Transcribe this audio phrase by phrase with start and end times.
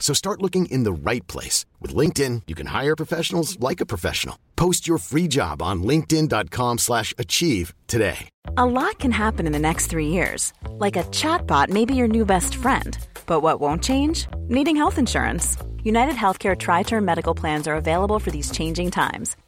[0.00, 1.66] So start looking in the right place.
[1.78, 4.36] With LinkedIn, you can hire professionals like a professional.
[4.56, 8.28] Post your free job on linkedin.com slash achieve today.
[8.56, 10.52] A lot can happen in the next three years.
[10.70, 12.98] Like a chatbot may be your new best friend.
[13.26, 14.26] But what won't change?
[14.48, 15.56] Needing health insurance.
[15.84, 19.36] United Healthcare Tri Term Medical Plans are available for these changing times.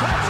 [0.00, 0.29] Touchdown.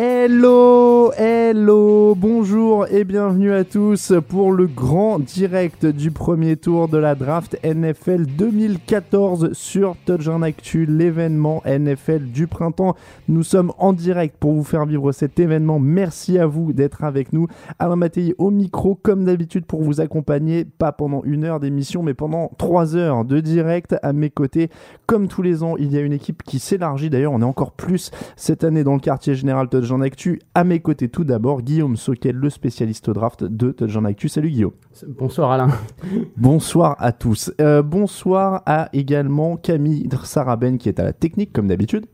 [0.00, 6.98] Hello, hello, bonjour et bienvenue à tous pour le grand direct du premier tour de
[6.98, 12.94] la draft NFL 2014 sur Touchdown Actu, l'événement NFL du printemps.
[13.26, 15.80] Nous sommes en direct pour vous faire vivre cet événement.
[15.80, 17.48] Merci à vous d'être avec nous.
[17.80, 22.14] Alain Mattei au micro, comme d'habitude, pour vous accompagner, pas pendant une heure d'émission, mais
[22.14, 24.70] pendant trois heures de direct à mes côtés.
[25.06, 27.10] Comme tous les ans, il y a une équipe qui s'élargit.
[27.10, 30.40] D'ailleurs, on est encore plus cette année dans le quartier général Touchdown Actu.
[30.54, 34.28] À mes côtés, tout d'abord, Guillaume Soquel, le spécialiste draft de Touchdown Actu.
[34.28, 34.72] Salut Guillaume.
[35.06, 35.68] Bonsoir Alain.
[36.36, 37.52] Bonsoir à tous.
[37.60, 42.06] Euh, bonsoir à également Camille Saraben qui est à la technique comme d'habitude.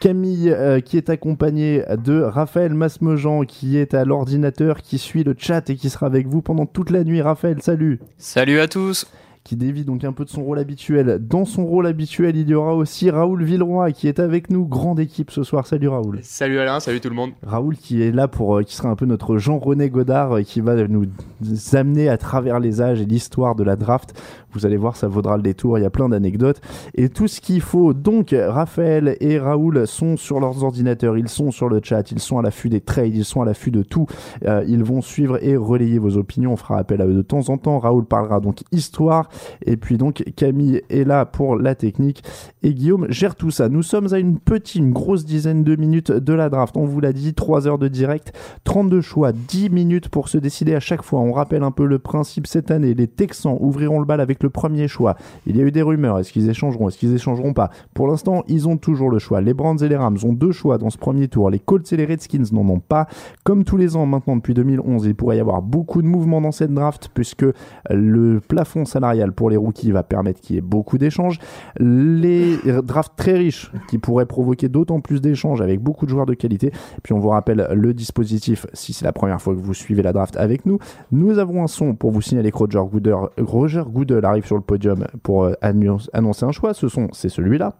[0.00, 5.34] Camille euh, qui est accompagnée de Raphaël Masmejean qui est à l'ordinateur, qui suit le
[5.36, 7.22] chat et qui sera avec vous pendant toute la nuit.
[7.22, 8.00] Raphaël, salut.
[8.18, 9.06] Salut à tous
[9.44, 11.18] Qui dévie donc un peu de son rôle habituel.
[11.20, 14.64] Dans son rôle habituel, il y aura aussi Raoul Villeroy qui est avec nous.
[14.66, 15.66] Grande équipe ce soir.
[15.66, 16.20] Salut Raoul.
[16.22, 18.94] Salut Alain, salut tout le monde Raoul qui est là pour, euh, qui sera un
[18.94, 21.06] peu notre Jean-René Godard, euh, qui va nous
[21.72, 24.14] amener à travers les âges et l'histoire de la draft.
[24.54, 25.78] Vous allez voir, ça vaudra le détour.
[25.78, 26.60] Il y a plein d'anecdotes
[26.94, 27.94] et tout ce qu'il faut.
[27.94, 32.38] Donc, Raphaël et Raoul sont sur leurs ordinateurs, ils sont sur le chat, ils sont
[32.38, 34.06] à l'affût des trades, ils sont à l'affût de tout.
[34.46, 36.52] Euh, ils vont suivre et relayer vos opinions.
[36.52, 37.78] On fera appel à eux de temps en temps.
[37.78, 39.28] Raoul parlera donc histoire
[39.64, 42.22] et puis donc Camille est là pour la technique
[42.62, 43.68] et Guillaume gère tout ça.
[43.68, 46.76] Nous sommes à une petite, une grosse dizaine de minutes de la draft.
[46.76, 48.32] On vous l'a dit, 3 heures de direct,
[48.64, 51.20] 32 choix, 10 minutes pour se décider à chaque fois.
[51.20, 52.94] On rappelle un peu le principe cette année.
[52.94, 55.16] Les Texans ouvriront le bal avec le premier choix.
[55.46, 56.18] Il y a eu des rumeurs.
[56.18, 56.88] Est-ce qu'ils échangeront?
[56.88, 57.70] Est-ce qu'ils échangeront pas?
[57.94, 59.40] Pour l'instant, ils ont toujours le choix.
[59.40, 61.50] Les Browns et les Rams ont deux choix dans ce premier tour.
[61.50, 63.06] Les Colts et les Redskins n'en ont pas.
[63.44, 66.52] Comme tous les ans maintenant depuis 2011, il pourrait y avoir beaucoup de mouvements dans
[66.52, 67.46] cette draft puisque
[67.90, 71.38] le plafond salarial pour les rookies va permettre qu'il y ait beaucoup d'échanges.
[71.78, 76.34] Les drafts très riches qui pourraient provoquer d'autant plus d'échanges avec beaucoup de joueurs de
[76.34, 76.72] qualité.
[77.02, 80.12] Puis on vous rappelle le dispositif si c'est la première fois que vous suivez la
[80.12, 80.78] draft avec nous.
[81.10, 82.58] Nous avons un son pour vous signaler que
[83.40, 86.74] Roger Goodell arrive sur le podium pour euh, annon- annoncer un choix.
[86.74, 87.76] Ce son, c'est celui-là.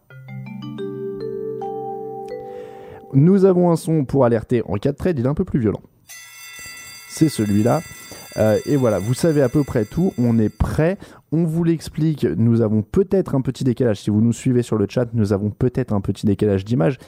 [3.15, 5.61] Nous avons un son pour alerter en cas de trade, il est un peu plus
[5.61, 5.83] violent.
[7.11, 7.81] C'est celui-là.
[8.39, 10.15] Euh, et voilà, vous savez à peu près tout.
[10.17, 10.97] On est prêt.
[11.31, 12.25] On vous l'explique.
[12.25, 13.99] Nous avons peut-être un petit décalage.
[14.01, 16.99] Si vous nous suivez sur le chat, nous avons peut-être un petit décalage d'image.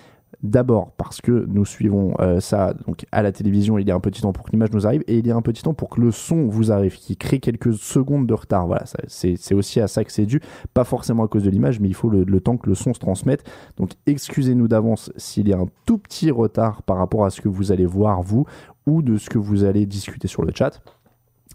[0.43, 4.00] D'abord parce que nous suivons euh, ça donc à la télévision, il y a un
[4.00, 5.91] petit temps pour que l'image nous arrive et il y a un petit temps pour
[5.91, 8.67] que le son vous arrive, qui crée quelques secondes de retard.
[8.67, 10.41] Voilà, c'est aussi à ça que c'est dû,
[10.73, 13.00] pas forcément à cause de l'image, mais il faut le temps que le son se
[13.00, 13.44] transmette.
[13.76, 17.49] Donc excusez-nous d'avance s'il y a un tout petit retard par rapport à ce que
[17.49, 18.47] vous allez voir vous
[18.87, 20.81] ou de ce que vous allez discuter sur le chat.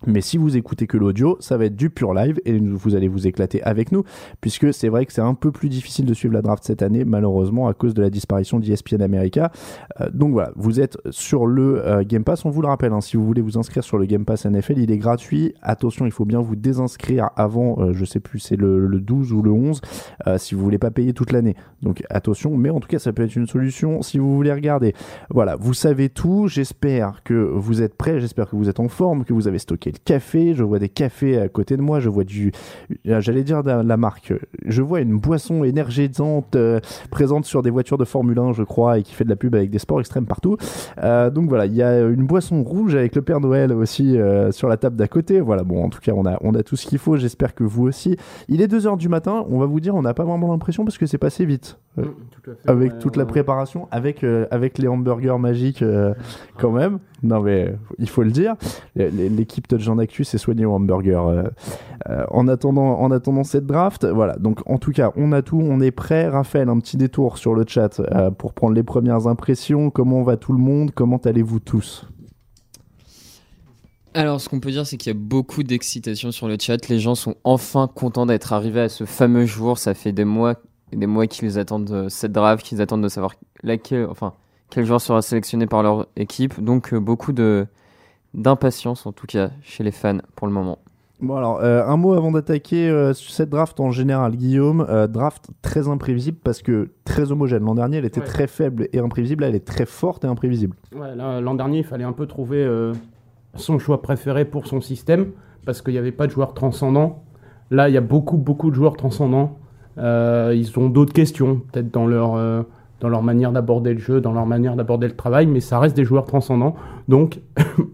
[0.08, 3.08] Mais si vous écoutez que l'audio, ça va être du pur live et vous allez
[3.08, 4.04] vous éclater avec nous,
[4.42, 7.04] puisque c'est vrai que c'est un peu plus difficile de suivre la draft cette année,
[7.04, 9.52] malheureusement, à cause de la disparition d'ESPN America.
[10.00, 12.46] Euh, donc voilà, vous êtes sur le euh, Game Pass.
[12.46, 14.80] On vous le rappelle, hein, si vous voulez vous inscrire sur le Game Pass NFL,
[14.80, 15.54] il est gratuit.
[15.62, 19.34] Attention, il faut bien vous désinscrire avant, euh, je sais plus, c'est le, le 12
[19.34, 19.82] ou le 11,
[20.38, 21.56] si vous voulez pas payer toute l'année.
[21.82, 24.94] Donc attention, mais en tout cas, ça peut être une solution si vous voulez regarder.
[25.30, 26.48] Voilà, vous savez tout.
[26.48, 29.89] J'espère que vous êtes prêts, j'espère que vous êtes en forme, que vous avez stocké
[29.92, 32.52] le café, je vois des cafés à côté de moi, je vois du,
[33.08, 34.34] euh, j'allais dire de la marque,
[34.66, 39.00] je vois une boisson énergisante euh, présente sur des voitures de Formule 1, je crois,
[39.00, 40.58] et qui fait de la pub avec des sports extrêmes partout.
[41.04, 44.18] Euh, donc voilà, il y a une boisson rouge avec le Père Noël aussi
[44.52, 45.40] sur la table d'à côté.
[45.40, 47.18] Voilà, bon, en tout cas, on a, on a tout ce qu'il faut.
[47.18, 48.18] J'espère que vous aussi.
[48.48, 50.98] Il est 2h du matin, on va vous dire, on n'a pas vraiment l'impression parce
[50.98, 51.78] que c'est passé vite.
[52.66, 55.84] Avec toute la préparation, avec, avec les hamburgers magiques
[56.58, 57.00] quand même.
[57.22, 58.56] Non mais il faut le dire,
[58.96, 61.44] l'équipe Touchdown Actu s'est soignée au hamburger euh,
[62.10, 64.06] euh, en, attendant, en attendant cette draft.
[64.06, 66.28] Voilà, donc en tout cas, on a tout, on est prêt.
[66.28, 69.90] Raphaël, un petit détour sur le chat euh, pour prendre les premières impressions.
[69.90, 70.92] Comment va tout le monde?
[70.94, 72.08] Comment allez-vous tous?
[74.14, 76.90] Alors, ce qu'on peut dire, c'est qu'il y a beaucoup d'excitation sur le chat.
[76.90, 79.78] Les gens sont enfin contents d'être arrivés à ce fameux jour.
[79.78, 80.56] Ça fait des mois,
[80.92, 84.34] des mois qu'ils attendent cette draft, qu'ils attendent de savoir laquelle, enfin,
[84.72, 86.60] quel joueur sera sélectionné par leur équipe.
[86.60, 87.68] Donc beaucoup de
[88.34, 90.80] d'impatience en tout cas chez les fans pour le moment.
[91.22, 94.88] Bon alors, euh, un mot avant d'attaquer euh, cette draft en général, Guillaume.
[95.10, 97.66] draft très imprévisible parce que très homogène.
[97.66, 99.42] L'an dernier, elle était très faible et imprévisible.
[99.42, 100.78] Là, elle est très forte et imprévisible.
[100.96, 102.66] Ouais, l'an dernier, il fallait un peu trouver
[103.56, 105.32] son choix préféré pour son système
[105.66, 107.24] parce qu'il n'y avait pas de joueurs transcendants.
[107.70, 109.58] Là, il y a beaucoup, beaucoup de joueurs transcendants.
[109.98, 112.66] ils ont d'autres questions, peut-être dans leur
[113.00, 115.96] dans leur manière d'aborder le jeu, dans leur manière d'aborder le travail, mais ça reste
[115.96, 116.76] des joueurs transcendants.
[117.08, 117.40] Donc,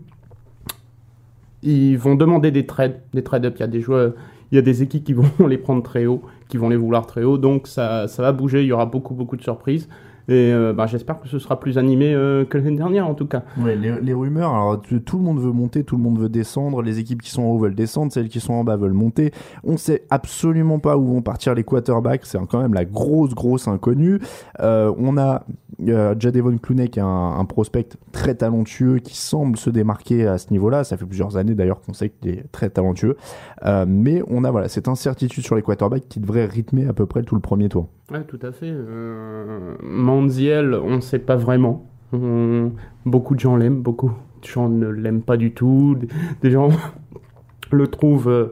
[1.66, 3.56] ils vont demander des trades, des trade-up.
[3.58, 4.14] Il y a des joueurs,
[4.52, 7.08] il y a des équipes qui vont les prendre très haut, qui vont les vouloir
[7.08, 7.38] très haut.
[7.38, 8.62] Donc, ça, ça va bouger.
[8.62, 9.90] Il y aura beaucoup, beaucoup de surprises.
[10.28, 13.28] Et euh, bah, j'espère que ce sera plus animé euh, que l'année dernière en tout
[13.28, 13.44] cas.
[13.60, 17.00] Ouais, les, rumeurs, alors tout le monde veut monter, tout le monde veut descendre, les
[17.00, 19.32] équipes qui sont en haut veulent descendre, celles qui sont en bas veulent monter.
[19.64, 23.68] On sait absolument pas où vont partir les quarterbacks, c'est quand même la grosse grosse
[23.68, 24.20] inconnue.
[24.62, 25.46] Euh, on a
[25.88, 30.50] euh, Jadevon Clooney qui est un, prospect très talentueux qui semble se démarquer à ce
[30.52, 30.84] niveau-là.
[30.84, 33.18] Ça fait plusieurs années d'ailleurs qu'on sait qu'il est très talentueux.
[33.88, 37.22] mais on a voilà cette incertitude sur les quarterbacks qui devrait rythmer à peu près
[37.22, 37.90] tout le premier tour.
[38.12, 38.72] Ouais, tout à fait.
[40.20, 41.86] On ne sait pas vraiment.
[43.06, 45.98] beaucoup de gens l'aiment, beaucoup de gens ne l'aiment pas du tout.
[46.42, 46.70] Des, gens
[47.72, 48.52] le trouvent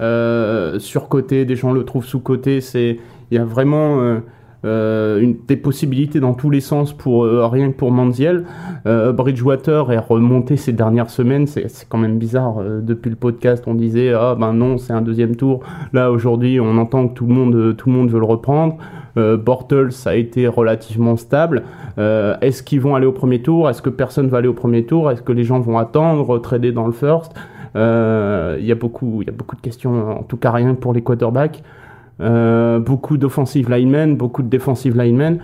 [0.00, 2.58] euh, surcoté, des gens le trouvent sous-coté.
[2.74, 2.98] Il
[3.30, 4.20] y a vraiment euh, euh,
[4.64, 8.44] une, des possibilités dans tous les sens pour euh, rien que pour Manziel.
[8.86, 12.56] Euh, Bridgewater est remonté ces dernières semaines, c'est quand même bizarre.
[12.82, 15.60] depuis le podcast, on disait ah ben non, c'est un deuxième tour.
[15.92, 18.76] Là aujourd'hui, on entend que tout le monde, tout le monde veut le reprendre.
[19.16, 21.62] Bortles a été relativement stable.
[21.96, 23.70] Est-ce qu'ils vont aller au premier tour?
[23.70, 25.10] Est-ce que personne va aller au premier tour?
[25.10, 27.32] Est-ce que les gens vont attendre, trader dans le first?
[27.76, 30.18] Il y a beaucoup, il y a beaucoup de questions.
[30.18, 31.62] En tout cas, rien pour les quarterbacks.
[32.20, 35.40] Euh, beaucoup d'offensive linemen, beaucoup de defensive linemen.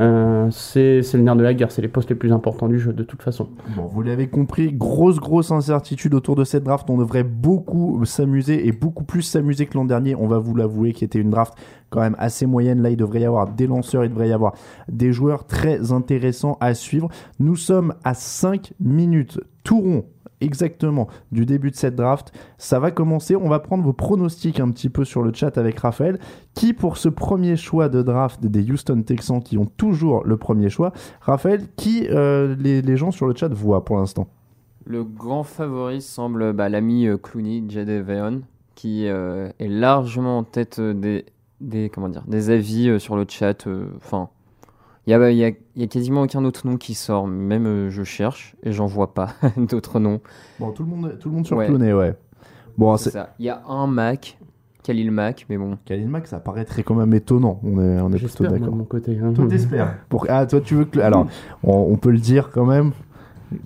[0.00, 2.92] Euh, c'est le nerf de la guerre, c'est les postes les plus importants du jeu
[2.92, 3.48] de toute façon.
[3.76, 6.90] Bon, vous l'avez compris, grosse grosse incertitude autour de cette draft.
[6.90, 10.16] On devrait beaucoup s'amuser et beaucoup plus s'amuser que l'an dernier.
[10.16, 11.54] On va vous l'avouer, qui était une draft
[11.90, 12.82] quand même assez moyenne.
[12.82, 14.54] Là, il devrait y avoir des lanceurs, il devrait y avoir
[14.88, 17.08] des joueurs très intéressants à suivre.
[17.38, 20.04] Nous sommes à 5 minutes tout rond
[20.44, 22.32] exactement du début de cette draft.
[22.58, 23.36] Ça va commencer.
[23.36, 26.18] On va prendre vos pronostics un petit peu sur le chat avec Raphaël.
[26.54, 30.70] Qui pour ce premier choix de draft des Houston Texans qui ont toujours le premier
[30.70, 34.28] choix Raphaël, qui euh, les, gens sur le chat voient pour l'instant?
[34.86, 38.42] Le grand favori semble bah, l'ami euh, Clooney, Jade Veon,
[38.74, 41.24] qui euh, est largement en tête des,
[41.60, 43.66] des, comment dire, des avis sur le chat.
[43.96, 44.28] Enfin,
[45.06, 47.90] il y a, y, a, y a, quasiment aucun autre nom qui sort, même euh,
[47.90, 50.20] je cherche et j'en vois pas d'autres noms.
[50.58, 51.92] Bon, tout le monde, tout le monde sur ouais.
[51.92, 52.14] ouais.
[52.78, 53.34] Bon, c'est ça.
[53.38, 54.38] Il y a un Mac,
[54.82, 55.78] Khalil Mac, mais bon.
[55.84, 57.60] Khalil Mac, ça paraîtrait quand même étonnant.
[57.62, 58.74] On est, on est plutôt d'accord.
[58.74, 59.18] mon côté.
[59.22, 59.32] Hein.
[59.32, 59.98] Toi, t'espères.
[60.08, 60.26] Pour...
[60.28, 61.00] Ah, toi, tu veux que.
[61.00, 61.26] Alors,
[61.62, 62.92] on, on peut le dire quand même.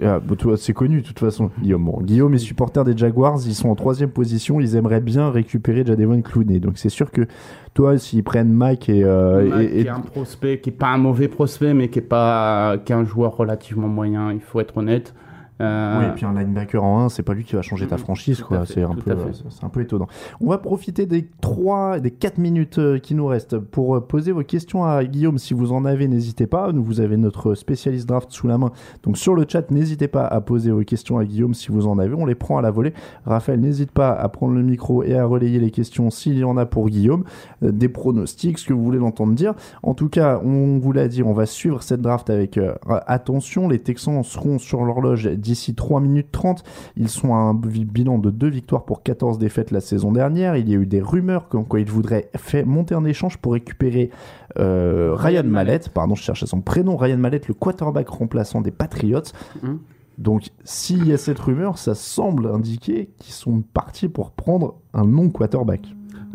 [0.03, 0.21] Ah,
[0.57, 1.91] c'est connu de toute façon, Guillaume.
[2.03, 6.23] Guillaume est supporter des Jaguars, ils sont en troisième position, ils aimeraient bien récupérer Jadevon
[6.23, 6.61] Clooney.
[6.61, 7.27] Donc c'est sûr que
[7.75, 11.29] toi, s'ils prennent Mike et, euh, qui est un prospect, qui est pas un mauvais
[11.29, 15.15] prospect, mais qui est pas, qui est un joueur relativement moyen, il faut être honnête.
[15.61, 17.97] Euh, Oui, et puis un linebacker en 1, c'est pas lui qui va changer ta
[17.97, 18.65] Mhm, franchise, quoi.
[18.67, 19.17] C'est un, peu,
[19.51, 20.07] c'est un peu étonnant.
[20.41, 24.33] On va profiter des 3, des 4 minutes euh, qui nous restent pour euh, poser
[24.33, 25.39] vos questions à Guillaume.
[25.39, 26.73] Si vous en avez, n'hésitez pas.
[26.73, 28.71] Nous, vous avez notre spécialiste draft sous la main.
[29.03, 31.99] Donc sur le chat, n'hésitez pas à poser vos questions à Guillaume si vous en
[31.99, 32.15] avez.
[32.15, 32.93] On les prend à la volée.
[33.27, 36.57] Raphaël, n'hésite pas à prendre le micro et à relayer les questions s'il y en
[36.57, 37.25] a pour Guillaume.
[37.63, 39.55] Euh, des pronostics, ce que vous voulez l'entendre dire.
[39.83, 42.75] En tout cas, on vous l'a dit, on va suivre cette draft avec euh,
[43.07, 43.69] attention.
[43.69, 46.63] Les Texans seront sur l'horloge d'ici 3 minutes 30.
[46.97, 50.57] Ils sont à un bi- bilan de 2 victoires pour 14 défaites la saison dernière.
[50.57, 53.55] Il y a eu des rumeurs comme quoi ils voudraient faire monter un échange pour
[53.55, 54.11] récupérer
[54.59, 55.89] euh, Ryan Mallett.
[55.89, 56.97] Pardon, je cherchais son prénom.
[56.97, 59.23] Ryan Mallett, le quarterback remplaçant des Patriots.
[59.63, 59.79] Mhm.
[60.19, 65.05] Donc, s'il y a cette rumeur, ça semble indiquer qu'ils sont partis pour prendre un
[65.05, 65.83] non-quarterback.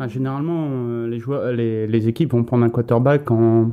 [0.00, 3.68] Ah, généralement, euh, les, joueurs, les, les équipes vont prendre un quarterback en,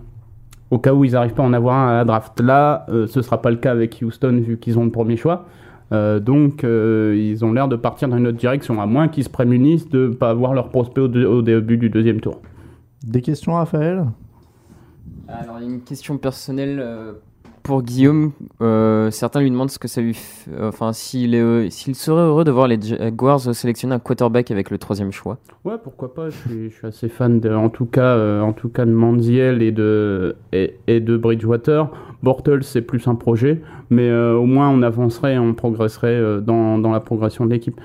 [0.72, 2.40] au cas où ils n'arrivent pas à en avoir un à la draft.
[2.40, 5.46] Là, euh, ce sera pas le cas avec Houston vu qu'ils ont le premier choix.
[5.92, 9.26] Euh, donc, euh, ils ont l'air de partir dans une autre direction, à moins qu'ils
[9.26, 12.42] se prémunissent de ne pas avoir leur prospect au, de- au début du deuxième tour.
[13.04, 14.06] Des questions, Raphaël?
[15.28, 17.14] Alors, il y a une question personnelle euh,
[17.64, 18.32] pour Guillaume.
[18.62, 20.18] Euh, certains lui demandent ce que ça lui
[20.54, 24.52] euh, enfin, s'il est, euh, s'il serait heureux de voir les Jaguars sélectionner un quarterback
[24.52, 25.38] avec le troisième choix.
[25.64, 26.30] Ouais, pourquoi pas.
[26.30, 29.72] Je suis, assez fan, de, en tout cas, euh, en tout cas de Manziel et
[29.72, 31.90] de et, de Bridgewater.
[32.24, 36.78] Bortles, c'est plus un projet, mais euh, au moins on avancerait, on progresserait euh, dans,
[36.78, 37.80] dans la progression de l'équipe.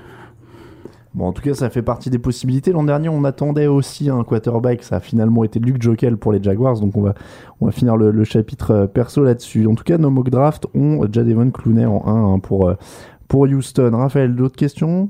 [1.17, 2.71] Bon, en tout cas, ça fait partie des possibilités.
[2.71, 4.83] L'an dernier, on attendait aussi un quarterback.
[4.83, 6.79] Ça a finalement été Luke Jokel pour les Jaguars.
[6.79, 9.65] Donc, on va, finir le, le chapitre euh, perso là-dessus.
[9.65, 12.75] En tout cas, nos mock drafts ont Jadevon Clooney en 1 hein, pour, euh,
[13.27, 13.89] pour Houston.
[13.95, 15.09] Raphaël, d'autres questions?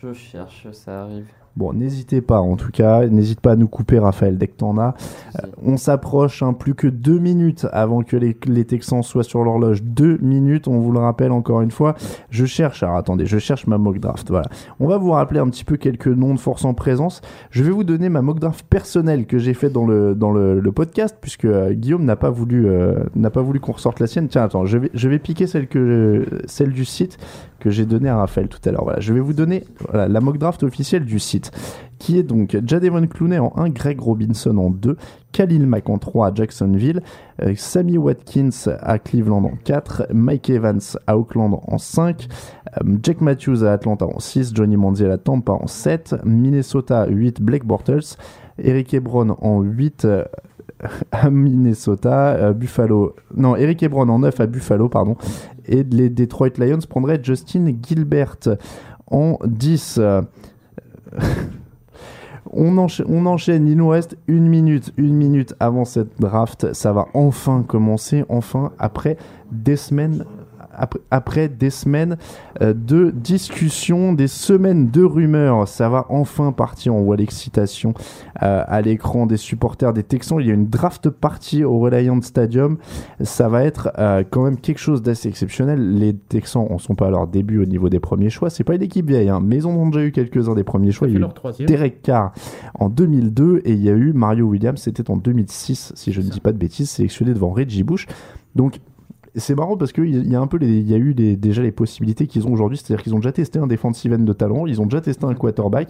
[0.00, 1.26] Je cherche, ça arrive.
[1.56, 4.76] Bon, n'hésitez pas, en tout cas, n'hésite pas à nous couper, Raphaël, dès que t'en
[4.76, 4.94] as.
[5.42, 9.42] Euh, on s'approche, hein, plus que deux minutes avant que les, les Texans soient sur
[9.42, 9.82] l'horloge.
[9.82, 11.94] Deux minutes, on vous le rappelle encore une fois.
[12.28, 14.44] Je cherche, alors attendez, je cherche ma mock draft, voilà.
[14.80, 17.22] On va vous rappeler un petit peu quelques noms de force en présence.
[17.50, 20.60] Je vais vous donner ma mock draft personnelle que j'ai faite dans le, dans le,
[20.60, 24.06] le podcast, puisque euh, Guillaume n'a pas voulu, euh, n'a pas voulu qu'on ressorte la
[24.06, 24.28] sienne.
[24.28, 27.16] Tiens, attends, je vais, je vais piquer celle, que, celle du site
[27.60, 28.84] que j'ai donnée à Raphaël tout à l'heure.
[28.84, 31.45] Voilà, je vais vous donner voilà, la mock draft officielle du site
[31.98, 34.96] qui est donc Jadevon Clooney en 1, Greg Robinson en 2,
[35.32, 37.02] Khalil Mack en 3 à Jacksonville,
[37.42, 38.50] euh, Sammy Watkins
[38.80, 42.28] à Cleveland en 4, Mike Evans à Oakland en 5,
[42.66, 47.40] euh, Jack Matthews à Atlanta en 6, Johnny Manziel à Tampa en 7, Minnesota 8,
[47.40, 48.16] Blake Bortles,
[48.58, 50.24] Eric Ebron en 8 euh,
[51.12, 55.16] à Minnesota, Buffalo, non, Eric Ebron en 9 à Buffalo, pardon,
[55.66, 58.36] et les Detroit Lions prendraient Justin Gilbert
[59.10, 60.00] en 10.
[61.14, 61.18] Euh,
[62.52, 66.72] on, enchaîne, on enchaîne, il nous reste une minute, une minute avant cette draft.
[66.72, 69.16] Ça va enfin commencer, enfin, après
[69.50, 70.24] des semaines.
[70.76, 72.16] Après, après des semaines
[72.62, 76.94] euh, de discussions, des semaines de rumeurs, ça va enfin partir.
[76.94, 77.94] On voit l'excitation
[78.42, 80.38] euh, à l'écran des supporters des Texans.
[80.40, 82.78] Il y a une draft party au Reliant Stadium.
[83.20, 85.98] Ça va être euh, quand même quelque chose d'assez exceptionnel.
[85.98, 88.50] Les Texans en sont pas à leur début au niveau des premiers choix.
[88.50, 90.92] C'est pas une équipe vieille, hein, mais ils en ont déjà eu quelques-uns des premiers
[90.92, 91.08] choix.
[91.08, 91.68] Il y a eu troisième.
[91.68, 92.32] Derek Carr
[92.74, 96.28] en 2002 et il y a eu Mario Williams, c'était en 2006, si je ne
[96.28, 98.06] dis pas de bêtises, sélectionné devant Reggie Bush.
[98.54, 98.80] Donc
[99.36, 101.62] c'est marrant parce qu'il y a un peu les- il y a eu les- déjà
[101.62, 104.66] les possibilités qu'ils ont aujourd'hui, c'est-à-dire qu'ils ont déjà testé un defensive end de talent,
[104.66, 105.88] ils ont déjà testé un quarterback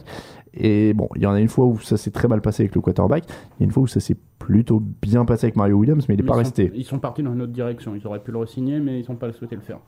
[0.54, 2.74] et bon, il y en a une fois où ça s'est très mal passé avec
[2.74, 5.76] le quarterback, il y a une fois où ça s'est plutôt bien passé avec Mario
[5.76, 6.70] Williams, mais il n'est pas resté.
[6.74, 7.94] Ils sont partis dans une autre direction.
[7.94, 9.78] Ils auraient pu le re-signer, mais ils n'ont pas souhaité le faire.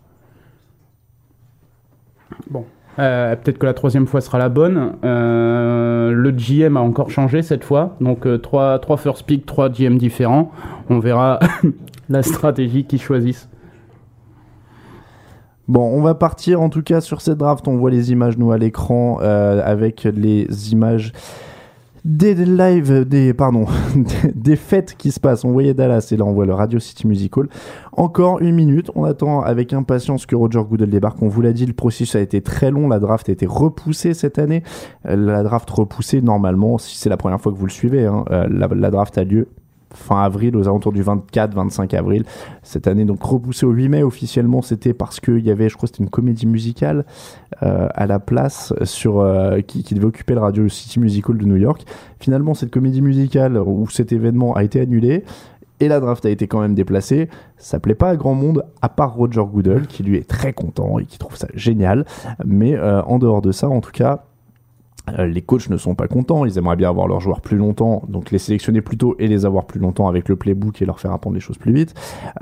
[2.51, 2.65] Bon.
[2.99, 4.95] Euh, Peut-être que la troisième fois sera la bonne.
[5.05, 7.97] Euh, le GM a encore changé cette fois.
[8.01, 10.51] Donc, euh, trois, trois first pick, trois GM différents.
[10.91, 11.39] On verra
[12.09, 13.49] la stratégie qu'ils choisissent.
[15.69, 17.69] Bon, on va partir en tout cas sur cette draft.
[17.69, 21.13] On voit les images nous à l'écran avec les images
[22.09, 23.67] des lives, des pardon,
[24.35, 25.45] des, fêtes qui se passent.
[25.45, 27.49] On voyait Dallas et là on voit le Radio City Music Hall.
[27.93, 28.91] Encore une minute.
[28.95, 31.23] On attend avec impatience que Roger Goodell débarque.
[31.23, 32.89] On vous l'a dit, le processus a été très long.
[32.89, 34.63] La draft a été repoussée cette année.
[35.07, 38.25] Euh, La draft repoussée normalement, si c'est la première fois que vous le suivez, hein,
[38.31, 39.49] euh, la, la draft a lieu
[39.95, 42.25] fin avril, aux alentours du 24-25 avril.
[42.63, 45.87] Cette année, donc repoussée au 8 mai officiellement, c'était parce qu'il y avait, je crois,
[45.87, 47.05] c'était une comédie musicale
[47.63, 51.45] euh, à la place sur euh, qui, devait occuper le Radio City Music Hall de
[51.45, 51.85] New York.
[52.21, 55.25] Finalement, cette comédie musicale ou cet événement a été annulé.
[55.81, 57.29] Et la draft a été quand même déplacée.
[57.57, 60.99] Ça plaît pas à grand monde, à part Roger Goodell, qui lui est très content
[60.99, 62.05] et qui trouve ça génial.
[62.45, 64.25] Mais euh, en dehors de ça, en tout cas,
[65.19, 68.31] les coachs ne sont pas contents, ils aimeraient bien avoir leurs joueurs plus longtemps, donc
[68.31, 71.13] les sélectionner plus tôt et les avoir plus longtemps avec le playbook et leur faire
[71.13, 71.95] apprendre les choses plus vite.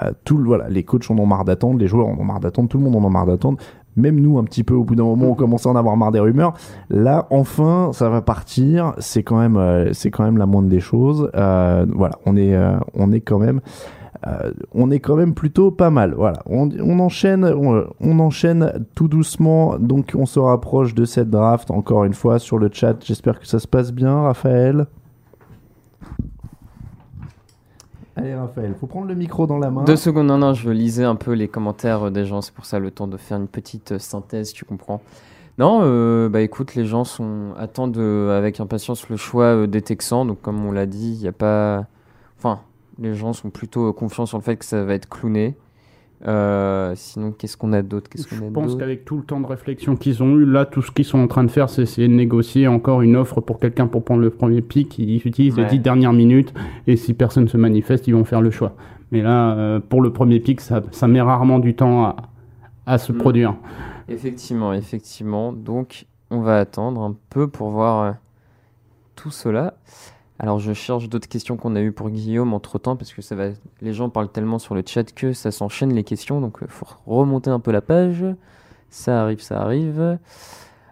[0.03, 2.41] Euh, tout, le- voilà, les coachs en ont marre d'attendre, les joueurs en ont marre
[2.41, 3.59] d'attendre, tout le monde en a marre d'attendre.
[3.99, 6.13] Même nous, un petit peu, au bout d'un moment, on commençait à en avoir marre
[6.13, 6.53] des rumeurs.
[6.91, 8.93] Là, enfin, ça va partir.
[8.99, 11.31] C'est quand même, euh, c'est quand même la moindre des choses.
[11.35, 13.63] Euh, voilà, on est, euh, on est quand même,
[14.27, 16.15] euh, on est quand même plutôt pas mal.
[16.15, 19.79] Voilà, on, enchaîne, on, enchaîne tout doucement.
[19.79, 21.71] Donc, on se rapproche de cette draft.
[21.71, 22.97] Encore une fois, sur le chat.
[23.05, 24.87] J'espère que ça se passe bien, Raphaël.
[28.17, 29.85] Allez, Raphaël, faut prendre le micro dans la main.
[29.85, 32.79] Deux secondes, non, non, je lisais un peu les commentaires des gens, c'est pour ça
[32.79, 35.03] le temps de faire une petite euh, synthèse, tu comprends.
[35.59, 40.41] Non, euh, bah écoute, les gens sont attendent avec impatience le choix des Texans, donc
[40.41, 41.85] comme on l'a dit, il n'y a pas...
[42.39, 42.61] Enfin,
[42.99, 45.55] les gens sont plutôt euh, confiants sur le fait que ça va être clowné.
[46.27, 48.11] Euh, sinon, qu'est-ce qu'on a d'autre?
[48.17, 50.91] Je a pense qu'avec tout le temps de réflexion qu'ils ont eu, là, tout ce
[50.91, 53.87] qu'ils sont en train de faire, c'est essayer de négocier encore une offre pour quelqu'un
[53.87, 54.99] pour prendre le premier pic.
[54.99, 56.55] Ils utilisent les dix dernières minutes
[56.87, 58.73] et si personne se manifeste, ils vont faire le choix.
[59.13, 62.17] Mais là, euh, pour le premier pic, ça, ça met rarement du temps à,
[62.87, 63.19] à se Mm.
[63.19, 63.55] produire.
[64.09, 65.53] Effectivement, effectivement.
[65.53, 68.13] Donc, on va attendre un peu pour voir euh,
[69.17, 69.75] tout cela.
[70.39, 73.35] Alors, je cherche d'autres questions qu'on a eues pour Guillaume entre temps, parce que ça
[73.35, 73.49] va.
[73.81, 76.87] Les gens parlent tellement sur le chat que ça s'enchaîne les questions, donc il faut
[77.07, 78.25] remonter un peu la page.
[78.91, 80.19] Ça arrive, ça arrive.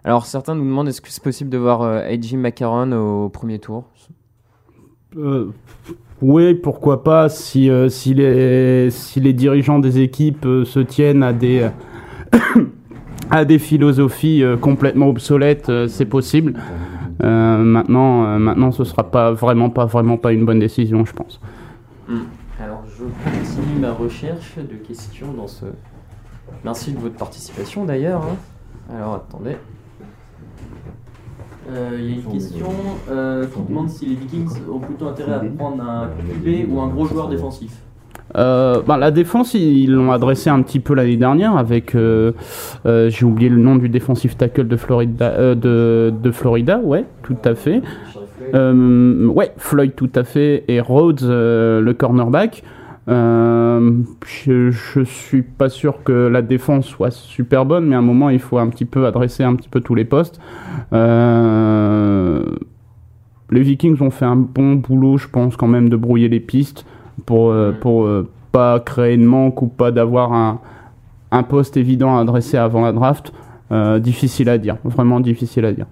[0.03, 3.59] Alors, certains nous demandent est-ce que c'est possible de voir euh, AJ McCarron au premier
[3.59, 3.85] tour?
[5.17, 5.53] Euh,
[6.23, 11.69] oui, pourquoi pas, si, euh, si, les, dirigeants des équipes euh, se tiennent à des,
[13.31, 16.55] à des philosophies euh, complètement obsolètes, euh, c'est possible.
[17.25, 21.13] Euh, maintenant, euh, maintenant, ce sera pas vraiment pas vraiment pas une bonne décision, je
[21.13, 21.41] pense.
[22.63, 25.65] Alors, je continue ma recherche de questions dans ce.
[26.65, 28.23] Merci de votre participation d'ailleurs.
[28.23, 28.37] hein.
[28.95, 29.57] Alors, attendez.
[31.71, 32.69] Euh, Il y a une question
[33.11, 36.89] euh, qui demande si les Vikings ont plutôt intérêt à prendre un QB ou un
[36.89, 37.73] gros joueur défensif.
[38.37, 42.33] Euh, ben, la défense, ils l'ont adressé un petit peu l'année dernière avec, euh,
[42.85, 47.05] euh, j'ai oublié le nom du défensif tackle de Florida, euh, de, de Florida, ouais,
[47.23, 47.83] tout à fait.
[48.53, 52.63] Ouais, Floyd tout à fait et Rhodes le cornerback.
[53.07, 54.13] Je,
[54.71, 58.41] je suis pas sûr que la défense soit super bonne, mais à un moment il
[58.41, 60.41] faut un petit peu adresser un petit peu tous les postes.
[63.51, 66.85] Les Vikings ont fait un bon boulot, je pense quand même de brouiller les pistes
[67.27, 70.61] pour euh, pour euh, pas créer de manque ou pas d'avoir un
[71.31, 73.33] un poste évident à adresser avant la draft.
[73.73, 75.87] Euh, difficile à dire, vraiment difficile à dire.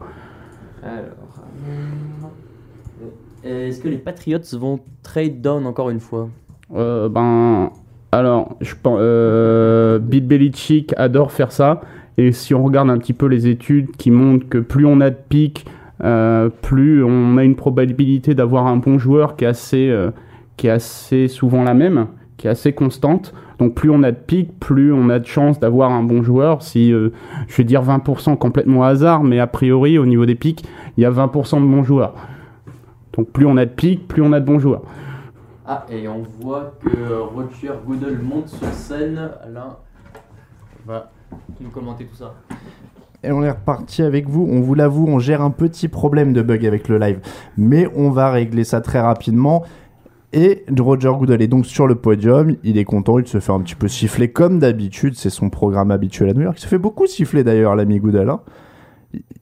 [0.82, 1.00] Alors.
[3.44, 6.28] Est-ce que les Patriots vont trade down encore une fois?
[6.70, 7.70] Ben,
[8.14, 11.80] alors, je pense, euh, Bill Belichick adore faire ça.
[12.18, 15.08] Et si on regarde un petit peu les études qui montrent que plus on a
[15.08, 15.64] de pics,
[16.04, 20.10] euh, plus on a une probabilité d'avoir un bon joueur qui est assez, euh,
[20.62, 23.34] qui est assez souvent la même, qui est assez constante.
[23.58, 26.62] Donc plus on a de pics, plus on a de chances d'avoir un bon joueur.
[26.62, 27.08] Si euh,
[27.48, 30.64] je vais dire 20% complètement hasard, mais a priori au niveau des pics,
[30.96, 32.14] il y a 20% de bons joueurs.
[33.14, 34.82] Donc plus on a de pics, plus on a de bons joueurs.
[35.66, 39.30] Ah, et on voit que Roger Goodell monte sur scène.
[39.44, 39.78] Alain
[40.86, 41.10] va
[41.60, 42.34] nous commenter tout ça.
[43.24, 44.48] Et on est reparti avec vous.
[44.48, 47.20] On vous l'avoue, on gère un petit problème de bug avec le live.
[47.56, 49.64] Mais on va régler ça très rapidement.
[50.34, 52.56] Et Roger Goodell est donc sur le podium.
[52.64, 55.14] Il est content, il se fait un petit peu siffler comme d'habitude.
[55.14, 56.56] C'est son programme habituel à New York.
[56.58, 58.30] Il se fait beaucoup siffler d'ailleurs, l'ami Goodell.
[58.30, 58.40] hein.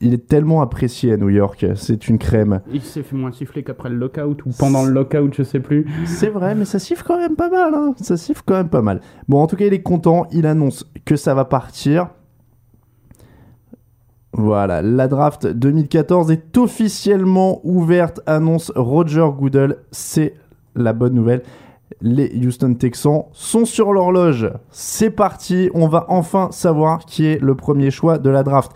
[0.01, 1.65] Il est tellement apprécié à New York.
[1.77, 2.61] C'est une crème.
[2.73, 5.87] Il s'est fait moins siffler qu'après le lockout ou pendant le lockout, je sais plus.
[6.07, 7.73] C'est vrai, mais ça siffle quand même pas mal.
[7.75, 7.95] hein.
[8.01, 9.01] Ça siffle quand même pas mal.
[9.29, 10.27] Bon, en tout cas, il est content.
[10.33, 12.09] Il annonce que ça va partir.
[14.33, 19.77] Voilà, la draft 2014 est officiellement ouverte, annonce Roger Goodell.
[19.91, 20.35] C'est
[20.75, 21.43] la bonne nouvelle.
[22.03, 24.51] Les Houston Texans sont sur l'horloge.
[24.71, 28.73] C'est parti, on va enfin savoir qui est le premier choix de la draft.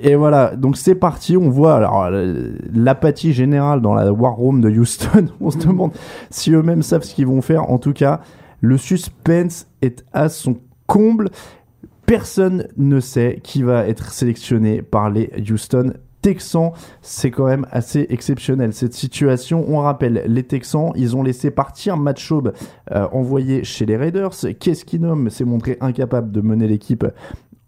[0.00, 1.36] Et voilà, donc c'est parti.
[1.36, 5.26] On voit euh, l'apathie générale dans la War Room de Houston.
[5.40, 5.92] On se demande
[6.30, 7.70] si eux-mêmes savent ce qu'ils vont faire.
[7.70, 8.20] En tout cas,
[8.60, 10.56] le suspense est à son
[10.86, 11.30] comble.
[12.06, 16.72] Personne ne sait qui va être sélectionné par les Houston Texans.
[17.02, 19.64] C'est quand même assez exceptionnel cette situation.
[19.68, 22.52] On rappelle, les Texans, ils ont laissé partir Matt Schaub,
[22.92, 24.34] euh, envoyé chez les Raiders.
[24.58, 27.06] Qu'est-ce qu'il nomme s'est montré incapable de mener l'équipe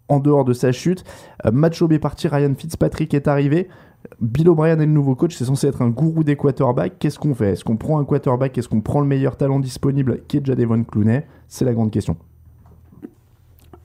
[0.07, 1.03] en dehors de sa chute?
[1.45, 3.69] Euh, Matt Schaub est parti, Ryan Fitzpatrick est arrivé.
[4.19, 6.97] Bill O'Brien est le nouveau coach, c'est censé être un gourou des quarterbacks.
[6.99, 7.51] Qu'est-ce qu'on fait?
[7.51, 8.57] Est-ce qu'on prend un quarterback?
[8.57, 10.21] Est-ce qu'on prend le meilleur talent disponible?
[10.27, 11.25] Qui est déjà Devon Clooney?
[11.47, 12.17] C'est la grande question.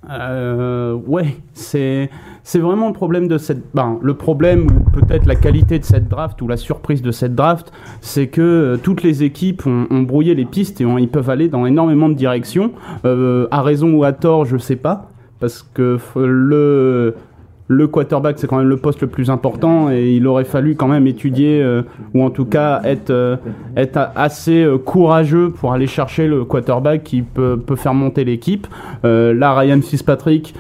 [0.09, 2.09] Euh, ouais, c'est
[2.55, 6.41] vraiment le problème de cette ben, le problème ou peut-être la qualité de cette draft
[6.43, 10.45] ou la surprise de cette draft, c'est que euh, toutes les équipes ont, brouillé les
[10.45, 12.73] pistes et ils peuvent aller dans énormément de directions,
[13.05, 17.17] euh, à raison ou à tort, je sais pas, parce que le
[17.69, 20.89] le quarterback c'est quand même le poste le plus important et il aurait fallu quand
[20.89, 21.83] même étudier euh,
[22.15, 23.37] ou en tout cas être euh,
[23.77, 28.67] être assez euh, courageux pour aller chercher le quarterback qui peut, peut faire monter l'équipe.
[29.03, 30.55] Là, Ryan Fitzpatrick,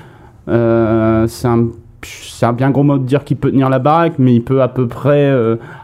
[0.46, 1.66] c'est un,
[2.02, 4.62] c'est un bien gros mot de dire qu'il peut tenir la baraque, mais il peut
[4.62, 5.32] à peu près,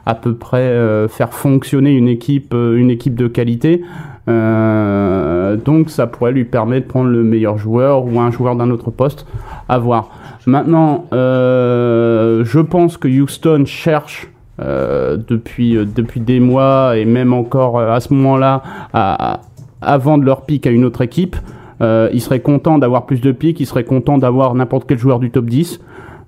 [0.07, 3.83] à peu près faire fonctionner une équipe, une équipe de qualité.
[4.29, 8.71] Euh, donc, ça pourrait lui permettre de prendre le meilleur joueur ou un joueur d'un
[8.71, 9.27] autre poste.
[9.69, 10.11] À voir.
[10.47, 14.29] Maintenant, euh, je pense que Houston cherche
[14.61, 19.41] euh, depuis, euh, depuis des mois et même encore euh, à ce moment-là, à-
[19.81, 21.37] à- de leur pic à une autre équipe.
[21.81, 25.33] Ils seraient contents d'avoir plus de pics, ils seraient contents d'avoir n'importe quel joueur du
[25.33, 25.81] top 10.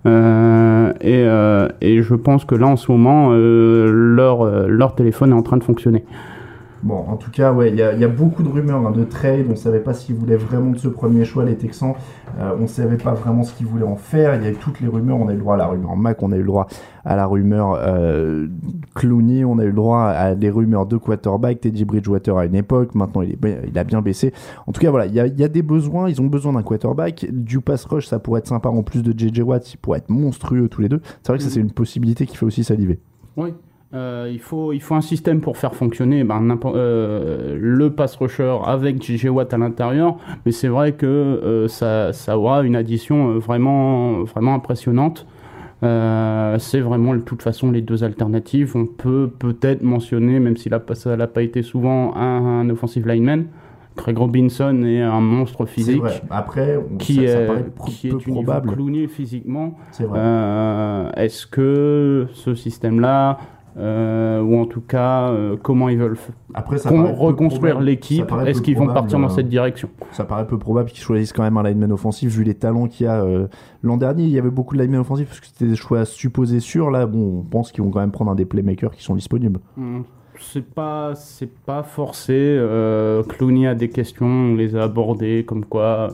[0.05, 5.31] Euh, et, euh, et je pense que là, en ce moment, euh, leur, leur téléphone
[5.31, 6.05] est en train de fonctionner.
[6.85, 8.91] Bon, en tout cas, ouais, il y, a- il y a beaucoup de rumeurs hein,
[8.91, 9.47] de trade.
[9.49, 11.95] On ne savait pas s'ils voulaient vraiment de ce premier choix, les Texans.
[12.39, 14.35] Euh, on ne savait pas vraiment ce qu'ils voulaient en faire.
[14.37, 15.17] Il y a eu toutes les rumeurs.
[15.17, 16.67] On a eu le droit à la rumeur Mac, on a eu le droit
[17.07, 18.49] à la rumeur euh,
[18.95, 21.61] Clooney, on a eu le droit à des rumeurs de quarterback.
[21.63, 22.95] Teddy Bridgewater à une époque.
[22.95, 24.35] Maintenant, il, est, ba- il a bien baissé.
[24.67, 26.11] En tout cas, voilà, il y a, il y a des besoins.
[26.11, 27.27] Ils ont besoin d'un quarterback.
[27.33, 28.69] Du pass rush, ça pourrait être sympa.
[28.69, 31.01] En plus de JJ Watt, ils pourraient être monstrueux tous les deux.
[31.23, 32.99] C'est vrai que ça, c'est une possibilité qui fait aussi saliver.
[33.39, 33.55] Oui.
[33.95, 38.57] Euh, il, faut, il faut un système pour faire fonctionner ben, euh, le pass rusher
[38.67, 43.39] avec JJ Watt à l'intérieur, mais c'est vrai que euh, ça, ça aura une addition
[43.39, 45.27] vraiment, vraiment impressionnante.
[45.83, 48.73] C'est vraiment de toute façon les deux alternatives.
[48.75, 53.45] On peut peut-être mentionner, même si ça n'a pas été souvent, un, un offensive lineman.
[53.97, 56.21] Craig Robinson est un monstre physique vrai.
[56.29, 58.71] Après, on- qui ça, ça est, pro- qui peu est probable.
[59.09, 59.75] Physiquement.
[60.17, 63.39] Euh, Est-ce que ce système-là,
[63.77, 66.17] euh, ou en tout cas, euh, comment ils veulent
[66.55, 69.89] Après, ça reconstruire l'équipe Est-ce qu'ils vont partir dans euh, cette direction?
[70.13, 73.07] Ça paraît peu probable qu'ils choisissent quand même un lineman offensif vu les talents qu'il
[73.07, 73.23] y a.
[73.25, 73.49] euh,
[73.83, 76.61] L'an dernier, il y avait beaucoup de linemen offensifs parce que c'était des choix supposés
[76.61, 76.91] sûrs.
[76.91, 79.59] Là, bon, on pense qu'ils vont quand même prendre un des playmakers qui sont disponibles.
[79.77, 80.03] Hmm,
[80.39, 82.33] C'est pas, c'est pas forcé.
[82.37, 86.09] Euh, Clooney a des questions, on les a abordées, comme quoi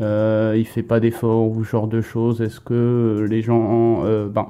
[0.00, 2.40] euh, il fait pas d'efforts ou ce genre de choses.
[2.40, 4.46] Est-ce que les gens, euh, ben,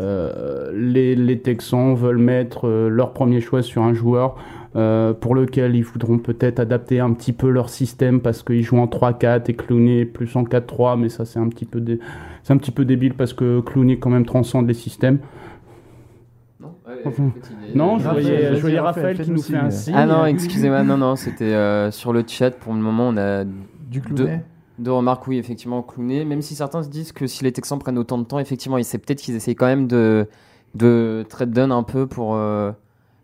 [0.00, 4.36] euh, les, les Texans veulent mettre euh, leur premier choix sur un joueur
[4.76, 8.78] euh, pour lequel ils voudront peut-être adapter un petit peu leur système parce qu'ils jouent
[8.78, 11.98] en 3-4 et Clooney plus en 4-3, mais ça c'est un petit peu dé-
[12.42, 15.18] c'est un petit peu débile parce que Clooney quand même transcende les systèmes.
[17.74, 19.94] Non, je voyais, je voyais Raphaël, Raphaël qui nous fait un signe.
[19.96, 22.50] Ah non, excusez-moi, non, non, c'était euh, sur le chat.
[22.52, 24.38] Pour le moment, on a Du Clooney deux
[24.84, 26.24] remarques, oui, effectivement, Clooney.
[26.24, 28.98] Même si certains se disent que si les Texans prennent autant de temps, effectivement, c'est
[28.98, 30.28] peut-être qu'ils essayent quand même de,
[30.74, 32.72] de trade down un peu pour, euh,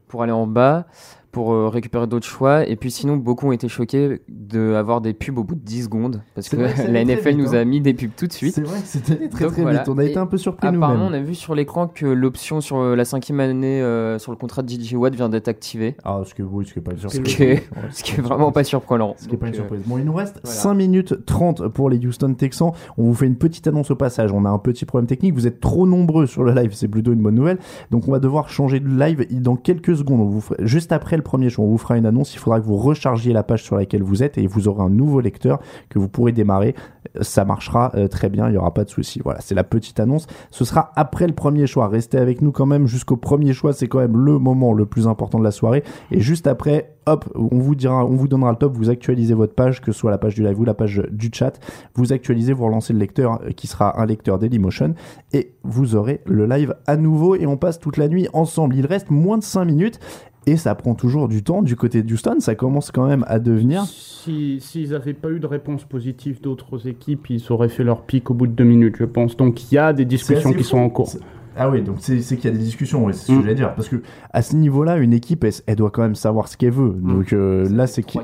[0.09, 0.87] pour aller en bas,
[1.33, 2.69] pour euh, récupérer d'autres choix.
[2.69, 6.23] Et puis sinon, beaucoup ont été choqués d'avoir des pubs au bout de 10 secondes.
[6.35, 7.59] Parce que vrai la NFL vite, nous hein.
[7.61, 8.55] a mis des pubs tout de suite.
[8.55, 9.79] C'est vrai c'était très Donc très voilà.
[9.79, 9.89] vite.
[9.89, 12.77] On a été un peu surpris Apparemment, on a vu sur l'écran que l'option sur
[12.79, 15.97] euh, la cinquième année euh, sur le contrat de JJ Watt vient d'être activée.
[16.05, 17.35] Ah, ce que oui, ce qui est pas une Ce surprise.
[17.35, 19.15] qui est, ce qui est vraiment pas surprenant.
[19.19, 19.81] Ce qui est pas une surprise.
[19.87, 20.59] Bon, il nous reste voilà.
[20.59, 22.73] 5 minutes 30 pour les Houston Texans.
[22.99, 24.33] On vous fait une petite annonce au passage.
[24.33, 25.33] On a un petit problème technique.
[25.35, 26.73] Vous êtes trop nombreux sur le live.
[26.75, 27.59] C'est plutôt une bonne nouvelle.
[27.91, 30.21] Donc, on va devoir changer de live dans quelques secondes.
[30.21, 32.35] On vous fera- juste après le premier show, on vous fera une annonce.
[32.35, 34.91] Il faudra que vous rechargiez la page sur laquelle vous êtes et vous aurez un
[34.91, 36.75] nouveau lecteur que vous pourrez démarrer.
[37.21, 38.49] Ça marchera euh, très bien.
[38.49, 39.21] Il n'y aura pas de souci.
[39.23, 40.27] Voilà, c'est la petite annonce.
[40.51, 41.89] Ce sera après le premier choix.
[41.89, 43.73] Restez avec nous quand même jusqu'au premier choix.
[43.73, 45.83] C'est quand même le moment le plus important de la soirée.
[46.11, 48.77] Et juste après, hop, on vous dira, on vous donnera le top.
[48.77, 51.31] Vous actualisez votre page, que ce soit la page du live ou la page du
[51.33, 51.59] chat.
[51.95, 54.95] Vous actualisez, vous relancez le lecteur euh, qui sera un lecteur Dailymotion
[55.33, 58.77] et vous aurez le live à nouveau et on passe toute la nuit ensemble.
[58.77, 60.01] Il reste moins de 5 minutes.
[60.47, 63.39] Et ça prend toujours du temps du côté de Houston, ça commence quand même à
[63.39, 63.85] devenir.
[63.85, 68.31] Si- S'ils n'avaient pas eu de réponse positive d'autres équipes, ils auraient fait leur pic
[68.31, 69.37] au bout de deux minutes, je pense.
[69.37, 70.71] Donc il y a des discussions qui fou.
[70.71, 71.09] sont en cours.
[71.09, 71.21] C'est-
[71.55, 73.43] Ah oui, donc c'est c'est qu'il y a des discussions, oui, c'est ce que Mm.
[73.43, 73.75] j'allais dire.
[73.75, 73.97] Parce que
[74.33, 76.95] à ce niveau-là, une équipe, elle, elle doit quand même savoir ce qu'elle veut.
[76.99, 78.21] Donc euh, c'est qu'il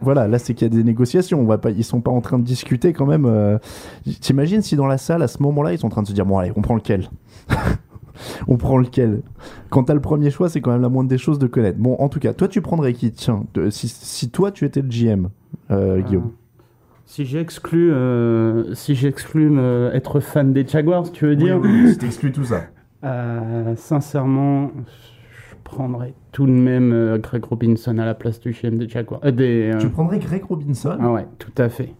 [0.00, 1.40] voilà, là, c'est qu'il y a des négociations.
[1.40, 3.26] On va pas, ils sont pas en train de discuter quand même.
[3.26, 3.58] euh.
[4.20, 6.24] T'imagines si dans la salle, à ce moment-là, ils sont en train de se dire,
[6.26, 7.10] bon allez, on prend lequel?
[8.48, 9.22] On prend lequel?
[9.70, 11.78] Quand t'as le premier choix, c'est quand même la moindre des choses de connaître.
[11.78, 13.12] Bon, en tout cas, toi, tu prendrais qui?
[13.12, 15.28] Tiens, te- si, si toi, tu étais le GM,
[15.70, 16.30] euh, Guillaume.
[17.06, 21.58] Si j'exclus, euh, si j'exclus euh, être fan des Jaguars, tu veux dire?
[21.62, 22.62] Oui, oui, si t'exclus tout ça.
[23.04, 28.76] Euh, Sincèrement, je prendrais tout de même euh, Greg Robinson à la place du GM
[28.76, 29.20] des Jaguars.
[29.24, 30.96] Euh, des, euh, Tu prendrais Greg Robinson?
[31.00, 31.94] Ah ouais, tout à fait.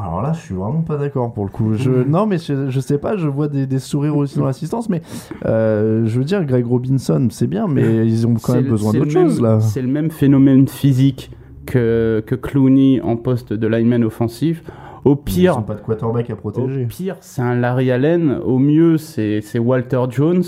[0.00, 1.74] Alors là, je suis vraiment pas d'accord pour le coup.
[1.74, 4.88] Je, non, mais je, je sais pas, je vois des, des sourires aussi dans l'assistance,
[4.88, 5.02] mais
[5.46, 8.92] euh, je veux dire, Greg Robinson, c'est bien, mais ils ont quand même le- besoin
[8.92, 9.60] d'autre chose là.
[9.60, 11.30] C'est le même phénomène physique
[11.66, 14.62] que, que Clooney en poste de lineman offensif.
[15.04, 16.84] Au Ils pire, ont pas de quarterback à au protéger.
[16.86, 18.38] pire, c'est un Larry Allen.
[18.44, 20.42] Au mieux, c'est c'est Walter Jones.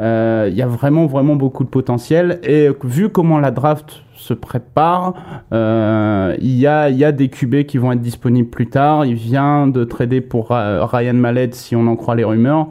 [0.00, 2.40] Euh, Il y a vraiment, vraiment beaucoup de potentiel.
[2.42, 5.14] Et vu comment la draft se prépare,
[5.52, 9.04] euh, il y, a, des QB qui vont être disponibles plus tard.
[9.04, 12.68] Il vient de trader pour Ra- Ryan Mallet, si on en croit les rumeurs.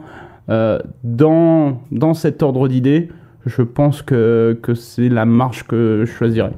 [0.48, 3.10] Euh, dans, dans cet ordre d'idées,
[3.46, 6.52] je pense que, que c'est la marche que je choisirais.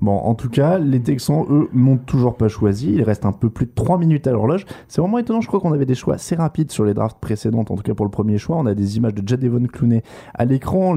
[0.00, 2.92] Bon, en tout cas, les Texans, eux, n'ont toujours pas choisi.
[2.92, 4.64] Il reste un peu plus de 3 minutes à l'horloge.
[4.86, 5.40] C'est vraiment étonnant.
[5.40, 7.70] Je crois qu'on avait des choix assez rapides sur les drafts précédentes.
[7.70, 10.02] En tout cas, pour le premier choix, on a des images de Jadevon Clooney
[10.34, 10.96] à l'écran.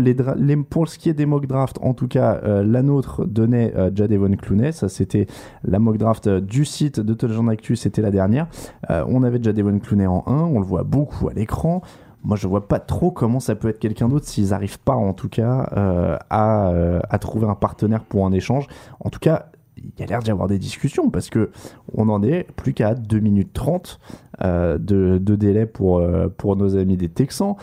[0.69, 3.91] Pour ce qui est des mock drafts, en tout cas, euh, la nôtre donnait euh,
[3.93, 4.71] Jadevon Clooney.
[4.71, 5.27] Ça, c'était
[5.63, 7.75] la mock draft euh, du site de Touchdown Actu.
[7.75, 8.47] C'était la dernière.
[8.89, 10.31] Euh, on avait Jadevon Clooney en 1.
[10.31, 11.81] On le voit beaucoup à l'écran.
[12.23, 15.13] Moi, je vois pas trop comment ça peut être quelqu'un d'autre s'ils arrivent pas, en
[15.13, 18.67] tout cas, euh, à, euh, à trouver un partenaire pour un échange.
[18.99, 21.49] En tout cas, il y a l'air d'y avoir des discussions parce que
[21.93, 23.99] on en est plus qu'à 2 minutes 30
[24.43, 26.03] euh, de, délai pour,
[26.38, 27.55] pour nos amis des Texans.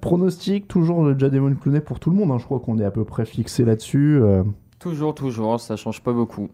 [0.00, 2.30] Pronostic, toujours le Jademon Clooney pour tout le monde.
[2.30, 2.38] hein.
[2.38, 4.20] Je crois qu'on est à peu près fixé là-dessus.
[4.78, 6.48] Toujours, toujours, ça change pas beaucoup.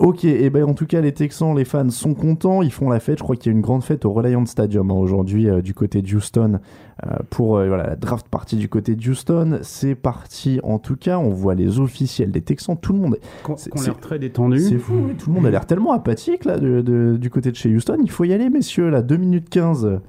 [0.00, 3.00] Ok, et ben en tout cas les Texans, les fans sont contents, ils font la
[3.00, 3.18] fête.
[3.18, 5.74] Je crois qu'il y a une grande fête au Reliant Stadium hein, aujourd'hui euh, du
[5.74, 6.58] côté de Houston
[7.06, 9.58] euh, pour euh, voilà, la draft partie du côté de Houston.
[9.60, 13.18] C'est parti en tout cas, on voit les officiels des Texans, tout le monde.
[13.42, 14.60] Qu'on c'est- l'air très détendu.
[14.60, 17.50] C'est fou, oui, tout le monde a l'air tellement apathique là de- de- du côté
[17.50, 17.98] de chez Houston.
[18.02, 20.00] Il faut y aller messieurs, là 2 minutes 15.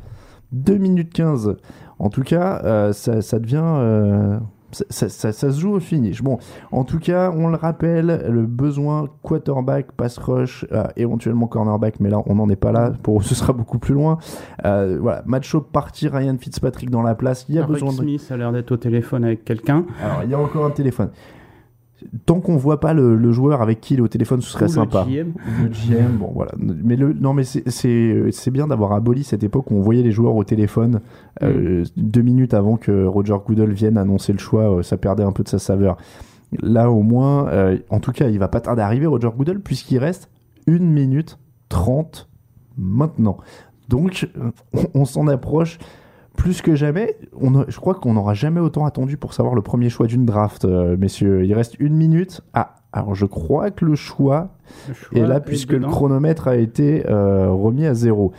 [0.54, 1.58] 2 minutes 15.
[2.00, 4.40] En tout cas, ça, ça devient...
[4.72, 6.22] ça, ça- ça- ça se joue au finish.
[6.22, 6.38] Bon,
[6.72, 12.10] en tout cas, on le rappelle, le besoin quarterback, pass rush, euh, éventuellement cornerback, mais
[12.10, 12.92] là, on n'en est pas là.
[13.04, 14.18] Pour ce sera beaucoup plus loin.
[14.66, 17.46] Euh, voilà, match up parti, Ryan Fitzpatrick dans la place.
[17.50, 19.86] Il y a Rick besoin de Smith a l'air d'être au téléphone avec quelqu'un.
[20.04, 21.10] alors, il y a encore un téléphone.
[22.26, 24.66] Tant qu'on voit pas le, le joueur avec qui il est au téléphone, ce serait
[24.66, 25.06] Ou le sympa.
[25.08, 25.34] GM.
[25.64, 26.52] Le GM, bon voilà.
[26.60, 30.36] Mais le, non, mais c'est- bien d'avoir aboli cette époque où on voyait les joueurs
[30.36, 31.00] au téléphone
[31.44, 34.78] euh, deux minutes avant que Roger Goodell vienne annoncer le choix.
[34.80, 35.98] euh, ça perdait un peu de sa saveur.
[36.62, 39.60] Là, au moins, euh, en tout cas, il va pas tarder à arriver, Roger Goodell,
[39.62, 40.30] puisqu'il reste
[40.68, 41.38] 1 minute
[41.70, 42.28] 30
[42.78, 43.38] maintenant.
[43.90, 44.28] Donc,
[44.74, 45.80] on, on s'en approche
[46.36, 47.17] plus que jamais.
[47.39, 50.65] On je crois qu'on n'aura jamais autant attendu pour savoir le premier choix d'une draft,
[50.65, 51.46] euh, messieurs.
[51.46, 52.41] Il reste une minute.
[52.54, 54.50] Ah, alors je crois que le choix
[54.88, 58.32] Le choix est là puisque le chronomètre a été euh, remis à zéro.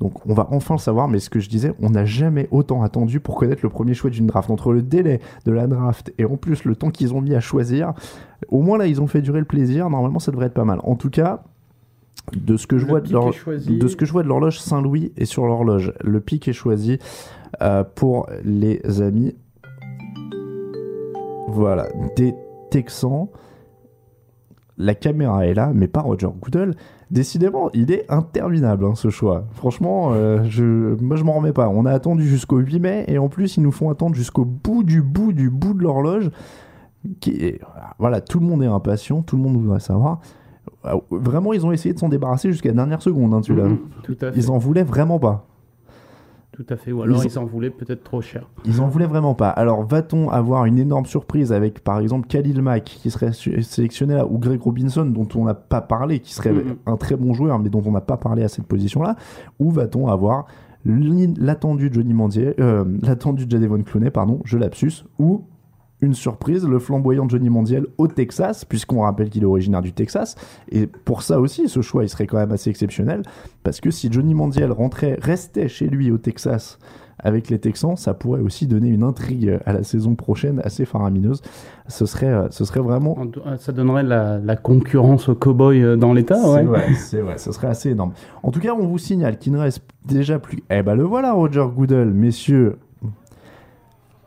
[0.00, 2.82] Donc on va enfin le savoir, mais ce que je disais, on n'a jamais autant
[2.82, 4.50] attendu pour connaître le premier choix d'une draft.
[4.50, 7.40] Entre le délai de la draft et en plus le temps qu'ils ont mis à
[7.40, 7.94] choisir,
[8.48, 10.80] au moins là ils ont fait durer le plaisir, normalement ça devrait être pas mal.
[10.82, 11.44] En tout cas,
[12.32, 15.24] de ce que je vois de de ce que je vois de l'horloge Saint-Louis et
[15.24, 16.98] sur l'horloge, le pic est choisi
[17.62, 19.34] euh, pour les amis.
[21.48, 22.34] Voilà, des
[22.70, 23.28] Texans.
[24.78, 26.74] La caméra est là, mais pas Roger Goodell.
[27.10, 29.44] Décidément, il est interminable hein, ce choix.
[29.52, 31.68] Franchement, euh, je, moi je m'en remets pas.
[31.68, 34.82] On a attendu jusqu'au 8 mai et en plus ils nous font attendre jusqu'au bout
[34.82, 36.30] du bout du bout de l'horloge.
[37.20, 37.54] Qui
[37.98, 40.20] Voilà, tout le monde est impatient, tout le monde voudrait savoir.
[41.10, 43.64] Vraiment, ils ont essayé de s'en débarrasser jusqu'à la dernière seconde, hein, tu l'as.
[43.68, 44.38] Mhm, Tout à fait.
[44.38, 45.46] Ils en voulaient vraiment pas.
[46.56, 46.90] Tout à fait.
[46.90, 48.48] Ou alors Ils ils, en voulaient peut-être trop cher.
[48.64, 49.50] Ils en voulaient vraiment pas.
[49.50, 54.26] Alors, va-t-on avoir une énorme surprise avec, par exemple, Khalil Mack, qui serait sélectionné là,
[54.26, 56.76] ou Greg Robinson, dont on n'a pas parlé, qui serait Mhm.
[56.86, 59.16] un très bon joueur, mais dont on n'a pas parlé à cette position-là?
[59.58, 60.46] Ou va-t-on avoir
[61.38, 65.42] l'attendu Johnny Mandier, euh, l'attendu Jadevon Clooney, pardon, je lapsus, ou
[66.00, 70.34] une surprise, le flamboyant Johnny Mandiel au Texas, puisqu'on rappelle qu'il est originaire du Texas.
[70.70, 73.22] Et pour ça aussi, ce choix, il serait quand même assez exceptionnel,
[73.62, 76.78] parce que si Johnny Mandiel rentrait, restait chez lui au Texas
[77.18, 81.40] avec les Texans, ça pourrait aussi donner une intrigue à la saison prochaine assez faramineuse.
[81.88, 83.18] Ce serait, euh, ce serait vraiment...
[83.18, 86.62] En- euh, Ça donnerait la, la concurrence aux cowboys euh, dans l'État, C'est ouais.
[86.64, 88.12] vrai, c'est vrai, ce serait assez énorme.
[88.42, 90.62] En tout cas, on vous signale qu'il ne reste déjà plus.
[90.68, 92.76] Eh ben le voilà, Roger Goodell, messieurs.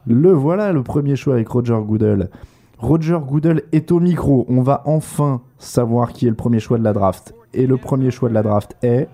[0.08, 2.30] Le voilà, le premier choix avec Roger Goodell.
[2.78, 4.46] Roger Goodell est au micro.
[4.50, 7.34] On va enfin savoir qui est le premier choix de la draft.
[7.54, 9.10] Et le premier choix de la draft est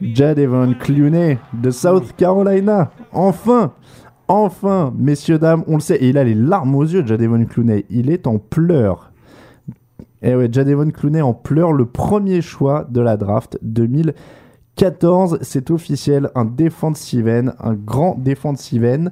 [0.00, 2.90] Jadevon Clooney de South Carolina.
[3.12, 3.72] Enfin,
[4.28, 5.96] enfin, messieurs dames, on le sait.
[5.96, 7.86] Et il a les larmes aux yeux, Jadevon Clooney.
[7.90, 9.12] Il est en pleurs.
[10.22, 13.58] Et ouais, Jadevon Clooney en pleurs, le premier choix de la draft
[14.76, 15.38] 2014.
[15.42, 19.06] C'est officiel, un defensive end, un grand defensive end.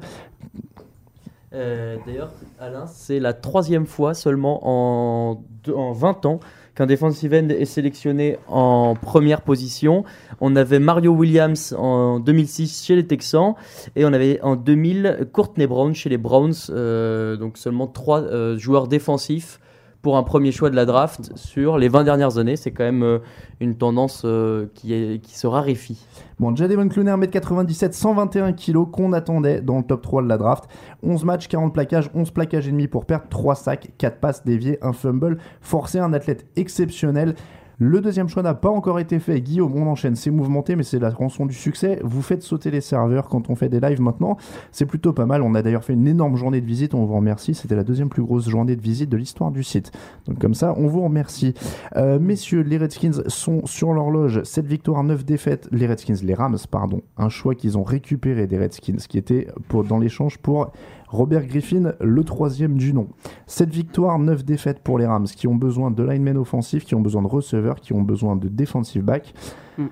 [1.53, 6.41] Euh, D'ailleurs, Alain, c'est la troisième fois seulement en, deux- en 20 ans
[6.77, 10.05] qu'un defensive end est sélectionné en première position.
[10.41, 13.55] On avait Mario Williams en 2006 chez les Texans
[13.97, 16.55] et on avait en 2000 Courtney Brown chez les Browns.
[16.71, 19.59] Euh, donc seulement trois euh, joueurs défensifs
[20.03, 22.57] pour un premier choix de la draft sur les 20 dernières années.
[22.57, 23.19] C'est quand même euh,
[23.61, 26.07] une tendance euh, qui, se raréfie.
[26.39, 30.65] Bon, Jadevon Clooney, 1m97, 121 kg qu'on attendait dans le top 3 de la draft.
[31.03, 34.79] 11 matchs, 40 plaquages, 11 plaquages et demi pour perdre, 3 sacs, 4 passes déviées,
[34.83, 35.39] un fumble.
[35.61, 37.35] Forcé, un athlète exceptionnel.
[37.83, 39.41] Le deuxième choix n'a pas encore été fait.
[39.41, 40.15] Guillaume, on enchaîne.
[40.15, 41.99] C'est mouvementé, mais c'est la rançon du succès.
[42.05, 44.37] Vous faites sauter les serveurs quand on fait des lives maintenant.
[44.71, 45.41] C'est plutôt pas mal.
[45.41, 46.93] On a d'ailleurs fait une énorme journée de visite.
[46.93, 47.55] On vous remercie.
[47.55, 49.93] C'était la deuxième plus grosse journée de visite de l'histoire du site.
[50.27, 51.55] Donc comme ça, on vous remercie.
[51.97, 54.43] Euh, messieurs, les Redskins sont sur l'horloge.
[54.43, 55.67] 7 victoires, 9 défaites.
[55.73, 57.01] Les Redskins, les Rams, pardon.
[57.17, 60.71] Un choix qu'ils ont récupéré des Redskins, qui était pour, dans l'échange pour
[61.11, 63.09] Robert Griffin, le troisième du nom.
[63.47, 67.01] 7 victoires, 9 défaites pour les Rams, qui ont besoin de linemen offensifs, qui ont
[67.01, 69.35] besoin de receveurs, qui ont besoin de defensive back.
[69.77, 69.87] Mm.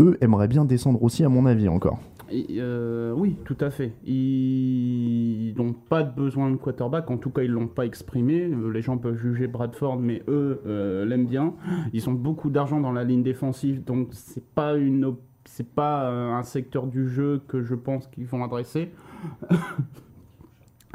[0.00, 1.98] Eux aimeraient bien descendre aussi, à mon avis, encore.
[2.30, 3.92] Et, euh, oui, tout à fait.
[4.04, 8.42] Ils n'ont pas de besoin de quarterback, en tout cas ils l'ont pas exprimé.
[8.50, 11.54] Euh, Les gens peuvent juger Bradford, mais eux euh, l'aiment bien.
[11.92, 16.10] Ils ont beaucoup d'argent dans la ligne défensive, donc c'est pas une, op- c'est pas
[16.10, 18.90] un secteur du jeu que je pense qu'ils vont adresser.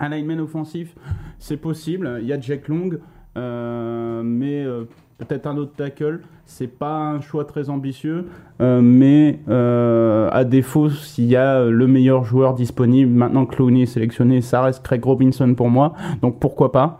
[0.02, 0.96] un lineman offensif,
[1.40, 2.20] c'est possible.
[2.22, 2.90] Il y a Jack Long,
[3.38, 4.84] euh, mais euh,
[5.20, 6.22] peut-être un autre tackle.
[6.46, 8.28] C'est pas un choix très ambitieux,
[8.62, 14.42] euh, mais à défaut, s'il y a le meilleur joueur disponible, maintenant que est sélectionné,
[14.42, 15.94] ça reste Craig Robinson pour moi.
[16.22, 17.00] Donc pourquoi pas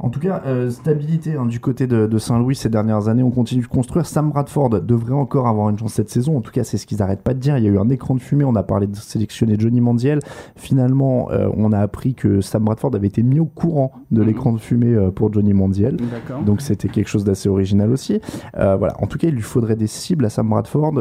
[0.00, 3.24] En tout cas, euh, stabilité hein, du côté de, de Saint-Louis ces dernières années.
[3.24, 4.06] On continue de construire.
[4.06, 6.36] Sam Bradford devrait encore avoir une chance cette saison.
[6.36, 7.58] En tout cas, c'est ce qu'ils n'arrêtent pas de dire.
[7.58, 8.44] Il y a eu un écran de fumée.
[8.44, 10.20] On a parlé de sélectionner Johnny Mandiel.
[10.54, 14.26] Finalement, euh, on a appris que Sam Bradford avait été mis au courant de Mhm.
[14.26, 15.96] l'écran de fumée euh, pour Johnny Mandiel.
[15.96, 16.42] D'accord.
[16.44, 18.20] Donc c'était quelque chose d'assez original aussi.
[18.54, 18.94] Voilà.
[19.00, 20.92] En tout cas, il lui faudrait des cibles à Sam Bradford.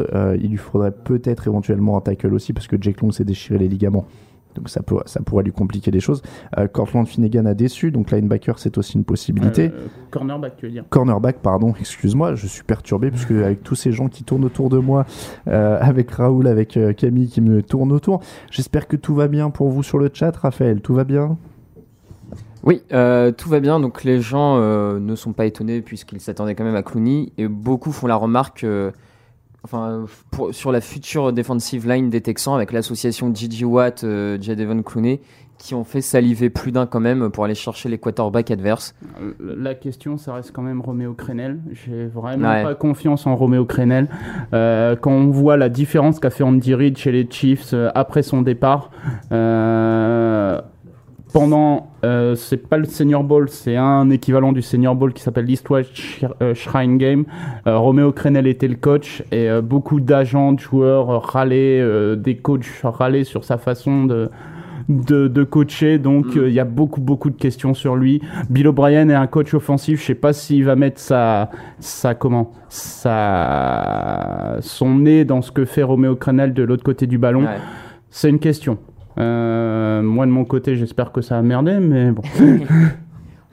[0.41, 3.67] Il lui faudrait peut-être éventuellement un tackle aussi parce que Jake Long s'est déchiré les
[3.67, 4.05] ligaments.
[4.57, 6.21] Donc ça, peut, ça pourrait lui compliquer les choses.
[6.57, 9.71] Euh, Cortland Finnegan a déçu, donc linebacker c'est aussi une possibilité.
[9.73, 13.91] Euh, cornerback, tu veux dire Cornerback, pardon, excuse-moi, je suis perturbé puisque avec tous ces
[13.91, 15.05] gens qui tournent autour de moi,
[15.47, 19.49] euh, avec Raoul, avec euh, Camille qui me tournent autour, j'espère que tout va bien
[19.49, 21.37] pour vous sur le chat, Raphaël, tout va bien?
[22.67, 23.79] Oui, euh, tout va bien.
[23.79, 27.47] Donc les gens euh, ne sont pas étonnés puisqu'ils s'attendaient quand même à Clooney et
[27.47, 28.91] beaucoup font la remarque, euh,
[29.63, 34.81] enfin pour- sur la future defensive line des Texans avec l'association Gigi Watt, euh, Jadevon
[34.83, 35.19] Clooney,
[35.57, 38.93] qui ont fait saliver plus d'un quand même pour aller chercher les quarterbacks adverses.
[39.19, 41.59] Euh, La question, ça reste quand même Roméo Crenel.
[41.71, 42.63] J'ai vraiment Ouais.
[42.63, 44.07] pas confiance en Roméo Crenel.
[44.53, 48.21] Euh, quand on voit la différence qu'a fait Andy Reid chez les Chiefs euh, après
[48.21, 48.91] son départ,
[49.31, 50.61] euh,
[51.33, 55.45] pendant, euh, c'est pas le Senior Bowl, c'est un équivalent du Senior Bowl qui s'appelle
[55.45, 57.25] l'East West Sh- euh, Shrine Game.
[57.67, 62.37] Euh, Roméo Crenel était le coach et euh, beaucoup d'agents, de joueurs euh, râlaient, des
[62.37, 64.29] coachs râlaient sur sa façon de
[64.89, 68.21] de, de coacher, donc euh, il y a beaucoup beaucoup de questions sur lui.
[68.49, 72.53] Bill O'Brien est un coach offensif, je sais pas s'il va mettre sa, sa comment,
[72.69, 77.41] sa, son nez dans ce que fait Roméo Crenel de l'autre côté du ballon.
[77.41, 77.57] Ouais.
[78.09, 78.77] C'est une question.
[79.19, 82.21] Euh, moi de mon côté, j'espère que ça a merdé, mais bon.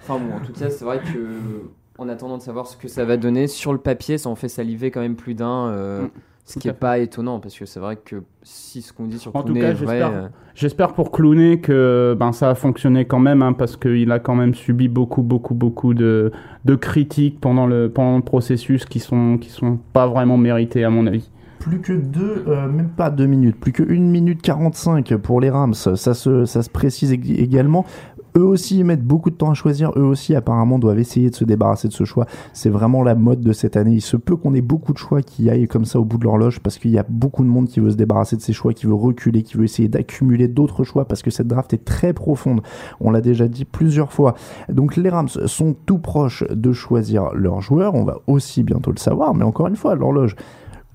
[0.07, 3.05] Enfin bon, en tout cas, c'est vrai que en attendant de savoir ce que ça
[3.07, 5.69] va donner sur le papier, ça en fait saliver quand même plus d'un.
[5.69, 6.11] euh, Mm,
[6.47, 6.79] ce qui à est fait.
[6.81, 9.73] pas étonnant parce que c'est vrai que si ce qu'on dit sur Clooney cas, est
[9.73, 10.11] vrai, j'espère.
[10.13, 14.19] euh, J'espère pour Clooney que ben, ça a fonctionné quand même, hein, parce qu'il a
[14.19, 16.33] quand même subi beaucoup, beaucoup, beaucoup de,
[16.67, 20.91] de critiques pendant le, pendant le processus qui sont, qui sont pas vraiment méritées, à
[20.91, 21.31] mon avis.
[21.65, 25.49] Plus que deux, euh, même pas deux minutes, plus que 1 minute 45 pour les
[25.49, 27.87] Rams, ça se, ça se précise ég- également.
[28.37, 31.45] Eux aussi mettent beaucoup de temps à choisir, eux aussi apparemment doivent essayer de se
[31.45, 32.27] débarrasser de ce choix.
[32.53, 33.93] C'est vraiment la mode de cette année.
[33.93, 36.25] Il se peut qu'on ait beaucoup de choix qui aillent comme ça au bout de
[36.25, 38.75] l'horloge parce qu'il y a beaucoup de monde qui veut se débarrasser de ses choix,
[38.75, 42.13] qui veut reculer, qui veut essayer d'accumuler d'autres choix parce que cette draft est très
[42.13, 42.61] profonde.
[43.01, 44.35] On l'a déjà dit plusieurs fois.
[44.69, 47.95] Donc les Rams sont tout proches de choisir leurs joueurs.
[47.95, 50.35] On va aussi bientôt le savoir, mais encore une fois, l'horloge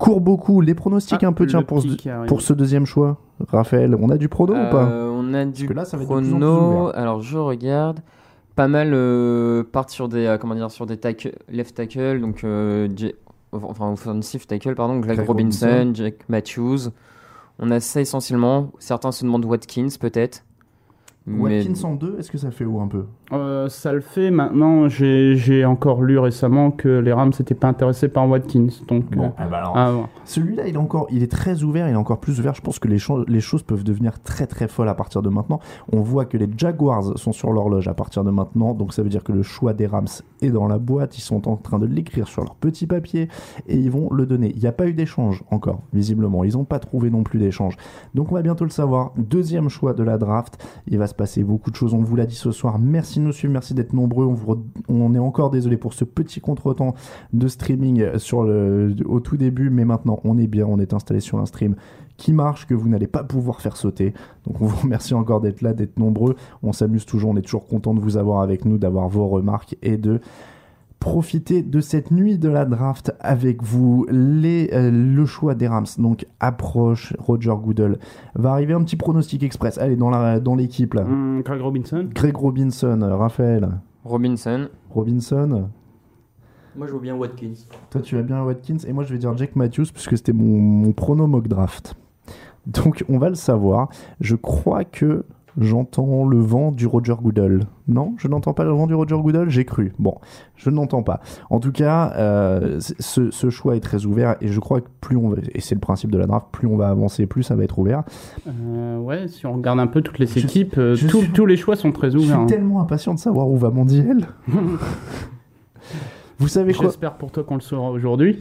[0.00, 0.60] court beaucoup.
[0.60, 3.18] Les pronostics Ah, un peu, tiens, pour, ce- pour deuxième choix.
[3.48, 6.02] Raphaël, on a du prono ou pas Euh, On a du que là, ça va
[6.02, 6.90] être de plus en plus prono.
[6.94, 8.00] Alors je regarde.
[8.56, 12.42] Pas mal euh, partent sur des euh, comment dire sur des tackle, left tackle donc
[12.44, 13.14] euh, J-
[13.52, 15.92] enfin offensive tackle pardon Greg Greg Robinson, Robinson.
[15.94, 16.90] Jack Matthews.
[17.60, 18.72] On a ça essentiellement.
[18.78, 20.44] Certains se demandent Watkins peut-être.
[21.30, 23.04] Mais Watkins en 2, est-ce que ça fait où un peu?
[23.32, 24.88] Euh, ça le fait maintenant.
[24.88, 28.66] J'ai j'ai encore lu récemment que les Rams n'étaient pas intéressés par Watkins.
[28.88, 29.92] Donc, Bon, euh, ah bah ah.
[30.24, 32.54] Celui-là, il est encore, il est très ouvert, il est encore plus ouvert.
[32.54, 35.28] Je pense que les, cho- les choses peuvent devenir très très folles à partir de
[35.28, 35.60] maintenant.
[35.92, 39.08] On voit que les Jaguars sont sur l'horloge à partir de maintenant, donc ça veut
[39.08, 40.06] dire que le choix des Rams
[40.42, 41.16] est dans la boîte.
[41.18, 43.28] Ils sont en train de l'écrire sur leur petit papier
[43.68, 44.52] et ils vont le donner.
[44.54, 46.44] Il n'y a pas eu d'échange encore, visiblement.
[46.44, 47.76] Ils n'ont pas trouvé non plus d'échange.
[48.14, 49.12] Donc on va bientôt le savoir.
[49.16, 50.64] Deuxième choix de la draft.
[50.86, 51.92] Il va se passer beaucoup de choses.
[51.92, 52.78] On vous l'a dit ce soir.
[52.78, 54.24] Merci de nous suivre, merci d'être nombreux.
[54.24, 56.94] On, vous on est encore désolé pour ce petit contretemps
[57.34, 61.20] de streaming sur le, au tout début, mais maintenant on est bien, on est installé
[61.20, 61.76] sur un stream
[62.16, 64.14] qui marche, que vous n'allez pas pouvoir faire sauter.
[64.46, 66.36] Donc on vous remercie encore d'être là, d'être nombreux.
[66.62, 69.76] On s'amuse toujours, on est toujours content de vous avoir avec nous, d'avoir vos remarques
[69.82, 70.20] et de
[71.00, 74.06] profiter de cette nuit de la draft avec vous.
[74.10, 77.14] Les, euh, le choix des Rams donc approche.
[77.18, 77.98] Roger Goodell
[78.34, 79.78] va arriver un petit pronostic express.
[79.78, 81.02] Allez dans la dans l'équipe là.
[81.02, 82.08] Hum, Craig Robinson.
[82.14, 83.68] Greg Robinson, Raphaël.
[84.04, 84.68] Robinson.
[84.90, 85.68] Robinson.
[86.76, 87.66] Moi, je vois bien Watkins.
[87.90, 90.60] Toi, tu vas bien Watkins et moi, je vais dire Jake Matthews puisque c'était mon,
[90.60, 91.96] mon prono mock draft.
[92.66, 93.88] Donc, on va le savoir.
[94.20, 95.24] Je crois que
[95.58, 97.64] j'entends le vent du Roger Goodell.
[97.88, 99.48] Non, je n'entends pas le vent du Roger Goodell.
[99.50, 99.92] J'ai cru.
[99.98, 100.14] Bon,
[100.56, 101.20] je n'entends pas.
[101.50, 105.16] En tout cas, euh, ce, ce choix est très ouvert et je crois que plus
[105.16, 107.56] on va, et c'est le principe de la draft, plus on va avancer, plus ça
[107.56, 108.04] va être ouvert.
[108.48, 111.46] Euh, ouais, si on regarde un peu toutes les équipes, euh, je tous- suis- tous
[111.46, 112.40] les choix sont très Je suis ouverts.
[112.40, 112.46] hein.
[112.46, 114.28] tellement impatient de savoir où va Mondial.
[116.40, 118.40] Vous savez quoi J'espère pour toi qu'on le saura aujourd'hui.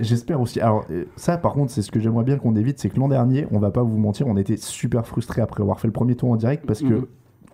[0.00, 0.60] J'espère aussi.
[0.60, 3.08] Alors, euh, ça, par contre, c'est ce que j'aimerais bien qu'on évite c'est que l'an
[3.08, 6.14] dernier, on va pas vous mentir, on était super frustrés après avoir fait le premier
[6.14, 6.86] tour en direct parce que.
[6.86, 7.06] Mhm.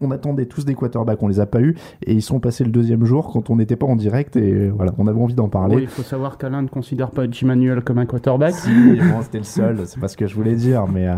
[0.02, 2.70] On attendait tous des quarterbacks, on les a pas eu et ils sont passés le
[2.70, 5.76] deuxième jour quand on n'était pas en direct et voilà, on avait envie d'en parler.
[5.76, 8.52] Oui, il faut savoir qu'Alain ne considère pas Jim Manuel comme un quarterback.
[8.52, 11.14] Si, bon, c'était le seul, c'est pas ce que je voulais dire, mais euh,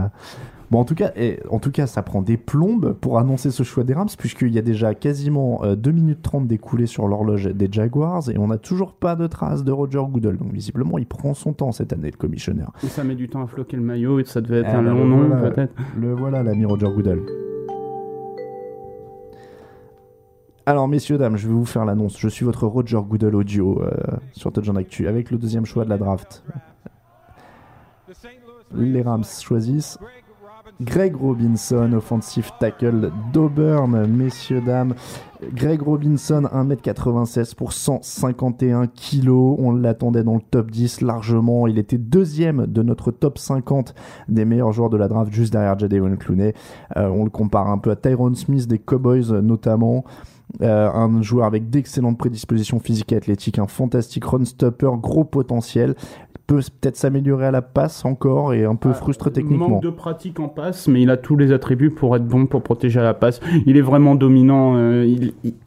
[0.70, 3.62] bon, en tout cas, et, en tout cas, ça prend des plombes pour annoncer ce
[3.62, 7.44] choix des Rams, puisqu'il y a déjà quasiment euh, 2 minutes 30 d'écoulées sur l'horloge
[7.46, 10.36] des Jaguars et on n'a toujours pas de traces de Roger Goodell.
[10.36, 12.70] Donc visiblement, il prend son temps cette année, le commissionnaire.
[12.84, 14.82] Et ça met du temps à floquer le maillot et ça devait être Eh un
[14.82, 15.50] ben, long nom voilà.
[15.50, 15.74] peut-être.
[15.96, 17.20] Le voilà, l'ami Roger Goodell.
[20.66, 22.18] Alors, messieurs, dames, je vais vous faire l'annonce.
[22.18, 23.90] Je suis votre Roger Goodell audio euh,
[24.32, 26.44] sur Touchdown Actu avec le deuxième choix de la draft.
[28.74, 29.98] Les Rams choisissent
[30.80, 34.94] Greg Robinson, offensive tackle d'Auburn, messieurs, dames.
[35.52, 39.28] Greg Robinson, 1m96 pour 151 kg.
[39.28, 41.66] On l'attendait dans le top 10 largement.
[41.66, 43.92] Il était deuxième de notre top 50
[44.28, 46.54] des meilleurs joueurs de la draft, juste derrière Jadavion Clooney.
[46.96, 50.04] Euh, on le compare un peu à Tyron Smith des Cowboys, notamment.
[50.62, 55.94] Euh, un joueur avec d'excellentes prédispositions physiques et athlétiques, un fantastique run stopper, gros potentiel.
[56.48, 59.68] Peut peut-être s'améliorer à la passe encore et un peu frustre techniquement.
[59.68, 62.62] Manque de pratique en passe, mais il a tous les attributs pour être bon pour
[62.62, 63.38] protéger à la passe.
[63.66, 64.74] Il est vraiment dominant.
[64.78, 65.04] euh,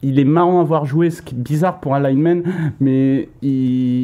[0.02, 2.42] il, est marrant à voir jouer, ce qui est bizarre pour un lineman,
[2.80, 3.28] mais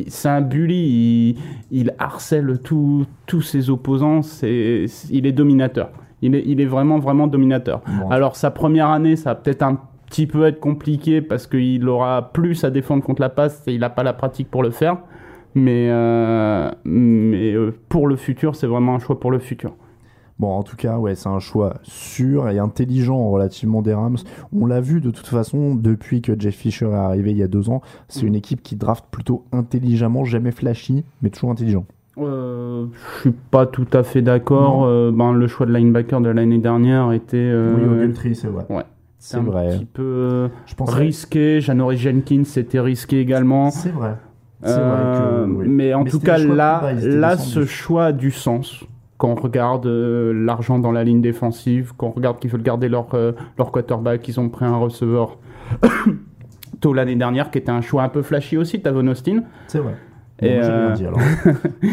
[0.08, 1.30] c'est un bully.
[1.30, 1.36] Il,
[1.80, 4.20] il harcèle tout- tous ses opposants.
[4.42, 5.90] Il est dominateur.
[6.22, 7.80] Il est, il est vraiment, vraiment dominateur.
[8.00, 8.08] Bon.
[8.10, 12.30] Alors, sa première année, ça va peut-être un petit peu être compliqué parce qu'il aura
[12.32, 14.98] plus à défendre contre la passe et il n'a pas la pratique pour le faire.
[15.58, 19.74] Mais, euh, mais euh, pour le futur, c'est vraiment un choix pour le futur.
[20.38, 24.18] Bon, en tout cas, ouais, c'est un choix sûr et intelligent relativement des Rams.
[24.56, 27.48] On l'a vu de toute façon depuis que Jeff Fisher est arrivé il y a
[27.48, 27.82] deux ans.
[28.06, 31.86] C'est une équipe qui draft plutôt intelligemment, jamais flashy, mais toujours intelligent.
[32.18, 32.86] Euh,
[33.16, 34.84] je suis pas tout à fait d'accord.
[34.84, 38.64] Euh, ben, le choix de linebacker de l'année dernière était euh, Oui, c'est vrai.
[38.70, 38.84] ouais,
[39.18, 39.76] C'est un vrai.
[39.76, 41.60] petit peu Je pense risqué.
[41.60, 43.70] Janoris Jenkins c'était risqué également.
[43.70, 44.14] C'est vrai.
[44.62, 45.68] C'est Euh, vrai que, oui.
[45.68, 48.84] Mais en Mais tout cas, là, bas, là ce choix a du sens.
[49.16, 52.88] Quand on regarde euh, l'argent dans la ligne défensive, quand on regarde qu'ils veulent garder
[52.88, 55.38] leur, euh, leur quarterback, ils ont pris un receveur
[56.80, 59.42] tôt l'année dernière qui était un choix un peu flashy aussi, Tavon Austin.
[59.66, 59.94] C'est vrai.
[60.40, 61.18] Et, Bon, j'ai rien euh, dit, alors.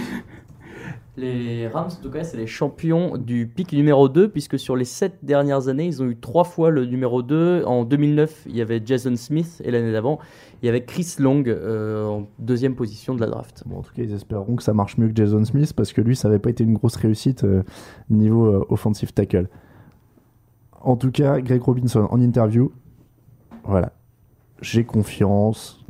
[1.17, 4.83] Les Rams, en tout cas, c'est les champions du pick numéro 2, puisque sur les
[4.83, 7.63] 7 dernières années, ils ont eu 3 fois le numéro 2.
[7.65, 10.19] En 2009, il y avait Jason Smith, et l'année d'avant,
[10.63, 13.63] y avait Chris Long euh, en deuxième position de la draft.
[13.65, 16.01] Bon, en tout cas, ils espéreront que ça marche mieux que Jason Smith parce que
[16.01, 17.63] lui, ça n'avait pas été une grosse réussite euh,
[18.09, 19.47] niveau euh, offensive tackle.
[20.81, 22.71] En tout cas, Greg Robinson en interview,
[23.63, 23.91] voilà,
[24.61, 25.83] j'ai confiance.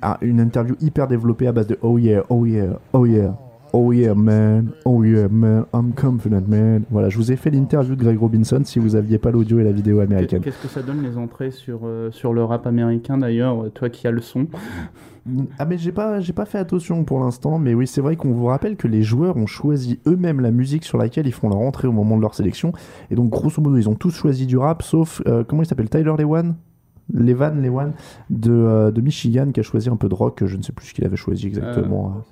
[0.00, 3.36] Ah, une interview hyper développée à base de oh yeah, oh yeah, oh yeah,
[3.72, 6.84] oh yeah man, oh yeah man, I'm confident man.
[6.90, 9.64] Voilà, je vous ai fait l'interview de Greg Robinson si vous aviez pas l'audio et
[9.64, 10.42] la vidéo américaine.
[10.42, 13.88] Qu'est-ce que ça donne les entrées sur, euh, sur le rap américain d'ailleurs, euh, toi
[13.90, 14.46] qui as le son?
[15.58, 18.32] Ah mais j'ai pas j'ai pas fait attention pour l'instant mais oui c'est vrai qu'on
[18.32, 21.58] vous rappelle que les joueurs ont choisi eux-mêmes la musique sur laquelle ils font leur
[21.58, 22.72] entrée au moment de leur sélection.
[23.10, 25.90] Et donc grosso modo ils ont tous choisi du rap sauf euh, comment il s'appelle?
[25.90, 26.54] Tyler Lewan?
[27.12, 27.92] Levan Lewan
[28.30, 30.86] de, euh, de Michigan qui a choisi un peu de rock je ne sais plus
[30.86, 32.22] ce qu'il avait choisi exactement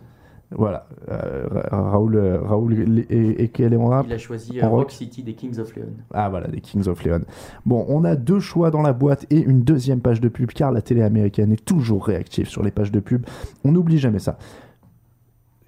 [0.52, 4.68] voilà euh, Ra- Raoul Raoul et, et quel est rap Il a choisi En euh,
[4.68, 5.86] rock Rock City des Kings of Leon.
[6.14, 7.22] ah voilà, des Kings of Leon.
[7.64, 10.70] Bon, on a deux choix dans la boîte et une deuxième page de pub car
[10.72, 13.26] la télé américaine est toujours réactive sur les pages de pub.
[13.64, 14.38] On n'oublie jamais ça.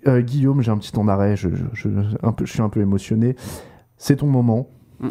[0.06, 1.88] Euh, Guillaume, j'ai un petit temps d'arrêt, je, je- je-
[2.22, 3.34] un peu, je suis un peu émotionné.
[3.96, 4.68] C'est ton moment,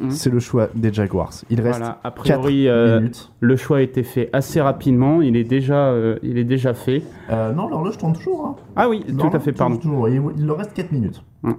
[0.10, 1.32] C'est le choix des Jaguars.
[1.50, 3.32] Il reste Voilà, a 4 priori, euh, minutes.
[3.40, 5.22] le choix a été fait assez rapidement.
[5.22, 7.04] Il est déjà, euh, il est déjà fait.
[7.30, 8.46] Euh, non, l'horloge tourne toujours.
[8.46, 8.56] hein.
[8.76, 9.78] Ah oui, tout à fait, pardon.
[9.78, 10.10] toujours.
[10.10, 11.24] Il, il leur reste 4 minutes.
[11.44, 11.52] Mm.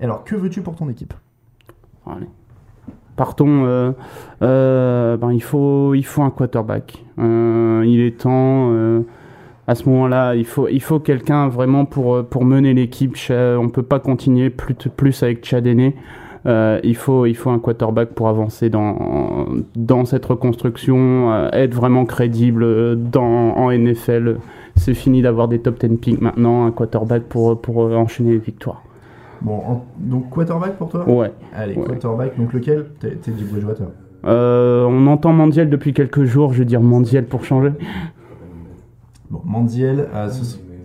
[0.00, 1.14] Alors, que veux-tu pour ton équipe?
[2.06, 2.28] Allez.
[3.16, 3.64] Partons.
[4.40, 7.04] ben, il, faut, il faut un quarterback.
[7.18, 8.72] Il est temps.
[9.66, 13.16] à ce moment-là, il faut, il faut quelqu'un vraiment pour, pour mener l'équipe.
[13.30, 15.66] On peut pas continuer plus, plus avec Chad.
[16.46, 21.74] Euh, il, faut, il faut un quarterback pour avancer dans, dans cette reconstruction, euh, être
[21.74, 23.22] vraiment crédible euh, dans,
[23.56, 24.36] en NFL.
[24.76, 28.82] C'est fini d'avoir des top 10 picks maintenant, un quarterback pour, pour enchaîner les victoires.
[29.40, 31.08] Bon, en- donc quarterback pour toi?
[31.08, 31.32] Ouais.
[31.54, 31.84] Allez, Ouais.
[31.86, 32.86] quarterback, donc lequel?
[33.00, 33.86] T'es du Bridgewater.
[34.26, 37.70] Euh, on entend Mandiel depuis quelques jours, je vais dire Mandiel pour changer.
[39.30, 40.08] Bon, Mandiel,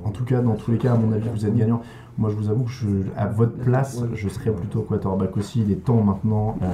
[0.06, 1.82] en tout cas, dans tous les cas, à mon avis, vous êtes gagnant.
[2.20, 5.62] Moi, je vous avoue que je, à votre place, je serais plutôt quarterback aussi.
[5.66, 6.66] Il est temps maintenant euh,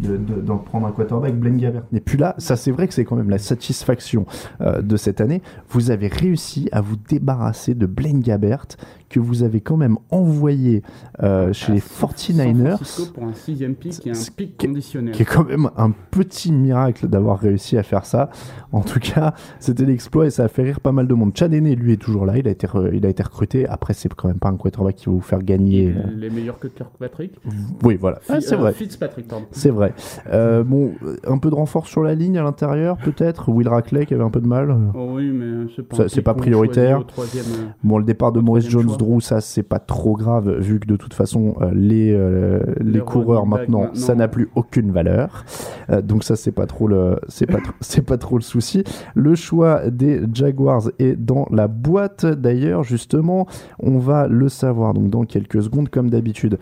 [0.00, 1.34] de- de- d'en prendre un quarterback.
[1.38, 2.34] Blaine Gabbert n'est plus là.
[2.38, 4.26] Ça, c'est vrai que c'est quand même la satisfaction
[4.60, 5.42] euh, de cette année.
[5.68, 8.66] Vous avez réussi à vous débarrasser de Blaine Gabbert,
[9.10, 10.82] que vous avez quand même envoyé
[11.22, 12.76] euh, chez les San 49ers.
[12.76, 15.12] Francisco pour un sixième pick et un C'est- pick qui- conditionnel.
[15.14, 18.30] qui est quand même un petit miracle d'avoir réussi à faire ça.
[18.72, 21.32] En tout cas, c'était l'exploit et ça a fait rire pas mal de monde.
[21.36, 22.38] Chad Henne, lui, est toujours là.
[22.38, 23.66] Il a été, il a été recruté.
[23.66, 25.88] Après, c'est quand même pas un quarterback qui va vous faire gagner.
[25.96, 27.32] euh, Les meilleurs que Kirkpatrick.
[27.82, 28.20] Oui, voilà.
[28.28, 28.72] Ah, c'est euh, vrai.
[28.72, 29.46] Fitzpatrick, pardon.
[29.50, 29.92] C'est vrai.
[30.32, 30.92] Euh, bon,
[31.26, 33.50] un peu de renfort sur la ligne à l'intérieur, peut-être.
[33.50, 34.72] Will Rackley qui avait un peu de mal.
[34.94, 37.00] Oh oui, mais c'est pas, pas prioritaire.
[37.18, 37.22] euh,
[37.82, 40.86] Bon, le départ de au Maurice troisième Jones-Drew, ça, c'est pas trop grave, vu que
[40.86, 43.94] de toute façon, euh, les, euh, les, coureurs maintenant, maintenant.
[43.94, 45.44] ça n'a plus aucune valeur.
[45.90, 48.84] Euh, donc ça, c'est pas trop le, c'est pas, c'est pas trop le souci.
[49.14, 52.26] Le choix des Jaguars est dans la boîte.
[52.26, 53.46] D'ailleurs, justement,
[53.78, 56.58] on va le savoir donc dans quelques secondes, comme d'habitude.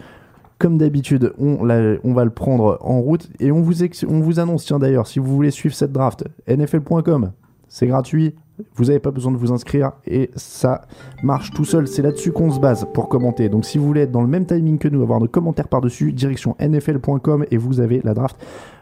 [0.59, 4.19] Comme d'habitude, on, la- on va le prendre en route et on vous, ex- on
[4.21, 7.31] vous annonce, tiens d'ailleurs, si vous voulez suivre cette draft, nfl.com,
[7.69, 8.35] c'est gratuit,
[8.75, 10.83] vous n'avez pas besoin de vous inscrire et ça
[11.23, 11.87] marche tout seul.
[11.87, 13.49] C'est là-dessus qu'on se base pour commenter.
[13.49, 16.13] Donc si vous voulez être dans le même timing que nous, avoir nos commentaires par-dessus,
[16.13, 18.37] direction nfl.com et vous avez la draft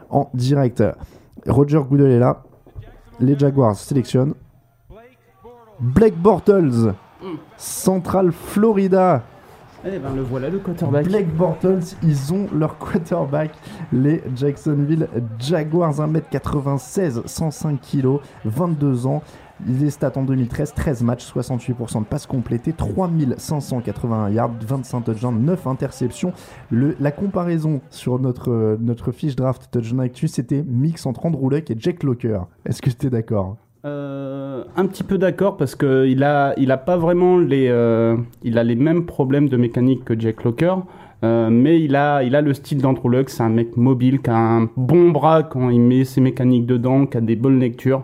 [0.09, 0.83] en direct.
[1.47, 2.43] Roger Goodell est là.
[3.19, 4.33] Les Jaguars sélectionnent
[5.79, 6.93] Blake Bortles,
[7.57, 9.23] Central Florida.
[9.85, 11.05] Eh ben le voilà le quarterback.
[11.05, 13.51] Blake Bortles, ils ont leur quarterback,
[13.93, 15.07] les Jacksonville
[15.37, 19.21] Jaguars, 1m96, 105 kg, 22 ans.
[19.65, 25.67] Les stats en 2013, 13 matchs, 68% de passes complétées, 3581 yards, 25 touchdowns, 9
[25.67, 26.33] interceptions.
[26.71, 31.75] La comparaison sur notre, notre fiche draft touchdown actu, c'était mix entre Andrew Luck et
[31.77, 32.41] Jack Locker.
[32.65, 33.57] Est-ce que tu es d'accord?
[33.85, 38.17] Euh, un petit peu d'accord parce que il a, il a pas vraiment les, euh,
[38.43, 40.75] il a les mêmes problèmes de mécanique que Jack Locker,
[41.23, 43.29] euh, mais il a, il a le style d'Andrew Luck.
[43.29, 47.05] C'est un mec mobile qui a un bon bras quand il met ses mécaniques dedans,
[47.05, 48.03] qui a des bonnes lectures.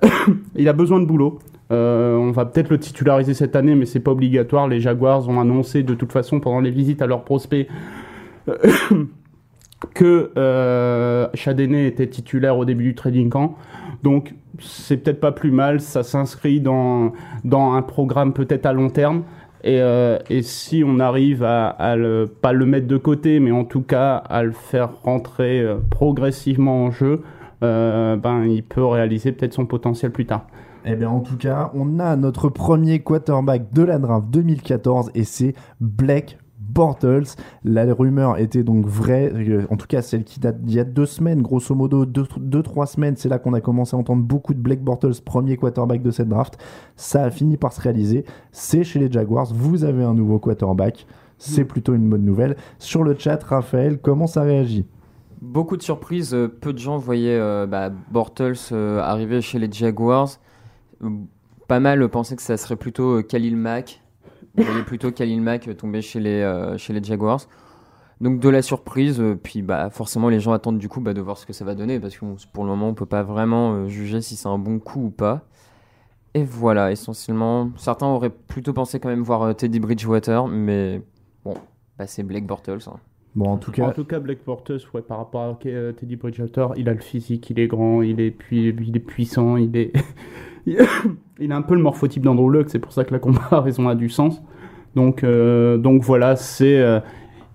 [0.54, 1.38] il a besoin de boulot.
[1.70, 4.68] Euh, on va peut-être le titulariser cette année, mais c'est pas obligatoire.
[4.68, 7.66] Les Jaguars ont annoncé de toute façon pendant les visites à leurs prospects
[9.94, 13.56] que euh, était titulaire au début du trading camp.
[14.02, 17.12] Donc c'est peut-être pas plus mal, ça s'inscrit dans,
[17.44, 19.22] dans un programme peut-être à long terme.
[19.64, 21.96] Et, euh, si on arrive à, à
[22.40, 26.84] pas le mettre de côté, mais en tout cas à le faire rentrer euh, progressivement
[26.84, 27.22] en jeu,
[27.62, 30.46] ben, il peut réaliser peut-être son potentiel plus tard.
[30.84, 35.22] Eh bien, en tout cas, on a notre premier quarterback de la draft 2014 et
[35.22, 36.38] c'est Blake
[36.72, 37.36] Bortles.
[37.64, 40.84] La rumeur était donc vraie, euh, en tout cas celle qui date d'il y a
[40.84, 43.16] deux semaines, grosso modo, deux, deux trois semaines.
[43.16, 46.28] C'est là qu'on a commencé à entendre beaucoup de Blake Bortles, premier quarterback de cette
[46.28, 46.58] draft.
[46.96, 48.24] Ça a fini par se réaliser.
[48.50, 49.52] C'est chez les Jaguars.
[49.54, 51.06] Vous avez un nouveau quarterback.
[51.38, 52.56] C'est plutôt une bonne nouvelle.
[52.78, 54.86] Sur le chat, Raphaël, comment ça réagit?
[55.42, 56.34] Beaucoup de surprises.
[56.34, 60.28] euh, Peu de gens voyaient euh, bah, Bortles euh, arriver chez les Jaguars.
[61.66, 64.00] Pas mal pensaient que ça serait plutôt Khalil Mack.
[64.56, 67.40] Ils voyaient plutôt Khalil Mack tomber chez les, chez les Jaguars.
[68.20, 71.36] Donc de la surprise, puis bah, forcément les gens attendent du coup bah, de voir
[71.36, 73.88] ce que ça va donner, parce que bon, pour le moment on peut pas vraiment
[73.88, 75.42] juger si c'est un bon coup ou pas.
[76.34, 77.70] Et voilà, essentiellement.
[77.76, 81.02] Certains auraient plutôt pensé quand même voir Teddy Bridgewater, mais
[81.44, 81.54] bon,
[81.98, 82.78] bah, c'est Blake Bortles.
[82.86, 83.00] hein.
[83.34, 86.16] Bon, en tout cas, En tout cas, Blake Bortles, ouais, par rapport à euh, Teddy
[86.16, 89.92] Bridgewater, il a le physique, il est grand, il est, il est puissant, il est.
[90.66, 93.94] il a un peu le morphotype d'Andrew Luck, c'est pour ça que la comparaison a
[93.94, 94.42] du sens.
[94.94, 96.78] Donc, euh, donc voilà, c'est.
[96.78, 97.00] euh,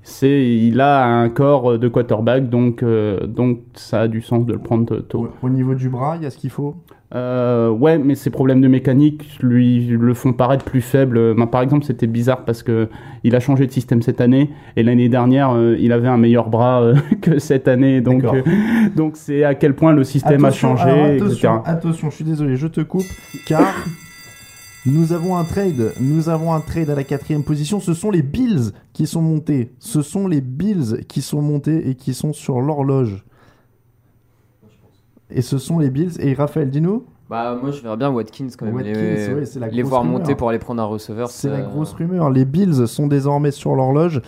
[0.09, 4.53] c'est, il a un corps de quarterback, donc, euh, donc ça a du sens de
[4.53, 5.27] le prendre tôt.
[5.43, 6.77] au niveau du bras, il y a ce qu'il faut?
[7.15, 11.35] Euh, ouais, mais ces problèmes de mécanique lui le font paraître plus faible.
[11.35, 12.89] Ben, par exemple, c'était bizarre parce que
[13.23, 16.49] il a changé de système cette année et l'année dernière, euh, il avait un meilleur
[16.49, 18.01] bras euh, que cette année.
[18.01, 21.23] Donc, euh, c'est à quel point le système Attention, a changé, alors, etc.
[21.23, 23.07] attention, attention, je suis désolé, je te coupe,
[23.45, 23.73] car
[24.85, 25.93] nous avons un trade.
[25.99, 27.79] Nous avons un trade à la quatrième position.
[27.79, 29.71] Ce sont les Bills qui sont montés.
[29.79, 33.23] Ce sont les Bills qui sont montés et qui sont sur l'horloge.
[35.29, 36.13] Et ce sont les Bills.
[36.19, 37.03] Et Raphaël, dis-nous.
[37.29, 38.75] Bah, moi, je verrais bien Watkins quand même.
[38.75, 40.19] Watkins, les, ouais, la les voir rumeur.
[40.19, 41.29] monter pour aller prendre un receveur.
[41.29, 42.29] C'est la grosse rumeur.
[42.29, 44.21] Les Bills sont désormais sur l'horloge.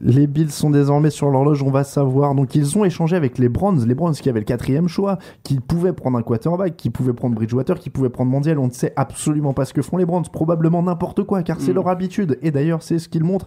[0.00, 2.34] Les Bills sont désormais sur l'horloge, on va savoir.
[2.34, 5.58] Donc ils ont échangé avec les Browns, les Browns qui avaient le quatrième choix, qui
[5.60, 8.58] pouvaient prendre un quarterback, qui pouvaient prendre Bridgewater, qui pouvaient prendre Mondial.
[8.60, 11.72] On ne sait absolument pas ce que font les Browns, probablement n'importe quoi, car c'est
[11.72, 11.76] Mm.
[11.76, 12.38] leur habitude.
[12.42, 13.46] Et d'ailleurs, c'est ce qu'ils montrent.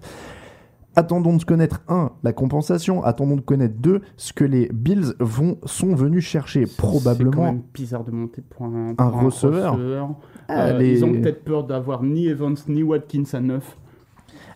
[0.99, 3.01] Attendons de connaître un, la compensation.
[3.05, 6.65] Attendons de connaître deux, ce que les Bills vont sont venus chercher.
[6.65, 9.77] C'est quand Probablement même bizarre de monter pour un, receveur.
[10.49, 13.77] Ah, Euh, les- Ils ont peut-être peur d'avoir ni Evans ni Watkins à 9.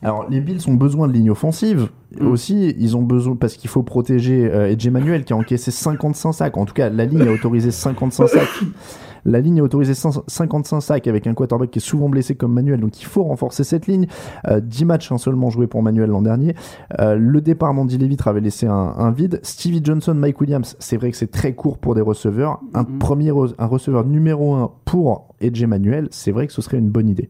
[0.02, 1.88] Alors, les Bills ont besoin de ligne offensive.
[2.20, 2.28] Mm.
[2.28, 6.34] Aussi, ils ont besoin, parce qu'il faut protéger euh, Edge Emmanuel qui a encaissé 55
[6.34, 6.58] sacs.
[6.58, 8.42] En tout cas, la ligne a autorisé 55 sacs.
[9.26, 12.54] La ligne a autorisé 5 55 sacs avec un quarterback qui est souvent blessé comme
[12.54, 12.80] Manuel.
[12.80, 14.08] Donc, il faut renforcer cette ligne.
[14.48, 16.56] Euh, 10 matchs hein, seulement joués pour Manuel l'an dernier.
[17.00, 19.40] Euh, le départ d'Andy Levitre avait laissé un, un vide.
[19.44, 22.60] Stevie Johnson, Mike Williams, c'est vrai que c'est très court pour des receveurs.
[22.74, 23.00] Un Mhm.
[23.00, 27.10] premier, un receveur numéro 1 pour Edge Emmanuel, c'est vrai que ce serait une bonne
[27.10, 27.30] idée.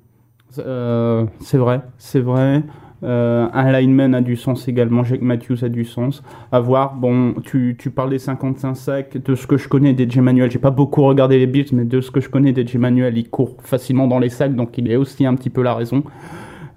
[0.59, 2.63] Euh, c'est vrai, c'est vrai.
[3.03, 5.03] Euh, un lineman a du sens également.
[5.03, 6.23] Jake Matthews a du sens.
[6.51, 6.95] À voir.
[6.95, 9.17] Bon, tu, tu parles des 55 sacs.
[9.17, 12.01] De ce que je connais d'Edge Manuel, j'ai pas beaucoup regardé les Bills, mais de
[12.01, 14.95] ce que je connais d'Edge Manuel, il court facilement dans les sacs, donc il est
[14.95, 16.03] aussi un petit peu la raison.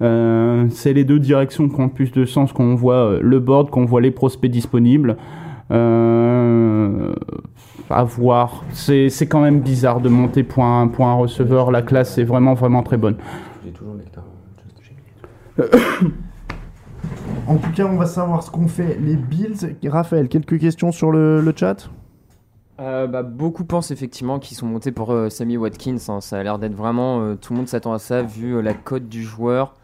[0.03, 3.21] Euh, c'est les deux directions qui ont le plus de sens quand on voit euh,
[3.23, 5.17] le board, quand on voit les prospects disponibles.
[5.71, 7.13] Euh,
[7.91, 8.65] à voir.
[8.73, 11.71] C'est quand même bizarre de monter pour un, pour un receveur.
[11.71, 13.17] La classe est vraiment, vraiment très bonne.
[13.65, 14.25] J'ai toujours le lecteur.
[17.49, 19.77] En tout cas, on va savoir ce qu'ont fait les Bills.
[19.85, 21.89] Raphaël, quelques questions sur le, chat?
[22.81, 25.97] Euh, bah, beaucoup pensent effectivement qu'ils sont montés pour euh, Sammy Watkins.
[26.09, 26.21] hein.
[26.21, 27.21] Ça a l'air d'être vraiment.
[27.21, 29.75] euh, tout le monde s'attend à ça vu euh, la cote du joueur.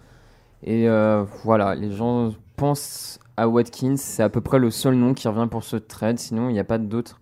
[0.64, 3.96] Et euh, voilà, les gens pensent à Watkins.
[3.96, 6.18] C'est à peu près le seul nom qui revient pour ce trade.
[6.18, 7.20] Sinon, il n'y a pas d'autres.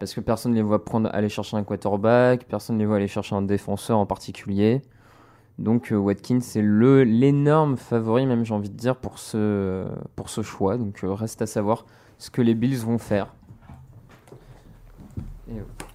[0.00, 2.44] Parce que personne ne les voit prendre, aller chercher un quarterback.
[2.48, 4.82] Personne ne les voit aller chercher un défenseur en particulier.
[5.58, 10.30] Donc euh, Watkins, c'est le l'énorme favori, même j'ai envie de dire, pour ce, pour
[10.30, 10.76] ce choix.
[10.76, 11.84] Donc euh, reste à savoir
[12.18, 13.34] ce que les Bills vont faire.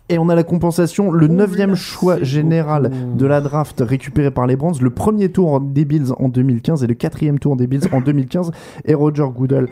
[0.09, 4.55] Et on a la compensation, le neuvième choix général de la draft récupéré par les
[4.55, 8.01] Browns, le premier tour des Bills en 2015 et le quatrième tour des Bills en
[8.01, 8.51] 2015.
[8.85, 9.69] Et Roger Goodell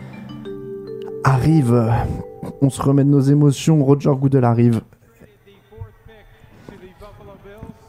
[1.24, 1.92] arrive.
[2.62, 3.84] On se remet de nos émotions.
[3.84, 4.82] Roger Goodell arrive.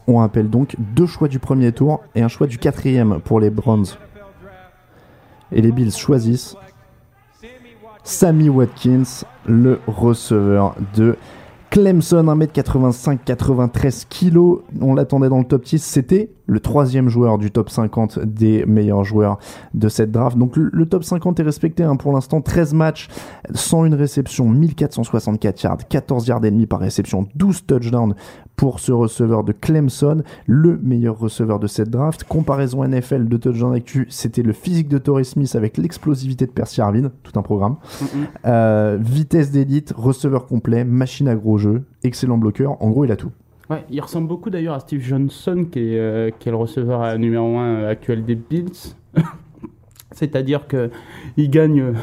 [0.07, 3.49] On appelle donc deux choix du premier tour et un choix du quatrième pour les
[3.49, 3.85] Browns.
[5.51, 6.55] Et les Bills choisissent
[8.03, 11.15] Sammy Watkins, le receveur de
[11.69, 14.61] Clemson, 1m85, 93 kg.
[14.81, 15.81] On l'attendait dans le top 10.
[15.81, 19.39] C'était le troisième joueur du top 50 des meilleurs joueurs
[19.73, 20.37] de cette draft.
[20.37, 22.41] Donc le, top 50 est respecté hein, pour l'instant.
[22.41, 23.07] 13 matchs,
[23.53, 28.15] 101 réceptions, 1464 yards, 14 yards et demi par réception, 12 touchdowns
[28.55, 32.23] pour ce receveur de Clemson, le meilleur receveur de cette draft.
[32.23, 36.81] Comparaison NFL de touchdown actu, c'était le physique de Torrey Smith avec l'explosivité de Percy
[36.81, 37.77] Harvin, tout un programme.
[38.45, 42.81] Euh, vitesse d'élite, receveur complet, machine à gros jeu, excellent bloqueur.
[42.81, 43.31] En gros, il a tout.
[43.69, 47.01] Ouais, il ressemble beaucoup d'ailleurs à Steve Johnson, qui est, euh, qui est le receveur
[47.01, 48.95] euh, numéro 1 actuel des Bills.
[50.11, 50.91] C'est-à-dire que
[51.37, 51.93] il gagne, euh,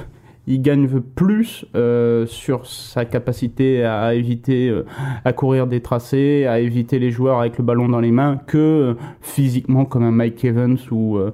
[0.46, 4.86] il gagne plus euh, sur sa capacité à éviter, euh,
[5.24, 8.58] à courir des tracés, à éviter les joueurs avec le ballon dans les mains, que
[8.58, 11.30] euh, physiquement comme un Mike Evans ou euh,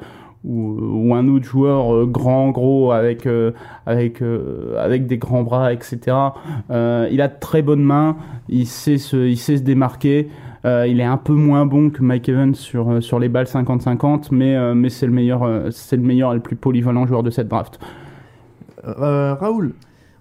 [0.47, 3.53] ou, un autre joueur euh, grand, gros, avec, euh,
[3.85, 6.17] avec, euh, avec des grands bras, etc.
[6.71, 8.17] Il a de très bonnes mains,
[8.49, 10.29] il sait se, il sait se démarquer.
[10.65, 14.75] Il est un peu moins bon que Mike Evans sur, sur les balles 50-50, mais,
[14.75, 17.79] mais c'est le, meilleur, c'est le meilleur et le plus polyvalent joueur de cette draft.
[18.83, 19.75] Raoul,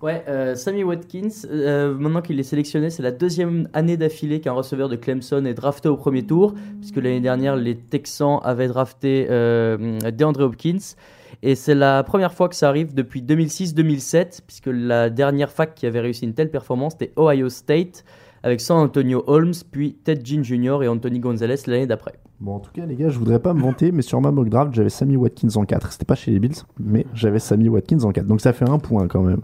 [0.05, 4.51] Ouais, euh, Sammy Watkins, euh, maintenant qu'il est sélectionné, c'est la deuxième année d'affilée qu'un
[4.51, 9.25] receveur de Clemson est drafté au premier tour, puisque l'année dernière, les Texans avaient drafté
[9.31, 10.93] euh, DeAndre Hopkins.
[11.41, 15.87] Et c'est la première fois que ça arrive depuis 2006-2007, puisque la dernière fac qui
[15.87, 18.05] avait réussi une telle performance, c'était Ohio State,
[18.43, 20.83] avec San Antonio Holmes, puis Ted Jean Jr.
[20.83, 22.13] et Anthony Gonzalez l'année d'après.
[22.41, 24.49] Bon, en tout cas, les gars, je voudrais pas me vanter, mais sur ma mock
[24.49, 25.93] draft, j'avais Sammy Watkins en 4.
[25.93, 28.27] C'était pas chez les Bills, mais j'avais Sammy Watkins en 4.
[28.27, 29.39] Donc ça fait un point quand même.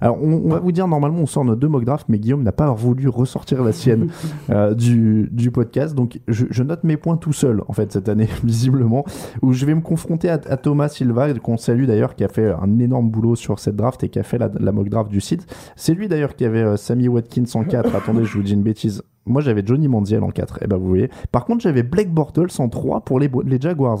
[0.00, 2.42] Alors, on, on va vous dire, normalement, on sort nos deux mock drafts, mais Guillaume
[2.42, 4.08] n'a pas voulu ressortir la sienne
[4.50, 5.94] euh, du, du podcast.
[5.94, 9.04] Donc, je, je note mes points tout seul, en fait, cette année, visiblement,
[9.40, 12.50] où je vais me confronter à, à Thomas Silva, qu'on salue d'ailleurs, qui a fait
[12.50, 15.20] un énorme boulot sur cette draft et qui a fait la, la mock draft du
[15.20, 15.46] site.
[15.76, 17.94] C'est lui d'ailleurs qui avait euh, Sammy Watkins en 4.
[17.94, 19.04] Attendez, je vous dis une bêtise.
[19.26, 20.62] Moi, j'avais Johnny Manziel en 4.
[20.62, 21.10] Et ben, vous voyez.
[21.30, 24.00] Par contre, j'avais Blake Bortles en 3 pour les, les Jaguars.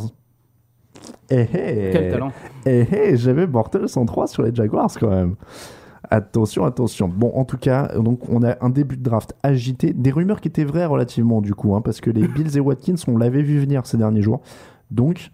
[1.30, 2.32] Eh eh Quel talent.
[2.66, 5.36] Eh eh, j'avais Bortles en 3 sur les Jaguars quand même.
[6.10, 7.08] Attention, attention.
[7.08, 9.92] Bon, en tout cas, donc on a un début de draft agité.
[9.94, 12.96] Des rumeurs qui étaient vraies relativement du coup, hein, parce que les Bills et Watkins,
[13.08, 14.42] on l'avait vu venir ces derniers jours.
[14.90, 15.30] Donc,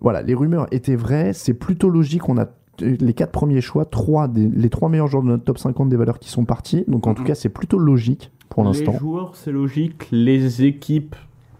[0.00, 1.32] voilà, les rumeurs étaient vraies.
[1.32, 2.28] C'est plutôt logique.
[2.28, 2.46] On a
[2.80, 5.96] les quatre premiers choix, trois des, les trois meilleurs joueurs de notre top 50 des
[5.96, 6.84] valeurs qui sont partis.
[6.88, 8.92] Donc, en tout cas, c'est plutôt logique pour l'instant.
[8.92, 10.08] Les joueurs, c'est logique.
[10.10, 11.14] Les équipes,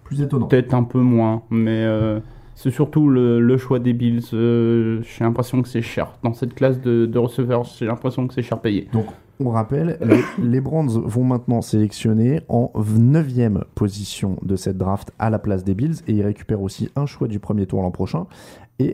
[0.04, 0.46] Plus étonnant.
[0.46, 1.42] peut-être un peu moins.
[1.50, 2.20] Mais euh,
[2.54, 4.22] c'est surtout le, le choix des Bills.
[4.32, 6.12] Euh, j'ai l'impression que c'est cher.
[6.22, 8.88] Dans cette classe de, de receveurs, j'ai l'impression que c'est cher payé.
[8.92, 9.06] Donc,
[9.40, 13.26] on rappelle, les, les Browns vont maintenant sélectionner en 9
[13.74, 17.26] position de cette draft à la place des Bills et ils récupèrent aussi un choix
[17.26, 18.26] du premier tour l'an prochain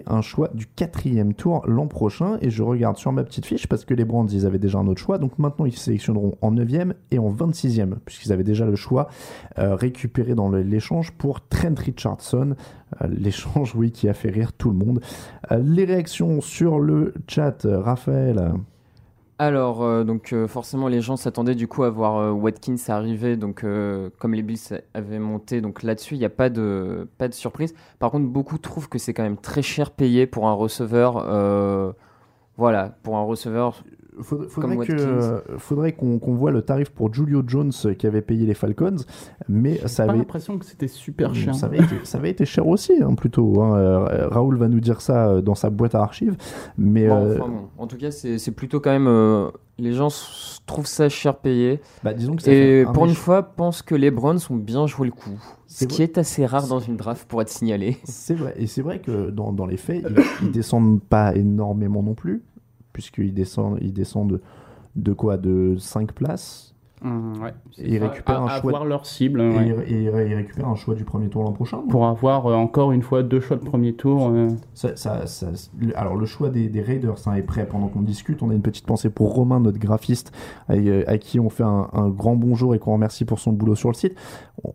[0.07, 2.39] un choix du quatrième tour l'an prochain.
[2.41, 4.87] Et je regarde sur ma petite fiche parce que les Browns, ils avaient déjà un
[4.87, 5.19] autre choix.
[5.19, 6.69] Donc maintenant, ils sélectionneront en 9
[7.11, 9.09] et en 26e puisqu'ils avaient déjà le choix
[9.59, 12.55] euh, récupéré dans l'échange pour Trent Richardson.
[13.03, 15.01] Euh, l'échange, oui, qui a fait rire tout le monde.
[15.53, 18.53] Euh, les réactions sur le chat, Raphaël?
[19.41, 23.37] Alors, euh, donc euh, forcément, les gens s'attendaient du coup à voir euh, Watkins arriver.
[23.37, 23.65] Donc,
[24.19, 24.59] comme les Bills
[24.95, 27.75] avaient monté, donc là-dessus, il n'y a pas de, pas de surprise.
[28.01, 31.95] Par contre, beaucoup trouvent que c'est quand même très cher payé pour un receveur.
[32.57, 33.85] voilà, pour un receveur.
[34.23, 38.23] Faudrait, faudrait que- faudrait qu'on qu'on voit le tarif pour Julio Jones euh, qui avait
[38.23, 38.97] payé les Falcons,
[39.49, 41.55] mais ça avait, l'impression que c'était super cher.
[41.55, 43.61] ça avait, été, ça avait été cher aussi, hein, plutôt.
[43.63, 43.77] hein.
[43.77, 46.37] Euh, Raoul va nous dire ça euh, dans sa boîte à archives,
[46.77, 49.07] mais Bon, euh, enfin, bon, En tout cas, c'est c'est plutôt quand même.
[49.07, 49.49] euh,
[49.81, 51.81] les gens s- trouvent ça cher payé.
[52.03, 54.89] bah, disons que ça Et un pour une fois, pensent que les Browns ont bien
[54.89, 55.39] joué le coup.
[55.69, 57.99] Ce qui est assez rare dans une draft pour être signalé.
[58.05, 62.03] C'est vrai, et c'est vrai que dans, dans les faits, ils, ils descendent pas énormément
[62.03, 62.43] non plus,
[62.99, 64.41] puisqu'ils descendent, ils descendent
[64.97, 65.37] de quoi?
[65.37, 66.68] De 5 places?
[67.03, 69.41] Ouais, c'est Et ils récupèrent un choix- avoir leur cible.
[69.41, 69.85] et, ouais.
[69.89, 71.79] et- et ils récupèrent un choix du premier tour l'an prochain.
[71.89, 74.31] Pour avoir euh, encore une fois deux choix de premier tour.
[74.33, 75.47] euh, Ça, ça- ça-
[75.79, 78.43] le- alors le choix des, des Raiders hein, est prêt pendant qu'on discute.
[78.43, 80.33] On a une petite pensée pour Romain, notre graphiste,
[80.69, 80.73] à,
[81.07, 83.91] à qui on fait un, un grand bonjour et qu'on remercie pour son boulot sur
[83.91, 84.17] le site.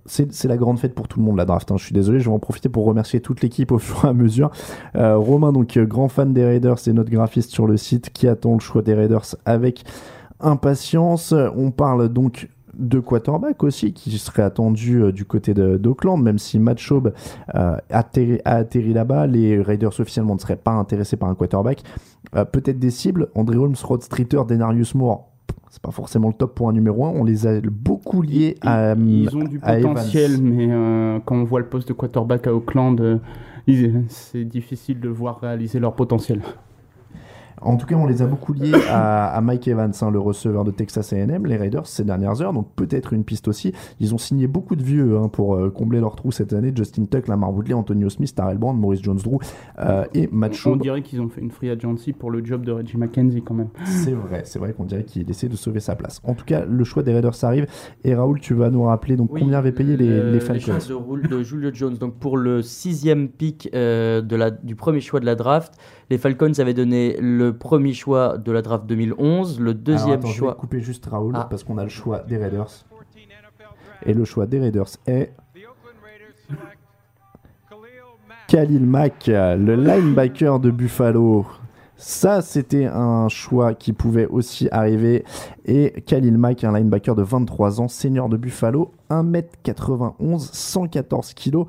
[0.06, 1.72] C'est c'est la grande fête pour tout le monde la draft.
[1.72, 1.76] hein.
[1.78, 4.14] Je suis désolé, je vais en profiter pour remercier toute l'équipe au fur et à
[4.14, 4.50] mesure.
[4.96, 8.28] Euh, Romain, donc euh, grand fan des Raiders, c'est notre graphiste sur le site qui
[8.30, 9.84] attend le choix des Raiders avec
[10.44, 11.34] impatience.
[11.56, 16.58] On parle donc de quarterback aussi qui serait attendu euh, du côté d'Auckland, même si
[16.60, 17.14] Matt Schaub
[17.54, 21.84] euh, atterri- a atterri là-bas, les Raiders officiellement ne seraient pas intéressés par un quarterback.
[22.36, 25.30] Euh, Peut-être des cibles, André Holmes, Rod Streeter, Denarius Moore,
[25.70, 28.96] c'est pas forcément le top pour un numéro 1, on les a beaucoup liés à,
[28.96, 30.68] Ils ont du potentiel, mais
[31.26, 33.20] quand on voit le poste de quarterback à Auckland,
[34.08, 36.42] c'est difficile de voir réaliser leur potentiel.
[37.62, 40.64] En tout cas, on les a beaucoup liés à, à Mike Evans, hein, le receveur
[40.64, 42.54] de Texas A&M, les Raiders, ces dernières heures.
[42.54, 43.74] Donc peut-être une piste aussi.
[44.00, 46.72] Ils ont signé beaucoup de vieux hein, pour euh, combler leur trou cette année.
[46.76, 49.38] Justin Tuck, Lamar Woodley, Antonio Smith, Tarell Brand, Maurice Jones-Drew
[49.80, 52.72] euh, et Matt On dirait qu'ils ont fait une free agency pour le job de
[52.72, 53.70] Reggie McKenzie quand même.
[53.86, 56.20] C'est vrai, c'est vrai qu'on dirait qu'il essaie de sauver sa place.
[56.24, 57.68] En tout cas, le choix des Raiders arrive.
[58.04, 60.74] Et Raoul, tu vas nous rappeler donc Oui, combien avaient payé les, le- les Falcons
[60.74, 61.96] de de Julio Jones.
[61.98, 65.74] Donc pour le sixième pick euh, de la, du premier choix de la draft,
[66.10, 70.28] les Falcons avaient donné le premier choix de la draft 2011, le Alors, deuxième attends,
[70.28, 70.52] Je choix.
[70.54, 71.48] vais couper juste Raoul Ah.
[71.50, 72.86] parce qu'on a le choix des Raiders.
[74.06, 75.34] Et le choix des Raiders est
[78.48, 81.46] Khalil Mack, le linebacker de Buffalo.
[82.06, 85.24] Ça, c'était un choix qui pouvait aussi arriver.
[85.64, 91.64] Et Khalil Mack, un linebacker de 23 ans, senior de Buffalo, 1m91, 114 kg,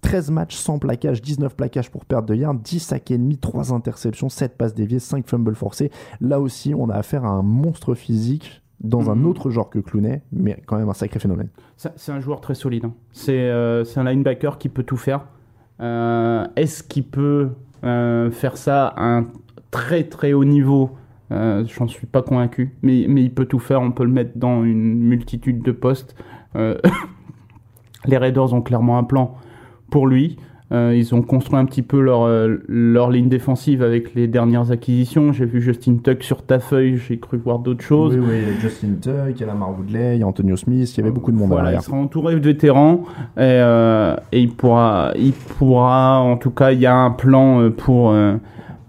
[0.00, 3.74] 13 matchs sans plaquage, 19 plaquages pour perte de yards, 10 sacs et demi, 3
[3.74, 5.90] interceptions, 7 passes déviées, 5 fumbles forcés.
[6.22, 9.26] Là aussi, on a affaire à un monstre physique dans un Mhm.
[9.26, 11.48] autre genre que Clooney, mais quand même un sacré phénomène.
[11.76, 12.86] C'est un joueur très solide.
[12.86, 12.92] hein.
[13.12, 15.26] C'est euh, c'est un linebacker qui peut tout faire.
[15.80, 17.50] Euh, Est-ce qu'il peut
[17.84, 19.26] euh, faire ça à un
[19.70, 20.90] très très haut niveau
[21.30, 23.82] Euh, J'en suis pas convaincu, mais, mais il peut tout faire.
[23.82, 26.14] On peut le mettre dans une multitude de postes.
[26.56, 26.76] Euh,
[28.06, 29.34] les Raiders ont clairement un plan
[29.90, 30.38] pour lui.
[30.70, 32.28] Euh, ils ont construit un petit peu leur,
[32.68, 35.32] leur ligne défensive avec les dernières acquisitions.
[35.32, 38.14] J'ai vu Justin Tuck sur ta feuille, j'ai cru voir d'autres choses.
[38.16, 40.98] Oui, oui, Justin Tuck, il y a Lamar Woodley, il y a Antonio Smith, il
[40.98, 41.80] y avait beaucoup de monde Voilà, derrière.
[41.80, 43.04] il sera entouré de vétérans
[43.36, 47.70] et, euh, et il pourra, il pourra, en tout cas, il y a un plan
[47.70, 48.14] pour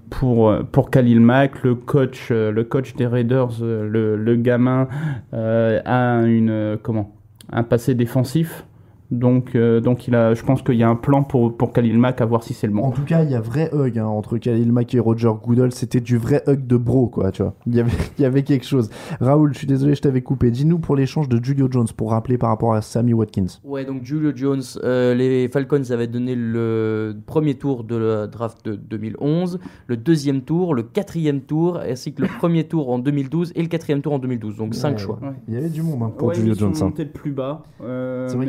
[0.10, 4.88] pour euh, pour Khalil Mack, le coach, euh, le coach des Raiders, euh, le, gamin
[5.32, 7.16] a une comment,
[7.52, 8.66] un passé défensif.
[9.12, 11.98] Donc, euh, donc il a, je pense qu'il y a un plan pour, pour Khalil
[11.98, 12.84] Mack à voir si c'est le bon.
[12.84, 15.72] En tout cas, il y a vrai hug hein, entre Khalil Mack et Roger Goodell.
[15.72, 17.56] C'était du vrai hug de bro, quoi, tu vois.
[17.66, 18.90] Il y avait, il y avait quelque chose.
[19.20, 20.52] Raoul, je suis désolé, je t'avais coupé.
[20.52, 23.48] Dis-nous pour l'échange de Julio Jones, pour rappeler par rapport à Sammy Watkins.
[23.64, 28.64] Ouais, donc Julio Jones, euh, les Falcons avaient donné le premier tour de la draft
[28.66, 33.54] de 2011, le deuxième tour, le quatrième tour, ainsi que le premier tour en 2012
[33.56, 34.58] et le quatrième tour en 2012.
[34.58, 35.20] Donc 5 Ouais, choix.
[35.22, 35.30] ouais.
[35.48, 36.76] Il y avait du monde hein, pour Ouais, Julio ils sont Jones.
[36.82, 36.86] hein.
[36.86, 37.64] montés de plus bas.
[37.84, 38.46] euh, C'est vrai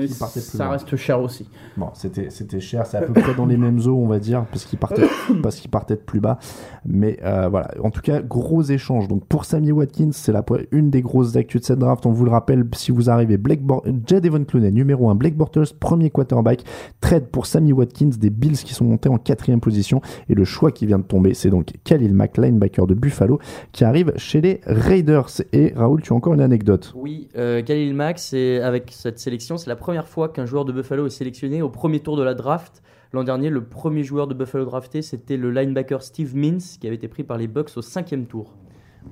[0.57, 1.49] ça reste cher aussi.
[1.77, 4.45] Bon, c'était c'était cher, c'est à peu près dans les mêmes eaux, on va dire,
[4.51, 5.07] parce qu'il partait,
[5.43, 6.39] parce qu'il partait de plus bas.
[6.85, 9.09] Mais euh, voilà, en tout cas, gros échange.
[9.09, 12.05] Donc pour Sammy Watkins, c'est la une des grosses actus de cette draft.
[12.07, 15.37] On vous le rappelle, si vous arrivez, Blake Bor- Jed Evan Clooney, numéro 1, Blake
[15.37, 16.65] Bortles, premier quarterback,
[17.01, 20.01] trade pour Sammy Watkins, des Bills qui sont montés en quatrième position.
[20.29, 23.39] Et le choix qui vient de tomber, c'est donc Khalil Mack, linebacker de Buffalo,
[23.73, 25.29] qui arrive chez les Raiders.
[25.53, 26.93] Et Raoul, tu as encore une anecdote.
[26.97, 30.73] Oui, euh, Khalil Mack, c'est avec cette sélection, c'est la première fois qu'un joueur de
[30.73, 32.83] Buffalo est sélectionné au premier tour de la draft.
[33.13, 36.97] L'an dernier, le premier joueur de Buffalo drafté, c'était le linebacker Steve Mintz, qui avait
[36.97, 38.55] été pris par les Bucks au cinquième tour.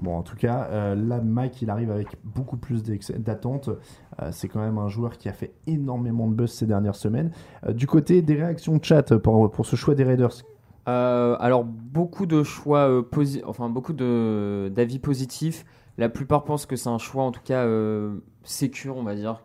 [0.01, 3.69] Bon, en tout cas, euh, là, Mike, il arrive avec beaucoup plus d'attentes.
[4.23, 7.31] Euh, c'est quand même un joueur qui a fait énormément de buzz ces dernières semaines.
[7.67, 10.33] Euh, du côté des réactions de chat pour, pour ce choix des Raiders,
[10.89, 15.67] Euh, alors beaucoup de choix, euh, posi- enfin beaucoup d'avis positifs.
[15.99, 19.43] La plupart pensent que c'est un choix en tout cas euh, sécure, on va dire.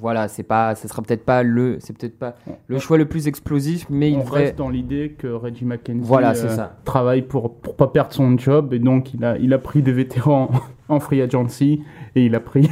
[0.00, 2.34] Voilà, c'est pas, ça sera peut-être pas le, c'est peut-être pas
[2.68, 4.44] le choix le plus explosif, mais il devrait.
[4.44, 6.76] reste dans l'idée que Reggie McKenzie Voilà, euh, ça.
[6.84, 9.92] travaille pour pour pas perdre son job et donc il a il a pris des
[9.92, 10.50] vétérans
[10.88, 11.82] en free agency
[12.14, 12.68] et il a pris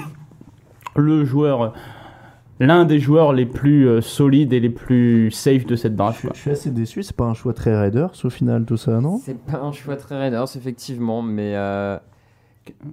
[0.97, 1.75] le joueur
[2.61, 6.21] l'un des joueurs les plus euh, solides et les plus safe de cette draft.
[6.25, 7.05] je, je suis assez déçu.
[7.05, 9.21] C'est pas un choix très Raiders au final, tout ça, non?
[9.25, 11.97] C'est pas un choix très Raiders effectivement, mais euh,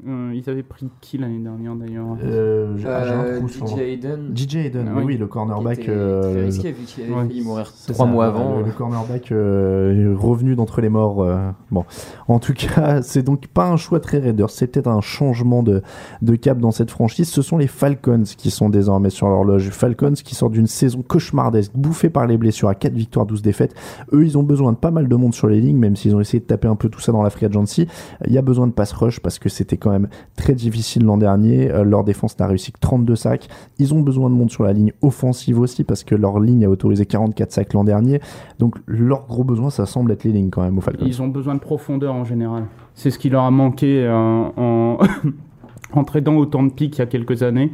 [0.08, 3.80] Euh, ils avaient pris qui l'année dernière d'ailleurs Euh, j'ai- ah, Euh, trou sur- DJ
[3.80, 4.32] Hayden.
[4.36, 5.78] DJ Hayden, Ah oui, le cornerback.
[5.78, 8.26] Qui était euh, très le- risqué vu qu'il avait Ouais, failli mourir C'est trois mois
[8.28, 8.58] avant.
[8.60, 11.22] Le, le cornerback euh, revenu d'entre les morts.
[11.24, 11.38] euh,
[11.72, 11.86] bon,
[12.28, 14.50] en tout cas, c'est donc pas un choix très Raiders.
[14.50, 15.82] C'est peut-être un changement de,
[16.22, 17.30] de cap dans cette franchise.
[17.30, 19.70] Ce sont les Falcons qui sont désormais sur l'horloge.
[19.70, 23.74] Falcons qui sortent d'une saison cauchemardesque, bouffée par les blessures à 4 victoires, 12 défaites.
[24.14, 26.20] Eux, ils ont besoin de pas mal de monde sur les lignes, même s'ils ont
[26.20, 27.88] essayé de taper un peu tout ça dans la free agency.
[28.26, 31.18] Il y a besoin de pass rush parce que c'était quand même très difficile l'an
[31.18, 31.72] dernier.
[31.72, 33.48] Euh, leur défense n'a réussi que 32 sacs.
[33.80, 36.70] Ils ont besoin de monde sur la ligne offensive aussi parce que leur ligne a
[36.70, 38.22] autorisé 44 sacs l'an dernier.
[38.60, 41.06] Donc leur gros besoin, ça semble être les lignes quand même aux Falcons.
[41.06, 42.66] Ils ont besoin de profondeur en général.
[42.94, 45.00] C'est ce qui leur a manqué euh, en,
[45.94, 47.72] en autant de pics il y a quelques années.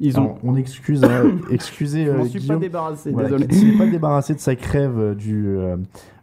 [0.00, 0.24] Ils ont.
[0.24, 3.46] Alors, on excuse, hein, excusez Je euh, suis pas Guillaume, débarrassé, voilà, désolé.
[3.46, 5.76] ne s'est pas débarrassé de sa crève euh, du, euh,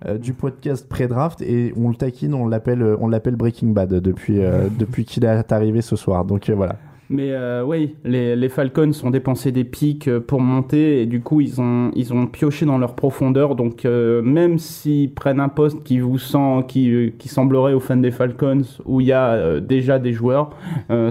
[0.05, 4.43] euh, du podcast pré-draft et on le taquine, on l'appelle, on l'appelle Breaking Bad depuis,
[4.43, 6.24] euh, depuis qu'il est arrivé ce soir.
[6.26, 6.76] Donc voilà.
[7.14, 11.22] Mais euh, oui, les, les Falcons ont dépensé des pics euh, pour monter et du
[11.22, 13.53] coup ils ont, ils ont pioché dans leur profondeur.
[13.55, 17.97] Donc euh, même s'ils prennent un poste qui vous sent, qui, qui semblerait aux fans
[17.97, 20.49] des Falcons où il y a euh, déjà des joueurs,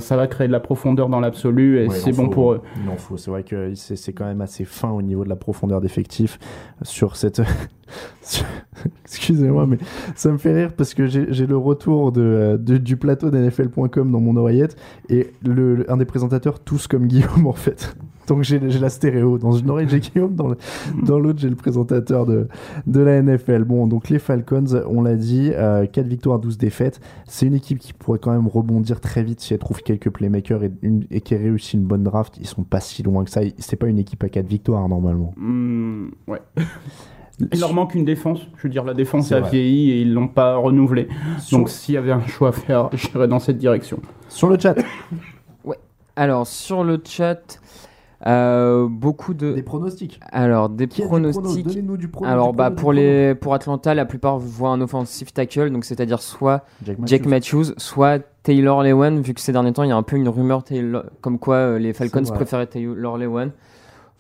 [0.01, 2.63] ça va créer de la profondeur dans l'absolu et Ouais, c'est bon faut, pour eux.
[2.83, 3.17] Il en faut.
[3.17, 6.41] C'est vrai que c'est c'est quand même assez fin au niveau de la profondeur d'effectif
[6.83, 7.43] sur cette.
[9.05, 9.79] Excusez-moi, mais
[10.15, 14.37] ça me fait rire parce que j'ai le retour euh, du plateau d'NFL.com dans mon
[14.37, 14.77] oreillette
[15.09, 17.95] et le, un des présentateurs tous comme Guillaume en fait.
[18.29, 19.37] Donc j'ai la stéréo.
[19.39, 22.47] Dans une oreille j'ai Guillaume, dans l'autre j'ai le présentateur de,
[22.87, 23.65] la NFL.
[23.65, 27.01] Bon, donc les Falcons, on l'a dit, euh, 4 victoires, 12 défaites.
[27.27, 30.63] C'est une équipe qui pourrait quand même rebondir très vite si elle trouve quelques playmakers
[30.63, 32.39] et, une, qui réussit une bonne draft.
[32.41, 33.41] Ils sont pas si loin que ça.
[33.59, 35.35] C'est pas une équipe à 4 victoires normalement.
[35.37, 36.41] Hmm, ouais.
[37.53, 38.41] Il leur manque une défense.
[38.57, 39.51] Je veux dire, la défense a vrai.
[39.51, 41.09] vieilli et ils l'ont pas renouvelée.
[41.39, 43.99] Sur- Donc s'il y avait un choix à faire, j'irais dans cette direction.
[44.29, 44.77] Sur le chat,
[46.17, 47.59] Alors sur le chat,
[48.27, 49.53] euh, beaucoup de.
[49.53, 50.21] des pronostics.
[50.31, 51.67] Alors des Qui pronostics.
[51.67, 52.31] Donnez-nous du prono.
[52.31, 52.99] Alors du bah pour prono.
[53.01, 57.59] les pour Atlanta, la plupart voient un offensive tackle, donc c'est-à-dire soit Jack Jake Matthews.
[57.71, 60.29] Matthews, soit Taylor Lewan, vu que ces derniers temps il y a un peu une
[60.29, 63.51] rumeur Taylor- comme quoi euh, les Falcons préféraient Taylor Lewan.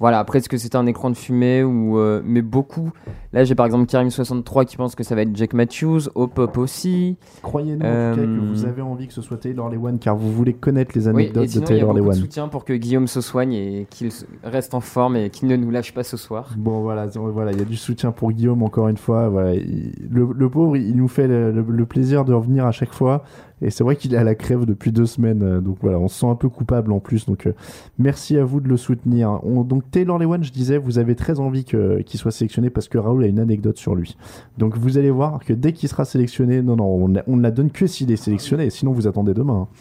[0.03, 1.97] Voilà, après, est-ce que c'est un écran de fumée ou.
[1.97, 2.91] euh, mais beaucoup.
[3.33, 7.17] Là, j'ai par exemple Karim63 qui pense que ça va être Jack Matthews, Hop aussi.
[7.41, 10.17] Croyez-nous en tout cas que Euh, vous avez envie que ce soit Taylor Lewan car
[10.17, 12.15] vous voulez connaître les Oui, anecdotes et sinon, de il y a Taylor de Lewan.
[12.17, 14.11] soutien pour que Guillaume se soigne et qu'il
[14.45, 16.51] reste en forme et qu'il ne nous lâche pas ce soir.
[16.59, 19.29] Bon voilà, voilà, il y a du soutien pour Guillaume encore une fois.
[19.29, 22.73] Voilà, il- le, le pauvre, il nous fait le, le- le plaisir de revenir à
[22.73, 23.23] chaque fois.
[23.63, 26.09] Et c'est vrai qu'il est à la crève depuis deux semaines, euh, donc voilà, on
[26.09, 27.27] se sent un peu coupable en plus.
[27.27, 27.53] Donc euh,
[27.99, 29.39] merci à vous de le soutenir.
[29.45, 32.99] On- donc Taylor Lewan, je disais, vous avez très envie qu'il soit sélectionné parce que
[32.99, 34.17] Raoul a une anecdote sur lui.
[34.59, 37.71] Donc vous allez voir que dès qu'il sera sélectionné, non non, on, ne la donne
[37.71, 38.69] que s'il est sélectionné.
[38.71, 39.69] Sinon vous attendez demain.
[39.71, 39.77] hein.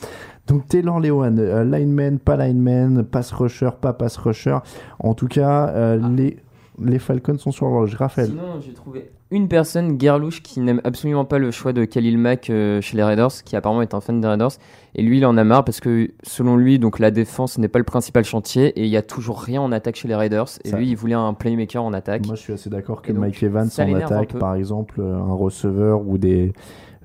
[0.48, 4.58] Donc Taylor Lewan, euh, lineman, pas lineman, pass rusher, pas pass rusher.
[5.00, 6.38] En tout cas, euh, les
[6.82, 7.96] les Falcons sont sur l'horloge.
[7.96, 8.30] Raphaël.
[8.30, 12.50] Sinon, j'ai trouvé une personne, Guerlouche, qui n'aime absolument pas le choix de Khalil Mack
[12.50, 14.52] euh, chez les Raiders, qui apparemment est un fan des Raiders.
[14.94, 17.80] Et lui, il en a marre parce que, selon lui, donc la défense n'est pas
[17.80, 20.50] le principal chantier et il y a toujours rien en attaque chez les Raiders.
[20.66, 22.26] Et Ça- lui, il voulait un playmaker en attaque.
[22.26, 25.34] Moi, je suis assez d'accord que donc, Mike Evans en attaque, par exemple, euh, un
[25.34, 26.52] receveur ou des.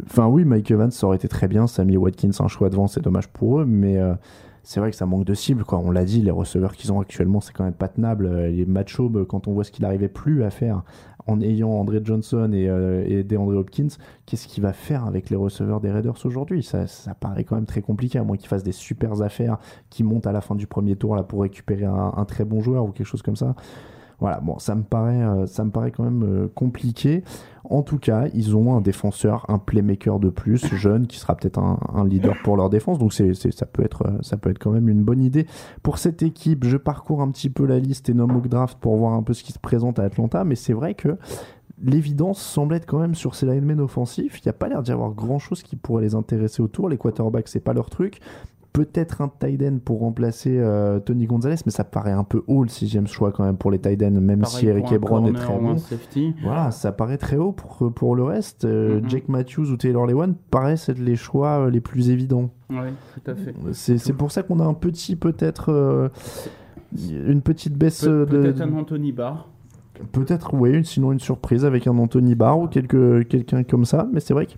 [0.05, 1.69] Enfin, oui, Mike Evans, ça aurait été très bien.
[1.69, 4.15] Sammy Watkins, un choix devant, c'est dommage pour eux, mais euh,
[4.65, 5.65] c'est vrai que ça manque de cible.
[5.65, 5.79] Quoi.
[5.79, 8.29] On l'a dit, les receveurs qu'ils ont actuellement, c'est quand même pas tenable.
[8.49, 10.83] Les Matt Schaub, quand on voit ce qu'il n'arrivait plus à faire
[11.27, 13.89] en ayant André Johnson et, euh, et Hopkins,
[14.27, 16.63] qu'est-ce qu'il va faire avec les receveurs des Raiders aujourd'hui?
[16.63, 19.59] Ça, ça paraît quand même très compliqué, à moins qu'il fasse des super affaires,
[19.91, 22.61] qui montent à la fin du premier tour là, pour récupérer un, un très bon
[22.61, 23.55] joueur ou quelque chose comme ça.
[24.19, 27.23] Voilà, bon, ça me paraît, euh, ça me paraît quand même euh, compliqué.
[27.71, 31.59] En tout cas, ils ont un défenseur, un playmaker de plus, jeune, qui sera peut-être
[31.59, 32.99] un, un leader pour leur défense.
[32.99, 35.47] Donc c'est, ça peut être, ça peut être quand même une bonne idée
[35.83, 36.65] pour cette équipe.
[36.65, 39.35] Je parcours un petit peu la liste et nomme mock draft pour voir un peu
[39.35, 41.17] ce qui se présente à Atlanta, mais c'est vrai que
[41.83, 44.39] l'évidence semble être quand même sur ces linemen offensifs.
[44.39, 46.89] Il n'y a pas l'air d'y avoir grand chose qui pourrait les intéresser autour.
[46.89, 48.21] Les quarterbacks, c'est pas leur truc.
[48.77, 52.63] Peut-être un tight end pour remplacer euh, Tony Gonzalez, mais ça paraît un peu haut
[52.63, 55.33] le sixième choix quand même pour les tight ends, même Pareil si Eric Ebron est
[55.33, 55.77] très bon.
[56.43, 58.65] Voilà, ça paraît très haut pour, pour le reste.
[58.67, 59.09] Euh, Mhm.
[59.11, 62.51] Jake Matthews ou Taylor Lewan paraissent être les choix euh, les plus évidents.
[62.69, 62.77] Oui,
[63.15, 63.55] tout à fait.
[63.73, 66.09] C'est pour ça qu'on a un petit, peut-être, euh,
[67.11, 68.43] une petite baisse Pe- de.
[68.43, 69.49] Peut-être un Anthony Barr.
[70.13, 74.07] Peut-être, oui, sinon une surprise avec un Anthony Barr ou quelqu'un comme ça.
[74.13, 74.53] Mais c'est vrai que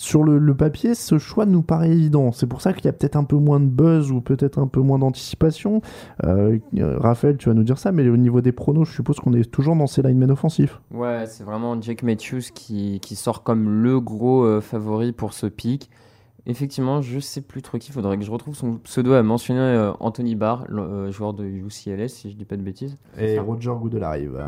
[0.00, 2.32] sur le, le papier, ce choix nous paraît évident.
[2.32, 4.66] C'est pour ça qu'il y a peut-être un peu moins de buzz ou peut-être un
[4.66, 5.82] peu moins d'anticipation.
[6.24, 9.20] Euh, euh, Raphaël, tu vas nous dire ça, mais au niveau des pronos, je suppose
[9.20, 10.80] qu'on est toujours dans ces linemen offensifs.
[10.90, 15.44] Ouais, c'est vraiment Jake Matthews qui, qui sort comme le gros euh, favori pour ce
[15.46, 15.90] pic.
[16.46, 19.92] Effectivement, je sais plus trop qui, faudrait que je retrouve son pseudo à mentionner euh,
[20.00, 22.96] Anthony Barr, le, euh, joueur de UCLS, si je dis pas de bêtises.
[23.18, 23.38] Et.
[23.38, 24.42] Roger Goodell arrive.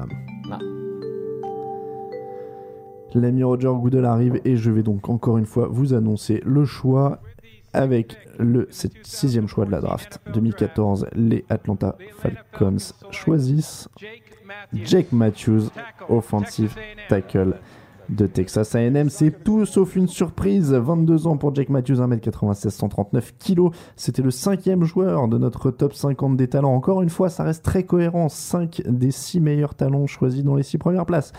[0.50, 0.58] Ah.
[3.14, 7.20] L'ami Roger Goodell arrive et je vais donc encore une fois vous annoncer le choix
[7.72, 11.06] avec le sixième choix de la draft 2014.
[11.14, 13.88] Les Atlanta Falcons choisissent
[14.72, 15.68] Jake Matthews,
[16.08, 16.74] offensive
[17.08, 17.54] tackle
[18.08, 19.08] de Texas A&M.
[19.08, 20.72] C'est tout sauf une surprise.
[20.72, 23.70] 22 ans pour Jake Matthews, 1m96, 139 kg.
[23.96, 26.74] C'était le cinquième joueur de notre top 50 des talents.
[26.74, 28.28] Encore une fois, ça reste très cohérent.
[28.28, 31.32] 5 des 6 meilleurs talents choisis dans les 6 premières places.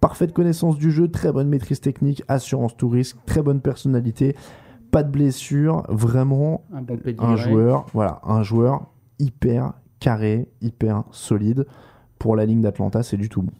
[0.00, 4.36] Parfaite connaissance du jeu, très bonne maîtrise technique, assurance tout risque, très bonne personnalité,
[4.90, 7.26] pas de blessure, vraiment Un bon pedigree.
[7.26, 8.86] un joueur, voilà, un joueur
[9.18, 11.66] hyper carré, hyper solide.
[12.18, 13.52] Pour la ligne d'Atlanta, c'est du tout bon.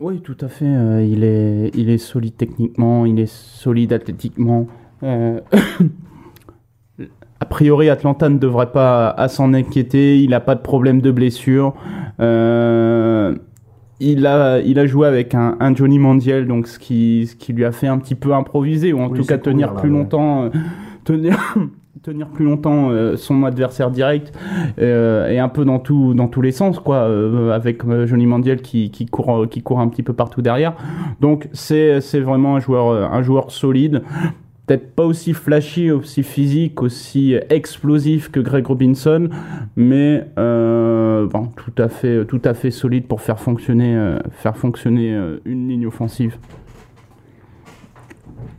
[0.00, 0.64] Oui, tout à fait.
[0.66, 4.68] euh, il, est, il est solide techniquement, il est solide athlétiquement.
[5.02, 5.40] Euh,
[7.40, 10.20] a priori, Atlanta ne devrait pas à s'en inquiéter.
[10.20, 11.74] Il n'a pas de problème de blessure.
[12.20, 13.34] Euh,
[14.00, 17.52] il, a, il a joué avec un, un Johnny Mandiel, donc ce qui, ce qui
[17.52, 19.90] lui a fait un petit peu improviser, ou en Oui, tout cas tenir là, plus
[19.90, 19.96] ouais.
[19.98, 20.50] longtemps.
[21.04, 21.36] tenir,
[22.02, 24.32] tenir plus longtemps euh, son adversaire direct
[24.78, 28.62] euh, et un peu dans, tout, dans tous les sens, quoi, euh, avec Johnny Mandiel
[28.62, 30.74] qui, qui, court, qui court un petit peu partout derrière.
[31.20, 34.02] Donc c'est c'est vraiment un joueur, un joueur solide.
[34.66, 39.30] Peut-être pas aussi flashy, aussi physique, aussi explosif que Greg Robinson,
[39.76, 45.68] mais bon, tout, à fait, tout à fait solide pour faire fonctionner, faire fonctionner une
[45.68, 46.36] ligne offensive.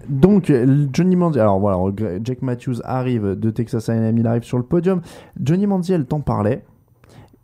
[0.09, 0.51] Donc,
[0.91, 1.77] Johnny Manziel, alors voilà,
[2.23, 5.01] Jack Matthews arrive de Texas A&M, il arrive sur le podium.
[5.39, 6.63] Johnny Manziel t'en parlait.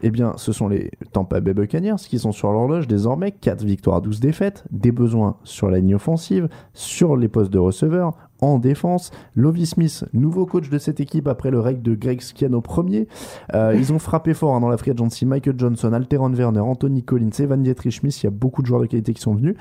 [0.02, 3.32] Eh bien, ce sont les Tampa Bay Buccaneers qui sont sur l'horloge désormais.
[3.32, 4.66] 4 victoires, 12 défaites.
[4.70, 9.12] Des besoins sur la ligne offensive, sur les postes de receveur, en défense.
[9.36, 13.08] Lovie Smith, nouveau coach de cette équipe après le règne de Greg Schiano premier.
[13.54, 15.26] Euh, ils ont frappé fort hein, dans la free agency.
[15.26, 18.22] Michael Johnson, Alteron Werner, Anthony Collins, Evan Dietrich Smith.
[18.22, 19.56] Il y a beaucoup de joueurs de qualité qui sont venus.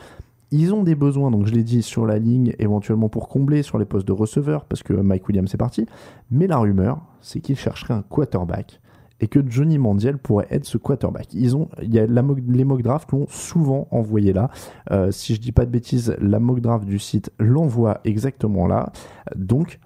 [0.57, 3.76] Ils ont des besoins, donc je l'ai dit, sur la ligne, éventuellement pour combler sur
[3.76, 5.84] les postes de receveur, parce que Mike Williams est parti.
[6.30, 8.80] Mais la rumeur, c'est qu'ils chercheraient un quarterback.
[9.20, 11.32] et que Johnny Mandiel pourrait être ce quarterback.
[11.34, 14.50] Ils ont, y a les mock drafts l'ont souvent envoyé là.
[14.92, 18.92] Euh, si je dis pas de bêtises, la mock draft du site l'envoie exactement là.
[19.34, 19.78] Donc,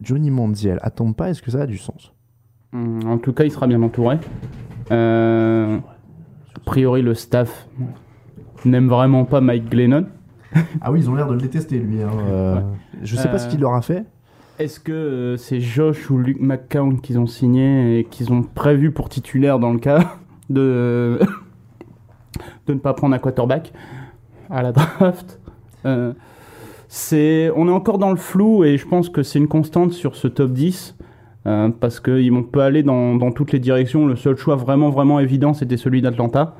[0.00, 2.12] Johnny Mandiel, attends pas, est-ce que ça a du sens?
[2.72, 4.18] Hum, En tout cas, il sera bien entouré.
[4.90, 5.78] Euh,
[6.56, 7.68] a priori, le staff
[8.64, 10.06] n'aime vraiment pas Mike Glennon.
[10.80, 12.00] Ah oui, ils ont l'air de le détester lui.
[12.02, 12.60] hein, euh,
[13.02, 14.04] Je sais pas ce qu'il leur a fait.
[14.60, 18.92] Est-ce que euh, c'est Josh ou Luke McCown qu'ils ont signé et qu'ils ont prévu
[18.92, 20.14] pour titulaire dans le cas
[20.48, 21.18] de,
[22.68, 23.72] de ne pas prendre un quarterback
[24.50, 25.40] à la draft?
[25.86, 26.12] Euh,
[26.86, 30.14] c'est, On est encore dans le flou et je pense que c'est une constante sur
[30.14, 30.96] ce top 10
[31.46, 34.06] euh, parce qu'on peut aller dans, dans toutes les directions.
[34.06, 36.54] Le seul choix vraiment, vraiment évident, c'était celui d'Atlanta.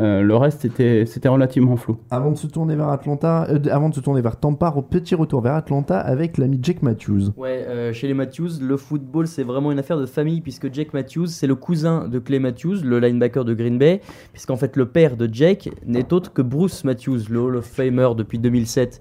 [0.00, 1.98] Euh, le reste, c'était, c'était relativement flou.
[2.10, 5.14] Avant de se tourner vers Atlanta, euh, avant de se tourner vers Tampa, au petit
[5.14, 7.32] retour vers Atlanta avec l'ami Jake Matthews.
[7.36, 10.94] Ouais, euh, chez les Matthews, le football c'est vraiment une affaire de famille puisque Jake
[10.94, 14.00] Matthews c'est le cousin de Clay Matthews, le linebacker de Green Bay,
[14.32, 18.08] puisqu'en fait le père de Jake n'est autre que Bruce Matthews, le Hall of Famer
[18.16, 19.00] depuis 2007.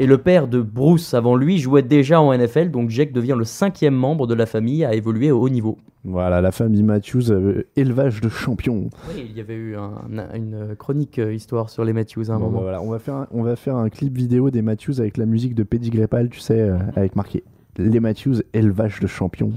[0.00, 3.42] Et le père de Bruce avant lui jouait déjà en NFL, donc Jake devient le
[3.44, 5.76] cinquième membre de la famille à évoluer au haut niveau.
[6.04, 8.90] Voilà, la famille Matthews, euh, élevage de champions.
[9.08, 12.38] Oui, il y avait eu un- une chronique euh, histoire sur les Matthews à un
[12.38, 12.58] Bon, moment.
[12.58, 15.16] bah voilà, on va faire un, on va faire un clip vidéo des Matthews avec
[15.16, 17.42] la musique de Peddy Grepal, tu sais, euh, avec marqué
[17.76, 19.50] les Matthews, élevage de champions.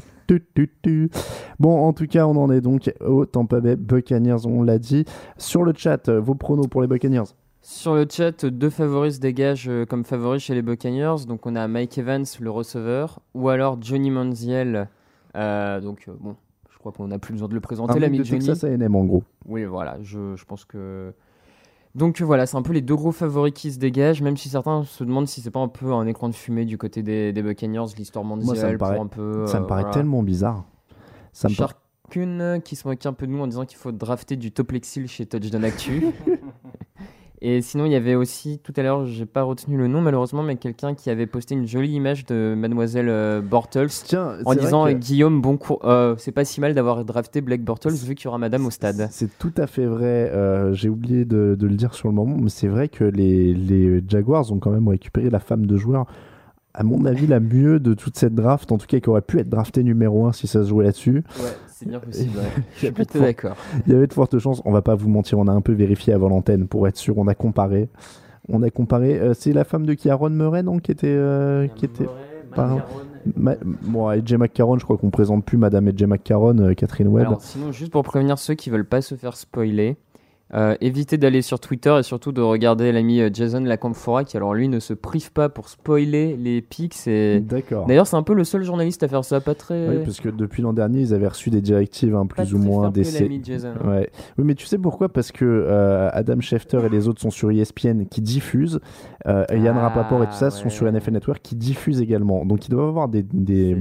[1.59, 5.05] Bon, en tout cas, on en est donc au Tampa Bay Buccaneers, on l'a dit.
[5.37, 7.23] Sur le chat, euh, vos pronos pour les Buccaneers?
[7.61, 11.25] Sur le chat, deux favoris se dégagent euh, comme favoris chez les Buccaneers.
[11.27, 14.89] Donc on a Mike Evans, le receveur, ou alors Johnny Manziel.
[15.35, 16.35] Euh, donc euh, bon,
[16.71, 18.45] je crois qu'on n'a plus besoin de le présenter, l'ami de Johnny.
[18.45, 19.23] Texas A&M en gros.
[19.45, 21.13] Oui, voilà, je, je pense que.
[21.93, 24.83] Donc voilà, c'est un peu les deux gros favoris qui se dégagent, même si certains
[24.85, 27.43] se demandent si c'est pas un peu un écran de fumée du côté des, des
[27.43, 29.45] Buccaneers, l'histoire Moi, ça mondiale me paraît, pour un peu.
[29.45, 29.93] ça me euh, paraît voilà.
[29.93, 30.63] tellement bizarre.
[31.33, 31.53] Ça me
[32.17, 34.71] euh, qui se moque un peu de nous en disant qu'il faut drafter du top
[34.71, 36.07] Lexil chez Touchdown Actu.
[37.43, 40.43] Et sinon, il y avait aussi, tout à l'heure, j'ai pas retenu le nom malheureusement,
[40.43, 44.85] mais quelqu'un qui avait posté une jolie image de Mademoiselle euh, Bortles Tiens, en disant
[44.85, 48.25] que- Guillaume, bon cours, euh, c'est pas si mal d'avoir drafté Blake Bortles vu qu'il
[48.25, 49.07] y aura Madame au stade.
[49.09, 50.29] C'est tout à fait vrai.
[50.31, 53.55] euh, J'ai oublié de, de le dire sur le moment, mais c'est vrai que les,
[53.55, 56.05] les Jaguars ont quand même récupéré la femme de joueur,
[56.75, 59.39] à mon avis, la mieux de toute cette draft, en tout cas, qui aurait pu
[59.39, 61.23] être draftée numéro 1 si ça se jouait là-dessus.
[61.39, 61.45] Ouais,
[61.81, 62.37] c'est bien possible.
[62.37, 62.43] ouais.
[62.73, 63.55] Je y suis avait de plutôt d'accord.
[63.87, 64.61] Il y avait de fortes chances.
[64.65, 67.17] On va pas vous mentir, on a un peu vérifié avant l'antenne pour être sûr.
[67.17, 67.89] On a comparé.
[68.49, 69.19] On a comparé.
[69.19, 71.07] euh, c'est la femme de qui Aaron Murray, non Qui était.
[71.07, 72.05] euh, qui était
[73.35, 77.27] Ma- bon, AJ McCarron, je crois qu'on présente plus Madame AJ McCarron, euh, Catherine Webb.
[77.27, 79.95] Alors, sinon, juste pour prévenir ceux qui veulent pas se faire spoiler,
[80.53, 84.53] euh, évitez d'aller sur Twitter et surtout de regarder l'ami euh, Jason Lacamphora qui, alors
[84.53, 87.07] lui, ne se prive pas pour spoiler les pics.
[87.07, 87.39] Et...
[87.39, 87.85] D'accord.
[87.87, 89.87] D'ailleurs, c'est un peu le seul journaliste à faire ça, pas très.
[89.87, 92.57] Oui, parce que depuis l'an dernier, ils avaient reçu des directives hein, Pas plus ou
[92.57, 93.03] moins des
[93.43, 93.89] Jason, hein.
[93.89, 94.09] Ouais.
[94.37, 95.09] Oui, mais tu sais pourquoi?
[95.09, 98.79] Parce que euh, Adam Schefter et les autres sont sur ESPN qui diffusent,
[99.27, 102.45] euh, Yann Ah, Rapaport et tout ça sont sur NFL Network qui diffusent également.
[102.45, 103.77] Donc ils doivent avoir des, des,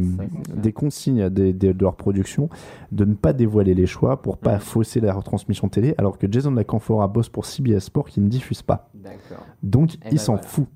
[0.54, 2.48] des consignes des- de leur production
[2.92, 6.50] de ne pas dévoiler les choix pour pas fausser la retransmission télé, alors que Jason
[6.60, 8.88] Lacamphora bosse pour CBS Sport qui ne diffuse pas.
[8.94, 9.44] D'accord.
[9.62, 10.46] Donc Eh il ben s'en voilà.
[10.48, 10.66] fout.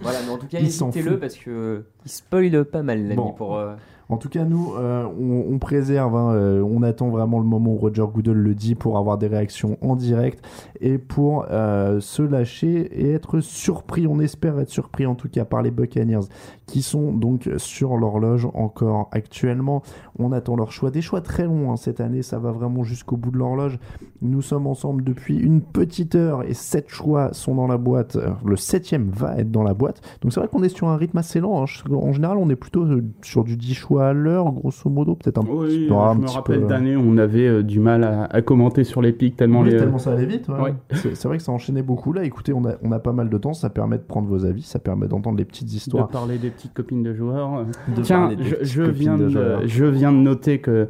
[0.00, 3.02] Voilà, mais en tout cas, Il s'en évitez-le parce que euh, il spoil pas mal,
[3.02, 3.32] l'ami, Bon.
[3.32, 3.56] pour.
[3.56, 3.74] euh,
[4.10, 7.76] En tout cas, nous, euh, on, préserve, hein, euh, on attend vraiment le moment où
[7.76, 10.42] Roger Goodell le dit pour avoir des réactions en direct
[10.80, 14.06] et pour euh, se lâcher et être surpris.
[14.06, 16.26] On espère être surpris en tout cas par les Buccaneers
[16.66, 19.82] qui sont donc sur l'horloge encore actuellement.
[20.18, 20.90] On attend leur choix.
[20.90, 23.78] Des choix très longs hein, cette année, ça va vraiment jusqu'au bout de l'horloge.
[24.22, 28.16] Nous sommes ensemble depuis une petite heure et sept choix sont dans la boîte.
[28.42, 30.00] Le septième va être dans la boîte.
[30.22, 31.62] Donc c'est vrai qu'on est sur un rythme assez lent.
[31.62, 31.66] hein.
[31.92, 32.86] En général, on est plutôt
[33.22, 35.14] sur du 10 choix à l'heure, grosso modo.
[35.14, 36.66] Peut-être un, Oui, petit- un je me petit rappelle peu.
[36.66, 39.70] d'années où on avait euh, du mal à, à commenter sur les pics tellement Oui,
[39.70, 39.76] les.
[39.76, 40.48] tellement ça allait vite.
[40.48, 40.60] ouais.
[40.60, 40.74] Ouais.
[40.92, 42.12] C'est vrai que ça enchaînait beaucoup.
[42.12, 43.52] Là, écoutez, on a, on a pas mal de temps.
[43.54, 44.62] Ça permet de prendre vos avis.
[44.62, 46.08] Ça permet d'entendre les petites de histoires.
[46.08, 47.64] parler des petites copines de joueurs.
[47.96, 49.60] De Tiens, parler des je, petites je copines viens de de, joueurs.
[49.66, 50.88] je viens de noter que,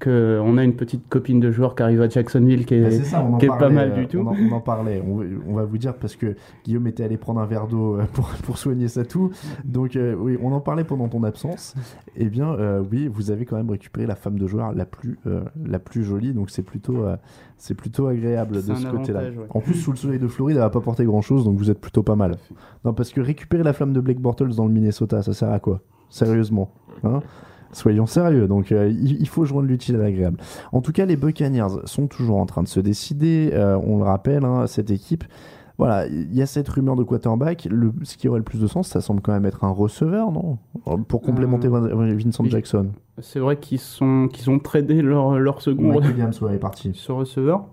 [0.00, 2.90] que on a une petite copine de joueur qui arrive à Jacksonville qui est, Bah,
[2.90, 4.18] c'est ça, on en qui est parlait, pas mal euh, du tout.
[4.18, 5.00] On en, on en parlait.
[5.06, 6.34] On, on va vous dire parce que
[6.64, 9.30] Guillaume était allé prendre un verre d'eau euh, pour, pour soigner sa toux.
[9.64, 11.74] Donc euh, oui, on en parlait pendant ton absence.
[12.16, 15.18] Eh bien, euh, oui, vous avez quand même récupéré la femme de joueur la plus,
[15.26, 16.32] euh, la plus jolie.
[16.32, 17.16] Donc c'est plutôt, euh,
[17.56, 19.20] c'est plutôt agréable de ce côté-là.
[19.20, 19.34] ouais.
[19.50, 21.80] En plus, sous le soleil de Floride, elle va pas porter grand-chose, donc vous êtes
[21.80, 22.36] plutôt pas mal.
[22.84, 25.60] Non, parce que récupérer la flamme de Blake Bortles dans le Minnesota, ça sert à
[25.60, 25.80] quoi?
[26.08, 26.72] Sérieusement
[27.04, 27.20] hein?
[27.72, 30.38] Soyons sérieux, donc euh, il, faut joindre l'utile à l'agréable.
[30.72, 33.50] En tout cas, les Buccaneers sont toujours en train de se décider.
[33.52, 35.24] euh, on le rappelle, hein, cette équipe
[35.80, 37.66] voilà, il y a cette rumeur de quarterback.
[37.70, 40.30] Le, ce qui aurait le plus de sens, ça semble quand même être un receveur,
[40.30, 40.58] non?
[41.08, 42.44] Pour complémenter Euh, Vincent.
[42.44, 42.90] Jackson.
[43.18, 46.92] C'est vrai qu'ils sont qu'ils ont tradé leur, leur second Williams, ouais, est parti.
[46.92, 47.64] ce receveur.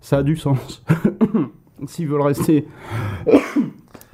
[0.00, 0.84] Ça a du sens.
[1.86, 2.66] S'ils veulent rester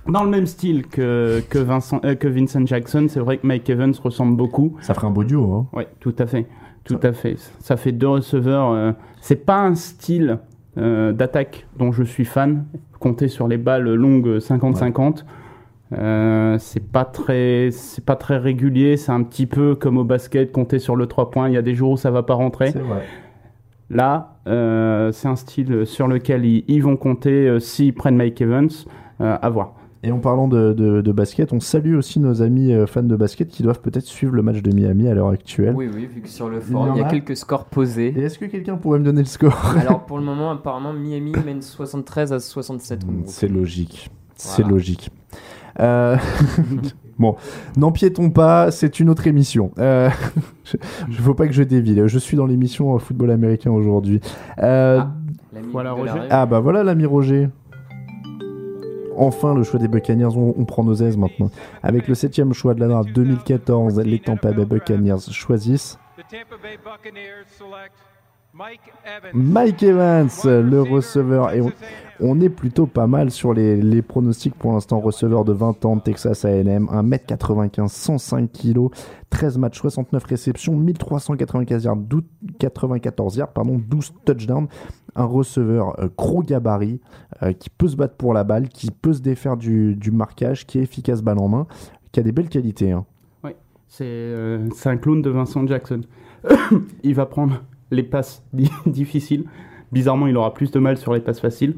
[0.09, 3.69] dans le même style que, que, Vincent, euh, que Vincent Jackson, c'est vrai que Mike
[3.71, 4.77] Evans ressemble beaucoup.
[4.81, 5.67] Ça ferait un beau duo, hein.
[5.73, 6.47] Oui, tout à fait.
[6.85, 7.37] Tout à fait.
[7.61, 8.71] Ça fait deux receveurs.
[8.73, 10.39] euh, c'est pas un style
[10.79, 12.65] euh, d'attaque dont je suis fan.
[12.99, 15.25] Compter sur les balles longues 50-50.
[15.93, 20.53] Euh, c'est pas très c'est pas très régulier c'est un petit peu comme au basket
[20.53, 22.73] compter sur le 3 points il y a des jours où ça va pas rentrer
[22.73, 23.07] vrai.
[23.89, 28.69] Là, c'est un style sur lequel ils, ils vont compter s'ils prennent Mike Evans.
[29.19, 29.78] à voir.
[30.05, 33.17] Et en parlant de, de- de basket, on salue aussi nos amis euh, fans de
[33.17, 35.75] basket qui doivent peut-être suivre le match de Miami à l'heure actuelle.
[35.77, 37.11] Oui, oui, vu que sur le Il y forum, il y a a.
[37.11, 38.15] quelques scores posés.
[38.17, 41.33] Et est-ce que quelqu'un pourrait me donner le score Alors pour le moment, apparemment, Miami
[41.45, 43.03] mène 73 à 67.
[43.03, 43.23] en gros.
[43.27, 44.11] C'est logique.
[44.37, 45.11] C'est logique.
[45.81, 46.17] Euh,
[47.19, 47.35] bon,
[47.77, 49.73] n'empiétons pas, c'est une autre émission.
[49.79, 50.11] Euh,
[51.09, 52.01] Il ne faut pas que je dévie.
[52.07, 54.21] Je suis dans l'émission euh, football américain aujourd'hui.
[54.63, 55.01] Euh,
[55.53, 56.21] L'ami Voilà, Roger.
[56.31, 57.49] Ah bah voilà l'ami Roger.
[59.19, 61.51] Enfin le choix des Buccaneers, on, prend nos aises maintenant.
[61.83, 65.99] Avec le septième choix de la draft 2014, les Tampa Bay Buccaneers choisissent
[69.35, 70.29] Mike Evans.
[70.45, 71.53] Le receveur.
[71.53, 71.63] Et
[72.21, 75.01] on, est plutôt pas mal sur les, pronostics pour l'instant.
[75.01, 78.89] Receveur de 20 ans Texas AM, 1m95, 105 kg,
[79.31, 82.23] 13 matchs, 69 réceptions, 1395 yards, 12
[82.59, 84.69] 94 yards, pardon, 12 touchdowns.
[85.19, 87.01] Un receveur euh, gros gabarit
[87.43, 90.79] euh, qui peut se battre pour la balle, qui peut se défaire du, marquage, qui
[90.79, 91.67] est efficace balle en main,
[92.13, 92.93] qui a des belles qualités.
[92.93, 93.05] hein.
[93.91, 96.03] C'est euh, c'est un clone de Vincent Jackson.
[97.03, 99.45] il va prendre les passes di- difficiles.
[99.93, 101.77] Bizarrement, il aura plus de mal sur les passes faciles.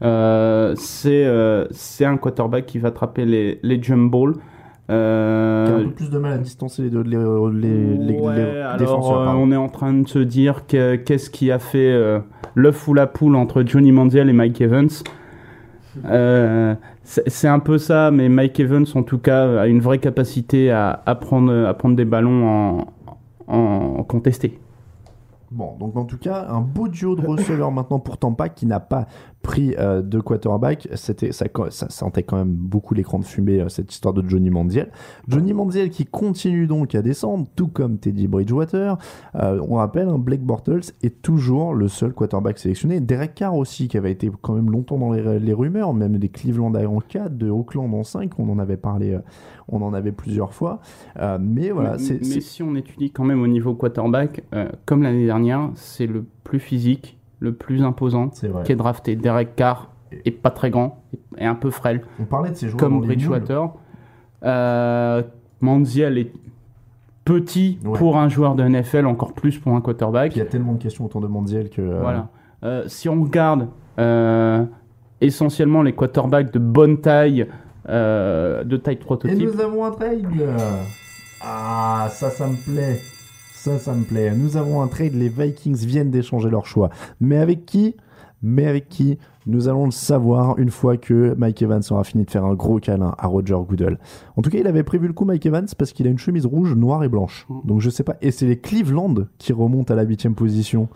[0.00, 4.34] C'est c'est un quarterback qui va attraper les, les jump balls.
[4.90, 8.34] Euh, a un peu plus de mal à distancer les, deux- les, les, les- Ouais,
[8.36, 9.20] les alors, défenseurs.
[9.20, 9.40] euh, pardon.
[9.42, 12.18] on est en train de se dire que- qu'est-ce qui a fait euh,
[12.56, 14.88] l'œuf ou la poule entre Johnny Manziel et Mike Evans.
[16.06, 19.98] Euh, c'est c'est un peu ça, mais Mike Evans, en tout cas, a une vraie
[19.98, 24.58] capacité à, à, prendre, à prendre des ballons en, en contesté.
[25.50, 28.80] Bon, donc en tout cas, un beau duo de receveurs maintenant pour Tampa qui n'a
[28.80, 29.06] pas
[29.42, 30.88] pris euh, de quarterback.
[30.94, 34.50] C'était, ça, ça sentait quand même beaucoup l'écran de fumée, euh, cette histoire de Johnny
[34.50, 34.90] Manziel.
[35.28, 38.96] Johnny Manziel qui continue donc à descendre, tout comme Teddy Bridgewater.
[39.34, 43.00] Euh, on rappelle, un Blake Bortles est toujours le seul quarterback sélectionné.
[43.00, 46.28] Derek Carr aussi, qui avait été quand même longtemps dans les, les rumeurs, même des
[46.28, 49.20] Cleveland en 4, de Oakland en 5, on en avait parlé, euh,
[49.68, 50.80] on en avait plusieurs fois.
[51.40, 54.44] Mais voilà, c'est, mais si on étudie quand même au niveau quarterback,
[54.86, 58.62] comme l'année dernière, c'est le plus physique, le plus imposant c'est vrai.
[58.62, 59.16] qui est drafté.
[59.16, 59.90] Derek Carr
[60.24, 61.02] est pas très grand
[61.38, 62.02] et un peu frêle.
[62.20, 63.00] On parlait de ces joueurs comme.
[63.00, 63.70] Bridgewater.
[64.44, 65.22] Euh,
[65.60, 66.32] Manziel est
[67.24, 67.98] petit Ouais.
[67.98, 70.34] pour un joueur de NFL, encore plus pour un quarterback.
[70.36, 71.80] Il y a tellement de questions autour de Manziel que.
[71.82, 72.28] euh, Voilà.
[72.64, 74.64] Euh, si on regarde euh,
[75.20, 77.46] essentiellement les quarterbacks de bonne taille,
[77.88, 80.26] de taille Et prototype, nous avons un trade.
[81.40, 83.00] Ah, ça, ça me plaît.
[83.62, 84.34] Ça, ça me plaît.
[84.34, 85.14] Nous avons un trade.
[85.14, 86.90] Les Vikings viennent d'échanger leur choix.
[87.20, 87.94] Mais avec qui?
[88.42, 89.18] Mais avec qui?
[89.46, 92.80] Nous allons le savoir une fois que Mike Evans aura fini de faire un gros
[92.80, 94.00] câlin à Roger Goodell.
[94.36, 96.44] En tout cas, il avait prévu le coup, Mike Evans, parce qu'il a une chemise
[96.44, 97.46] rouge, noire et blanche.
[97.64, 98.16] Donc je sais pas.
[98.20, 100.88] Et c'est les Cleveland qui remontent à la huitième position.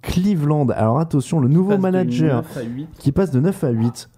[0.00, 0.68] Cleveland.
[0.70, 2.88] Alors attention, le nouveau manager 9 à 8.
[2.98, 4.08] qui passe de 9 à 8.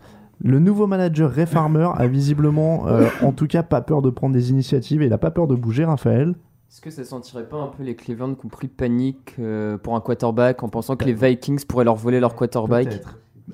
[0.45, 4.33] Le nouveau manager Ray Farmer a visiblement, euh, en tout cas, pas peur de prendre
[4.33, 6.37] des initiatives et il a pas peur de bouger, Raphaël.
[6.71, 9.97] Est-ce que ça sentirait pas un peu les Cleveland qui ont pris panique euh, pour
[9.97, 13.03] un quarterback en pensant que les Vikings pourraient leur voler leur quarterback?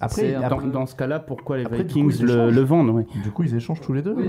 [0.00, 0.36] Après,
[0.70, 3.80] Dans, ce cas-là, pourquoi les Après, du coup, Vikings le, vendent du coup, ils échangent
[3.80, 4.14] tous les deux.
[4.14, 4.28] Oui.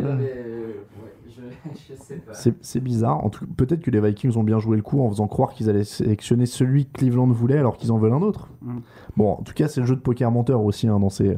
[2.61, 3.25] C'est bizarre.
[3.25, 5.69] En tout- Peut-être que les Vikings ont bien joué le coup en faisant croire qu'ils
[5.69, 8.47] allaient sélectionner celui que Cleveland voulait alors qu'ils en veulent un autre.
[8.61, 8.77] Mm.
[9.17, 11.37] Bon, en tout cas, c'est le jeu de poker menteur aussi hein, dans ces,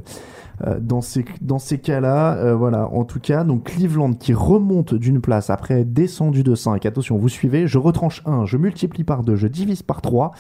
[0.80, 2.36] dans ces, dans ces cas-là.
[2.36, 6.56] Euh, voilà, en tout cas, donc Cleveland qui remonte d'une place après être descendu de
[6.56, 6.86] 5.
[6.86, 7.68] Attention, vous suivez.
[7.68, 10.32] Je retranche 1, je multiplie par 2, je divise par 3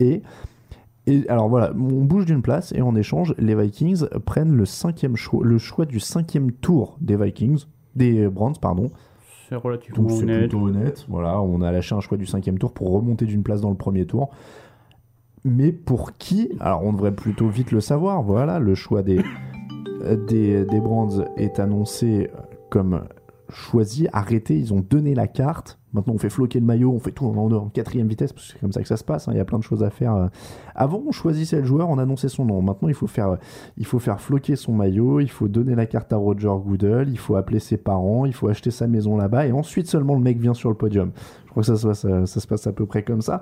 [0.00, 0.22] et.
[1.10, 5.16] Et alors voilà, on bouge d'une place et en échange, les Vikings prennent le cinquième
[5.16, 7.64] choix, le choix du cinquième tour des Vikings,
[7.96, 8.90] des Browns, pardon.
[9.48, 10.40] C'est relativement Donc c'est honnête.
[10.40, 11.06] plutôt honnête.
[11.08, 13.76] Voilà, on a lâché un choix du cinquième tour pour remonter d'une place dans le
[13.76, 14.28] premier tour.
[15.44, 16.50] Mais pour qui?
[16.60, 18.22] Alors on devrait plutôt vite le savoir.
[18.22, 19.22] Voilà, le choix des, euh,
[20.28, 22.30] des, des Brands est annoncé
[22.70, 23.04] comme
[23.50, 24.58] choisi, arrêté.
[24.58, 25.78] Ils ont donné la carte.
[25.94, 28.52] Maintenant, on fait floquer le maillot, on fait tout en, en quatrième vitesse, parce que
[28.52, 29.26] c'est comme ça que ça se passe.
[29.26, 30.14] hein, Il y a plein de choses à faire.
[30.14, 30.26] euh.
[30.74, 32.60] Avant, on choisissait le joueur, on annonçait son nom.
[32.60, 33.38] Maintenant, il faut faire,
[33.78, 37.18] il faut faire floquer son maillot, il faut donner la carte à Roger Goodell, il
[37.18, 40.38] faut appeler ses parents, il faut acheter sa maison là-bas, et ensuite seulement le mec
[40.38, 41.12] vient sur le podium.
[41.46, 43.40] Je crois que ça, se euh, ça se passe à peu près comme ça.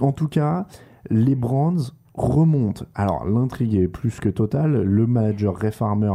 [0.00, 0.66] En tout cas,
[1.10, 1.76] les Brands
[2.14, 2.84] remontent.
[2.94, 4.82] Alors, l'intrigue est plus que totale.
[4.82, 6.14] Le manager Ray Farmer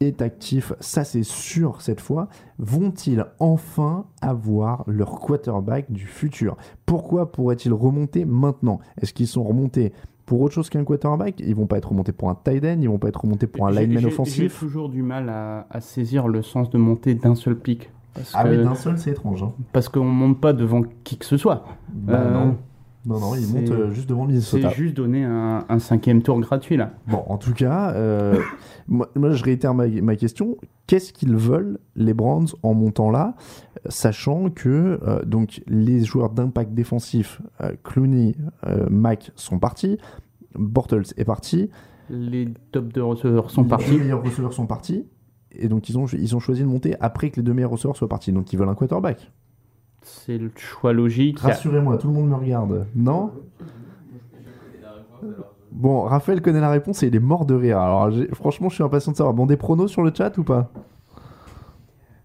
[0.00, 2.28] est actif, ça c'est sûr cette fois.
[2.58, 6.56] Vont-ils enfin avoir leur quarterback du futur?
[6.86, 8.78] Pourquoi pourraient-ils remonter maintenant?
[9.00, 9.92] Est-ce qu'ils sont remontés
[10.24, 11.40] pour autre chose qu'un quarterback?
[11.40, 13.66] Ils vont pas être remontés pour un tight end, ils vont pas être remontés pour
[13.66, 17.34] un lineman offensif J'ai toujours du mal à, à saisir le sens de monter d'un
[17.34, 17.90] seul pic.
[18.14, 19.42] Parce Ah que- mais d'un seul c'est étrange.
[19.42, 19.52] hein.
[19.72, 21.64] Parce qu'on monte pas devant qui que ce soit.
[21.92, 22.56] Bah Euh, non.
[23.06, 24.70] Non, non, ils c'est- montent euh, juste devant Minnesota.
[24.70, 26.92] C'est juste donner un, un cinquième tour gratuit là.
[27.06, 28.38] Bon, en tout cas, euh,
[28.88, 30.56] moi, moi, je réitère ma, ma question.
[30.86, 33.34] Qu'est-ce qu'ils veulent, les Brands, en montant là,
[33.88, 37.40] sachant que euh, donc les joueurs d'impact défensif,
[37.84, 38.34] Clooney,
[38.90, 39.98] Mack sont partis,
[40.54, 41.70] Bortles est parti,
[42.10, 43.90] Les top de receveurs sont les partis.
[43.90, 45.06] deux meilleurs receveurs sont partis,
[45.52, 47.96] et donc ils ont, ils ont choisi de monter après que les deux meilleurs receveurs
[47.96, 48.32] soient partis.
[48.32, 49.30] Donc ils veulent un quarterback.
[50.28, 51.38] C'est le choix logique.
[51.40, 52.86] Rassurez-moi, tout le monde me regarde.
[52.94, 53.30] Non
[55.72, 57.78] Bon, Raphaël connaît la réponse et il est mort de rire.
[57.78, 59.32] Alors, j'ai- franchement, je suis impatient de savoir.
[59.32, 60.70] Bon, des pronos sur le chat ou pas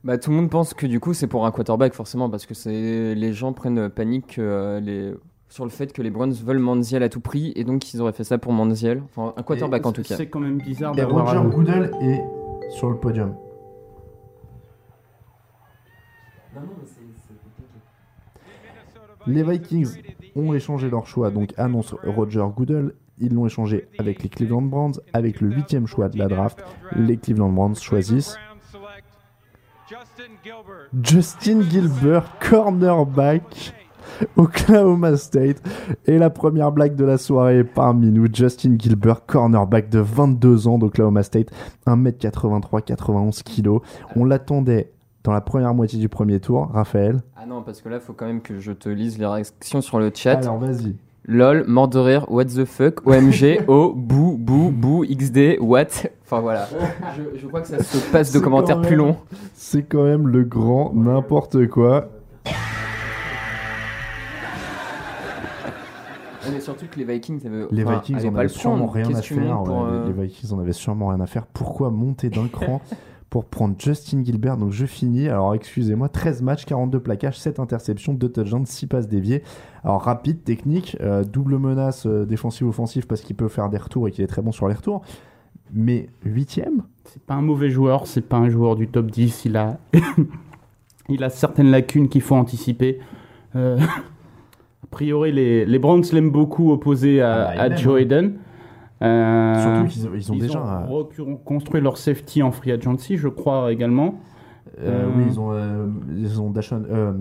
[0.03, 2.53] Bah, tout le monde pense que du coup c'est pour un quarterback forcément parce que
[2.53, 5.13] c'est les gens prennent panique euh, les...
[5.47, 8.11] sur le fait que les Browns veulent Manziel à tout prix et donc ils auraient
[8.11, 9.01] fait ça pour Manziel.
[9.05, 10.17] Enfin un quarterback en tout cas.
[10.17, 11.25] C'est quand même bizarre Et d'avoir.
[11.25, 12.21] Roger un- Goodell est
[12.71, 13.33] sur le podium.
[19.27, 20.01] Les Vikings
[20.35, 22.93] ont échangé leur choix, donc annonce Roger Goodell.
[23.19, 26.63] Ils l'ont échangé avec les Cleveland Browns, avec le huitième choix de la draft.
[26.95, 28.35] Les Cleveland Browns choisissent
[31.03, 33.73] Justin Gilbert, cornerback,
[34.35, 35.61] Oklahoma State.
[36.05, 40.77] Et la première blague de la soirée parmi nous, Justin Gilbert, cornerback de 22 ans
[40.77, 41.49] d'Oklahoma State,
[41.85, 43.79] 1m83, 91 kg.
[44.15, 44.91] On l'attendait
[45.23, 47.21] dans la première moitié du premier tour, Raphaël.
[47.37, 49.99] Ah non parce que là faut quand même que je te lise les réactions sur
[49.99, 50.39] le chat.
[50.39, 50.95] Alors vas-y.
[51.25, 55.85] LOL, mort de rire, what the fuck, OMG, oh, bou, bou, bou, XD, what?
[56.25, 56.67] Enfin voilà.
[57.15, 59.15] Je, je crois que ça se passe de commentaires plus longs.
[59.53, 62.09] C'est quand même le grand n'importe quoi.
[66.51, 68.87] Mais surtout que les Vikings avaient, Les enfin, Vikings avaient en pas avaient le sûrement
[68.87, 68.93] prendre.
[68.93, 69.39] rien à faire.
[69.39, 71.45] montes pour, ouais, euh, Les les Vikings en avaient sûrement rien à faire.
[71.45, 72.81] Pourquoi monter d'un cran
[73.33, 75.27] pour prendre Justin Gilbert Donc je finis.
[75.27, 79.41] Alors excusez-moi, 13 matchs, 42 plaquages, 7 interceptions, 2 touchdowns, 6 passes déviées.
[79.83, 84.11] Alors rapide, technique, euh, double menace euh, défensive-offensive parce qu'il peut faire des retours et
[84.11, 85.01] qu'il est très bon sur les retours.
[85.73, 86.83] Mais huitième?
[87.05, 89.45] C'est pas un mauvais joueur, c'est pas un joueur du top 10.
[89.45, 89.79] Il a,
[91.09, 92.99] il a certaines lacunes qu'il faut anticiper.
[93.55, 93.79] Euh,
[94.83, 97.97] a priori, les, les Browns l'aiment beaucoup opposé à, Ah, ils à Joe hein.
[97.97, 98.33] Hayden.
[99.03, 100.85] Surtout qu'ils ils ont déjà.
[100.89, 104.15] ont reconstruit leur safety en free agency, je crois également.
[104.79, 105.85] Euh, Euh, oui, ils ont, euh,
[106.17, 107.11] ils ont Dashon, euh,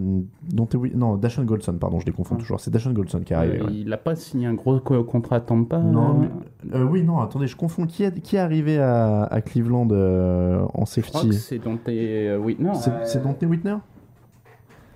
[0.94, 2.60] non, Dashon Goldson, pardon, je les confonds toujours.
[2.60, 3.60] C'est Dashon Goldson qui est arrivé.
[3.60, 3.72] Euh, ouais.
[3.74, 5.78] Il n'a pas signé un gros co- contrat à Tampa.
[5.78, 6.26] Non, euh,
[6.64, 7.84] mais- euh, oui, non, attendez, je confonds.
[7.86, 11.32] Qui est, qui est arrivé à, à Cleveland euh, en safety?
[11.34, 12.72] c'est Dante euh, Whitner.
[13.04, 13.76] C'est Dante Whitner?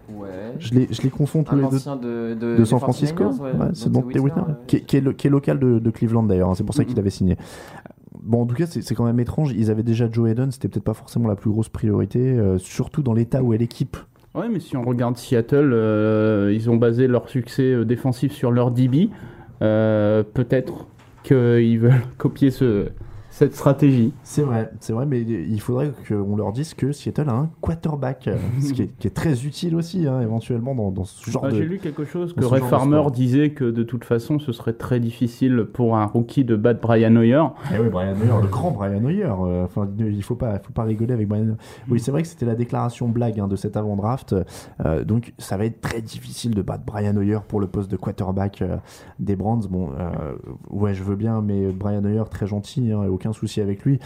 [0.09, 0.55] Ouais.
[0.59, 1.77] je les, je les confonds tous Un les deux.
[1.77, 3.51] ancien de, de, De San Francisco 49ers, ouais.
[3.53, 6.23] Ouais, C'est Dante Whitner, qui, est- qui est le- qui est local de, de Cleveland
[6.25, 7.01] d'ailleurs, hein, c'est pour ça qu'il Mhm.
[7.01, 7.37] avait signé.
[8.23, 9.53] Bon, en tout cas, c'est quand même étrange.
[9.53, 13.03] Ils avaient déjà Joe Hayden, c'était peut-être pas forcément la plus grosse priorité, euh, surtout
[13.03, 13.97] dans l'état où est l'équipe.
[14.35, 18.51] Ouais, mais si on regarde Seattle, euh, ils ont basé leur succès euh, défensif sur
[18.51, 19.11] leur DB.
[19.63, 20.87] Euh, Peut-être
[21.23, 22.89] qu'ils veulent copier ce,
[23.37, 24.15] cette stratégie.
[24.23, 28.29] C'est vrai, c'est vrai, mais il faudrait qu'on leur dise que Seattle a un quarterback,
[28.29, 31.45] euh, ce qui est, qui est très utile aussi, hein, éventuellement, dans, dans ce genre
[31.45, 31.57] Ah, de.
[31.57, 35.01] J'ai lu quelque chose que Ray Farmer disait que de toute façon ce serait très
[35.01, 37.43] difficile pour un rookie de battre Brian Hoyer.
[37.75, 39.25] Eh oui, Brian Hoyer, le grand Brian Hoyer.
[39.25, 41.43] euh, Enfin, il faut pas, faut pas rigoler avec Brian.
[41.43, 41.55] Hoyer.
[41.91, 44.35] Oui, c'est vrai que c'était la déclaration blague hein, de cet avant-draft.
[44.85, 47.97] euh, donc, ça va être très difficile de battre Brian Hoyer pour le poste de
[47.99, 48.79] quarterback euh,
[49.19, 49.61] des Brands.
[49.69, 50.33] Bon, euh,
[50.71, 53.99] ouais, je veux bien, mais Brian Hoyer, très gentil, hein, et aucun souci avec lui.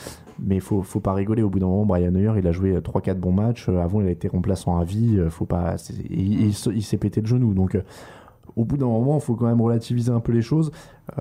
[0.43, 1.43] Mais il faut, faut pas rigoler.
[1.43, 3.69] Au bout d'un moment, Brian Hoyer, il a joué 3-4 bons matchs.
[3.69, 5.17] Euh, Avant, il a été remplaçant à vie.
[5.19, 5.77] euh, Faut pas,
[6.11, 7.53] il, il se- il s'est pété le genou.
[7.55, 7.83] Donc, euh,
[8.57, 10.73] au bout d'un moment, il faut quand même relativiser un peu les choses.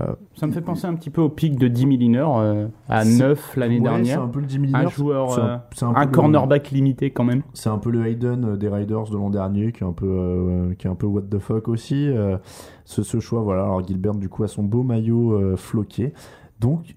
[0.02, 3.04] Euh, Ça me fait penser un petit peu au pic de 10 milliners euh, à
[3.06, 4.18] C'est- 9 l'année ouais, dernière.
[4.20, 4.90] C'est un peu le 10 Un milliners.
[4.90, 7.42] joueur, euh, un, le- cornerback limité quand même.
[7.54, 10.08] C'est un peu le Hayden euh, des Riders de l'an dernier, qui est un peu,
[10.08, 12.08] euh, qui est un peu what the fuck aussi.
[12.08, 12.38] euh,
[12.86, 13.64] ce, ce choix, voilà.
[13.64, 16.14] Alors Gilbert, du coup, a son beau maillot euh, floqué.
[16.60, 16.96] Donc,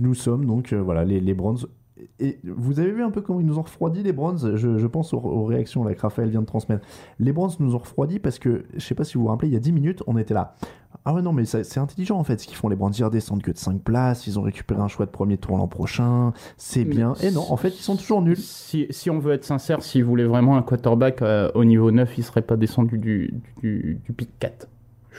[0.00, 1.58] nous sommes donc, euh, voilà, les, les Browns
[2.20, 4.86] Et vous avez vu un peu comment ils nous ont refroidi les Browns je, je
[4.86, 6.86] pense aux, aux réactions là, que Raphaël vient de transmettre.
[7.18, 9.54] Les Browns nous ont refroidi parce que, je sais pas si vous vous rappelez, il
[9.54, 10.54] y a 10 minutes, on était là.
[11.04, 12.68] Ah ouais, non, mais c'est intelligent en fait ce qu'ils font.
[12.68, 15.36] Les Browns, ils redescendent que de 5 places, ils ont récupéré un choix de premier
[15.36, 17.14] tour l'an prochain, c'est bien.
[17.22, 18.36] Et non, en fait, ils sont toujours nuls.
[18.36, 22.18] Si, si on veut être sincère, s'il voulait vraiment un quarterback euh, au niveau 9,
[22.18, 24.68] il serait pas descendu du, du, du pick 4,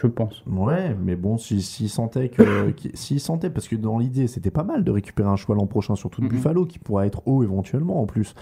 [0.01, 0.43] je pense.
[0.47, 2.43] Ouais, mais bon, s'ils s'ils sentaient que.
[3.19, 6.21] sentaient, parce que dans l'idée, c'était pas mal de récupérer un choix l'an prochain, surtout
[6.21, 6.31] de Mhm.
[6.33, 8.33] Buffalo, qui pourrait être haut éventuellement en plus.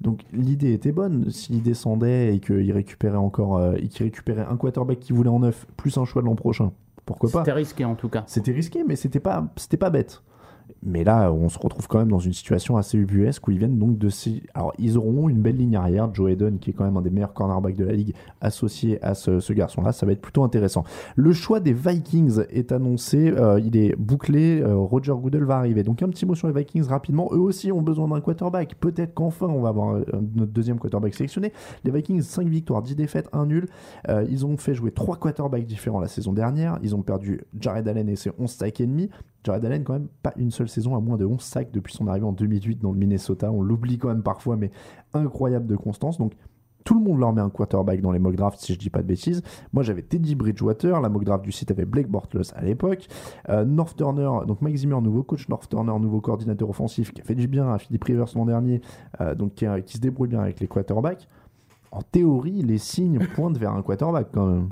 [0.00, 1.30] Donc l'idée était bonne.
[1.30, 3.56] S'ils descendaient et qu'ils récupéraient encore.
[3.58, 6.34] euh, et qu'ils récupéraient un quarterback qui voulait en neuf, plus un choix de l'an
[6.34, 6.72] prochain,
[7.06, 7.38] pourquoi pas?
[7.40, 8.24] C'était risqué en tout cas.
[8.26, 10.22] C'était risqué, mais c'était pas, c'était pas bête.
[10.84, 13.78] Mais là, on se retrouve quand même dans une situation assez ubuesque où ils viennent
[13.78, 14.42] donc de ces.
[14.54, 16.12] Alors, ils auront une belle ligne arrière.
[16.14, 19.14] Joe Hayden, qui est quand même un des meilleurs cornerbacks de la ligue, associé à
[19.14, 20.84] ce, garçon-là, ça va être plutôt intéressant.
[21.16, 23.32] Le choix des Vikings est annoncé.
[23.36, 24.60] euh, il est bouclé.
[24.60, 25.82] euh, Roger Goodell va arriver.
[25.82, 27.28] Donc, un petit mot sur les Vikings rapidement.
[27.32, 28.74] Eux aussi ont besoin d'un quarterback.
[28.74, 30.00] Peut-être qu'enfin, on va avoir
[30.34, 31.52] notre deuxième quarterback sélectionné.
[31.84, 33.68] Les Vikings, 5 victoires, 10 défaites, 1 nul.
[34.08, 36.78] Euh, ils ont fait jouer trois quarterbacks différents la saison dernière.
[36.82, 39.10] Ils ont perdu Jared Allen et ses 11 sacs et.
[39.44, 42.06] Jared Allen, quand même, pas une seule saison à moins de 11 sacs depuis son
[42.08, 43.52] arrivée en 2008 dans le Minnesota.
[43.52, 44.70] On l'oublie quand même parfois, mais
[45.12, 46.18] incroyable de constance.
[46.18, 46.32] Donc,
[46.84, 49.00] tout le monde leur met un quarterback dans les mock drafts, si je dis pas
[49.00, 49.42] de bêtises.
[49.72, 51.00] Moi, j'avais Teddy Bridgewater.
[51.00, 53.06] La mock draft du site avait Blake Bortles à l'époque.
[53.48, 55.48] Euh, North Turner, donc Mike Zimmer, nouveau coach.
[55.48, 58.82] North Turner, nouveau coordinateur offensif, qui a fait du bien à Philippe Rivers l'an dernier,
[59.22, 61.26] euh, donc a- qui se débrouille bien avec les quarterbacks.
[61.90, 64.68] En théorie, les signes pointent vers un quarterback quand même.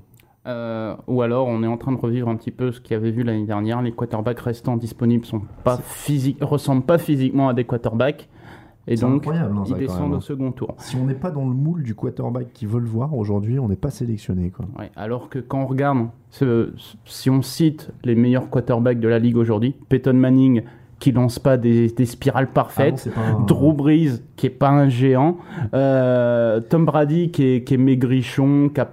[0.47, 2.97] Euh, ou alors on est en train de revivre un petit peu ce qu'il y
[2.97, 3.81] avait vu l'année dernière.
[3.81, 8.28] Les quarterbacks restants disponibles sont pas physiques, ressemblent pas physiquement à des quarterbacks.
[8.89, 10.16] Et donc, incroyable, hein, ils descendent même, hein.
[10.16, 10.74] au second tour.
[10.78, 13.77] Si on n'est pas dans le moule du quarterback qu'ils veulent voir aujourd'hui, on n'est
[13.77, 14.51] pas sélectionné.
[14.51, 14.66] Quoi.
[14.77, 16.73] Ouais, alors que quand on regarde, ce-
[17.05, 20.62] si on cite les meilleurs quarterbacks de la ligue aujourd'hui, Peyton Manning
[20.98, 24.70] qui lance pas des, des spirales Ah non, parfaites, un- Drew Brees qui est pas
[24.70, 25.36] un géant,
[25.74, 28.90] euh, Tom Brady qui est, qui est maigrichon, qui, a-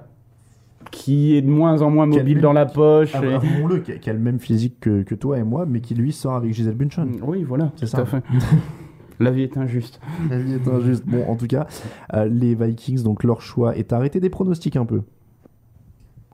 [0.91, 3.11] qui est de moins en moins le mobile même- dans la poche.
[3.13, 5.43] Ah, et- bah, Avouons-le, qui a, qui a le même physique que, que toi et
[5.43, 7.19] moi, mais qui lui sort avec Gisèle Bunchen.
[7.21, 7.99] Oui, voilà, C'est ça.
[7.99, 8.23] à fait.
[9.21, 9.99] La vie est injuste.
[10.29, 11.03] La vie est injuste.
[11.05, 11.67] Bon, en tout cas,
[12.13, 15.01] euh, les Vikings, donc leur choix est arrêté des pronostics un peu.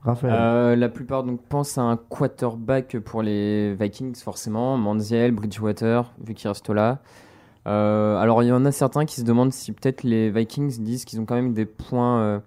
[0.04, 0.34] Raphaël.
[0.38, 6.36] Euh, la plupart donc pensent à un quarterback pour les Vikings forcément, Manziel, Bridgewater, vu
[6.36, 7.00] qu'il reste là.
[7.68, 11.06] Euh, alors il y en a certains qui se demandent si peut-être les Vikings disent
[11.06, 12.40] qu'ils ont quand même des points, euh,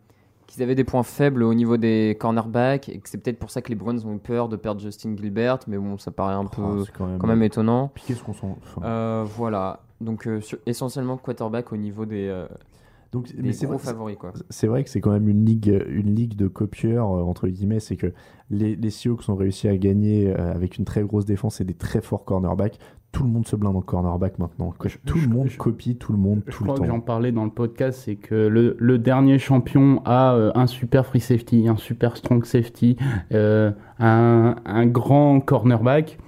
[0.49, 3.63] qu'ils avaient des points faibles au niveau des cornerbacks et que c'est peut-être pour ça
[3.63, 6.47] que les Browns ont eu peur de perdre Justin Gilbert, mais bon ça paraît un
[6.47, 7.91] peu Oh, c'est quand même, quand même étonnant.
[7.95, 8.57] Puis qu'est-ce qu'on s'en.
[8.63, 12.47] enfin, Euh, voilà, donc euh, sur- essentiellement quarterback au niveau des, euh,
[13.13, 14.33] donc, des mais c'est gros vrai, favoris quoi.
[14.51, 17.81] c'est vrai que c'est quand même une ligue, une ligue de copieurs, entre guillemets.
[17.81, 18.13] C'est que
[18.51, 22.01] les, les Seahawks ont réussi à gagner avec une très grosse défense et des très
[22.03, 22.79] forts cornerbacks.
[23.11, 24.73] Tout le monde se blinde en cornerback maintenant.
[24.85, 26.87] Je- tout le je- monde je- copie tout le monde Je tout le crois que
[26.87, 27.05] j'en temps.
[27.07, 31.21] parlais dans le podcast, c'est que le, le dernier champion a euh, un super free
[31.21, 32.97] safety, un super strong safety,
[33.33, 36.19] euh, un, un grand cornerback.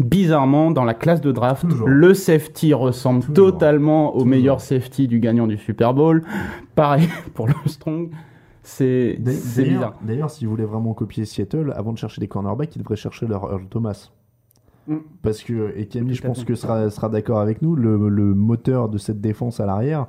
[0.00, 1.88] Bizarrement, dans la classe de draft, Toujours.
[1.88, 3.34] le safety ressemble Toujours.
[3.52, 6.22] totalement au meilleur safety du gagnant du Super Bowl.
[6.74, 8.10] Pareil pour le strong.
[8.62, 9.94] C'est D'ailleurs, bizarre.
[10.02, 13.44] d'ailleurs, s'ils voulaient vraiment copier Seattle, avant de chercher des cornerbacks, ils devraient chercher leur
[13.50, 14.10] Earl Thomas.
[14.88, 14.96] Mm.
[15.22, 18.88] Parce que, et Camille, je pense que sera, sera d'accord avec nous, le, le moteur
[18.88, 20.06] de cette défense à l'arrière,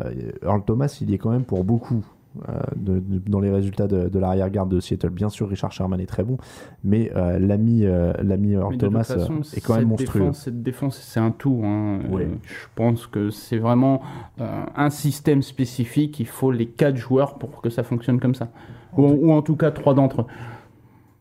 [0.00, 0.10] euh,
[0.42, 2.04] Earl Thomas, il y est quand même pour beaucoup
[2.48, 5.08] euh, de- de- dans les résultats de, de l'arrière-garde de Seattle.
[5.08, 6.36] Bien sûr, Richard Sherman est très bon,
[6.84, 10.20] mais euh, l'ami euh, l'ami Thomas façon, euh, est quand même monstrueux.
[10.20, 11.62] Défense, cette défense, c'est un tout.
[11.64, 12.00] hein.
[12.10, 12.24] Ouais.
[12.24, 14.02] Euh, je pense que c'est vraiment
[14.38, 16.20] un système spécifique.
[16.20, 18.48] Il faut les quatre joueurs pour que ça fonctionne comme ça.
[18.96, 20.26] Ou, ou en tout cas trois d'entre eux.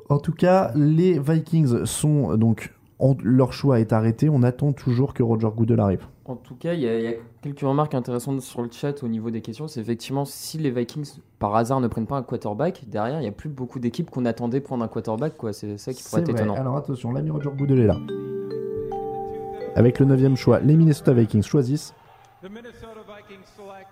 [0.10, 4.30] En tout cas, les Vikings sont donc en- leur choix est arrêté.
[4.30, 6.06] On attend toujours que Roger Goodell arrive.
[6.26, 9.02] En tout cas, il y, a- il y a quelques remarques intéressantes sur le chat
[9.04, 9.68] au niveau des questions.
[9.68, 13.28] C'est effectivement si les Vikings, par hasard, ne prennent pas un quarterback, derrière, il n'y
[13.30, 15.38] a plus beaucoup d'équipes qu'on attendait prendre un quarterback.
[15.38, 15.54] quoi.
[15.54, 16.42] C'est ça qui pourrait être vrai.
[16.42, 16.56] étonnant.
[16.56, 17.98] Alors attention, l'ami Roger Goodell est là.
[19.76, 21.94] Avec le neuvième choix, les Minnesota Vikings choisissent
[22.42, 23.88] The Minnesota Vikings select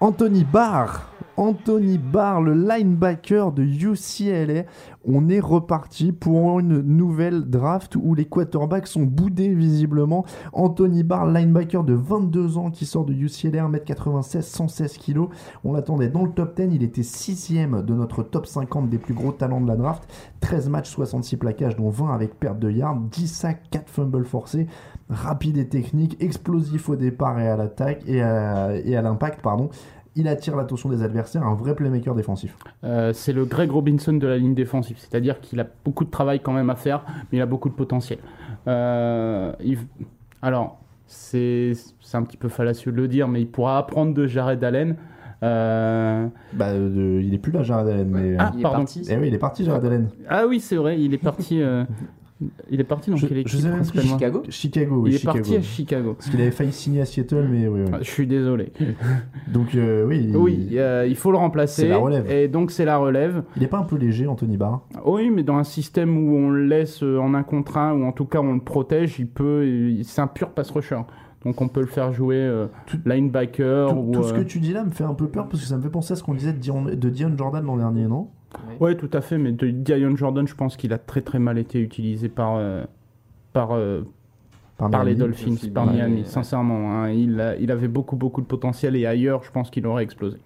[0.00, 1.11] Anthony Barr.
[1.36, 2.40] Anthony Barr.
[2.42, 4.64] Le linebacker de UCLA.
[5.04, 10.24] On est reparti pour une nouvelle draft où les quarterbacks sont boudés visiblement.
[10.52, 15.22] Anthony Barr, linebacker de 22 ans qui sort de UCLA, 1m96, 116 kg.
[15.64, 16.68] On l'attendait dans le top 10.
[16.74, 20.08] Il était sixième de notre top 50 des plus gros talents de la draft.
[20.40, 24.68] 13 matchs, 66 plaquages, dont 20 avec perte de yards, 10 sacs, 4 fumbles forcés.
[25.08, 29.70] Rapide et technique, explosif au départ et à l'attaque et à l'impact, pardon.
[30.14, 32.54] Il attire l'attention des adversaires, un vrai playmaker défensif.
[32.84, 34.96] Euh, c'est le Greg Robinson de la ligne défensive.
[34.98, 37.74] C'est-à-dire qu'il a beaucoup de travail quand même à faire, mais il a beaucoup de
[37.74, 38.18] potentiel.
[38.68, 39.78] Euh, il-
[40.42, 44.26] Alors, c'est c'est un petit peu fallacieux de le dire, mais il pourra apprendre de
[44.26, 44.96] Jared Allen.
[45.42, 48.08] Euh, Bah, euh, il est plus là, Jared Allen.
[48.10, 48.36] Mais...
[48.38, 48.78] Ah, Il est pardon.
[48.78, 49.02] parti.
[49.10, 50.08] Eh oui, il est parti, Jared Allen.
[50.28, 51.60] Ah oui, c'est vrai, il est parti.
[51.62, 51.84] euh,
[52.70, 53.90] il est parti dans Je- quelle je équipe sais même plus.
[53.90, 55.38] principalement Chicago Chicago, oui, Il est Chicago.
[55.38, 56.14] parti à Chicago.
[56.18, 57.90] Parce qu'il avait failli signer à Seattle, mais oui, oui.
[57.92, 58.72] Ah, Je suis désolé.
[59.52, 60.26] Donc, euh, oui.
[60.28, 61.82] il- Oui, euh, il faut le remplacer.
[61.82, 62.30] C'est la relève.
[62.30, 63.42] Et donc c'est la relève.
[63.56, 64.82] Il est pas un peu léger, Anthony Barr?
[65.04, 68.04] Oui, mais dans un système où on le laisse euh, en un contre un, ou
[68.04, 69.64] en tout cas on le protège, il peut.
[70.02, 71.00] C'est un pur pass rusher.
[71.44, 74.12] Donc on peut le faire jouer euh, Tout- linebacker Tout, ou.
[74.12, 75.76] tout ce euh, que tu dis là me fait un peu peur parce que ça
[75.76, 78.28] me fait penser à ce qu'on disait de Dion, de Dion Jordan l'an dernier, non?
[78.80, 79.38] Ouais, tout à fait.
[79.38, 82.56] Mais de Dion Jordan, je pense qu'il a très très mal été utilisé par.
[82.56, 82.84] euh,
[83.52, 84.02] par euh,
[84.78, 85.14] par les Miami.
[85.16, 86.24] Dolphins, par Miami, ouais.
[86.24, 86.90] sincèrement.
[86.92, 87.10] hein.
[87.10, 90.38] il, a- il avait beaucoup, beaucoup de potentiel et ailleurs, je pense qu'il aurait explosé.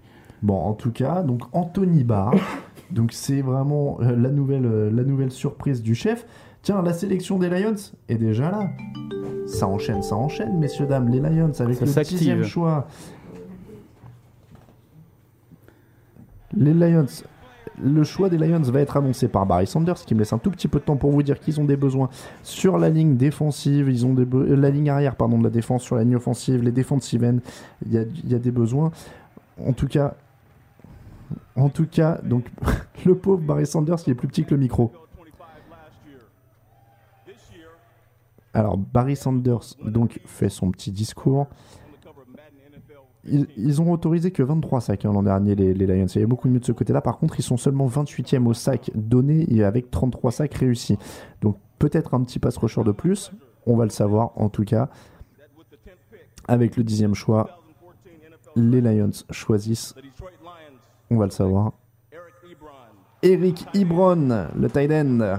[0.43, 2.35] Bon, en tout cas, donc Anthony Barr.
[2.91, 6.27] donc c'est vraiment euh, la, nouvelle, euh, la nouvelle surprise du chef.
[6.61, 7.77] Tiens, la sélection des Lions
[8.09, 8.69] est déjà là.
[9.47, 11.09] Ça enchaîne, ça enchaîne, messieurs, dames.
[11.09, 12.19] Les Lions avec Ça le s'active.
[12.19, 12.89] dixième choix.
[16.55, 17.07] Les Lions.
[17.83, 20.51] Le choix des Lions va être annoncé par Barry Sanders, qui me laisse un tout
[20.51, 22.09] petit peu de temps pour vous dire qu'ils ont des besoins
[22.43, 25.97] sur la ligne défensive, ils ont euh, la ligne arrière pardon de la défense sur
[25.97, 27.39] la ligne offensive, les defensive ends,
[27.85, 28.93] il y a, y a des besoins.
[29.63, 30.15] En tout cas,
[31.55, 32.47] en tout cas, donc
[33.05, 34.93] le pauvre Barry Sanders, il est plus petit que le micro.
[38.57, 41.47] Alors Barry Sanders donc fait son petit discours.
[43.29, 46.07] Ils, ont autorisé que 23 sacs hein, l'an dernier, les, Lions.
[46.07, 47.01] Il y a beaucoup mieux de ce côté-là.
[47.01, 50.99] Par contre, ils sont seulement 28e au sac donné et avec 33 sacs réussis.
[51.41, 53.33] Donc peut-être un petit pass rusher de plus.
[53.67, 54.89] On va le savoir en tout cas.
[56.49, 57.61] Avec le dixième choix,
[58.55, 59.95] les Lions choisissent,
[61.11, 61.73] on va le savoir,
[63.23, 65.39] Eric Ebron, le tight end.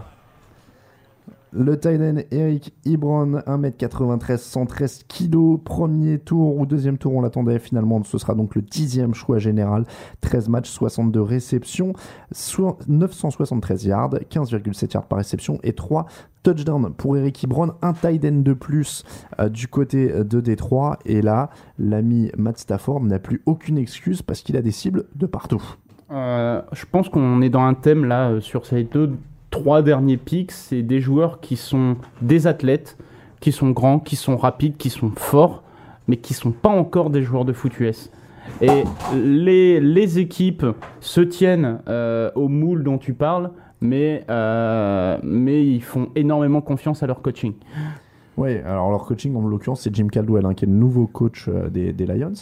[1.60, 7.58] Le tight end Eric Ebron, 1m93, 113 kg, premier tour ou deuxième tour, on l'attendait
[7.58, 9.86] finalement, ce sera donc le dixième choix général,
[10.22, 11.94] 13 matchs, 62 réceptions,
[12.32, 16.06] so- 973 yards, 15,7 yards par réception et 3
[16.44, 16.94] touchdowns.
[16.94, 19.04] Pour Eric Ebron, un tight end de plus
[19.40, 24.42] euh, du côté de Détroit, et là, l'ami Matt Stafford n'a plus aucune excuse parce
[24.42, 25.64] qu'il a des cibles de partout.
[26.12, 29.18] Euh, je pense qu'on est dans un thème là euh, sur ces deux,
[29.60, 30.52] trois derniers pics.
[30.52, 32.98] C'est des joueurs qui sont des athlètes,
[33.40, 35.64] qui sont grands, qui sont rapides, qui sont forts,
[36.08, 38.12] mais qui sont pas encore des joueurs de foot US.
[38.62, 38.84] Et
[39.16, 40.66] les, les équipes
[41.00, 43.52] se tiennent euh, au moule dont tu parles,
[43.82, 47.54] mais, euh, mais ils font énormément confiance à leur coaching.
[48.38, 51.48] Oui, alors leur coaching en l'occurrence c'est Jim Caldwell hein, qui est le nouveau coach
[51.48, 52.34] euh, des, des Lions.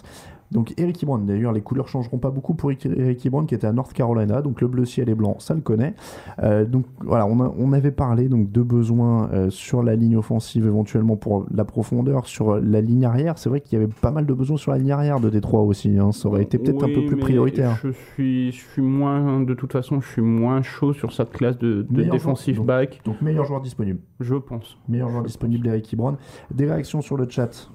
[0.56, 3.74] Donc Eric Ebron, d'ailleurs les couleurs changeront pas beaucoup pour Eric- Ebron qui était à
[3.74, 5.94] North Carolina, donc le bleu ciel et blanc, ça le connaît.
[6.42, 10.18] Euh, donc voilà, on, a- on avait parlé donc de besoins euh, sur la ligne
[10.18, 13.38] offensive éventuellement pour la profondeur, sur la ligne arrière.
[13.38, 15.62] C'est vrai qu'il y avait pas mal de besoins sur la ligne arrière de Détroit
[15.62, 16.12] aussi, hein.
[16.12, 17.78] ça aurait été peut-être un peu plus prioritaire.
[17.84, 21.58] Je suis, je suis moins, de toute façon, je suis moins chaud sur cette classe
[21.58, 24.00] de, de joueur, back, Donc meilleur joueur disponible.
[24.20, 24.78] je pense.
[24.88, 26.16] Meilleur joueur disponible Eric Ebron.
[26.54, 27.70] Des réactions sur le chat?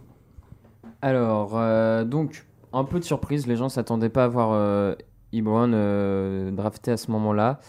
[1.02, 4.94] Alors, euh, donc, un peu de surprise, les gens s'attendaient pas à voir euh,
[5.32, 7.60] Ebron euh, drafté à ce moment-là.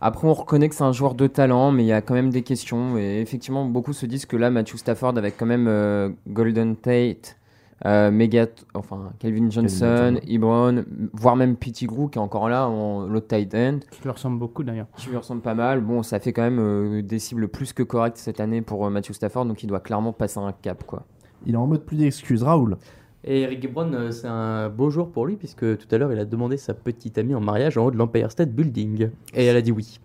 [0.00, 2.30] Après, on reconnaît que c'est un joueur de talent, mais il y a quand même
[2.30, 2.98] des questions.
[2.98, 7.38] Et effectivement, beaucoup se disent que là, Matthew Stafford, avec quand même euh, Golden Tate,
[7.86, 10.18] euh, Megat, enfin, Calvin Johnson.
[10.26, 14.38] Ebron, voire même Pettigrew, qui est encore là, en l'autre tight end, Qui lui ressemble
[14.38, 14.86] beaucoup d'ailleurs.
[14.96, 15.80] qui lui ressemble pas mal.
[15.80, 18.90] Bon, ça fait quand même euh, des cibles plus que correctes cette année pour euh,
[18.90, 21.04] Matthew Stafford, donc il doit clairement passer un cap, quoi.
[21.46, 22.42] Il est en mode plus d'excuses.
[22.42, 22.78] Raoul
[23.26, 26.18] Et Eric Ebron, euh, c'est un beau jour pour lui, puisque tout à l'heure, il
[26.18, 29.08] a demandé sa petite amie en mariage en haut de l'Empire State Building.
[29.34, 29.98] Et elle a dit oui.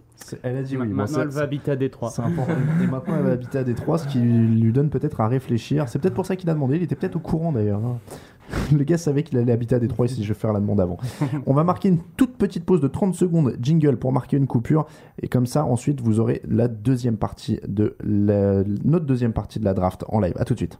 [0.44, 0.88] Elle a dit oui.
[0.88, 2.10] Bon, Maintenant, elle va habiter à Détroit.
[2.12, 2.54] C'est important.
[2.84, 5.90] Et maintenant, elle va habiter à Détroit, ce qui lui donne peut-être à réfléchir.
[5.90, 6.78] C'est peut-être pour ça qu'il a demandé.
[6.78, 7.82] Il était peut-être au courant d'ailleurs.
[7.84, 7.98] hein.
[8.76, 10.80] Le gars savait qu'il allait habiter à Détroit et si je vais faire la demande
[10.82, 10.98] avant.
[11.46, 14.88] On va marquer une toute petite pause de 30 secondes jingle pour marquer une coupure.
[15.22, 19.66] Et comme ça, ensuite, vous aurez la deuxième partie de la- notre deuxième partie de
[19.66, 20.34] la draft en live.
[20.38, 20.80] À tout de suite.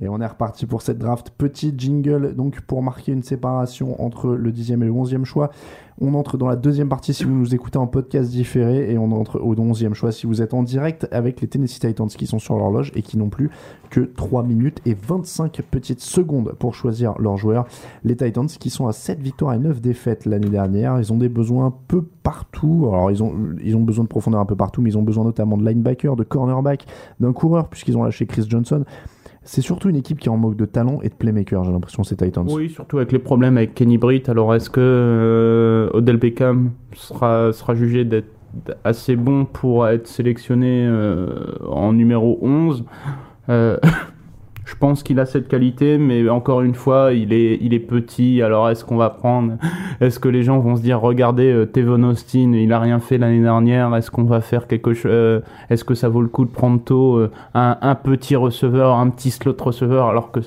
[0.00, 1.30] Et on est reparti pour cette draft.
[1.30, 5.50] Petit jingle, donc pour marquer une séparation entre le 10e et le 11e choix.
[5.98, 9.12] On entre dans la deuxième partie si vous nous écoutez en podcast différé et on
[9.12, 12.38] entre au 11e choix si vous êtes en direct avec les Tennessee Titans qui sont
[12.38, 13.48] sur l'horloge et qui n'ont plus
[13.88, 17.66] que 3 minutes et 25 petites secondes pour choisir leurs joueurs.
[18.04, 20.98] Les Titans qui sont à 7 victoires et 9 défaites l'année dernière.
[20.98, 22.90] Ils ont des besoins un peu partout.
[22.92, 25.24] Alors ils ont, ils ont besoin de profondeur un peu partout, mais ils ont besoin
[25.24, 26.84] notamment de linebacker, de cornerback,
[27.20, 28.84] d'un coureur puisqu'ils ont lâché Chris Johnson.
[29.46, 32.16] C'est surtout une équipe qui en manque de talent et de playmaker, j'ai l'impression, ces
[32.16, 32.46] Titans.
[32.50, 34.28] Oui, surtout avec les problèmes avec Kenny Britt.
[34.28, 38.28] Alors, est-ce que euh, Odell Beckham sera, sera jugé d'être
[38.82, 41.28] assez bon pour être sélectionné euh,
[41.68, 42.84] en numéro 11
[43.48, 43.76] Euh,
[44.66, 48.42] Je pense qu'il a cette qualité, mais encore une fois, il est, il est petit.
[48.42, 49.54] Alors, est-ce qu'on va prendre
[50.00, 53.16] Est-ce que les gens vont se dire, regardez, euh, Tevon Austin, il a rien fait
[53.16, 53.94] l'année dernière.
[53.96, 55.40] Est-ce qu'on va faire quelque chose euh,
[55.70, 59.08] Est-ce que ça vaut le coup de prendre tôt euh, un, un petit receveur, un
[59.08, 60.40] petit slot receveur, alors que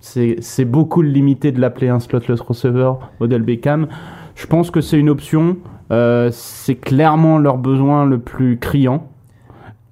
[0.00, 3.86] c'est beaucoup limité de l'appeler un slotless receiver, Odell Beckham.
[4.34, 5.58] Je pense que c'est une option.
[5.92, 9.06] Euh, c'est clairement leur besoin le plus criant,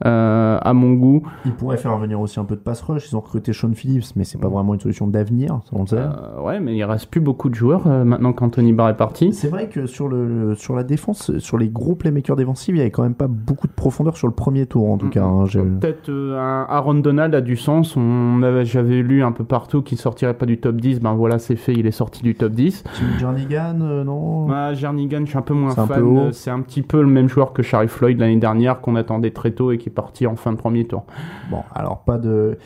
[0.07, 1.23] euh, à mon goût.
[1.45, 3.11] Ils pourraient faire venir aussi un peu de pass rush.
[3.11, 5.97] Ils ont recruté Sean Phillips, mais c'est pas vraiment une solution d'avenir, on le sait.
[5.99, 9.33] Euh, ouais, mais il reste plus beaucoup de joueurs euh, maintenant qu'Anthony Barr est parti.
[9.33, 12.81] C'est vrai que sur, le, sur la défense, sur les gros playmakers défensifs, il y
[12.81, 15.25] avait quand même pas beaucoup de profondeur sur le premier tour en tout cas.
[15.25, 15.47] hein.
[15.47, 17.97] J'ai- Peut-être euh, un Aaron Donald a du sens.
[17.97, 21.01] On j'avais lu un peu partout qu'il sortirait pas du top 10.
[21.01, 22.85] Ben voilà, c'est fait, il est sorti du top 10.
[22.85, 24.49] Tim Jernigan, euh, non?
[24.51, 25.89] Ah, Jernigan, je suis un peu moins fan.
[26.19, 29.31] Euh, C'est un petit peu le même joueur que Sharif Floyd l'année dernière qu'on attendait
[29.31, 31.05] très tôt et qui est parti en fin de premier tour.
[31.51, 32.57] Bon, alors pas de.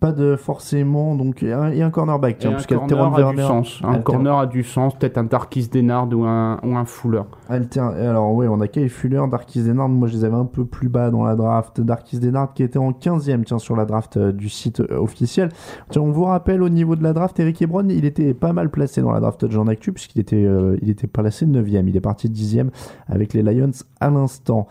[0.00, 2.74] Pas de forcément, donc il y a un, a un cornerback, Et tiens, parce y
[2.74, 3.42] a corner Teron a du Werner.
[3.42, 3.80] sens.
[3.82, 4.94] Un Alter- corner a du sens.
[4.98, 7.22] Peut-être un Darkis Denard ou un, ou un Fuller.
[7.48, 9.88] Alter- Alors, oui, on a Kyle Fuller, Darkis Denard.
[9.88, 11.80] Moi, je les avais un peu plus bas dans la draft.
[11.80, 15.48] Darkis Denard qui était en 15e, tiens, sur la draft euh, du site euh, officiel.
[15.88, 18.68] Tiens, on vous rappelle au niveau de la draft, Eric Ebron, il était pas mal
[18.68, 21.88] placé dans la draft de Jean Actu, puisqu'il était, euh, il était placé 9e.
[21.88, 22.68] Il est parti 10e
[23.06, 23.70] avec les Lions
[24.00, 24.68] à l'instant.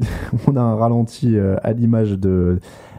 [0.48, 2.58] on a un ralenti euh, à l'image de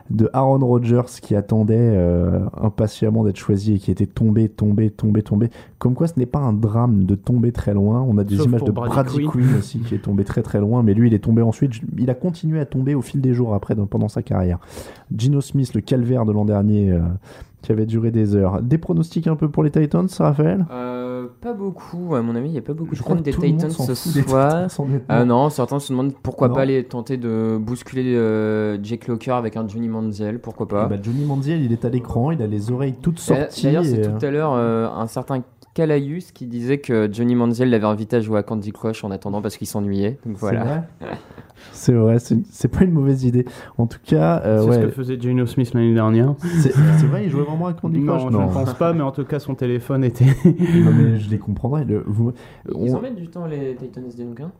[0.10, 5.22] de Aaron Rodgers qui attendait euh, impatiemment d'être choisi et qui était tombé, tombé, tombé,
[5.22, 5.50] tombé.
[5.80, 8.06] Comme quoi, ce n'est pas un drame de tomber très loin.
[8.08, 9.30] On a des Sauf images de Brady Brady Quinn.
[9.46, 11.74] Quinn aussi qui est tombé très très loin, mais lui, il est tombé ensuite.
[11.98, 14.60] Il a continué à tomber au fil des jours après, dans- pendant sa carrière.
[15.14, 17.00] Gino Smith, le calvaire de l'an dernier, euh,
[17.62, 18.62] qui avait duré des heures.
[18.62, 20.66] Des pronostics un peu pour les Titans, Raphaël?
[20.72, 21.07] Euh,
[21.42, 23.72] pas beaucoup, à mon avis, il n'y a pas beaucoup Je de que des Titans
[23.72, 24.68] ce soir.
[25.10, 26.56] Ah non, certains se demandent pourquoi Non.
[26.56, 30.88] pas aller tenter de bousculer euh, Jake Locker avec un Johnny Manziel, pourquoi pas.
[30.88, 33.64] Eh ben, Johnny Manziel, il est à l'écran, il a les oreilles toutes sorties.
[33.64, 37.36] D'ailleurs, c'est et, euh, tout à l'heure euh, un certain Calayus qui disait que Johnny
[37.36, 40.18] Manziel l'avait invité à jouer à Candy Crush en attendant parce qu'il s'ennuyait.
[40.26, 40.86] Donc voilà.
[41.72, 43.46] C'est vrai, c'est c'est pas une mauvaise idée.
[43.78, 46.36] En tout cas, euh, c'est ouais, ce que faisait Geno Smith l'année dernière.
[46.62, 46.72] c'est
[47.08, 48.24] vrai, il jouait vraiment à Candy Crush.
[48.24, 50.26] Non, je ne pense pas, mais en tout cas, son téléphone était.
[50.46, 51.86] Non, mais je les comprendrais.
[51.86, 52.32] Le- vous-
[52.70, 54.52] Ils on, en mettent du temps les Titans des donc hein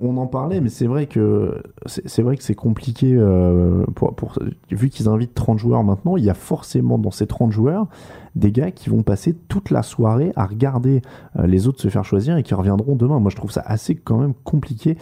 [0.00, 4.14] on en parlait, mais c'est vrai que c'est c'est vrai que c'est compliqué euh, pour,
[4.16, 4.36] pour
[4.70, 7.86] vu qu'ils invitent 30 joueurs maintenant, il y a forcément dans ces 30 joueurs
[8.34, 11.02] des gars qui vont passer toute la soirée à regarder
[11.38, 13.20] euh, les autres se faire choisir et qui reviendront demain.
[13.20, 14.96] Moi, je trouve ça assez quand même compliqué.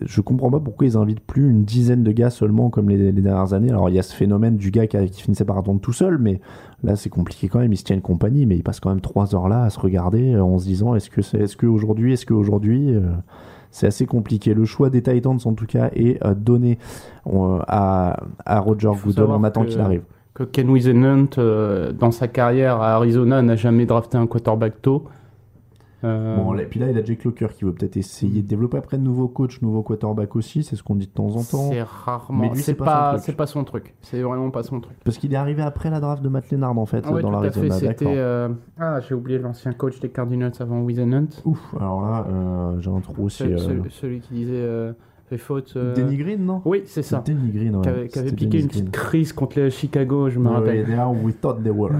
[0.00, 3.20] Je comprends pas pourquoi ils invitent plus une dizaine de gars seulement comme les, les
[3.20, 3.68] dernières années.
[3.70, 6.40] Alors, il y a ce phénomène du gars qui, finissait par attendre tout seul, mais
[6.82, 7.72] là, c'est compliqué quand même.
[7.72, 10.34] Ils se tiennent compagnie, mais ils passent quand même trois heures là à se regarder
[10.34, 13.02] euh, en se disant est-ce que c'est, est-ce que aujourd'hui, est-ce que aujourd'hui, euh,
[13.70, 14.54] c'est assez compliqué.
[14.54, 16.78] Le choix des Titans, en tout cas, est donné
[17.66, 18.16] à,
[18.46, 19.24] à Roger Goodell.
[19.24, 20.02] On savoir attend que- qu'il arrive.
[20.38, 25.04] Que Ken Wisenhunt, euh, dans sa carrière à Arizona, n'a jamais drafté un quarterback tôt.
[26.04, 28.76] Euh, Bon, et puis là, il a Jake Locker qui veut peut-être essayer de développer
[28.78, 31.70] après de nouveaux coachs, nouveau quarterback aussi, c'est ce qu'on dit de temps en temps.
[31.72, 32.52] c'est rarement.
[32.54, 33.24] C'est pas pas, son truc.
[33.26, 33.94] c'est pas son truc.
[34.02, 34.96] C'est vraiment pas son truc.
[35.04, 37.32] Parce qu'il est arrivé après la draft de Matt Lennard, en fait, Ah ouais, dans
[37.32, 37.74] l'Arizona.
[37.74, 38.04] C'était.
[38.06, 38.48] Euh,
[38.78, 41.26] Ah, j'ai oublié l'ancien coach des Cardinals avant Wisenhunt.
[41.44, 42.26] Ouf, alors là,
[42.78, 43.38] j'ai un trou aussi.
[43.42, 44.54] Ce- ce- Celui qui disait
[45.32, 45.74] euh, fait faute.
[45.76, 46.62] euh, Denny Green, non?
[46.64, 47.22] Oui, c'est ça.
[47.24, 47.82] Denny Green, ouais.
[47.82, 49.04] Qui avait, avait piqué Dennis une petite Green.
[49.04, 50.84] crise contre les Chicago, je me rappelle.
[50.86, 51.92] they are we thought they were.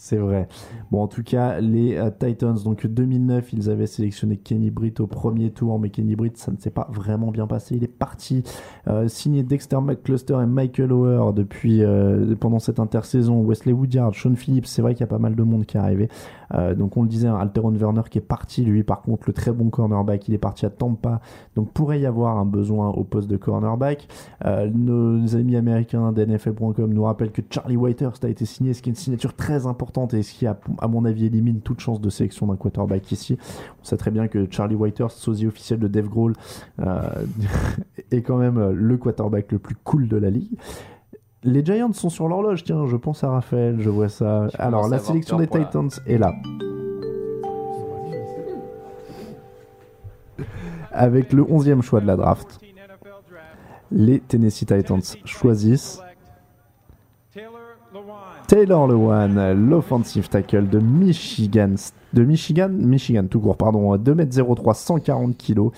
[0.00, 0.48] C'est vrai.
[0.90, 5.06] Bon, en tout cas, les euh, Titans, donc 2009, ils avaient sélectionné Kenny Britt au
[5.06, 7.74] premier tour, mais Kenny Britt, ça ne s'est pas vraiment bien passé.
[7.76, 8.42] Il est parti,
[8.86, 13.42] euh, signé Dexter McCluster et Michael Ower depuis euh, pendant cette intersaison.
[13.42, 15.80] Wesley Woodyard, Sean Phillips, c'est vrai qu'il y a pas mal de monde qui est
[15.80, 16.08] arrivé.
[16.54, 19.32] Euh, donc on le disait, hein, Alteron Werner qui est parti, lui, par contre, le
[19.32, 21.20] très bon cornerback, il est parti à Tampa.
[21.56, 24.08] Donc pourrait y avoir un besoin au poste de cornerback.
[24.44, 28.90] Euh, nos amis américains d'NFL.com nous rappellent que Charlie Whitehurst a été signé, ce qui
[28.90, 30.58] est une signature très importante et ce qui, à
[30.88, 33.38] mon avis, élimine toute chance de sélection d'un quarterback ici.
[33.80, 36.34] On sait très bien que Charlie Whitehurst, sosie officiel de Dave Grohl,
[36.80, 37.00] euh,
[38.10, 40.56] est quand même le quarterback le plus cool de la ligue.
[41.44, 44.48] Les Giants sont sur l'horloge, tiens, je pense à Raphaël, je vois ça.
[44.58, 46.32] Alors, la sélection des la- Titans est là.
[50.92, 52.58] Avec le 11e choix de la draft,
[53.90, 56.00] les Tennessee Titans choisissent
[58.48, 61.74] Taylor Lewan, l'offensive tackle de Michigan,
[62.22, 65.70] Michigan, Michigan tout court, pardon, 2m03, 140 kg.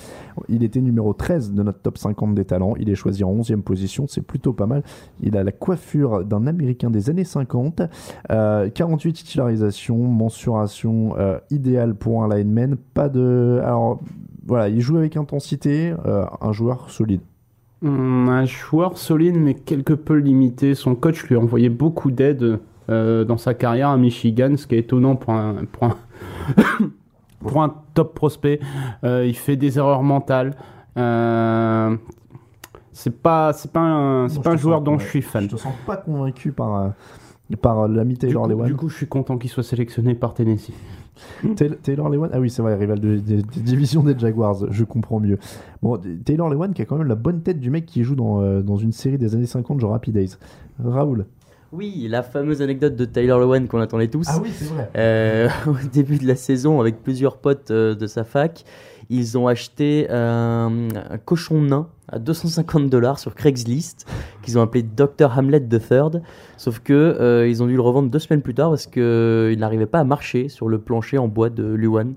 [0.48, 2.74] Il était numéro 13 de notre top 50 des talents.
[2.78, 4.82] Il est choisi en 11e position, c'est plutôt pas mal.
[5.20, 7.82] Il a la coiffure d'un américain des années 50.
[8.30, 12.76] Euh, 48 titularisations, mensuration euh, idéale pour un lineman.
[12.94, 13.60] Pas de.
[13.64, 14.00] Alors,
[14.46, 17.20] voilà, il joue avec intensité, euh, un joueur solide.
[17.82, 20.74] Hum, Un joueur solide mais quelque peu limité.
[20.74, 22.58] Son coach lui a envoyé beaucoup d'aide
[22.90, 25.96] euh, dans sa carrière à Michigan, ce qui est étonnant pour un, pour un,
[27.40, 28.60] pour un top prospect.
[29.04, 30.54] Euh, il fait des erreurs mentales.
[30.96, 31.96] Euh,
[32.92, 35.22] c'est pas, c'est pas un, c'est Bon, pas un joueur sens- dont ouais, je suis
[35.22, 35.44] fan.
[35.44, 36.88] Je te sens pas convaincu par, euh,
[37.62, 38.66] par l'ami Taylor Lewan.
[38.66, 40.72] du coup, je suis content qu'il soit sélectionné par Tennessee.
[41.56, 44.84] Tay- Taylor Lewan, ah oui, c'est vrai, rival de, des des divisions des Jaguars, je
[44.84, 45.38] comprends mieux.
[45.82, 48.60] Bon, Taylor Lewan qui a quand même la bonne tête du mec qui joue dans,
[48.62, 50.36] dans une série des années 50, genre Happy Days.
[50.82, 51.26] Raoul?
[51.72, 54.26] Oui, la fameuse anecdote de Taylor Lewan qu'on attendait tous.
[54.28, 54.90] Ah oui, c'est vrai.
[54.96, 58.64] Euh, au début de la saison, avec plusieurs potes euh, de sa fac,
[59.08, 64.06] ils ont acheté euh, un cochon nain à 250 dollars sur Craigslist,
[64.42, 66.20] qu'ils ont appelé Dr Hamlet III.
[66.56, 69.86] Sauf que euh, ils ont dû le revendre deux semaines plus tard parce qu'il n'arrivait
[69.86, 72.14] pas à marcher sur le plancher en bois de Luan.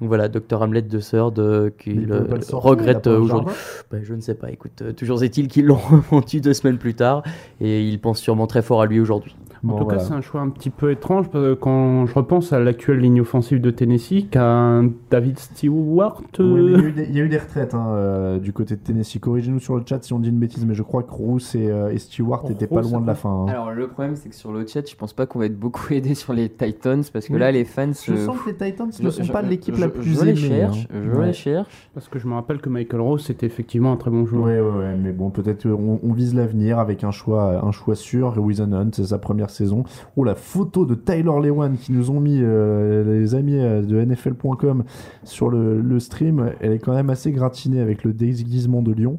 [0.00, 1.00] Donc voilà, Dr Hamlet III
[1.38, 3.54] euh, qui Mais il le, peut pas le sortir, regrette euh, aujourd'hui.
[3.90, 5.76] Ben, je ne sais pas, écoute, euh, toujours est-il qu'ils l'ont
[6.10, 7.22] revendu deux semaines plus tard
[7.60, 9.36] et il pense sûrement très fort à lui aujourd'hui.
[9.64, 9.98] En Bon, tout voilà.
[9.98, 12.98] cas, c'est un choix un petit peu étrange parce que quand je repense à l'actuelle
[12.98, 16.20] ligne offensive de Tennessee, qu'un David Stewart.
[16.38, 18.52] Il, y a euh, eu des, il y a eu des retraites hein, euh, du
[18.52, 19.18] côté de Tennessee.
[19.20, 21.70] Corrigez-nous sur le chat si on dit une bêtise, mais je crois que Roos et,
[21.70, 23.30] euh, et Stewart n'étaient pas loin de la fin.
[23.30, 23.46] hein.
[23.48, 25.86] Alors le problème c'est que sur le chat, je pense pas qu'on va être beaucoup
[25.92, 27.38] aidé sur les Titans parce que Oui.
[27.38, 29.88] là les fans Je se- sens que les Titans ne sont je- pas l'équipe la
[29.88, 30.36] plus je les aimée.
[30.36, 31.00] cherche, hein.
[31.04, 31.26] je Ouais.
[31.26, 31.88] les cherche.
[31.94, 34.44] Parce que je me rappelle que Michael Rose était effectivement un très bon joueur.
[34.44, 37.94] Ouais, ouais, ouais, mais bon, peut-être on, on vise l'avenir avec un choix, un choix
[37.94, 38.34] sûr.
[38.38, 39.84] Wizen Hunt, c'est sa première saison.
[40.16, 44.02] Oh, la photo de Taylor Lewan qui nous ont mis euh, les amis euh, de
[44.04, 44.84] NFL.com
[45.22, 49.18] sur le, le stream, elle est quand même assez gratinée avec le déguisement de Lyon.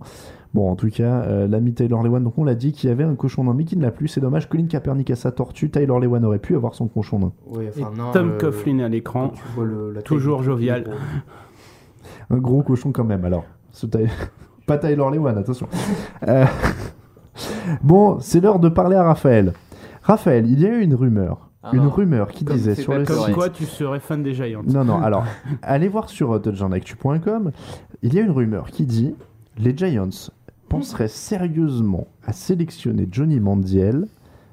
[0.55, 3.03] Bon, en tout cas, euh, l'ami Taylor Lewan, donc on l'a dit qu'il y avait
[3.03, 4.07] un cochon nain, mais qui ne l'a plus.
[4.07, 4.47] C'est dommage.
[4.47, 5.69] Colin Kaepernick a sa tortue.
[5.69, 7.33] Taylor Lewan aurait pu avoir son cochon nain.
[7.47, 7.81] Oui, Et
[8.13, 9.33] Tom Coughlin à l'écran,
[10.05, 10.85] toujours jovial.
[12.29, 13.43] Un gros cochon quand même, alors.
[13.73, 13.85] Ce
[14.65, 15.67] Pas Taylor Lewan, attention.
[16.25, 16.45] Euh,
[17.83, 19.51] Bon, c'est l'heure de parler à Raphaël.
[20.05, 21.49] Raphaël, il y a eu une rumeur.
[21.63, 21.89] Ah une non.
[21.89, 23.05] rumeur qui Comme disait sur le.
[23.05, 23.33] Comme site.
[23.33, 24.61] quoi tu serais fan des Giants.
[24.67, 25.25] Non, non, alors,
[25.63, 27.51] allez voir sur euh, touchdownactu.com.
[28.03, 29.15] Il y a une rumeur qui dit
[29.57, 30.29] les Giants
[30.69, 34.05] penseraient sérieusement à sélectionner Johnny Mandiel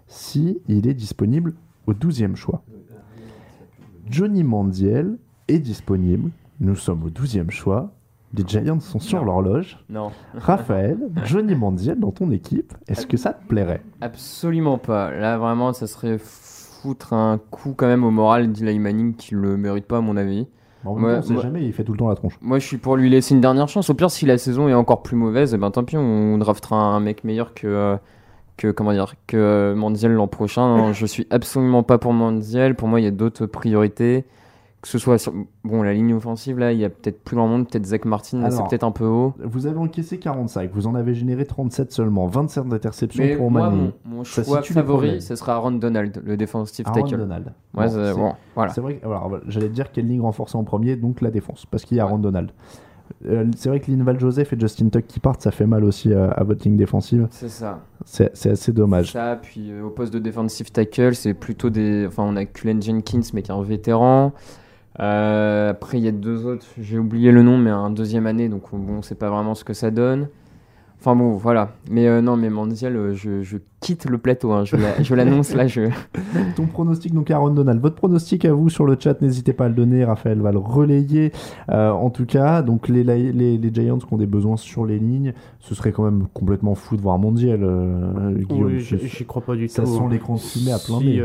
[0.06, 1.52] si il est disponible
[1.86, 2.62] au 12e choix.
[4.08, 5.18] Johnny Mandiel
[5.48, 6.30] est disponible.
[6.60, 7.92] Nous sommes au 12e choix.
[8.34, 9.78] Les Giants sont sur l'horloge.
[9.90, 13.82] Non, Raphaël, Johnny Mandiel dans ton équipe, est-ce que ça te plairait?
[14.00, 15.10] Absolument pas.
[15.10, 19.56] Là vraiment, ça serait foutre un coup quand même au moral d'Eli Manning qui le
[19.56, 20.46] mérite pas à mon avis.
[20.84, 22.36] Bon, on sait moi- jamais, il fait tout le temps la tronche.
[22.40, 23.88] Moi, je suis pour lui laisser une dernière chance.
[23.88, 26.76] Au pire, si la saison est encore plus mauvaise, eh ben tant pis, on draftera
[26.76, 27.96] un mec meilleur que euh,
[28.56, 30.92] que comment dire que Mandiel l'an prochain.
[30.92, 32.74] Je suis absolument pas pour Mandiel.
[32.74, 34.24] Pour moi, il y a d'autres priorités.
[34.82, 35.32] Que ce soit sur
[35.62, 38.50] bon la ligne offensive là, il y a peut-être plus grand monde, peut-être Zach Martin,
[38.50, 39.32] c'est peut-être un peu haut.
[39.38, 43.70] Vous avez encaissé 45, vous en avez généré 37 seulement, 27 d'interceptions Mais pour moi,
[43.70, 43.92] Manning.
[44.04, 47.16] mon, mon choix favori, ce sera Aaron Donald, le défensif Aaron tackle.
[47.16, 47.44] Donald.
[47.74, 48.72] Ouais, Bon, c'est- bon, voilà.
[48.72, 49.00] C'est vrai
[49.46, 52.02] j'allais te dire quelle ligne renforcée en premier, donc la défense, parce qu'il y a
[52.02, 52.50] Aaron Donald.
[53.26, 56.12] Euh, c'est vrai que Linval Joseph et Justin Tuck qui partent, ça fait mal aussi
[56.12, 57.28] euh, à votre ligne défensive.
[57.30, 57.80] C'est ça.
[58.04, 59.12] C'est c'est assez dommage.
[59.12, 62.04] Ça, puis euh, au poste de defensive tackle, c'est plutôt des.
[62.08, 64.32] Enfin, on a Cullen Jenkins, mais qui est un vétéran.
[65.00, 68.48] Euh, après, il y a deux autres, j'ai oublié le nom, mais un deuxième année,
[68.48, 70.28] donc bon, on sait pas vraiment ce que ça donne.
[71.00, 71.72] Enfin bon, voilà.
[71.90, 74.52] Mais euh, non, mais Mondial, euh, je, je quitte le plateau.
[74.52, 74.64] hein.
[74.64, 75.66] Je la- je l'annonce là.
[75.66, 75.88] Je...
[76.56, 77.80] Ton pronostic, donc Aaron Donald.
[77.80, 80.04] Votre pronostic à vous sur le chat, n'hésitez pas à le donner.
[80.04, 81.32] Raphaël va le relayer.
[81.70, 85.00] Euh, en tout cas, donc les, les, les Giants qui ont des besoins sur les
[85.00, 87.64] lignes, ce serait quand même complètement fou de voir Mondial.
[87.64, 88.34] euh.
[88.50, 89.88] Oui, j'y crois pas du Ça tout.
[89.88, 90.08] sent hein.
[90.08, 91.22] l'écran de fumée à plein Si, nez.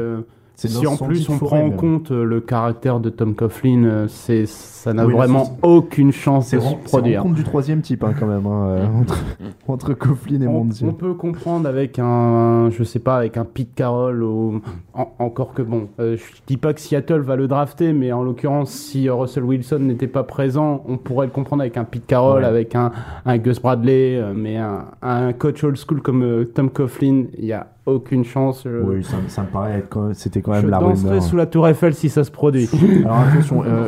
[0.59, 4.07] C'est si en plus on prend en compte euh, le caractère de Tom Coughlin, euh,
[4.07, 7.21] c'est ça n'a Oui, vraiment c'est- aucune chance C'est de se c'est produire.
[7.21, 9.23] rencontre du troisième type hein, quand même, hein, euh, entre,
[9.67, 13.75] entre Coughlin et On, on peut comprendre avec un, je sais pas, avec un Pete
[13.75, 14.61] Carroll ou
[14.95, 18.23] en- encore que bon, euh, je dis pas que Seattle va le drafter, mais en
[18.23, 22.41] l'occurrence, si Russell Wilson n'était pas présent, on pourrait le comprendre avec un Pete Carroll,
[22.41, 22.47] Ouais.
[22.47, 22.91] avec un,
[23.27, 27.53] un Gus Bradley, mais un, un coach old school comme euh, Tom Coughlin, il y
[27.53, 28.61] a aucune chance.
[28.65, 31.21] je- Oui, ça, ça me paraît être quand même- c'était quand même je la danserai
[31.21, 32.69] sous la Tour Eiffel si ça se produit.
[33.05, 33.87] Alors attention, euh,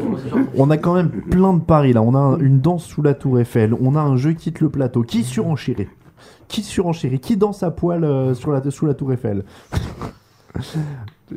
[0.57, 2.01] on a quand même plein de paris là.
[2.01, 4.69] On a un- une danse sous la tour Eiffel, on a un jeu quitte le
[4.69, 5.03] plateau.
[5.03, 5.87] Qui surenchérit?
[6.47, 7.19] Qui surenchérit?
[7.19, 9.43] Qui danse à poil euh, sur la, sous la tour Eiffel?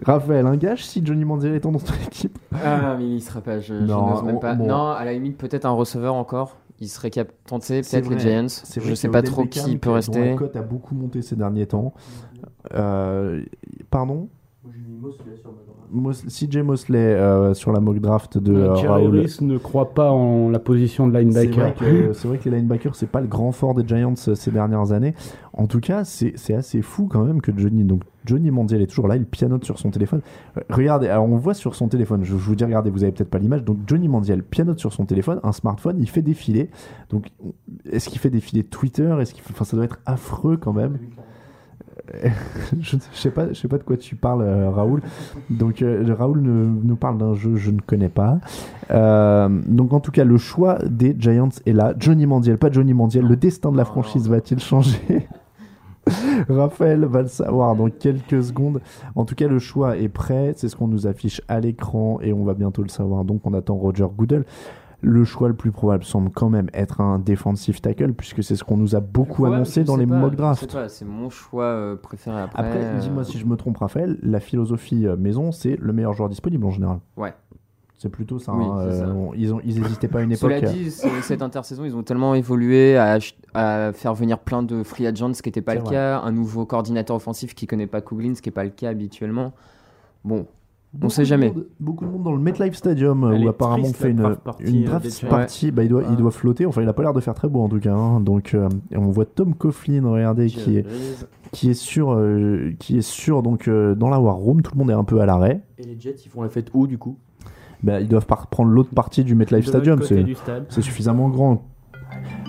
[0.06, 2.38] Raphaël, un gage si Johnny Manziel est dans ton équipe?
[2.64, 3.60] Ah, mais il sera pas.
[3.60, 4.54] Je, je Non, n'ose même on- pas.
[4.54, 4.66] bon.
[4.66, 6.56] Non, à la limite, peut-être un receveur encore.
[6.80, 8.18] Il serait cap tenté, peut-être les.
[8.18, 8.46] Giants.
[8.48, 10.30] C'est vrai Je sais pas trop qui peut rester.
[10.30, 11.92] La cote a beaucoup monté ces derniers temps.
[12.74, 13.42] Euh,
[13.90, 14.28] pardon
[15.92, 19.26] Mos- CJ Mosley euh, sur la mock draft de euh, Jerry Raoul.
[19.42, 21.74] Ne croit pas en la position de linebacker.
[22.14, 24.92] c'est vrai que les linebackers, c'est pas le grand fort des Giants euh, ces dernières
[24.92, 25.14] années.
[25.52, 27.84] En tout cas, c'est c'est assez fou quand même que Johnny.
[27.84, 30.20] Donc, Johnny Mondial est toujours là, il pianote sur son téléphone.
[30.56, 33.12] Euh, Regardez, alors on voit sur son téléphone, je, je vous dis, regardez, vous avez
[33.12, 33.64] peut-être pas l'image.
[33.64, 36.70] Donc, Johnny Mondial pianote sur son téléphone, un smartphone, il fait défiler.
[37.10, 37.26] Donc,
[37.90, 39.14] est-ce qu'il fait défiler Twitter?
[39.20, 40.98] Est-ce qu'il Enfin, ça doit être affreux quand même.
[42.14, 42.28] Euh,
[42.80, 45.02] je, je sais pas, je sais pas de quoi tu parles, euh, Raoul.
[45.50, 48.38] Donc euh, Raoul ne- nous parle d'un jeu que je ne connais pas.
[48.90, 51.94] Euh, donc en tout cas, le choix des Giants est là.
[51.98, 53.24] Johnny Mandiel, pas Johnny Mandiel.
[53.26, 55.28] Le destin de la franchise va-t-il changer
[56.48, 58.80] Raphaël va le savoir dans quelques secondes.
[59.14, 60.52] En tout cas, le choix est prêt.
[60.56, 63.24] C'est ce qu'on nous affiche à l'écran et on va bientôt le savoir.
[63.24, 64.44] Donc on attend Roger Goodell.
[65.04, 68.62] Le choix le plus probable semble quand même être un defensive tackle puisque c'est ce
[68.62, 70.76] qu'on nous a beaucoup Ouais, annoncé dans les pas, mock drafts.
[70.88, 72.62] C'est mon choix euh, préféré après.
[72.62, 76.12] Après, euh, dis-moi si je me trompe, Raphaël, la philosophie euh, maison, c'est le meilleur
[76.12, 77.00] joueur disponible en général.
[77.16, 77.34] Ouais.
[77.98, 78.52] C'est plutôt ça.
[78.52, 79.04] Oui, hein, ça.
[79.06, 80.52] euh, ils, ont, ils hésitaient pas à une époque.
[80.52, 83.18] Cela dit, cette intersaison, ils ont tellement évolué à,
[83.92, 85.94] faire venir plein de free agents, ce qui n'était pas le vrai.
[85.94, 86.20] cas.
[86.20, 89.52] Un nouveau coordinateur offensif qui connaît pas Couglin, ce qui n'est pas le cas habituellement.
[90.24, 90.46] Bon,
[91.00, 91.48] on sait de jamais.
[91.48, 94.40] monde- beaucoup de monde dans le MetLife Stadium Elle où apparemment on fait une draft
[94.40, 95.70] party, une euh, draft party.
[95.70, 96.16] Bah, il, doit, il Ouais.
[96.16, 96.66] doit flotter.
[96.66, 97.94] Enfin, il a pas l'air de faire très beau en tout cas.
[97.94, 98.20] hein.
[98.20, 100.86] Donc, euh, et on voit Tom Coughlin, regardez, qui est,
[101.50, 104.60] qui est sûr, euh, qui est sûr donc euh, dans la War Room.
[104.62, 105.62] Tout le monde est un peu à l'arrêt.
[105.78, 107.16] Et les Jets, ils font la fête où du coup?
[107.82, 110.00] Bah, ils doivent prendre l'autre partie du MetLife Stadium.
[110.02, 111.64] c'est suffisamment grand.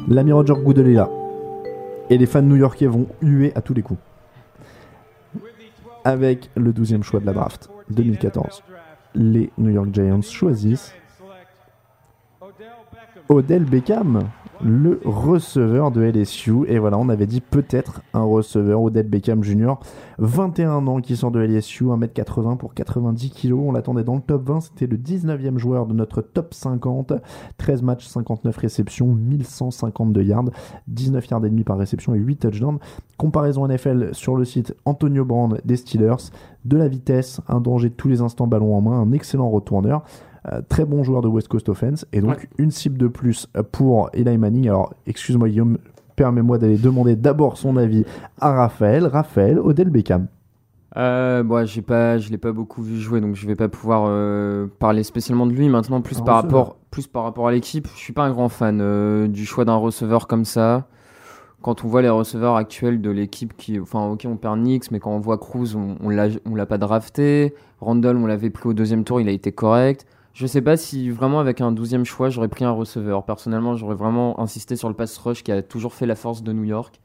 [0.10, 1.10] L'ami Roger Goodell est là.
[2.10, 4.00] Et les fans new-yorkais vont huer à tous les coups.
[6.04, 8.64] Avec le 12e choix de la draft 2014,
[9.16, 10.94] les New York Giants choisissent
[13.30, 14.30] Odell Beckham,
[14.64, 16.66] le receveur de LSU.
[16.68, 19.74] Et voilà, on avait dit peut-être un receveur, Odell Beckham Jr.,
[20.20, 23.54] 21 ans, qui sort de LSU, 1m80 pour 90 kg.
[23.54, 27.14] On l'attendait dans le top 20, c'était le 19e joueur de notre top 50.
[27.58, 30.46] 13 matchs, 59 réceptions, 1152 yards,
[30.88, 32.80] 19 yards et demi par réception et 8 touchdowns.
[33.18, 36.32] Comparaison NFL sur le site Antonio Brand des Steelers.
[36.66, 40.04] De la vitesse, un danger de tous les instants ballon en main, un excellent retourneur.
[40.52, 42.50] Euh, très bon joueur de West Coast Offense et donc Ouais.
[42.58, 44.68] une cible de plus pour Eli Manning.
[44.68, 45.78] Alors, excuse-moi Guillaume,
[46.18, 48.04] permets-moi d'aller demander d'abord son avis
[48.42, 49.06] à Raphaël.
[49.08, 50.28] Raphaël, Odell Beckham.
[50.98, 54.04] Euh, bon, j'ai pas, je l'ai pas beaucoup vu jouer, donc je vais pas pouvoir
[54.08, 56.02] euh, parler spécialement de lui maintenant.
[56.02, 56.60] Plus Un par receveur.
[56.60, 59.66] rapport, plus par rapport à l'équipe, je suis pas un grand fan euh, du choix
[59.66, 60.88] d'un receveur comme ça.
[61.62, 65.00] Quand on voit les receveurs actuels de l'équipe, qui, enfin, ok, on perd Nix, mais
[65.00, 67.56] quand on voit Cruz, on, on l'a, on l'a pas drafté.
[67.80, 70.06] Randall, on l'avait pris au deuxième tour, il a été correct.
[70.34, 73.24] Je sais pas si vraiment avec un douzième choix, j'aurais pris un receveur.
[73.24, 76.52] Personnellement, j'aurais vraiment insisté sur le pass rush qui a toujours fait la force de
[76.54, 77.00] New York.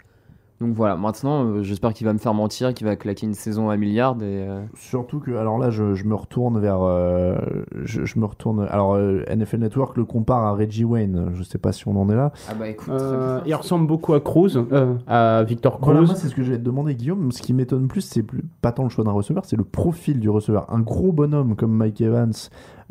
[0.61, 3.71] Donc voilà, maintenant, euh, j'espère qu'il va me faire mentir, qu'il va claquer une saison
[3.71, 4.17] à milliard.
[4.17, 6.81] Et, euh, Surtout que, alors là, je, je me retourne vers.
[6.83, 7.37] euh,
[7.85, 8.67] je, je me retourne.
[8.69, 11.31] Alors, euh, NFL Network le compare à Reggie Wayne.
[11.35, 12.33] Je sais pas si on en est là.
[12.51, 15.93] Ah bah écoute, Euh, il ressemble beaucoup à Cruz, euh, à Victor Cruz.
[15.93, 17.31] Voilà, moi, c'est ce que j'allais te demander, Guillaume.
[17.31, 20.19] Ce qui m'étonne plus, c'est plus, pas tant le choix d'un receveur, c'est le profil
[20.19, 20.67] du receveur.
[20.75, 22.33] Un gros bonhomme comme Mike Evans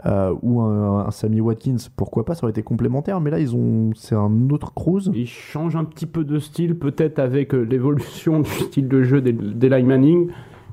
[0.06, 3.20] euh, ou un, Sammy Watkins, pourquoi pas, ça aurait été complémentaire.
[3.20, 5.10] Mais là, ils ont, c'est un autre Cruz.
[5.14, 9.22] Il change un petit peu de style, peut-être avec euh, l'évolution du style de jeu
[9.22, 10.30] d'E- d'Eli Manning,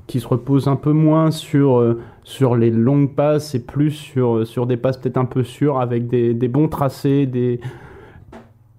[0.07, 4.45] qui se repose un peu moins sur, euh, sur les longues passes et plus sur,
[4.45, 7.59] sur des passes peut-être un peu sûres, avec des, des bons tracés, des...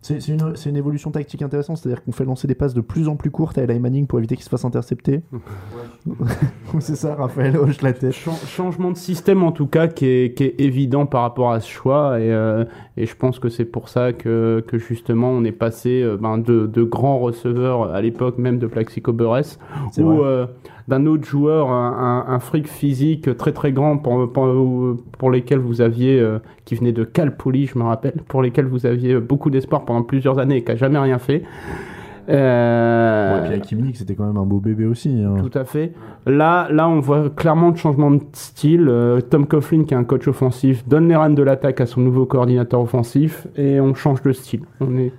[0.06, 3.16] C'est une, une évolution tactique intéressante, c'est-à-dire qu'on fait lancer des passes de plus en
[3.16, 5.22] plus courtes à Eli Manning pour éviter qu'il se fasse intercepter.
[6.80, 8.12] c'est ça, Raphaël hoche la tête.
[8.12, 11.60] Chan- changement de système en tout cas qui est, qui est évident par rapport à
[11.60, 12.64] ce choix et, euh,
[12.96, 16.38] et je pense que c'est pour ça que, que justement on est passé euh, ben,
[16.38, 19.58] de, de grands receveurs à l'époque même de Plaxico Burress
[19.98, 20.46] euh,
[20.88, 25.58] d'un autre joueur un, un, un fric physique très très grand pour, pour, pour lesquels
[25.58, 29.18] vous aviez euh, qui venait de Cal Poly je me rappelle pour lesquels vous aviez
[29.18, 31.42] beaucoup d'espoir pendant plusieurs années et qui a jamais rien fait
[32.28, 35.22] Euh, Ouais, et puis Hakim Nick, c'était quand même un beau bébé aussi.
[35.22, 35.36] hein.
[35.40, 35.92] tout à fait.
[36.26, 38.86] Là, là, on voit clairement le changement de style.
[38.88, 42.00] Euh, Tom Coughlin, qui est un coach offensif, donne les rênes de l'attaque à son
[42.00, 44.62] nouveau coordinateur offensif et on change de style.
[44.80, 45.12] On est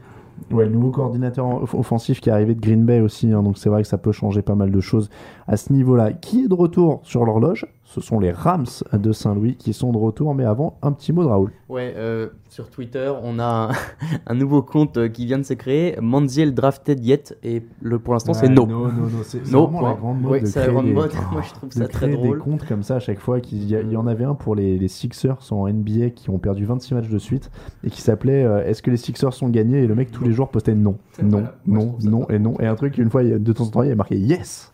[0.52, 3.58] Ouais, le nouveau coordinateur off- offensif qui est arrivé de Green Bay aussi, hein, donc
[3.58, 5.10] c'est vrai que ça peut changer pas mal de choses
[5.48, 6.14] à ce niveau-là.
[6.14, 7.66] Qui est de retour sur l'horloge?
[7.90, 11.24] Ce sont les Rams de Saint-Louis qui sont de retour, mais avant, un petit mot
[11.24, 11.54] de Raoul.
[11.70, 13.70] Ouais, euh, sur Twitter, on a
[14.28, 18.14] un, nouveau compte euh, qui vient de se créer, Manziel Drafted Yet, et le, pour
[18.14, 18.66] l'instant c'est no.
[18.68, 20.92] No, no, no, c'est No, vraiment la grande mode Ouais, de c'est la grande des-
[20.94, 21.12] mode.
[21.32, 22.38] Moi, je trouve de ça très créer drôle.
[22.38, 23.40] des comptes comme ça à chaque fois.
[23.40, 26.30] qu'il y, a- il y en avait un pour les, les Sixers en NBA qui
[26.30, 27.50] ont perdu 26 matchs de suite
[27.86, 29.84] et qui s'appelait euh, Est-ce que les Sixers sont gagnés?
[29.84, 32.60] Et le mec tous les jours postait non, non, non, non et non.
[32.60, 34.74] Et un truc, une fois, de temps en temps, il y a marqué Yes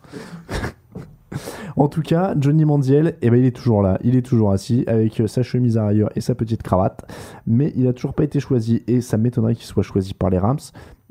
[1.76, 4.84] En tout cas, Johnny Mandiel, eh ben, il est toujours là, il est toujours assis
[4.86, 7.04] avec euh, sa chemise à rayures et sa petite cravate,
[7.46, 10.38] mais il a toujours pas été choisi et ça m'étonnerait qu'il soit choisi par les
[10.38, 10.58] Rams,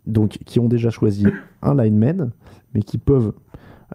[0.05, 1.25] donc qui ont déjà choisi
[1.61, 2.31] un lineman,
[2.73, 3.33] mais qui peuvent.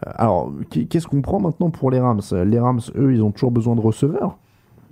[0.07, 2.21] euh, Alors, qu- qu'est-ce qu'on prend maintenant pour les Rams?
[2.47, 4.39] Les Rams, eux, ils ont toujours besoin de receveurs,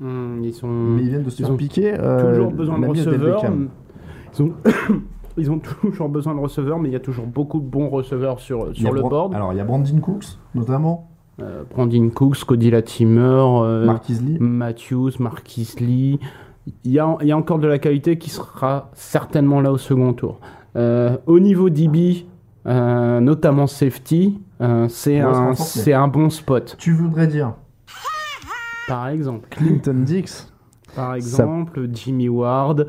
[0.03, 0.67] Hum, ils sont.
[0.69, 1.95] mais ils viennent de se faire piquer.
[1.99, 3.43] euh, toujours besoin de receveurs.
[4.39, 4.53] Ils ont,
[5.39, 8.39] ils ont toujours besoin de receveurs, mais il y a toujours beaucoup de bons receveurs
[8.41, 9.35] sur, sur le Bran- board.
[9.35, 11.09] Alors, il y a Brandon Cooks, notamment.
[11.43, 13.99] Euh, Brandon Cooks, Cody Latimer, euh.
[14.41, 16.19] Matthews, Marquis Lee.
[16.85, 19.79] Il y, a, il y a encore de la qualité qui sera certainement là au
[19.79, 20.41] second tour.
[20.77, 22.27] Euh, au niveau DB,
[22.67, 24.41] euh, notamment safety,
[24.89, 26.75] c'est un, bon spot.
[26.79, 27.53] Tu voudrais dire
[28.89, 30.53] Par exemple, Clinton Dix
[30.95, 32.87] par exemple Jimmy Ward,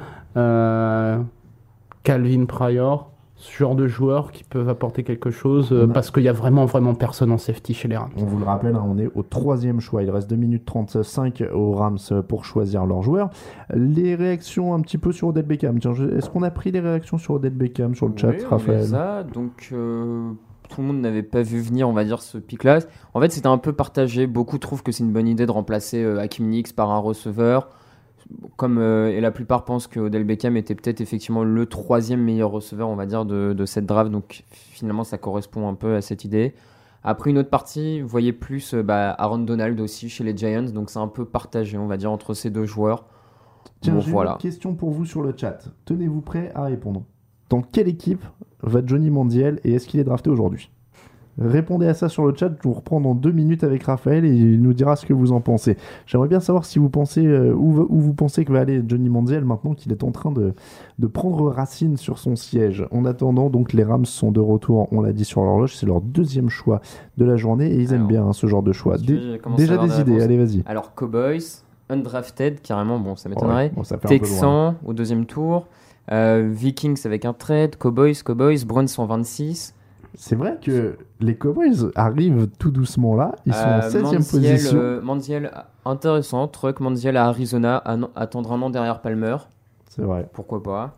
[2.04, 6.28] Calvin Pryor, ce genre de joueurs qui peuvent apporter quelque chose euh, parce qu'il y
[6.28, 8.10] a vraiment vraiment personne en safety chez les Rams.
[8.18, 10.02] On vous le rappelle, hein, on est au troisième choix.
[10.02, 13.30] Il reste 2 minutes 35 aux Rams pour choisir leurs joueurs.
[13.74, 15.78] Les réactions un petit peu sur Odell Beckham.
[15.78, 18.94] Est-ce qu'on a pris les réactions sur Odell Beckham sur le chat, on Raphaël les
[18.96, 20.32] a, donc euh,
[20.70, 22.80] tout le monde n'avait pas vu venir, on va dire, ce pic-là.
[23.14, 24.28] En fait, c'était un peu partagé.
[24.28, 27.70] Beaucoup trouvent que c'est une bonne idée de remplacer euh, Hakim Nix par un receveur.
[28.58, 32.50] Comme, euh, et la plupart pensent que Odell Beckham était peut-être effectivement le troisième meilleur
[32.52, 34.12] receveur, on va dire, de, de cette draft.
[34.12, 36.54] Donc finalement, ça correspond un peu à cette idée.
[37.04, 40.64] Après une autre partie, vous voyez plus euh, bah, Aaron Donald aussi chez les Giants.
[40.74, 43.06] Donc c'est un peu partagé, on va dire, entre ces deux joueurs.
[43.82, 44.32] Tiens, Bon, j'ai voilà.
[44.32, 45.60] une question pour vous sur le chat.
[45.86, 47.04] Tenez-vous prêts à répondre.
[47.50, 48.26] Dans quelle équipe
[48.62, 50.70] va Johnny Mandiel et est-ce qu'il est drafté aujourd'hui?
[51.40, 54.30] Répondez à ça sur le chat, je vous reprends dans deux minutes avec Raphaël et
[54.36, 55.78] il nous dira ce que vous en pensez.
[56.08, 59.46] J'aimerais bien savoir si vous pensez euh, où, vous pensez que va aller Johnny Mandiel
[59.46, 60.54] maintenant qu'il est en train de,
[60.98, 62.86] de prendre racine sur son siège.
[62.92, 66.02] En attendant, donc les Rams sont de retour, on l'a dit sur l'horloge, c'est leur
[66.02, 66.82] deuxième choix
[67.18, 68.98] de la journée et ils aiment bien hein, ce genre de choix.
[68.98, 70.64] Dé- déjà des idées, allez vas-y.
[70.66, 73.66] Alors, Cowboys, Undrafted, carrément, bon, ça m'étonnerait.
[73.66, 73.84] Ouais, bon.
[74.08, 75.68] Texans au deuxième tour.
[76.12, 77.76] Euh, Vikings avec un trade.
[77.78, 79.74] Cowboys, Cowboys, Browns en 26.
[80.20, 84.24] C'est vrai que les Cowboys arrivent tout doucement là, ils sont en Euh, 16e Manziel,
[84.56, 84.78] position.
[84.80, 85.52] euh, Manziel,
[85.86, 86.48] intéressant.
[86.48, 89.38] Truck, Manziel à Arizona, à attendre un an derrière Palmer.
[89.90, 90.28] C'est vrai.
[90.34, 90.98] Pourquoi pas.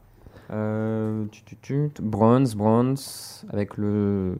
[0.51, 2.95] Euh, tu, tu, tu, tu, Browns, Browns,
[3.51, 4.37] avec le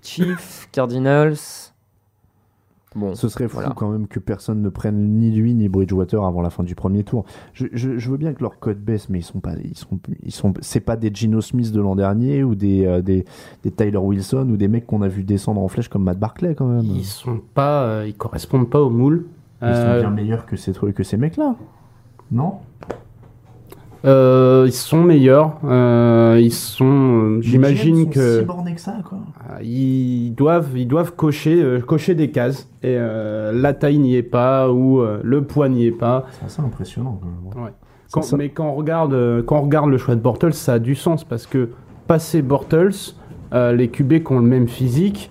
[0.00, 1.36] Chief, Cardinals.
[2.94, 3.72] Bon, Ce serait fou voilà.
[3.76, 7.04] quand même que personne ne prenne ni lui ni Bridgewater avant la fin du premier
[7.04, 7.24] tour.
[7.54, 9.98] Je, je- je veux bien que leur code baisse, mais ils sont pas, ils sont,
[10.22, 13.24] ils sont, c'est pas des Gino Smith de l'an dernier ou des, euh, des,
[13.62, 16.54] des Tyler Wilson ou des mecs qu'on a vu descendre en flèche comme Matt Barclay
[16.54, 16.82] quand même.
[16.84, 19.24] Ils sont pas, euh, ils correspondent pas au moule.
[19.62, 21.54] Ils sont Euh, bien meilleurs que ces trucs, que ces mecs-là,
[22.30, 22.54] non?
[24.04, 25.58] Euh, ils sont meilleurs.
[25.64, 26.84] euh, ils sont.
[26.84, 29.18] euh, J'imagine que si bornés que ça, quoi.
[29.50, 32.68] euh, ils doivent, ils doivent cocher, euh, cocher des cases.
[32.82, 36.24] Et euh, la taille n'y est pas ou euh, le poids n'y est pas.
[36.32, 37.20] C'est assez impressionnant.
[37.22, 37.64] Quand même.
[37.66, 37.70] Ouais.
[38.12, 38.36] Quand- ça.
[38.36, 41.22] mais quand on regarde, quand on regarde le choix de Bortles, ça a du sens
[41.24, 41.70] parce que
[42.08, 42.90] passer Bortles,
[43.54, 45.30] euh, les QB qui ont le même physique,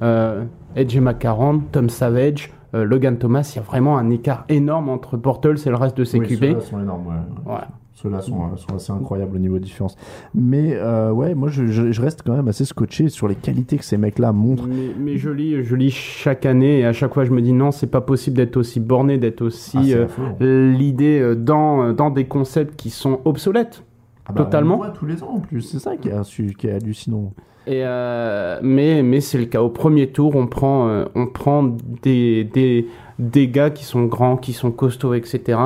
[0.00, 0.44] euh,
[0.76, 5.16] Edge McCarron, Tom Savage, euh, Logan Thomas, il y a vraiment un écart énorme entre
[5.18, 6.60] Bortles et le reste de ses Oui, QB.
[6.60, 7.52] sont énormes, ouais.
[7.52, 7.60] Ouais.
[7.94, 9.96] Ceux-là sont, euh, sont assez incroyables au niveau de différence.
[10.34, 13.76] Mais euh, ouais, moi je, je- je reste quand même assez scotché sur les qualités
[13.76, 14.66] que ces mecs-là montrent.
[14.66, 17.52] Mais, mais je lis, je lis chaque année et à chaque fois je me dis
[17.52, 20.06] non, c'est pas possible d'être aussi borné, d'être aussi Ah,
[20.40, 23.84] euh, l'idée dans, dans des concepts qui sont obsolètes.
[24.26, 24.74] Ah bah, totalement.
[24.78, 26.72] On le voit tous les ans en plus, c'est ça qui est, su- qui est
[26.72, 27.32] hallucinant.
[27.66, 29.62] Et euh, mais mais c'est le cas.
[29.62, 31.62] Au premier tour, on prend, euh, on prend
[32.02, 32.88] des, des,
[33.20, 35.58] des gars qui sont grands, qui sont costauds, etc.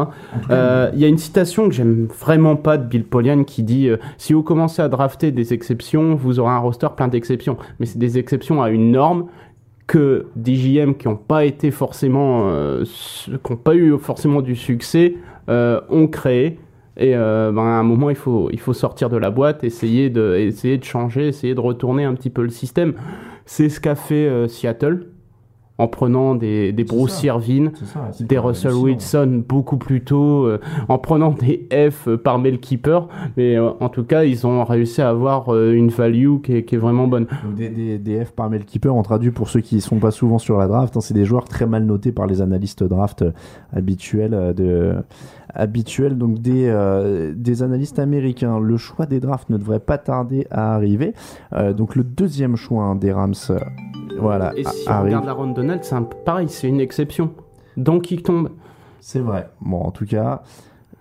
[0.51, 3.89] Euh, Il y a une citation que j'aime vraiment pas de Bill Polian qui dit
[4.19, 7.57] Si vous commencez à drafter des exceptions, vous aurez un roster plein d'exceptions.
[7.81, 9.27] Mais c'est des exceptions à une norme
[9.87, 12.47] que des JM qui n'ont pas été forcément,
[12.85, 15.15] qui n'ont pas eu forcément du succès,
[15.49, 16.59] ont créé.
[16.97, 20.10] Et euh, ben, à un moment, il faut, il faut sortir de la boîte, essayer
[20.10, 22.94] de, essayer de changer, essayer de retourner un petit peu le système.
[23.44, 25.06] C'est ce qu'a fait euh, Seattle
[25.78, 27.23] en prenant des, des Bruce.
[27.23, 27.70] Irvin,
[28.20, 28.85] des Russell hallucinant.
[28.85, 30.59] Wilson beaucoup plus tôt, euh,
[30.89, 33.09] en prenant des F par Mel Keeper.
[33.36, 36.64] Mais euh, en tout cas, ils ont réussi à avoir euh, une value qui est,
[36.64, 37.27] qui est vraiment bonne.
[37.56, 40.39] Des, des, des F par Keeper, on traduit pour ceux qui ne sont pas souvent
[40.39, 43.24] sur la draft, hein, c'est des joueurs très mal notés par les analystes draft
[43.74, 44.94] habituels de
[45.57, 48.61] habituels donc des, euh, des analystes américains.
[48.61, 51.15] Le choix des drafts ne devrait pas tarder à arriver.
[51.53, 53.59] Euh, donc le deuxième choix hein, des Rams, euh,
[54.19, 57.33] voilà, Et si on regarde la ronde Donald, c'est pareil, c'est une exception.
[57.77, 58.51] Donc il tombe.
[59.01, 59.49] C'est vrai.
[59.61, 60.43] Bon, en tout cas,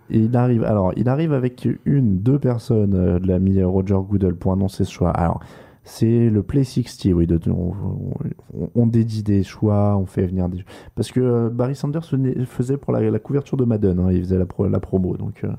[0.09, 0.63] il arrive.
[0.63, 4.91] Alors, il arrive avec une, deux personnes euh, de l'ami Roger Goodell pour annoncer ce
[4.91, 5.11] choix.
[5.11, 5.39] Alors,
[5.85, 7.27] c'est le Play 60, oui.
[8.73, 10.65] On, dédie des choix, on fait venir des.
[10.95, 12.03] Parce que euh, Barry Sanders
[12.47, 15.15] faisait pour la, couverture de Madden, hein, il faisait la, pro- la promo.
[15.15, 15.51] Donc, euh.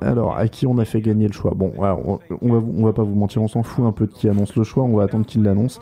[0.00, 1.52] Alors, à qui on a fait gagner le choix?
[1.54, 4.56] Bon, on, on va pas vous mentir, on s'en fout un peu de qui annonce
[4.56, 5.78] le choix, on va attendre qu'il l'annonce.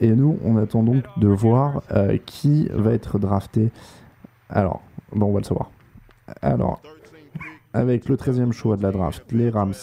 [0.00, 3.70] Et nous, on attend donc de voir euh, qui va être drafté.
[4.48, 4.80] Alors,
[5.12, 5.70] bon, on va le savoir.
[6.40, 6.80] Alors,
[7.72, 9.74] avec le 13e choix de la draft, les Rams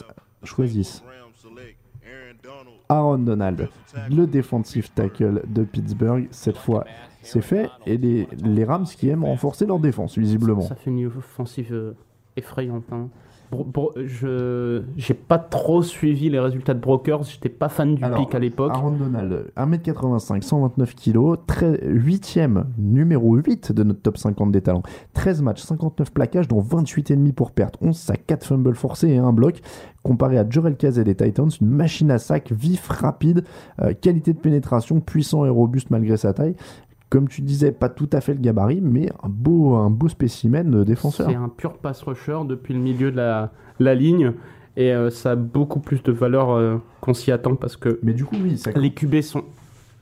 [0.44, 1.04] choisissent
[2.90, 3.70] Aaron Donald,
[4.10, 6.28] le defensive tackle de Pittsburgh.
[6.32, 6.86] Cette fois,
[7.22, 7.70] c'est fait.
[7.86, 10.62] Et les, Rams qui aiment renforcer leur défense, visiblement.
[10.62, 11.96] Ça une offensive
[12.36, 12.86] effrayante.
[12.92, 13.10] hein.
[13.52, 18.36] Je j'ai pas trop suivi les résultats de Brokers, j'étais pas fan du Alors, pic
[18.36, 18.72] à l'époque.
[18.74, 24.84] Aaron Donald, 1m85, 129 kg, 8ème, numéro 8 de notre top 50 des talents.
[25.14, 29.34] 13 matchs, 59 plaquages, dont 28,5 pour perte, 11 sacs, 4 fumbles forcés et 1
[29.34, 29.62] bloc.
[30.04, 33.44] Comparé à Jorel Casey des Titans, une machine à sac, vif, rapide,
[33.82, 36.56] euh, qualité de pénétration, puissant et robuste malgré sa taille.
[37.10, 40.70] Comme tu disais, pas tout à fait le gabarit, mais un beau, un beau spécimen
[40.70, 41.28] de défenseur.
[41.30, 44.34] C'est un pur pass rusher depuis le milieu de la, la ligne.
[44.78, 48.14] Et euh, ça a beaucoup plus de valeur euh, qu'on s'y attend parce que Mais
[48.14, 48.72] du coup, oui, ça...
[48.72, 49.44] les QB sont,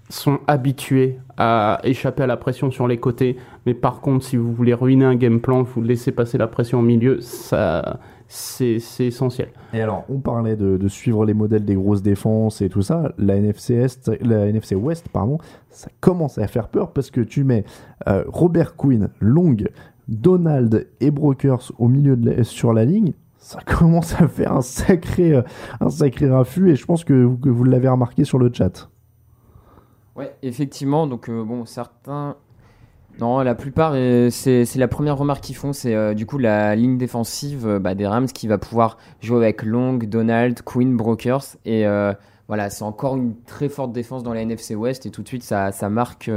[0.09, 3.37] sont habitués à échapper à la pression sur les côtés.
[3.65, 6.79] Mais par contre, si vous voulez ruiner un game plan, vous laissez passer la pression
[6.79, 9.49] au milieu, ça, c'est essentiel.
[9.73, 13.13] Et alors, on parlait de, de suivre les modèles des grosses défenses et tout ça.
[13.17, 15.37] La NFC, Est, la NFC West, pardon,
[15.69, 17.63] ça commence à faire peur parce que tu mets
[18.07, 19.55] euh, Robert Quinn, Long,
[20.07, 23.13] Donald et Brokers au milieu de la- sur la ligne.
[23.37, 25.41] Ça commence à faire un sacré, euh,
[25.79, 28.89] un sacré raffut et je pense que, vous- que vous l'avez remarqué sur le chat.
[30.15, 31.07] Ouais, effectivement.
[31.07, 32.35] Donc, euh, bon, certains.
[33.19, 36.75] Non, la plupart, euh, c'est la première remarque qu'ils font, c'est euh, du coup la
[36.75, 41.57] ligne défensive euh, bah, des Rams qui va pouvoir jouer avec Long, Donald, Quinn, Brokers.
[41.65, 41.85] Et
[42.47, 45.05] voilà, c'est encore une très forte défense dans la NFC West.
[45.05, 46.31] Et tout de suite, ça, marque,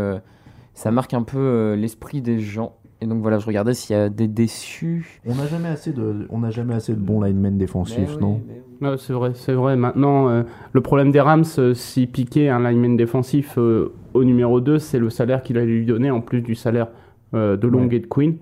[0.74, 2.74] ça marque un peu l'esprit des gens.
[3.02, 5.20] Et donc voilà, je regardais s'il y a des déçus.
[5.27, 8.20] On n'a jamais assez de, on n'a jamais assez de bons linemen défensifs, Mais oui,
[8.20, 8.40] non?
[8.81, 9.74] mais c'est vrai, c'est vrai.
[9.77, 14.60] Maintenant, euh, le problème des Rams, euh, s'il piquait un lineman défensif euh, au numéro
[14.60, 16.89] 2, c'est le salaire qu'il allait lui donner en plus du salaire
[17.35, 17.97] euh, de Long Ouais.
[17.97, 18.36] et de Queen.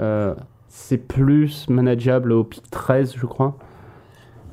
[0.00, 0.34] Euh,
[0.68, 3.56] c'est plus manageable au pic 13, je crois.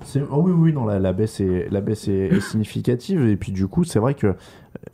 [0.03, 3.27] C'est- oh oui, oui, non, la, la baisse, est, la baisse est, est significative.
[3.27, 4.33] Et puis, du coup, c'est vrai que euh,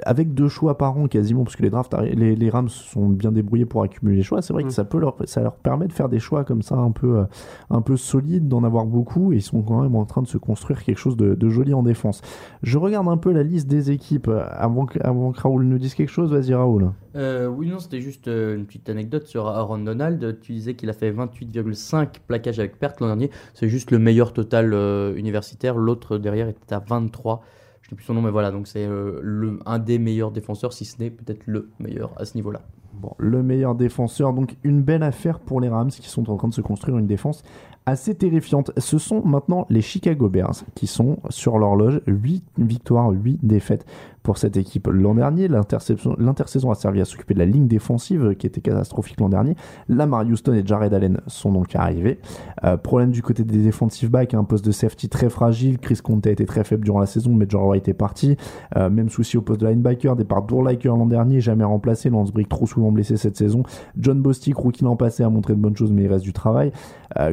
[0.04, 3.32] avec deux choix par an quasiment, parce que les, drafts, les, les Rams sont bien
[3.32, 4.72] débrouillés pour accumuler les choix, c'est vrai que Mm.
[4.72, 7.24] ça, peut leur, ça leur permet de faire des choix comme ça un peu, euh,
[7.70, 9.34] un peu solides, d'en avoir beaucoup.
[9.34, 11.74] Et ils sont quand même en train de se construire quelque chose de, de joli
[11.74, 12.22] en défense.
[12.64, 15.80] Je regarde un peu la liste des équipes euh, avant que, avant que Raoul nous
[15.80, 16.32] dise quelque chose.
[16.32, 16.92] Vas-y, Raoul.
[17.16, 20.40] Euh, oui, non, c'était juste une petite anecdote sur Aaron Donald.
[20.42, 23.32] Tu disais qu'il a fait 28,5 plaquages avec perte l'an dernier.
[23.54, 25.78] C'est juste le meilleur total euh, universitaire.
[25.78, 27.42] L'autre derrière était à 23.
[27.88, 28.52] Je n'ai plus son nom, mais voilà.
[28.52, 32.36] Donc c'est euh, un des meilleurs défenseurs, si ce n'est peut-être le meilleur à ce
[32.36, 32.62] niveau-là.
[32.94, 36.48] Bon, le meilleur défenseur, donc une belle affaire pour les Rams qui sont en train
[36.48, 37.44] de se construire une défense
[37.86, 38.72] assez terrifiante.
[38.78, 43.86] Ce sont maintenant les Chicago Bears qui sont sur l'horloge, 8 victoires, 8 défaites.
[44.28, 45.48] Pour cette équipe l'an dernier.
[45.48, 49.56] L'intersaison a servi à s'occuper de la ligne défensive euh, qui était catastrophique l'an dernier.
[49.88, 52.20] Lamar Houston et Jared Allen sont donc arrivés.
[52.66, 55.80] Euh, problème du côté des defensive backs, un poste de safety très fragile.
[55.80, 58.36] Chris Conte a été très faible durant la saison, mais George White est parti.
[58.76, 62.10] Euh, même souci au poste de linebacker, départ d'Urlacher l'an dernier, jamais remplacé.
[62.10, 63.64] Lance Brick trop souvent blessé cette saison.
[63.98, 66.74] John Bostic, rookie l'an passé, a montré de bonnes choses, mais il reste du travail.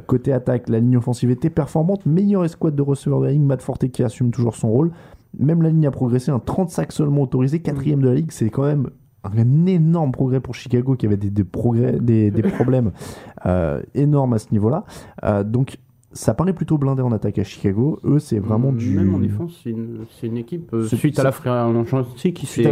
[0.07, 2.07] Côté attaque, la ligne offensive était performante.
[2.07, 4.93] Meilleure escouade de receveurs de la ligne, Matt Forte qui assume toujours son rôle.
[5.39, 8.51] Même la ligne a progressé, un 30 sacs seulement autorisé, quatrième de la ligue, c'est
[8.51, 8.90] quand même
[9.24, 12.93] un énorme progrès pour Chicago qui avait des, des progrès, des, des problèmes
[13.47, 14.85] euh, énormes à ce niveau-là.
[15.24, 15.78] Euh, donc
[16.15, 18.01] ça paraît plutôt blindé en attaque à Chicago.
[18.05, 18.97] Eux, c'est vraiment du.
[18.97, 22.65] Même en défense, c'est une, une équipe, euh, suite à la agency, qui s'est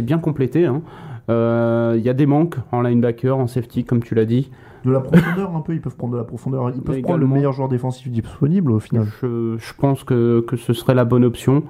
[0.00, 0.02] ouais.
[0.02, 0.66] bien complétée.
[0.66, 0.82] hein.
[1.30, 4.50] Euh, Il y a des manques en linebacker, en safety, comme tu l'as dit.
[4.84, 6.70] De la profondeur un peu, ils peuvent prendre de la profondeur.
[6.74, 9.06] Ils peuvent prendre le meilleur joueur défensif disponible au final.
[9.22, 11.62] Je, je pense que, que ce serait la bonne option.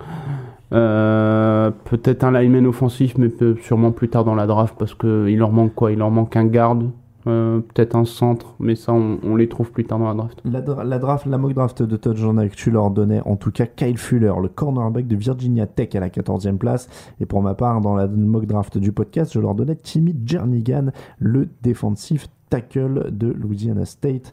[0.72, 3.28] Euh, Peut-être un lineman offensif, mais
[3.62, 5.92] sûrement plus tard dans la draft, parce qu'il leur manque quoi?
[5.92, 6.90] Il leur manque un garde,
[7.26, 10.40] euh, peut-être un centre, mais ça, on, on les trouve plus tard dans la draft.
[10.44, 13.66] La, dra- la draft, la mock draft de Touchdown Actu leur donnait en tout cas
[13.66, 16.88] Kyle Fuller, le cornerback de Virginia Tech à la 14e place.
[17.20, 20.90] Et pour ma part, dans la mock draft du podcast, je leur donnais Timmy Jernigan,
[21.18, 24.32] le défensif tackle de Louisiana State.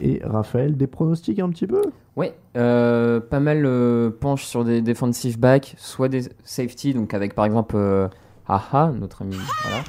[0.00, 1.82] Et Raphaël, des pronostics un petit peu?
[2.16, 7.34] Ouais, euh, pas mal euh, penche sur des defensive backs, soit des safety, donc avec
[7.34, 8.08] par exemple euh,
[8.48, 9.84] Aha, notre ami, voilà.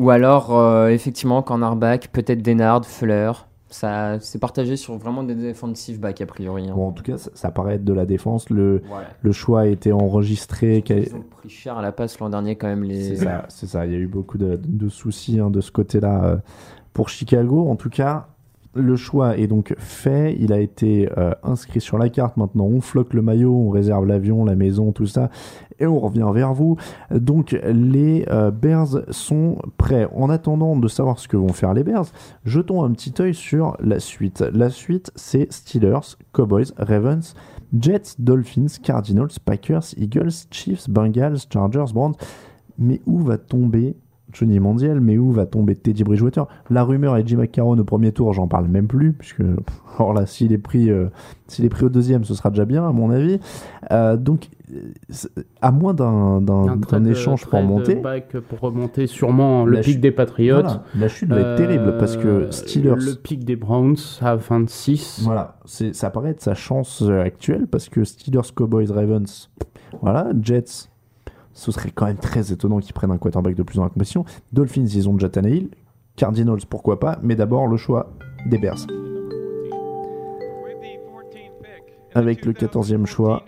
[0.00, 3.32] Ou alors euh, effectivement cornerback, peut-être Denard, Fuller.
[3.68, 6.68] Ça, c'est partagé sur vraiment des defensive backs a priori.
[6.68, 6.72] hein.
[6.74, 8.50] Bon, en tout cas, ça, ça paraît être de la défense.
[8.50, 9.06] Le, Voilà.
[9.22, 10.82] le choix a été enregistré.
[10.82, 13.14] qu'a- Ils ont pris cher à la passe l'an dernier quand même les.
[13.48, 13.86] C'est ça.
[13.86, 16.36] Il y a eu beaucoup de, de soucis hein, de ce côté-là euh,
[16.92, 17.68] pour Chicago.
[17.68, 18.26] En tout cas,
[18.74, 20.36] le choix est donc fait.
[20.38, 22.36] Il a été euh, inscrit sur la carte.
[22.36, 25.30] Maintenant, on floque le maillot, on réserve l'avion, la maison, tout ça,
[25.78, 26.76] et on revient vers vous.
[27.10, 30.08] Donc, les euh, Bears sont prêts.
[30.14, 32.06] En attendant de savoir ce que vont faire les Bears,
[32.44, 34.44] jetons un petit œil sur la suite.
[34.52, 37.34] La suite, c'est Steelers, Cowboys, Ravens.
[37.78, 42.16] Jets, Dolphins, Cardinals, Packers, Eagles, Chiefs, Bengals, Chargers, Browns.
[42.78, 43.94] Mais où va tomber
[44.32, 46.46] Johnny Mandiel Mais où va tomber Teddy Bridgewater?
[46.70, 49.42] La rumeur est Jim McCarron au premier tour, j'en parle même plus, puisque
[49.98, 51.06] alors là, s'il est pris, euh,
[51.46, 53.38] s'il est pris au deuxième, ce sera déjà bien à mon avis.
[53.92, 54.92] Euh, donc, euh,
[55.60, 58.00] à moins d'un d'un- échange pour monter,
[58.48, 60.60] pour remonter sûrement le pic chute- des Patriots.
[60.60, 62.94] voilà, la chute va être terrible parce que Steelers.
[62.98, 65.22] Le pic des Browns à 26.
[65.24, 69.50] Voilà, c'est, ça paraît être sa chance actuelle parce que Steelers, Cowboys, Ravens,
[70.02, 70.88] voilà, Jets,
[71.52, 74.24] ce serait quand même très étonnant qu'ils prennent un quarterback de plus dans la compétition.
[74.52, 75.70] Dolphins, ils ont déjà Tannehill.
[76.16, 78.12] Cardinals, pourquoi pas, mais d'abord le choix
[78.46, 78.86] des Bears.
[82.14, 83.44] Avec le 14e choix,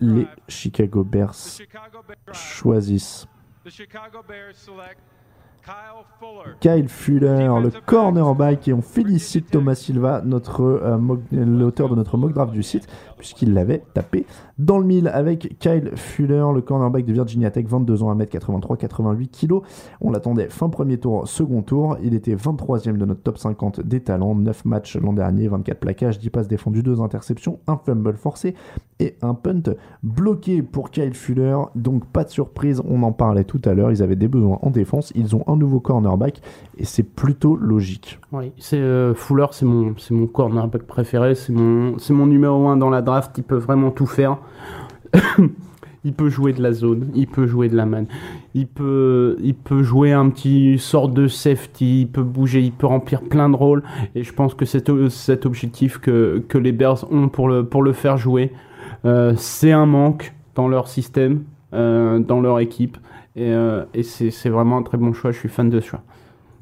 [0.00, 1.34] les Chicago Bears
[2.32, 3.26] choisissent
[6.60, 7.48] Kyle Fuller.
[7.62, 10.98] Le cornerback, et on félicite Thomas Silva, notre euh,
[11.32, 12.86] l'auteur de notre mock draft du site,
[13.16, 14.26] puisqu'il l'avait tapé
[14.58, 19.28] dans le mille avec Kyle Fuller, le cornerback de Virginia Tech, 22 ans, 1m83, 88
[19.28, 19.60] kg.
[20.00, 21.96] On l'attendait fin premier tour, second tour.
[22.02, 26.18] Il était 23e de notre top 50 des talents, 9 matchs l'an dernier, 24 plaquages,
[26.18, 28.54] 10 passes défendues, 2 interceptions, un fumble forcé
[29.00, 29.62] et un punt
[30.02, 31.56] bloqué pour Kyle Fuller.
[31.74, 34.70] Donc pas de surprise, on en parlait tout à l'heure, ils avaient des besoins en
[34.70, 36.40] défense, ils ont un nouveau cornerback
[36.78, 38.18] et c'est plutôt logique.
[38.32, 42.68] Oui, c'est euh, Fuller, c'est mon, c'est mon cornerback préféré, c'est mon, c'est mon numéro
[42.68, 43.36] 1 dans la draft.
[43.38, 44.38] Il peut vraiment tout faire.
[46.04, 48.06] il peut jouer de la zone, il peut jouer de la man,
[48.54, 52.86] il peut, il peut jouer un petit sort de safety, il peut bouger, il peut
[52.86, 53.82] remplir plein de rôles.
[54.14, 57.82] Et je pense que c'est cet objectif que, que les Bears ont pour le, pour
[57.82, 58.52] le faire jouer.
[59.04, 62.98] Euh, c'est un manque dans leur système, euh, dans leur équipe.
[63.34, 65.30] Et, euh, et c'est, vraiment un très bon choix.
[65.30, 66.02] Je suis fan de ce choix.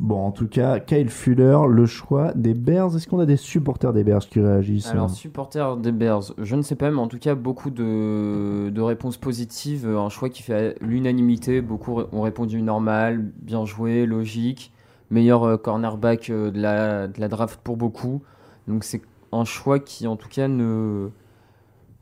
[0.01, 2.97] Bon, en tout cas, Kyle Fuller, le choix des Bears.
[2.97, 6.63] Est-ce qu'on a des supporters des Bears qui réagissent Alors, supporter des Bears, je ne
[6.63, 9.87] sais pas, mais en tout cas, beaucoup de, de réponses positives.
[9.87, 11.61] Un choix qui fait l'unanimité.
[11.61, 14.73] Beaucoup ont répondu normal, bien joué, logique.
[15.11, 18.23] Meilleur euh, cornerback euh, de la, de la draft pour beaucoup.
[18.69, 19.03] Donc, c'est
[19.33, 21.11] un choix qui, en tout cas, ne.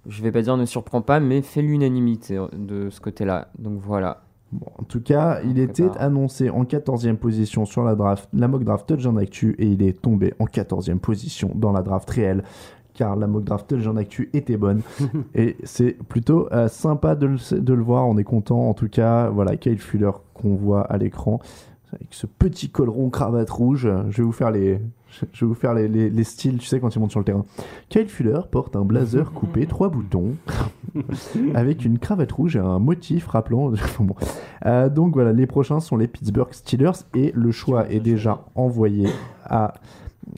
[0.07, 3.49] Je vais pas dire ne surprend pas, mais fait l'unanimité euh, de ce côté-là.
[3.59, 4.23] Donc voilà.
[4.51, 8.65] Bon, en tout cas, il était annoncé en 14e position sur la draft, la mock
[8.65, 12.43] draft Touchdown Actu, et il est tombé en 14e position dans la draft réelle,
[12.95, 14.81] car la mock draft Touchdown Actu était bonne.
[15.35, 18.71] et c'est plutôt euh, sympa de le, de le voir, on est content.
[18.71, 21.41] En tout cas, voilà, Kyle Fuller qu'on voit à l'écran,
[21.93, 23.87] avec ce petit col rond cravate rouge.
[24.09, 24.81] Je vais vous faire les,
[25.33, 27.25] Je vais vous faire les, les- les styles, tu sais, quand ils montent sur le
[27.25, 27.45] terrain.
[27.89, 30.35] Kyle Fuller porte un blazer coupé, trois boutons,
[31.55, 33.73] avec une cravate rouge et un motif rappelant.
[34.01, 34.15] Bon.
[34.67, 39.09] Euh, donc voilà, les prochains sont les Pittsburgh Steelers et le choix est déjà envoyé
[39.45, 39.75] à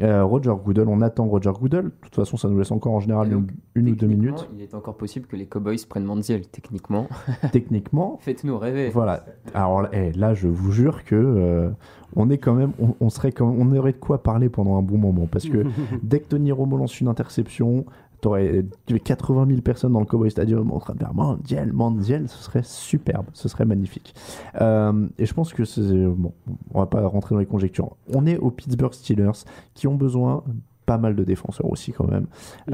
[0.02, 0.88] euh, Roger Goodell.
[0.88, 1.84] On attend Roger Goodell.
[1.84, 4.48] De toute façon, ça nous laisse encore en général une, une ou deux minutes.
[4.54, 7.08] Il est encore possible que les Cowboys prennent Manziel, techniquement.
[7.52, 8.90] Techniquement, Faites-nous rêver.
[8.90, 9.24] Voilà.
[9.54, 11.70] Alors eh, là, je vous jure que euh,
[12.16, 14.82] on est quand même, on, on serait quand on aurait de quoi parler pendant un
[14.82, 15.64] bon moment parce que
[16.02, 17.84] dès que Tony Romo lance une interception,
[18.20, 18.64] t'aurais
[19.04, 22.62] 80 000 personnes dans le Cowboy Stadium en train de faire Mandiel, Mandiel, ce serait
[22.62, 24.14] superbe, ce serait magnifique.
[24.60, 26.32] Euh, et je pense que c'est bon,
[26.72, 27.96] on va pas rentrer dans les conjectures.
[28.12, 29.44] On est aux Pittsburgh Steelers
[29.74, 30.44] qui ont besoin
[30.90, 32.26] pas mal de défenseurs aussi quand même.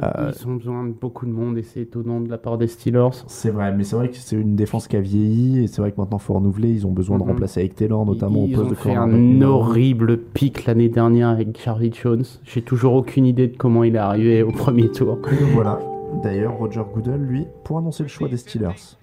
[0.03, 2.67] Euh, Ils ont besoin de beaucoup de monde et c'est étonnant de la part des
[2.67, 3.11] Steelers.
[3.27, 5.93] C'est vrai, mais c'est vrai que c'est une défense qui a vieilli et c'est vrai
[5.93, 6.71] que maintenant faut renouveler.
[6.71, 7.29] Ils ont besoin de Mhm.
[7.33, 9.55] remplacer avec Taylor, notamment Ils au poste ont de fait cornerback un numéro un.
[9.57, 12.25] horrible pic l'année dernière avec Charlie Jones.
[12.45, 15.19] J'ai toujours aucune idée de comment il est arrivé au premier tour.
[15.53, 15.79] Voilà.
[16.23, 18.97] D'ailleurs, Roger Goodell, lui, pour annoncer le choix des Steelers,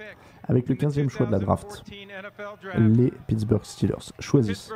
[0.47, 1.83] avec le 15e choix de la draft,
[2.79, 4.71] les Pittsburgh Steelers choisissent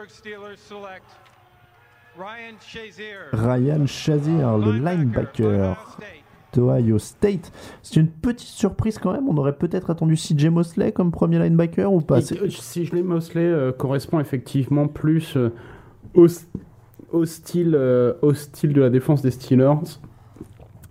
[3.34, 4.42] Ryan Shazier.
[4.58, 5.76] Le linebacker
[6.54, 7.52] d'Ohio State.
[7.84, 9.28] C'est une petite surprise quand même.
[9.28, 12.20] On aurait peut-être attendu CJ Mosley comme premier linebacker ou pas?
[12.86, 15.50] Je l'ai Mosley euh, correspond effectivement plus euh,
[16.16, 16.48] au, s-
[17.12, 19.76] au style, euh, au style de la défense des Steelers.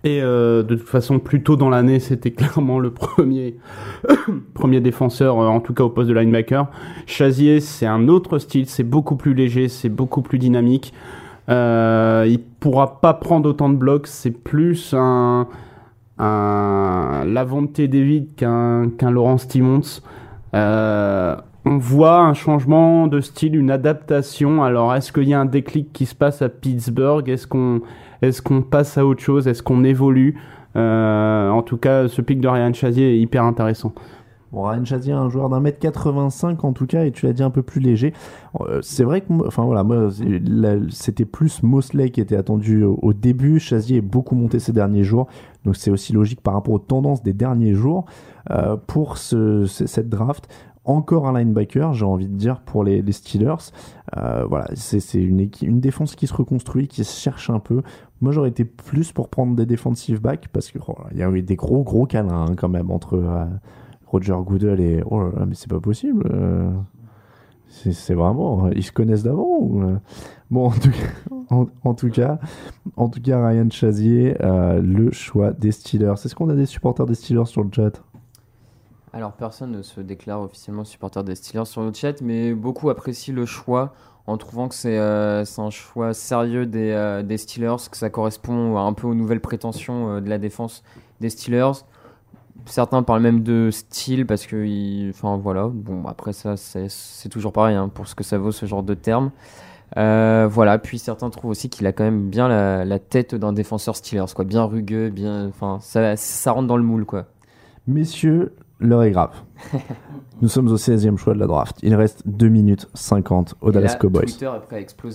[0.07, 3.57] Euh, de toute façon, plus tôt dans l'année, c'était clairement le premier,
[4.53, 6.67] premier défenseur, euh, en tout cas au poste de linebacker.
[7.05, 10.93] Chazier, c'est un autre style, c'est beaucoup plus léger, c'est beaucoup plus dynamique.
[11.49, 15.47] Euh, il pourra pas prendre autant de blocs, c'est plus un,
[16.17, 20.01] un David qu'un qu'un Laurence Timmons.
[20.53, 21.35] Euh,
[21.65, 24.63] on voit un changement de style, une adaptation.
[24.63, 27.27] Alors, est-ce qu'il y a un déclic qui se passe à Pittsburgh?
[27.27, 27.81] Est-ce qu'on
[28.21, 29.47] est qu'on passe à autre chose?
[29.47, 30.35] Est-ce qu'on évolue?
[30.75, 33.93] Euh, En tout cas, ce pic de Ryan Chazier est hyper intéressant.
[34.53, 37.43] Bon, Ryan Chazier, un joueur d'un mètre 85 en tout cas, et tu l'as dit
[37.43, 38.13] un peu plus léger.
[38.61, 39.27] Euh, c'est vrai que,
[40.89, 43.59] c'était plus Mosley qui était attendu au, début.
[43.59, 45.27] Chazier est beaucoup monté ces derniers jours,
[45.65, 48.05] donc c'est aussi logique par rapport aux tendances des derniers jours
[48.51, 50.47] euh, pour ce- ce- cette draft.
[50.87, 53.73] Encore un linebacker, j'ai envie de dire, pour les, Steelers.
[54.15, 55.49] Euh, voilà, c'est une,
[55.81, 57.81] défense qui se reconstruit, qui se cherche un peu.
[58.21, 61.29] Moi, j'aurais été plus pour prendre des defensive backs parce que oh, il y a
[61.29, 63.45] eu des gros gros câlins hein, quand même entre euh,
[64.05, 66.25] Roger Goodell et oh là là, mais c'est pas possible.
[66.33, 66.71] euh,
[67.69, 69.99] c'est vraiment ils se connaissent d'avant
[70.49, 72.39] bon en tout cas en, tout cas
[72.95, 76.13] en tout cas Ryan Chazier le choix des Steelers.
[76.13, 78.01] Est-ce qu'on a des supporters des Steelers sur le chat?
[79.17, 83.33] Alors personne ne se déclare officiellement supporter des Steelers sur le chat, mais beaucoup apprécient
[83.33, 83.95] le choix
[84.27, 88.77] en trouvant que c'est euh, un choix sérieux des, euh, des Steelers, que ça correspond
[88.77, 90.83] un peu aux nouvelles prétentions euh, de la défense
[91.19, 91.83] des Steelers.
[92.67, 97.53] Certains parlent même de style parce que, enfin voilà, bon après ça c'est c'est toujours
[97.53, 99.31] pareil hein, pour ce que ça vaut ce genre de terme.
[99.97, 103.51] Euh, voilà, puis certains trouvent aussi qu'il a quand même bien la, la tête d'un
[103.51, 107.25] défenseur Steelers, quoi, bien rugueux, bien, enfin ça, ça rentre dans le moule quoi.
[107.87, 109.31] Messieurs, l'heure est grave.
[110.41, 111.77] Nous sommes au 16e choix de la draft.
[111.81, 114.25] Il reste 2 minutes 50 aux Et Dallas là, Cowboys.
[114.25, 114.45] Twitter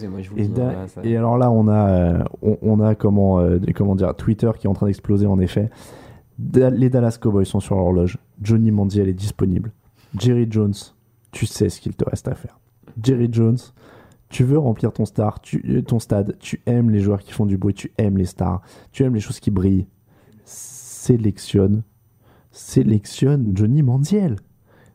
[0.08, 0.48] moi je vous Et, dis.
[0.48, 3.94] da- là, ça- et alors là, on a, euh, on, on a comment, euh, comment
[3.94, 5.70] dire, Twitter qui est en train d'exploser en effet.
[6.38, 8.18] Da- les Dallas Cowboys sont sur l'horloge.
[8.42, 9.70] Johnny Mandiel est disponible.
[10.18, 10.74] Jerry Jones,
[11.30, 12.58] tu sais ce qu'il te reste à faire.
[13.02, 13.58] Jerry Jones,
[14.28, 17.46] tu veux remplir ton, star, tu, euh, ton stade, tu aimes les joueurs qui font
[17.46, 18.60] du bruit, tu aimes les stars,
[18.90, 19.86] tu aimes les choses qui brillent.
[20.44, 21.82] Sélectionne,
[22.52, 24.36] sélectionne Johnny Mandiel.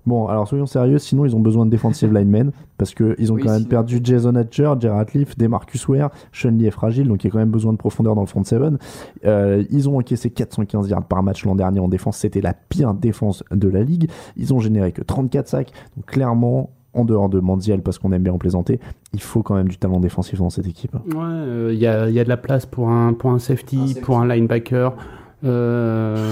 [0.05, 3.41] Bon, alors soyons sérieux, sinon ils ont besoin de defensive linemen parce qu'ils ont Oui,
[3.43, 7.25] quand même sinon- perdu Jason Hatcher, Gerard Leaf, Demarcus Ware, Sean Lee est fragile, donc
[7.25, 8.77] il y a quand même besoin de profondeur dans le front seven.
[9.25, 12.93] Euh, ils ont encaissé 415 yards par match l'an dernier en défense, c'était la pire
[12.93, 14.09] défense de la ligue.
[14.37, 18.23] Ils ont généré que 34 sacs, donc clairement, en dehors de Mandiel, parce qu'on aime
[18.23, 18.79] bien en plaisanter,
[19.13, 20.95] il faut quand même du talent défensif dans cette équipe.
[20.95, 23.75] Ouais, euh, il y, a, y a de la place pour un, pour un safety,
[23.77, 24.01] Un safety.
[24.01, 24.95] pour un linebacker.
[25.43, 26.31] Euh...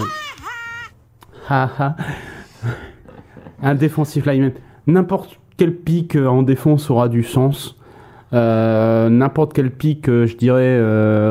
[3.62, 4.54] un defensive lineman.
[4.88, 7.78] N'importe quel pic euh, en défense aura du sens.
[8.34, 10.80] Euh, N'importe quel pic, euh, je dirais,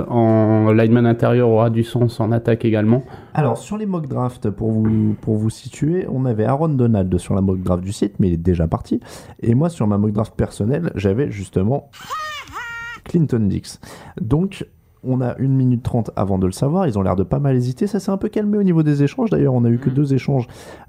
[0.08, 3.02] en lineman intérieur aura du sens en attaque également.
[3.34, 7.34] Alors, sur les mock drafts, pour vous, pour vous situer, on avait Aaron Donald sur
[7.34, 9.00] la mock draft du site, mais il est déjà parti.
[9.40, 11.90] Et moi, sur ma mock draft personnelle, j'avais justement
[13.04, 13.80] Clinton Dix.
[14.20, 14.66] Donc,
[15.06, 16.86] on a 1 minute 30 avant de le savoir.
[16.86, 17.86] Ils ont l'air de pas mal hésiter.
[17.86, 19.30] Ça s'est un peu calmé au niveau des échanges.
[19.30, 20.46] D'ailleurs, on a eu que deux échanges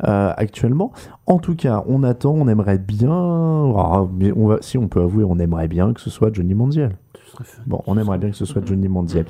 [0.08, 0.92] euh, actuellement.
[1.26, 3.10] En tout cas, on attend, on aimerait bien.
[3.12, 6.54] Ah, mais on va, si on peut avouer, on aimerait bien que ce soit Johnny
[6.54, 6.98] Mandiel.
[7.14, 9.26] Tout Bon, on aimerait bien que ce soit Johnny Manziel.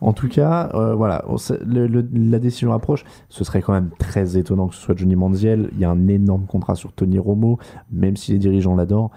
[0.00, 3.04] En tout cas, euh, voilà, on sait- le- le- la décision approche.
[3.28, 5.68] Ce serait quand même très étonnant que ce soit Johnny Manziel.
[5.74, 7.58] Il y a un énorme contrat sur Tony Romo,
[7.92, 9.10] même si les dirigeants l'adorent.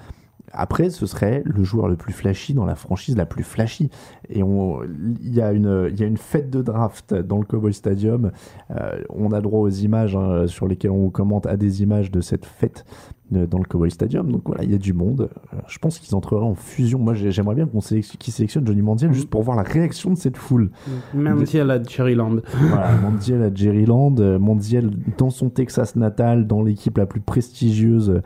[0.53, 3.89] Après, ce serait le joueur le plus flashy dans la franchise la plus flashy.
[4.29, 7.73] Et il y, a une- il y a une fête de draft dans le Cowboy
[7.73, 8.31] Stadium.
[8.71, 12.21] Euh, on a droit aux images hein, sur lesquelles on commente à des images de
[12.21, 12.85] cette fête
[13.31, 14.31] dans le Cowboy Stadium.
[14.31, 15.29] Donc voilà, il y a du monde.
[15.53, 16.99] Euh, je pense qu'ils entreraient en fusion.
[16.99, 20.11] Moi, j'ai- j'aimerais bien qu'on sélectionne, qu'ils sélectionnent Johnny Manziel juste pour voir la réaction
[20.11, 20.69] de cette foule.
[21.15, 22.37] Manziel à Cherryland.
[22.69, 28.21] Voilà, Mondial à Jerryland, euh, Mondial dans son Texas natal, dans l'équipe la plus prestigieuse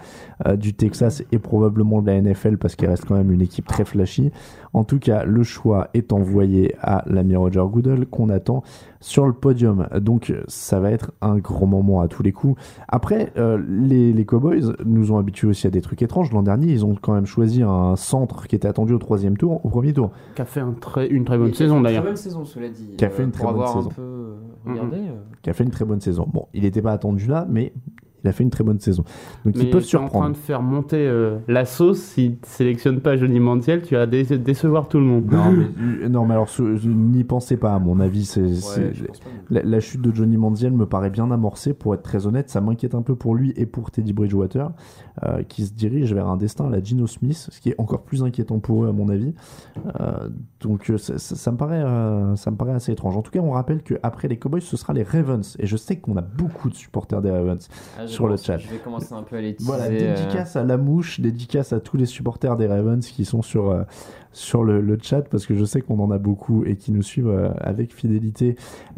[0.46, 3.68] euh, du Texas et probablement de la NFL parce qu'il reste quand même une équipe
[3.68, 4.32] très flashy.
[4.74, 8.64] En tout cas, le choix est envoyé à l'ami Roger Goodell qu'on attend
[9.00, 9.88] sur le podium.
[10.00, 12.60] Donc ça va être un grand moment à tous les coups.
[12.88, 16.32] Après, euh, les, les Cowboys nous ont habitués aussi à des trucs étranges.
[16.32, 19.64] L'an dernier, ils ont quand même choisi un centre qui était attendu au troisième tour,
[19.66, 20.12] au premier tour.
[20.36, 22.02] Qui a fait un très- une très bonne Et qui a fait saison une d'ailleurs.
[22.04, 22.90] Très bonne saison, cela dit.
[22.98, 23.90] Qui a fait Euh, une pour très bonne saison.
[24.00, 24.36] euh,
[24.68, 26.28] euh, Qui a fait une très bonne saison.
[26.32, 27.74] Bon, il n'était pas attendu là, mais
[28.24, 29.04] il a fait une très bonne saison.
[29.46, 30.32] Donc Mais ils peuvent es en train surprendre.
[30.32, 32.00] de faire monter euh, la sauce.
[32.00, 35.26] Si tu sélectionnes pas Johnny Manziel, tu vas dé- décevoir tout le monde.
[35.32, 35.66] Non mais,
[36.06, 36.48] euh, non, mais alors,
[36.86, 38.26] n'y pensez pas, à mon avis.
[38.26, 38.46] c'est
[39.50, 42.50] la, la chute de Johnny Manziel me paraît bien amorcée, pour être très honnête.
[42.50, 44.72] Ça m'inquiète un peu pour lui et pour Teddy Bridgewater,
[45.24, 48.02] euh, qui se dirige vers un destin à la Gino Smith, ce qui est encore
[48.04, 49.34] plus inquiétant pour eux, à mon avis.
[50.00, 50.30] Euh,
[50.60, 53.16] donc, ça, ça- ça me paraît, euh, ça me paraît assez étrange.
[53.16, 55.56] En tout cas, on rappelle qu'après les Cowboys, ce sera les Ravens.
[55.60, 57.68] Et je sais qu'on a beaucoup de supporters des Ravens
[58.00, 58.58] Ah, je sur le chat.
[58.58, 59.68] Je vais commencer un peu à les teaser.
[59.68, 63.42] Voilà, euh, dédicace à la mouche, dédicace à tous les supporters des Ravens qui sont
[63.42, 63.84] sur, euh,
[64.38, 67.02] sur le, le chat parce que je sais qu'on en a beaucoup et qui nous
[67.02, 68.56] suivent euh, avec fidélité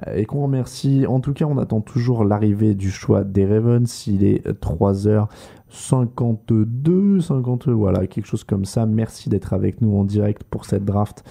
[0.07, 1.05] euh, et qu'on remercie.
[1.07, 4.07] En tout cas, on attend toujours l'arrivée du choix des Ravens.
[4.07, 8.85] Il est 3h52, 50, voilà, quelque chose comme ça.
[8.85, 11.23] Merci d'être avec nous en direct pour cette draft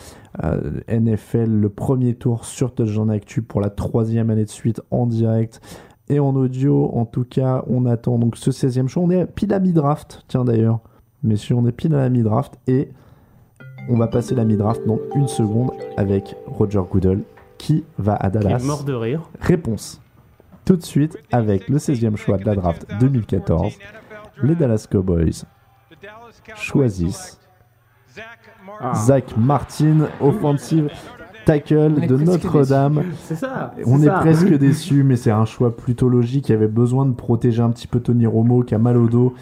[0.42, 5.06] euh, NFL, le premier tour sur Touchdown Actu pour la troisième année de suite en
[5.06, 5.60] direct
[6.09, 6.90] et en audio.
[6.94, 9.02] En tout cas, on attend donc ce 16e choix.
[9.02, 10.80] On est pile à mi-draft, tiens d'ailleurs.
[11.22, 12.90] Messieurs, on est pile à la mi-draft et
[13.89, 17.22] on va passer la mi-draft dans une seconde avec Roger Goodell
[17.59, 18.59] qui va à Qui Dallas.
[18.62, 19.22] est mort de rire.
[19.40, 20.01] Réponse.
[20.64, 23.72] Tout de suite avec le 16e choix de la draft 2014.
[24.43, 25.44] Les Dallas Cowboys
[26.55, 27.40] choisissent
[28.80, 28.94] Ah.
[28.94, 30.89] Zach Martin, offensive
[31.49, 33.05] tackle de Notre-Dame.
[33.23, 34.19] C'est ça, On est ça.
[34.19, 36.51] presque déçus, mais c'est un choix plutôt logique.
[36.51, 39.09] Il y avait besoin de protéger un petit peu Tony Romo qui a mal au
[39.09, 39.33] dos,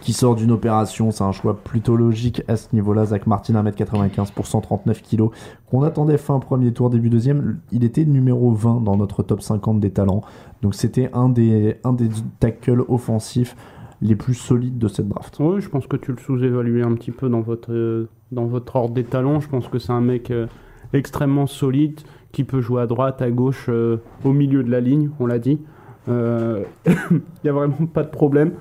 [0.00, 1.10] qui sort d'une opération.
[1.10, 3.04] C'est un choix plutôt logique à ce niveau-là.
[3.04, 5.24] Zach Martin, 1m95 pour 139 kg,
[5.70, 7.58] qu'on attendait fin premier tour, début deuxième.
[7.70, 10.22] Il était numéro 20 dans notre top 50 des talents.
[10.62, 12.08] Donc c'était un des, un des
[12.40, 13.56] tackles offensifs
[14.00, 15.36] les plus solides de cette draft.
[15.38, 18.76] Oui, je pense que tu le sous-évaluais un petit peu dans votre, euh, dans votre
[18.76, 19.40] ordre des talents.
[19.40, 20.46] Je pense que c'est un mec euh,
[20.92, 22.00] extrêmement solide
[22.32, 25.38] qui peut jouer à droite, à gauche, euh, au milieu de la ligne, on l'a
[25.38, 25.60] dit.
[26.08, 28.52] Euh, Il n'y a vraiment pas de problème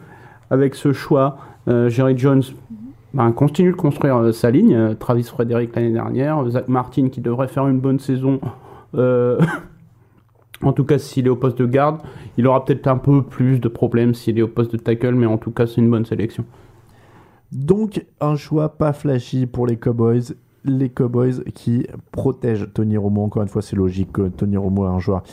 [0.49, 1.37] avec ce choix.
[1.67, 2.43] Euh, Jerry Jones
[3.13, 4.75] ben, continue de construire euh, sa ligne.
[4.75, 8.39] Euh, Travis Frederick l'année dernière, Zach Martin qui devrait faire une bonne saison.
[8.95, 9.39] Euh,
[10.63, 11.99] En tout cas, s'il est au poste de garde,
[12.35, 15.27] il aura peut-être un peu plus de problèmes s'il est au poste de tackle, mais
[15.27, 16.45] en tout cas, c'est une bonne sélection.
[17.51, 20.33] Donc, un choix pas flashy pour les Cowboys.
[20.67, 23.23] Les Cowboys qui protègent Tony Romo.
[23.23, 25.23] Encore une fois, c'est logique que Tony Romo est un joueur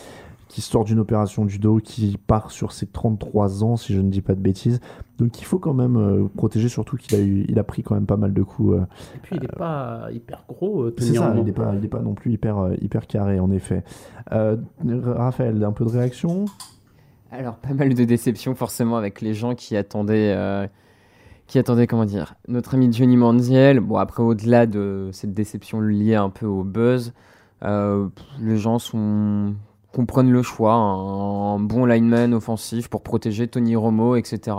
[0.49, 4.09] qui sort d'une opération du dos, qui part sur ses 33 ans, si je ne
[4.09, 4.79] dis pas de bêtises.
[5.19, 7.97] Donc, il faut quand même euh, protéger, surtout qu'il a, eu, il a pris quand
[7.97, 8.75] même pas mal de coups.
[8.75, 8.83] euh,
[9.17, 11.41] Et puis, il n'est pas hyper gros, euh, Tony c'est ça, Romo.
[11.41, 13.83] il n'est pas, il est pas non plus hyper, euh, hyper carré, en effet.
[14.31, 14.57] Euh,
[15.05, 16.45] Raphaël, un peu de réaction?
[17.33, 20.69] Alors, pas mal de déceptions forcément avec les gens qui attendaient, euh,
[21.47, 23.81] qui attendaient, comment dire, notre ami Johnny Manziel.
[23.81, 27.13] Bon, après, au-delà de cette déception liée un peu au buzz,
[27.65, 28.09] euh,
[28.41, 28.79] les gens
[29.93, 34.57] comprennent le choix, un, un bon lineman offensif pour protéger Tony Romo, etc.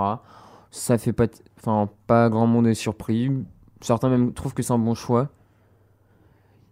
[0.72, 1.28] Ça fait pas,
[1.60, 3.32] enfin, pas grand monde est surpris.
[3.82, 5.30] Certains même trouvent que c'est un bon choix.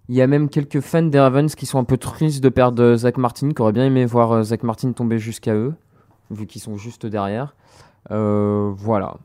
[0.09, 2.95] Il y a même quelques fans des Ravens qui sont un peu tristes de perdre
[2.95, 5.73] Zach Martin, qui auraient bien aimé voir euh, Zach Martin tomber jusqu'à eux,
[6.29, 7.55] vu qu'ils sont juste derrière.
[8.11, 9.15] Euh, voilà.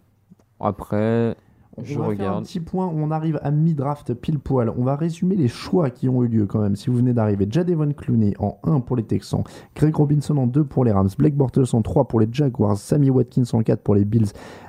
[0.60, 1.36] Après,
[1.82, 2.44] je on va faire un regarde.
[2.44, 4.72] petit point, on arrive à mi-draft pile poil.
[4.76, 6.74] On va résumer les choix qui ont eu lieu quand même.
[6.74, 9.44] Si vous venez d'arriver, Jadevon Clooney en 1 pour les Texans,
[9.76, 13.10] Greg Robinson en 2 pour les Rams, Blake Bortles en 3 pour les Jaguars, Sammy
[13.10, 14.26] Watkins en 4 pour les Bills,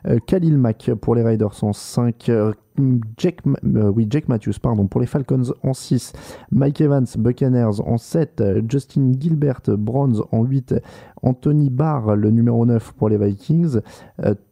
[0.07, 2.53] euh, Khalil Mack pour les Raiders en 5, euh,
[3.18, 6.14] Jake, Ma- euh, oui, Jake Matthews pardon, pour les Falcons en 6,
[6.52, 10.76] Mike Evans, Buccaneers en 7, euh, Justin Gilbert, Browns en 8,
[11.24, 13.80] Anthony Barr, le numéro 9 pour les Vikings,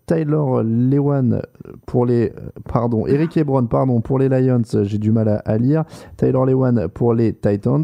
[0.07, 1.41] Tyler Lewan
[1.85, 2.33] pour les.
[2.65, 5.83] Pardon, Eric Ebron, pardon, pour les Lions, j'ai du mal à, lire.
[6.15, 7.83] Tyler Lewan pour les Titans.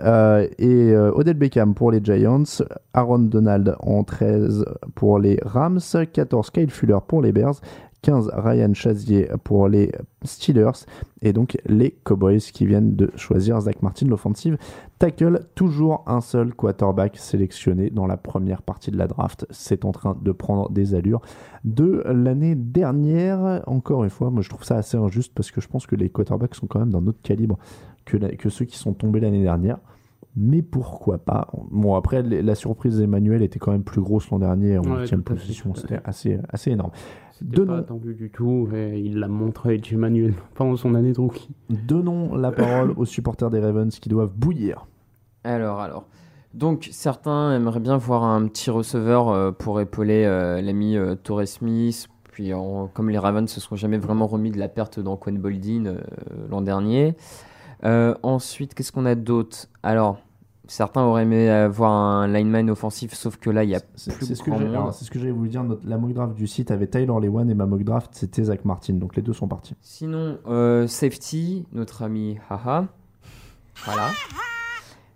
[0.00, 2.44] Euh, et euh, Odell Beckham pour les Giants,
[2.94, 4.64] Aaron Donald en 13
[4.94, 5.80] pour les Rams,
[6.12, 7.60] 14 Kyle Fuller pour les Bears,
[8.02, 9.92] 15 Ryan Chazier pour les
[10.24, 10.86] Steelers
[11.22, 14.56] et donc les Cowboys qui viennent de choisir Zach Martin l'offensive
[14.98, 15.40] tackle.
[15.54, 19.46] Toujours un seul quarterback sélectionné dans la première partie de la draft.
[19.50, 21.20] C'est en train de prendre des allures
[21.64, 23.62] de l'année dernière.
[23.66, 26.08] Encore une fois moi je trouve ça assez injuste parce que je pense que les
[26.10, 27.56] quarterbacks sont quand même d'un autre calibre
[28.04, 29.78] que, la- que ceux qui sont tombés l'année dernière.
[30.34, 31.48] Mais pourquoi pas?
[31.70, 34.78] Bon, après, la surprise d'Emmanuel était quand même plus grosse l'an dernier.
[34.78, 35.74] En Ouais, 8 tout à fait, position.
[35.74, 36.90] C'était assez, assez énorme.
[37.42, 39.96] Deux pas noms, attendu du tout et il l'a montré J.
[39.96, 41.50] Manuel pendant son année de rookie.
[41.70, 44.86] donnons la parole aux supporters des Ravens qui doivent bouillir.
[45.44, 46.06] Alors, alors.
[46.54, 51.46] Donc, certains aimeraient bien voir un petit receveur euh, pour épauler euh, l'ami euh, Torrey
[51.46, 52.08] Smith.
[52.30, 55.86] Puis, en- comme les Ravens se sont jamais vraiment remis de la perte d'Anquan Boldin
[55.86, 55.98] euh,
[56.50, 57.14] l'an dernier.
[57.84, 59.66] Euh, ensuite, qu'est-ce qu'on a d'autre?
[59.82, 60.18] Alors,
[60.72, 64.10] certains auraient aimé avoir un lineman offensif, sauf que là, il y a plus c'est
[64.10, 65.62] ce que ce j'allais vous dire.
[65.64, 68.64] Notre- la mock draft du site avait Tyler Lewan et ma mock draft c'était Zach
[68.64, 68.94] Martin.
[68.94, 69.74] Donc les deux sont partis.
[69.82, 72.86] Sinon, euh, safety, notre ami Haha.
[73.84, 74.10] Voilà.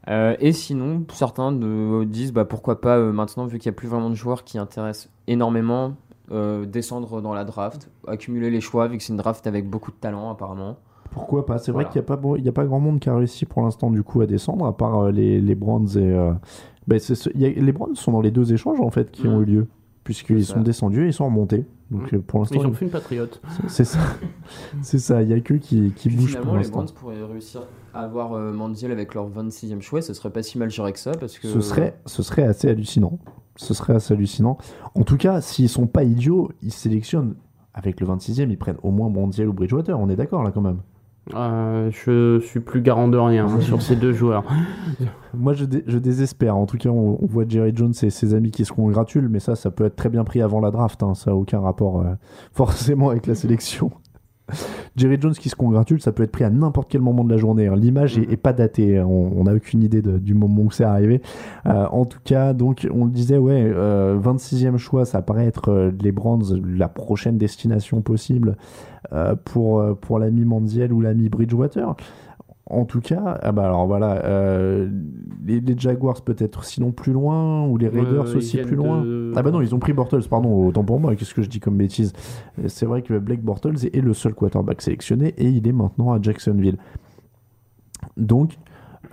[0.09, 3.79] Euh, et sinon, certains de- disent bah, pourquoi pas euh, maintenant, vu qu'il n'y a
[3.79, 5.95] plus vraiment de joueurs qui intéressent énormément,
[6.67, 9.97] descendre dans la draft, accumuler les choix, vu que c'est une draft avec beaucoup de
[9.97, 10.77] talent apparemment.
[11.17, 11.59] Pourquoi pas?
[11.59, 11.93] C'est vrai Voilà.
[11.93, 13.91] qu'il n'y a, pas il y a pas grand monde qui a réussi pour l'instant
[13.91, 16.13] du coup à descendre, à part euh, les, les Browns et.
[16.13, 16.33] euh,
[16.87, 19.11] ben, c'est ce- il y a- les Browns sont dans les deux échanges en fait
[19.11, 19.33] qui Mm.
[19.33, 19.67] ont eu lieu,
[20.05, 21.65] puisqu'ils sont descendus et ils sont remontés.
[21.91, 23.41] Donc euh, pour l'instant, Ils ont fait une patriote.
[23.69, 23.99] c'est ça.
[24.83, 25.23] c'est ça.
[25.23, 26.79] Il y a que qui, qui Puis bougent finalement, pour les l'instant.
[26.83, 27.63] Browns pourraient réussir
[27.95, 30.99] à avoir euh, Mandiel avec leur 26e choix, ce serait pas si mal géré que
[30.99, 31.49] ça, parce que.
[31.49, 33.19] Ce serait, ce serait assez hallucinant.
[33.57, 34.59] Ce serait assez hallucinant.
[34.95, 37.37] En tout cas, s'ils sont pas idiots, ils sélectionnent
[37.73, 39.99] avec le 26e, ils prennent au moins Mondial ou Bridgewater.
[39.99, 40.81] On est d'accord là quand même.
[41.35, 44.45] Euh, je suis plus garant de rien hein, sur ces deux joueurs.
[45.35, 46.57] Moi, je, dé- je désespère.
[46.57, 49.41] En tout cas, on, on voit Jerry Jones et ses amis qui se congratulent, mais
[49.41, 51.03] ça, ça peut être très bien pris avant la draft.
[51.03, 51.15] hein.
[51.15, 52.15] Ça n'a aucun rapport euh,
[52.53, 53.91] forcément avec la sélection.
[54.97, 57.37] Jerry Jones qui se congratule, ça peut être pris à n'importe quel moment de la
[57.37, 57.67] journée.
[57.67, 57.75] hein.
[57.75, 59.01] L'image est, est pas datée.
[59.03, 61.21] On n'a aucune idée de- du moment où c'est arrivé.
[61.67, 65.71] Euh, en tout cas, donc, on le disait, ouais, euh, 26e choix, ça paraît être
[65.71, 68.57] euh, les Browns, la prochaine destination possible
[69.45, 71.95] pour, euh, pour l'ami Mandiel ou l'ami Bridgewater.
[72.69, 74.91] En tout cas, ah bah alors voilà, euh,
[75.47, 79.03] les, les Jaguars peut-être sinon plus loin, ou les Raiders Euh, aussi plus loin.
[79.03, 81.49] de- Ah bah non, ils ont pris Bortles, pardon, autant pour moi, qu'est-ce que je
[81.49, 82.13] dis comme bêtise.
[82.59, 86.13] Euh, C'est vrai que Blake Bortles est le seul quarterback sélectionné et il est maintenant
[86.13, 86.77] à Jacksonville.
[88.17, 88.59] Donc,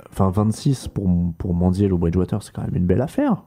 [0.09, 1.07] enfin 26 pour,
[1.37, 3.43] pour Mandiel ou Bridgewater, c'est quand même une belle affaire.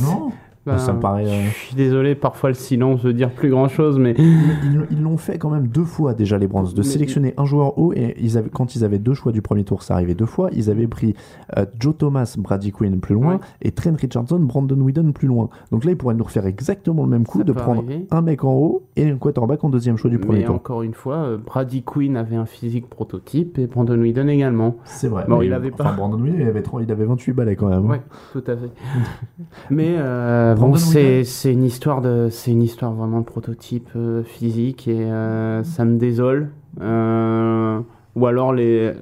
[0.00, 0.32] Non?
[0.72, 3.68] Ben, Ça me paraît, euh, Je suis désolé, parfois le silence veut dire plus grand
[3.68, 7.34] chose, mais Ils l'ont fait quand même deux fois déjà les Browns, de Mais- sélectionner
[7.36, 9.94] un joueur haut et ils avaient, quand ils avaient deux choix du premier tour, ça
[9.94, 10.50] arrivait deux fois.
[10.52, 11.14] Ils avaient pris
[11.56, 13.38] euh, Joe Thomas, Brady Quinn plus loin Ouais.
[13.62, 15.48] et Trent Richardson, Brandon Whedon plus loin.
[15.72, 18.06] Donc là, ils pourraient nous refaire exactement le même coup Ça de prendre arriver.
[18.10, 20.54] un mec en haut et un quarterback en deuxième choix du premier Mais tour.
[20.56, 24.76] encore une fois, euh, Brady Quinn avait un physique prototype et Brandon Whedon également.
[24.84, 25.24] C'est vrai.
[25.28, 25.84] Bon, il avait pas.
[25.84, 27.84] Enfin, Brandon Whedon, il avait, 30 il avait 28 balais quand même.
[27.86, 27.88] hein.
[27.88, 28.00] Ouais,
[28.32, 28.70] tout à fait.
[29.70, 34.88] Mais euh, bon, c'est une histoire de c'est une histoire vraiment de prototype euh, physique
[34.88, 36.50] et euh, ça me désole.
[36.80, 37.80] Euh,
[38.14, 38.92] ou alors les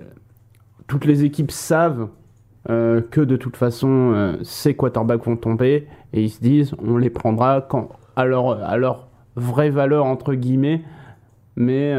[0.86, 2.08] toutes les équipes savent
[2.68, 7.60] que de toute façon ces quarterbacks vont tomber et ils se disent on les prendra
[7.60, 9.06] quand à leur à leur
[9.36, 10.82] vraie valeur entre guillemets.
[11.58, 11.94] Mais,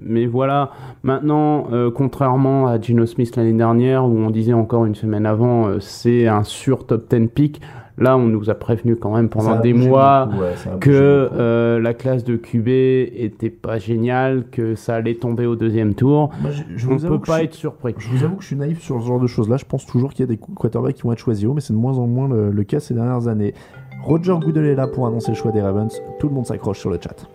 [0.00, 0.72] mais voilà,
[1.04, 6.26] maintenant, contrairement à Gino Smith l'année dernière, où on disait encore une semaine avant, c'est
[6.26, 7.60] un sur top 10 pick,
[7.98, 10.90] là on nous a prévenu quand même pendant des mois beaucoup, ouais, que
[11.32, 16.30] euh, la classe de QB était pas géniale, que ça allait tomber au deuxième tour.
[16.40, 17.94] Moi, je- je on avoue peut pas je être surpris.
[17.98, 19.56] Je vous avoue que je suis naïf sur ce genre de choses-là.
[19.56, 21.72] Je pense toujours qu'il y a des quarterbacks qui vont être choisis haut, mais c'est
[21.72, 23.54] de moins en moins le, le cas ces dernières années.
[24.02, 26.00] Roger Goodell est là pour annoncer le choix des Ravens.
[26.20, 27.26] Tout le monde s'accroche sur le chat.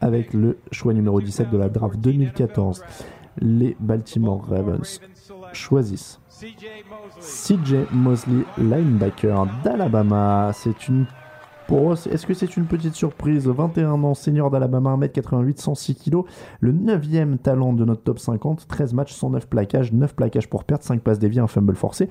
[0.00, 2.82] Avec le choix numéro 17 de la draft 2014,
[3.40, 5.00] les Baltimore Ravens
[5.52, 10.50] choisissent CJ Mosley, linebacker d'Alabama.
[10.54, 11.06] C'est une.
[12.10, 13.46] Est-ce que c'est une petite surprise?
[13.46, 16.22] 21 ans, senior d'Alabama, 1m88, 106 kg,
[16.58, 20.82] le 9ème talent de notre top 50, 13 matchs, 109 plaquages, 9 plaquages pour perdre,
[20.82, 22.08] 5 passes déviées, un fumble forcé.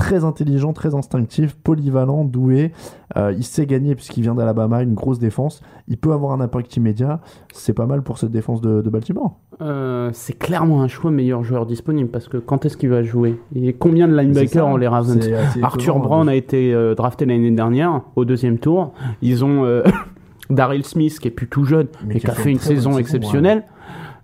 [0.00, 2.72] Très intelligent, très instinctif, polyvalent, doué.
[3.16, 5.60] Euh, il sait gagner puisqu'il vient d'Alabama, une grosse défense.
[5.88, 7.20] Il peut avoir un impact immédiat.
[7.52, 9.36] C'est pas mal pour cette défense de, de Baltimore.
[9.60, 13.38] Euh, c'est clairement un choix meilleur joueur disponible parce que quand est-ce qu'il va jouer?
[13.54, 15.28] Et combien de linebackers ont les Ravens?
[15.62, 16.32] Arthur étonnant, Brown hein.
[16.32, 18.94] a été euh, drafté l'année dernière au deuxième tour.
[19.20, 19.82] Ils ont
[20.50, 23.64] Daryl Smith qui est plus tout jeune Mais mais qui a fait une saison exceptionnelle.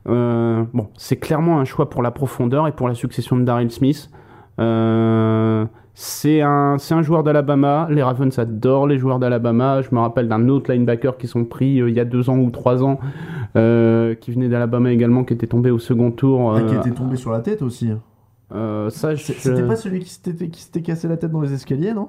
[0.09, 3.71] Euh, bon, c'est clairement un choix pour la profondeur et pour la succession de Daryl
[3.71, 4.11] Smith.
[4.59, 5.65] Euh,
[5.95, 7.89] c'est un, c'est un joueur d'Alabama.
[7.91, 9.81] Les Ravens adorent les joueurs d'Alabama.
[9.83, 12.39] Je me rappelle d'un autre linebacker qui sont pris euh, il y a deux ans
[12.39, 12.99] ou trois ans,
[13.57, 16.55] euh, qui venait d'Alabama également, qui était tombé au second tour.
[16.55, 17.91] Ah, qui était tombé sur la tête aussi.
[18.55, 21.53] euh, ça, je- C'était pas celui qui s'était qui s'était cassé la tête dans les
[21.53, 22.09] escaliers, non?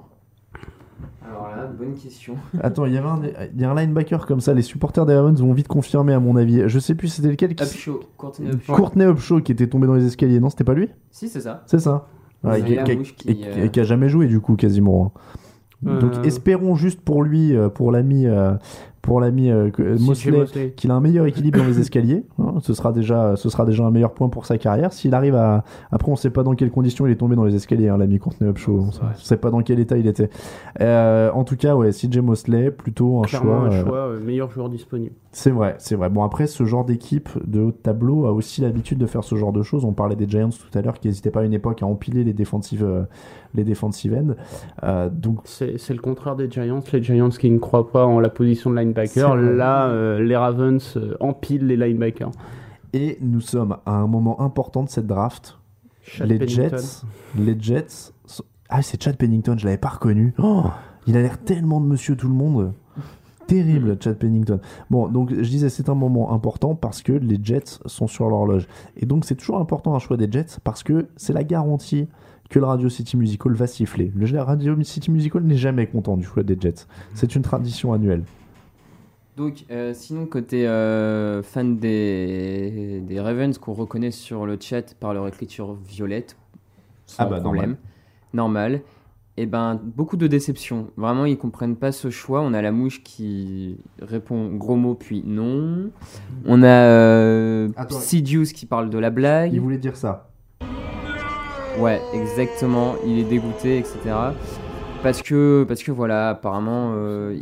[1.29, 2.35] Alors là, bonne question.
[2.61, 3.19] Attends, il y avait un,
[3.55, 4.53] il y a un linebacker comme ça.
[4.53, 6.63] Les supporters des Ravens vont vite confirmer, à mon avis.
[6.67, 7.55] Je sais plus c'était lequel.
[7.55, 7.63] Qui...
[7.63, 8.73] Upshaw, Courtney Upshaw.
[8.75, 10.39] Courtney Upshaw qui était tombé dans les escaliers.
[10.39, 10.89] Non, c'était pas lui?
[11.11, 11.63] Si, c'est ça.
[11.67, 12.07] C'est ça.
[12.47, 15.13] Ouais, qui, qui- et- qui, euh, qui a jamais joué du coup quasiment.
[15.85, 15.99] hein.
[16.01, 16.23] Donc Euh.
[16.23, 18.53] espérons juste pour lui, euh, pour l'ami, euh,
[19.01, 20.73] pour l'ami euh, CJ Mosley, Mosley.
[20.75, 22.23] qu'il a un meilleur équilibre dans les escaliers.
[22.39, 22.55] hein.
[22.61, 24.93] ce sera déjà, ce sera déjà un meilleur point pour sa carrière.
[24.93, 27.55] S'il arrive à, après on sait pas dans quelles conditions il est tombé dans les
[27.55, 28.79] escaliers, hein, l'ami Courtney Upshaw.
[28.79, 30.29] On on sait pas dans quel état il était.
[30.81, 33.69] Euh, en tout cas, ouais, CJ Mosley, plutôt un Clairement choix.
[33.69, 35.15] un euh, choix, euh, meilleur joueur disponible.
[35.31, 36.09] c'est vrai, c'est vrai.
[36.09, 39.35] Bon, après, ce genre d'équipe de haut de tableau a aussi l'habitude de faire ce
[39.35, 39.85] genre de choses.
[39.85, 42.23] On parlait des Giants tout à l'heure qui n'hésitaient pas à une époque à empiler
[42.23, 43.03] les défensives, euh,
[43.53, 43.91] les ends.
[44.83, 46.83] Euh, donc, C'est le contraire des Giants.
[46.93, 48.86] Les Giants qui ne croient pas en la position de linebacker.
[48.93, 49.53] Vrai.
[49.55, 52.31] Là, euh, les Ravens euh, empilent les linebackers.
[52.93, 55.57] et nous sommes à un moment important de cette draft.
[56.03, 56.77] Chad les Pennington.
[56.77, 57.05] Jets,
[57.37, 58.13] les Jets.
[58.25, 60.33] sont- Ah, c'est Chad Pennington, je l'avais pas reconnu.
[60.41, 60.63] Oh,
[61.05, 62.73] il a l'air tellement de Monsieur Tout le Monde.
[63.45, 64.59] Terrible, Chad Pennington.
[64.89, 68.67] Bon, donc je disais, c'est un moment important parce que les Jets sont sur l'horloge.
[68.97, 72.07] Et donc, c'est toujours important un choix des Jets parce que c'est la garantie
[72.49, 74.11] que le Radio City Musical va siffler.
[74.15, 76.87] Le Radio City Musical n'est jamais content du choix des Jets.
[77.13, 78.23] C'est une tradition annuelle.
[79.37, 85.13] Donc, euh, sinon, côté euh, fan des, des Ravens qu'on reconnaît sur le chat par
[85.13, 86.35] leur écriture violette,
[87.05, 87.77] sans Ah bah, problème,
[88.33, 88.81] normal.
[89.39, 90.87] Et ben, beaucoup de déceptions.
[90.97, 92.41] Vraiment, ils comprennent pas ce choix.
[92.41, 95.91] On a la mouche qui répond gros mots puis non.
[96.47, 97.99] On a euh, Attends.
[97.99, 99.53] Sidious qui parle de la blague.
[99.53, 100.31] Il voulait dire ça.
[101.77, 102.95] Ouais, exactement.
[103.05, 103.99] Il est dégoûté, etc.
[105.03, 107.37] Parce que, parce que voilà, apparemment, euh,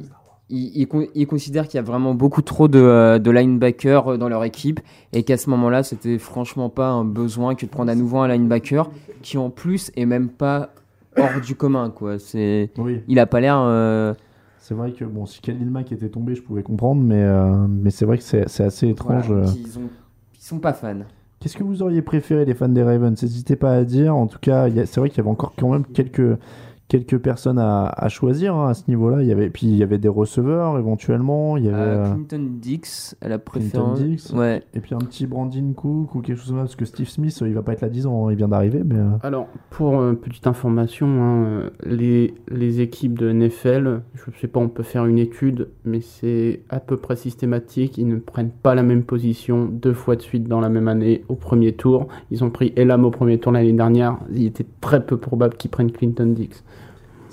[0.50, 4.08] il, il con- il considère qu'il y a vraiment beaucoup trop de, euh, de linebackers
[4.14, 4.80] euh, dans leur équipe
[5.14, 8.28] et qu'à ce moment-là, c'était franchement pas un besoin que de prendre à nouveau un
[8.28, 8.90] linebacker
[9.22, 10.70] qui en plus est même pas
[11.18, 12.20] hors du commun, quoi.
[12.20, 13.02] C'est, Oui.
[13.08, 13.58] il a pas l'air.
[13.60, 14.14] euh,
[14.60, 17.90] C'est vrai que bon, si Khalil Mack était tombé, je pouvais comprendre, mais, euh, mais
[17.90, 19.28] c'est vrai que c'est c'est assez étrange.
[19.28, 19.90] voilà, qu'ils ont-
[20.36, 21.00] ils sont pas fans.
[21.40, 23.22] Qu'est-ce que vous auriez préféré, les fans des Ravens?
[23.22, 24.16] N'hésitez pas à dire.
[24.16, 26.38] En tout cas, il y a- c'est vrai qu'il y avait encore quand même quelques,
[26.88, 29.22] quelques personnes à, à choisir hein, à ce niveau-là.
[29.24, 31.58] Il y avait, puis il y avait des receveurs éventuellement.
[31.58, 33.60] Il y avait Euh, Clinton Dix, à la Clinton
[33.96, 34.02] préférence.
[34.02, 34.32] Dix.
[34.34, 34.64] Ouais.
[34.74, 36.64] Et puis un petit Brandon Cook ou quelque chose comme ça.
[36.64, 38.28] Parce que Steve Smith, euh, il va pas être là 10 ans.
[38.28, 38.84] hein, il vient d'arriver.
[38.86, 44.36] Mais, euh, Alors, pour euh, petite information, hein, les, les équipes de NFL, je ne
[44.40, 47.98] sais pas, on peut faire une étude, mais c'est à peu près systématique.
[47.98, 51.24] Ils ne prennent pas la même position deux fois de suite dans la même année
[51.30, 52.08] au premier tour.
[52.32, 54.18] Ils ont pris Elam au premier tour l'année dernière.
[54.32, 56.64] Il était très peu probable qu'ils prennent Clinton Dix.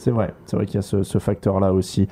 [0.03, 2.09] C'est vrai, c'est vrai qu'il y a ce, facteur-là aussi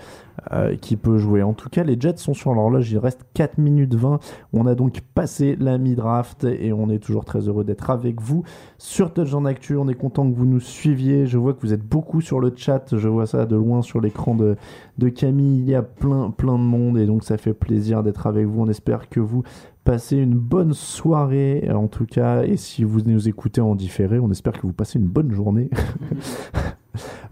[0.52, 1.42] euh, qui peut jouer.
[1.42, 4.20] En tout cas, les Jets sont sur l'horloge, il reste 4 minutes 20.
[4.52, 8.44] On a donc passé la mi-draft et on est toujours très heureux d'être avec vous
[8.78, 9.76] sur Touchdown Actu.
[9.76, 11.26] On est content que vous nous suiviez.
[11.26, 14.00] Je vois que vous êtes beaucoup sur le chat, je vois ça de loin sur
[14.00, 14.54] l'écran de,
[14.98, 15.58] de Camille.
[15.58, 18.62] Il y a plein, plein de monde et donc ça fait plaisir d'être avec vous.
[18.62, 19.42] On espère que vous
[19.82, 22.44] passez une bonne soirée en tout cas.
[22.44, 25.70] Et si vous nous écoutez en différé, on espère que vous passez une bonne journée.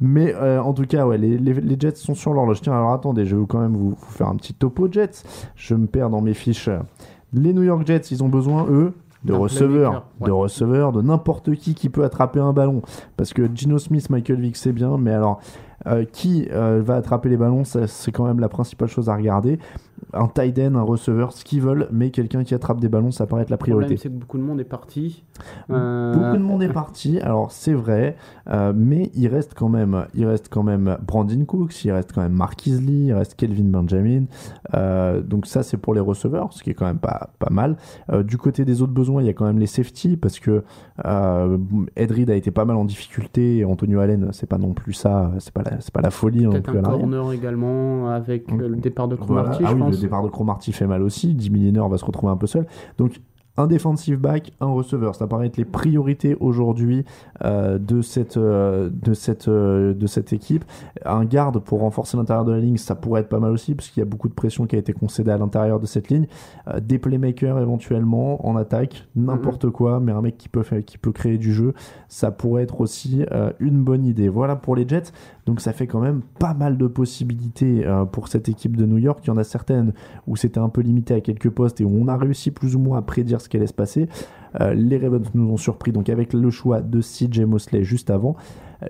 [0.00, 2.60] Mais euh, en tout cas, ouais, les, les- les Jets sont sur l'horloge.
[2.60, 5.22] Tiens, alors attendez, je vais vous- quand même vous, vous faire un petit topo Jets.
[5.56, 6.70] Je me perds dans mes fiches.
[7.32, 8.94] Les New York Jets, ils ont besoin, eux,
[9.24, 10.28] de receveurs, ouais.
[10.28, 12.82] de receveurs, de n'importe qui qui peut attraper un ballon.
[13.16, 15.40] Parce que Gino Smith, Michael Vick, c'est bien, mais alors,
[15.86, 19.58] euh, qui euh, va attraper les ballons, c'est quand même la principale chose à regarder.
[20.12, 23.26] Un tight end, un receveur, ce qu'ils veulent, mais quelqu'un qui attrape des ballons, ça
[23.26, 24.02] paraît être la Le problème, priorité.
[24.02, 25.24] c'est que beaucoup de monde est parti.
[25.70, 28.16] Euh, Beaucoup de monde est parti, alors c'est vrai,
[28.50, 32.22] euh, mais il reste quand même, il reste quand même Brandon Cooks, il reste quand
[32.22, 34.24] même Marquis Lee, il reste Kelvin Benjamin.
[34.74, 37.76] Euh, donc ça c'est pour les receveurs, ce qui est quand même pas pas mal.
[38.12, 40.64] Euh, du côté des autres besoins, il y a quand même les safety parce que
[41.04, 41.58] euh,
[41.96, 43.58] Ed Reed a été pas mal en difficulté.
[43.58, 46.42] Et Antonio Allen, c'est pas non plus ça, c'est pas la, c'est pas la folie
[46.44, 49.42] non Peut-être un corner également avec euh, le départ de Voilà.
[49.42, 49.87] Cromartie, Ah je oui, pense.
[49.88, 51.34] Le départ de Cromartie fait mal aussi.
[51.38, 52.66] Jimmy Liner va se retrouver un peu seul.
[52.98, 53.20] Donc,
[53.58, 55.16] un defensive back, un receveur.
[55.16, 57.04] Ça paraît être les priorités aujourd'hui
[57.44, 60.64] euh, de, cette, euh, de, cette, euh, de cette équipe.
[61.04, 63.88] Un garde pour renforcer l'intérieur de la ligne, ça pourrait être pas mal aussi, parce
[63.88, 66.28] qu'il y a beaucoup de pression qui a été concédée à l'intérieur de cette ligne.
[66.80, 71.12] Des playmakers éventuellement en attaque, n'importe quoi, mais un mec qui peut, faire, qui peut
[71.12, 71.74] créer du jeu,
[72.06, 73.24] ça pourrait être aussi
[73.58, 74.28] une bonne idée.
[74.28, 75.12] Voilà pour les Jets.
[75.48, 78.98] Donc ça fait quand même pas mal de possibilités euh, pour cette équipe de New
[78.98, 79.20] York.
[79.24, 79.94] Il y en a certaines
[80.26, 82.78] où c'était un peu limité à quelques postes et où on a réussi plus ou
[82.78, 84.10] moins à prédire ce qui allait se passer.
[84.60, 88.36] Euh, les Ravens nous ont surpris donc avec le choix de CJ Mosley juste avant.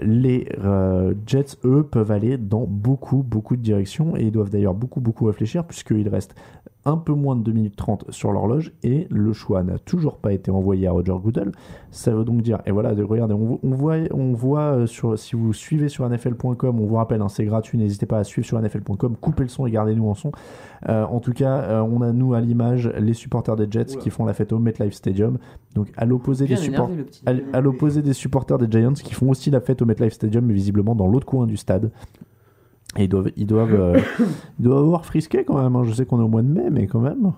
[0.03, 4.75] Les euh, Jets, eux, peuvent aller dans beaucoup, beaucoup de directions et ils doivent d'ailleurs
[4.75, 6.35] beaucoup, beaucoup réfléchir puisqu'il reste
[6.89, 10.33] un peu moins de 2 minutes 30 sur l'horloge et le choix n'a toujours pas
[10.33, 11.53] été envoyé à Roger Goodell.
[11.91, 15.19] Ça veut donc dire, et voilà, de- regardez, on, on voit, on voit euh, sur,
[15.19, 18.47] si vous suivez sur NFL.com, on vous rappelle, hein, c'est gratuit, n'hésitez pas à suivre
[18.47, 20.33] sur NFL.com, coupez le son et gardez-nous en son.
[20.89, 24.11] Euh, en tout cas, euh, on a nous à l'image les supporters des Jets qui
[24.11, 25.39] font la fête au MetLife Stadium.
[25.75, 26.89] Donc à l'opposé des, support-
[27.53, 30.55] à l'opposé des supporters des Giants qui font aussi la fête au MetLife Stadium, mais
[30.55, 31.91] visiblement dans l'autre coin du stade.
[32.97, 34.01] Et ils doivent, ils doivent, euh,
[34.59, 35.77] ils doivent avoir frisqué quand même.
[35.77, 35.85] hein.
[35.85, 37.33] Je sais qu'on est au mois de mai, mais quand même.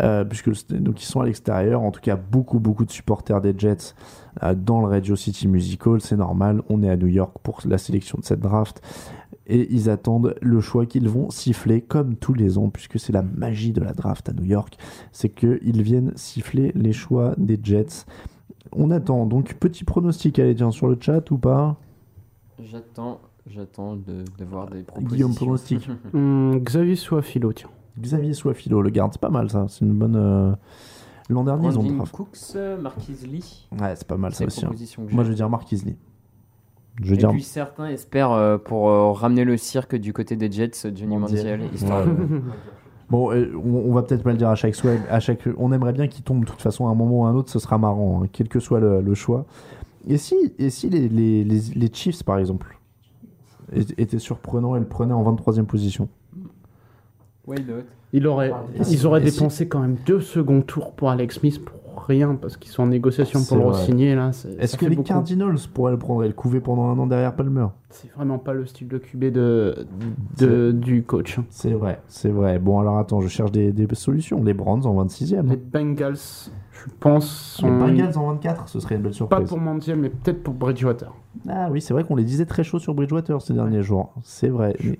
[0.00, 1.82] Euh, puisque donc ils sont à l'extérieur.
[1.82, 3.94] En tout cas, beaucoup, beaucoup de supporters des Jets
[4.42, 6.00] euh, dans le Radio City Music Hall.
[6.00, 6.62] C'est normal.
[6.68, 8.82] On est à New York pour la sélection de cette draft.
[9.46, 13.22] Et ils attendent le choix qu'ils vont siffler comme tous les ans, puisque c'est la
[13.22, 14.76] magie de la draft à New York.
[15.12, 18.06] C'est qu'ils viennent siffler les choix des Jets.
[18.72, 19.26] On attend.
[19.26, 21.76] Donc, petit pronostic, allez, tiens, sur le chat ou pas?
[22.64, 25.14] J'attends, j'attends de, de voir des propositions.
[25.14, 25.88] Guillaume, pronostic.
[26.14, 27.70] Hum, Xavier Soifilo, tiens.
[27.98, 29.66] Xavier Soifilo, le garde, c'est pas mal ça.
[29.68, 30.16] C'est une bonne.
[30.16, 30.52] euh,
[31.28, 32.12] L'an dernier, ils ont Brandon draft.
[32.14, 33.68] Cooks, euh, Marquise Lee.
[33.80, 34.60] Ouais, c'est pas mal ça C'est les aussi.
[34.60, 34.68] hein.
[34.68, 35.96] propositions que Moi, je veux dire Mark Isley.
[37.00, 37.30] Je veux Et dire.
[37.30, 41.58] puis certains espèrent euh, pour euh, ramener le cirque du côté des Jets, Johnny Manziel.
[41.60, 42.40] Manziel, histoire Ouais, de- ouais.
[43.10, 44.92] Bon, euh, on, on va peut-être pas le dire à chaque choix.
[45.10, 47.28] À chaque, on aimerait bien qu'il tombe de toute façon à un moment ou à
[47.30, 49.46] un autre, ce sera marrant, hein, quel que soit le, le choix.
[50.08, 52.78] Et si, et si les, les, les, les Chiefs, par exemple,
[53.72, 56.08] étaient surprenants et le prenaient en 23e position
[58.12, 58.52] Il aurait,
[58.88, 62.70] ils auraient dépensé quand même deux seconds tours pour Alex Smith pour rien parce qu'ils
[62.70, 64.30] sont en négociation pour le signer là.
[64.58, 65.08] Est-ce que les beaucoup.
[65.08, 67.66] Cardinals pourraient le prendre et le couver pendant un an derrière Palmer?
[67.90, 69.86] C'est vraiment pas le style de QB de,
[70.38, 71.38] de- du coach.
[71.38, 71.44] hein.
[71.50, 72.58] C'est vrai, c'est vrai.
[72.58, 74.42] Bon, alors attends, je cherche des, des solutions.
[74.44, 75.46] Les Browns en 26e.
[75.48, 75.58] Les hein.
[75.72, 79.48] Bengals, je pense, Les Bengals en 24, ce serait une belle pas surprise.
[79.48, 81.12] pour Manziel, mais peut-être pour Bridgewater.
[81.48, 84.12] Ah oui, c'est vrai qu'on les disait très chauds sur Bridgewater ces derniers jours.
[84.22, 84.74] C'est vrai.
[84.84, 84.98] Et,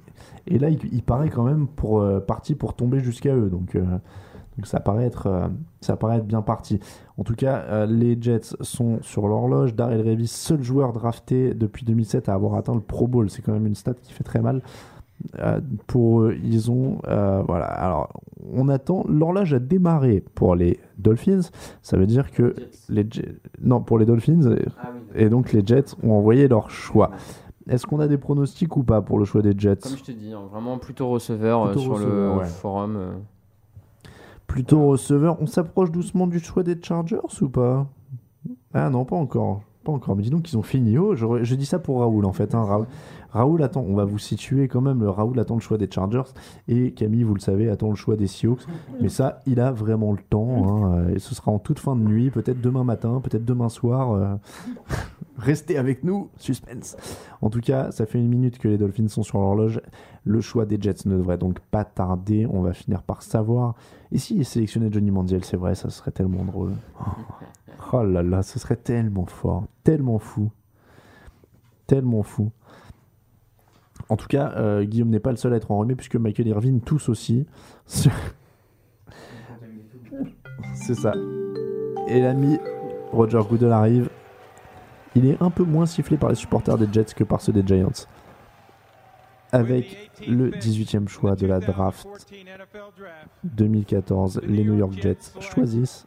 [0.55, 3.49] et là, il, il paraît quand même pour, euh, parti pour tomber jusqu'à eux.
[3.49, 3.85] Donc, euh,
[4.61, 5.49] donc ça, paraît être, euh,
[5.81, 6.81] ça paraît être bien parti.
[7.17, 9.75] En tout cas, euh, les Jets sont sur l'horloge.
[9.75, 13.31] Darrell Revis, seul joueur drafté depuis 2007 à avoir atteint le Pro Bowl.
[13.31, 14.61] C'est quand même une stat qui fait très mal.
[15.39, 16.99] Euh, pour eux, ils ont.
[17.07, 17.65] voilà.
[17.65, 18.21] Alors,
[18.53, 19.05] on attend.
[19.09, 21.41] L'horloge a démarré pour les Dolphins.
[21.81, 22.55] Ça veut dire que
[22.91, 24.55] les Jets- Non, pour les Dolphins.
[25.15, 27.13] et- et donc les Jets ont envoyé leur choix.
[27.67, 29.77] Est-ce qu'on a des pronostics ou pas pour le choix des Jets?
[29.85, 32.47] Comme je te dis, hein, vraiment plutôt receveur Plutôt sur receveur, le ouais.
[32.47, 32.99] forum.
[34.51, 34.53] Euh.
[34.53, 35.37] Plutôt receveur.
[35.41, 37.87] On s'approche doucement du choix des Chargers ou pas?
[38.75, 39.63] Ah non, pas encore.
[39.85, 40.15] Pas encore.
[40.17, 41.15] Mais dis donc qu'ils ont fini haut.
[41.17, 42.55] Je, je dis ça pour Raoul en fait.
[42.55, 42.67] hein.
[43.33, 43.85] Raoul, attend.
[43.89, 45.01] On va vous situer quand même.
[45.01, 46.23] Le Raoul attend le choix des Chargers
[46.69, 48.67] et Camille, vous le savez, attend le choix des Seahawks.
[49.01, 50.85] Mais ça, il a vraiment le temps.
[50.95, 51.09] hein.
[51.15, 54.13] Et ce sera en toute fin de nuit, peut-être demain matin, peut-être demain soir.
[54.13, 54.35] euh.
[55.39, 56.97] Restez avec nous, suspense.
[57.41, 59.81] En tout cas, ça fait une minute que les Dolphins sont sur l'horloge.
[60.25, 62.47] Le choix des Jets ne devrait donc pas tarder.
[62.51, 63.75] On va finir par savoir.
[64.13, 66.73] Et s'ils sélectionnaient Johnny Manziel, c'est vrai, ça serait tellement drôle.
[67.01, 67.05] Oh.
[67.93, 70.51] Oh là là, ce serait tellement fort, tellement fou,
[71.87, 72.53] tellement fou.
[74.09, 76.81] En tout cas, euh, Guillaume n'est pas le seul à être enrhumé puisque Michael Irvine
[76.81, 77.47] tous aussi.
[77.87, 78.11] C'est
[80.95, 81.15] ça.
[82.09, 82.59] Et l'ami
[83.13, 84.09] Roger Goodell arrive.
[85.17, 87.67] Il est un peu moins sifflé par les supporters des Jets que par ceux des
[87.67, 88.07] Giants.
[89.53, 92.07] Avec le 18e choix de la draft
[93.45, 96.07] 2014, les New York Jets choisissent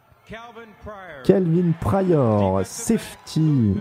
[1.26, 3.74] Calvin Pryor, safety,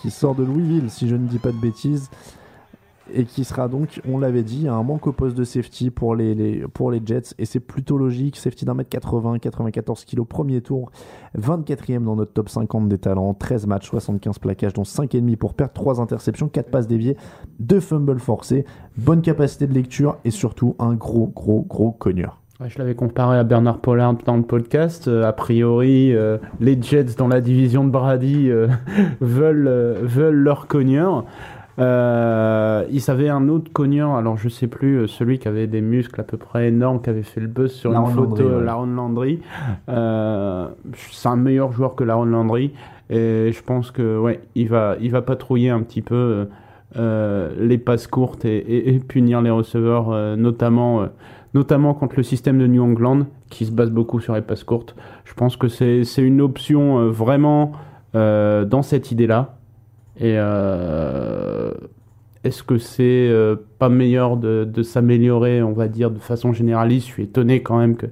[0.00, 2.10] qui sort de Louisville, si je ne dis pas de bêtises,
[3.12, 6.64] et qui sera donc, on l'avait dit, un manque au poste de safety pour les,
[7.04, 8.36] Jets, et c'est plutôt logique.
[8.36, 10.90] Safety d'un mètre 80, 94 kilos, premier tour,
[11.38, 15.72] 24e dans notre top 50 des talents, 13 matchs, 75 plaquages, dont 5,5 pour perdre,
[15.74, 17.16] 3 interceptions, 4 passes déviées,
[17.60, 18.64] 2 fumbles forcés,
[18.96, 22.40] bonne capacité de lecture, et surtout un gros, gros, gros cogneur.
[22.66, 25.08] Je l'avais comparé à Bernard Pollard dans le podcast.
[25.08, 28.68] Euh, a priori, euh, les Jets dans la division de Brady euh,
[29.20, 31.24] veulent, euh, veulent leur cogneur.
[31.78, 35.80] Euh, ils avaient un autre cogneur, alors je sais plus, euh, celui qui avait des
[35.80, 38.54] muscles à peu près énormes, qui avait fait le buzz sur Laron une photo, Landry,
[38.58, 38.64] ouais.
[38.64, 39.40] Laron Landry.
[39.88, 40.68] Euh,
[41.10, 42.72] c'est un meilleur joueur que Laron Landry.
[43.10, 46.46] Et je pense que ouais, il va, il va patrouiller un petit peu
[46.96, 51.06] euh, les passes courtes et, et- et punir les receveurs, notamment,
[51.54, 54.94] notamment contre le système de New England, qui se base beaucoup sur les passes courtes.
[55.24, 57.72] Je pense que c'est c'est une option vraiment
[58.14, 59.53] dans cette idée-là.
[60.16, 61.72] Et euh,
[62.44, 67.08] est-ce que c'est euh, pas meilleur de, de s'améliorer, on va dire, de façon généraliste?
[67.08, 68.06] Je suis étonné quand même que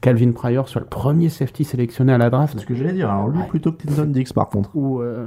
[0.00, 2.54] Calvin Pryor soit le premier safety sélectionné à la draft.
[2.54, 3.10] C'est ce que j'allais dire.
[3.10, 4.70] Alors lui plutôt que Clinton Dix par contre.
[4.74, 5.26] Ou euh,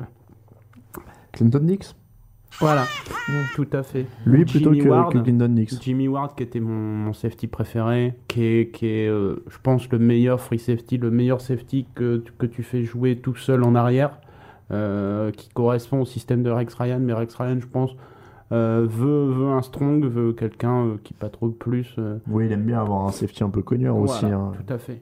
[1.32, 1.96] Clinton Dix?
[2.60, 2.86] Voilà,
[3.56, 4.08] tout à fait.
[4.26, 5.80] Lui plutôt Jimmy que, Ward, que Clinton Dix.
[5.82, 9.88] Jimmy Ward qui était mon, mon safety préféré, qui est, qui est euh, je pense,
[9.92, 13.76] le meilleur free safety, le meilleur safety que, que tu fais jouer tout seul en
[13.76, 14.20] arrière,
[14.72, 17.00] euh, qui correspond au système de Rex Ryan.
[17.00, 17.96] Mais Rex Ryan, je pense,
[18.52, 21.96] euh, veut, veut un strong, veut quelqu'un euh, qui patrouille plus.
[22.30, 24.26] Oui, il aime bien avoir un safety un peu connu aussi.
[24.26, 24.52] hein.
[24.66, 25.02] Tout à fait.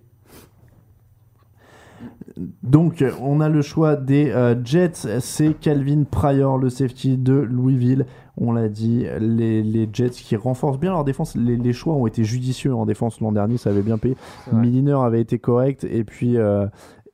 [2.61, 5.19] Donc, on a le choix des euh, Jets.
[5.19, 8.05] C'est Calvin Pryor, le safety de Louisville.
[8.39, 11.35] On l'a dit, les, les Jets qui renforcent bien leur défense.
[11.35, 14.15] Les, les choix ont été judicieux en défense l'an dernier, ça avait bien payé.
[14.53, 15.87] Milliner avait été correct.
[15.89, 16.67] Et puis, euh,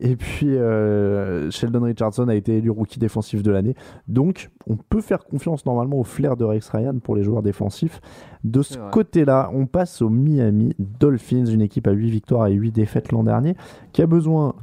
[0.04, 3.74] et puis euh, Sheldon Richardson a été élu rookie défensif de l'année.
[4.10, 8.02] Donc, on peut faire confiance normalement au flair de Rex Ryan pour les joueurs défensifs.
[8.44, 12.72] De ce côté-là, on passe au Miami Dolphins, une équipe à 8 victoires et 8
[12.74, 13.56] défaites l'an dernier,
[13.94, 14.56] qui a besoin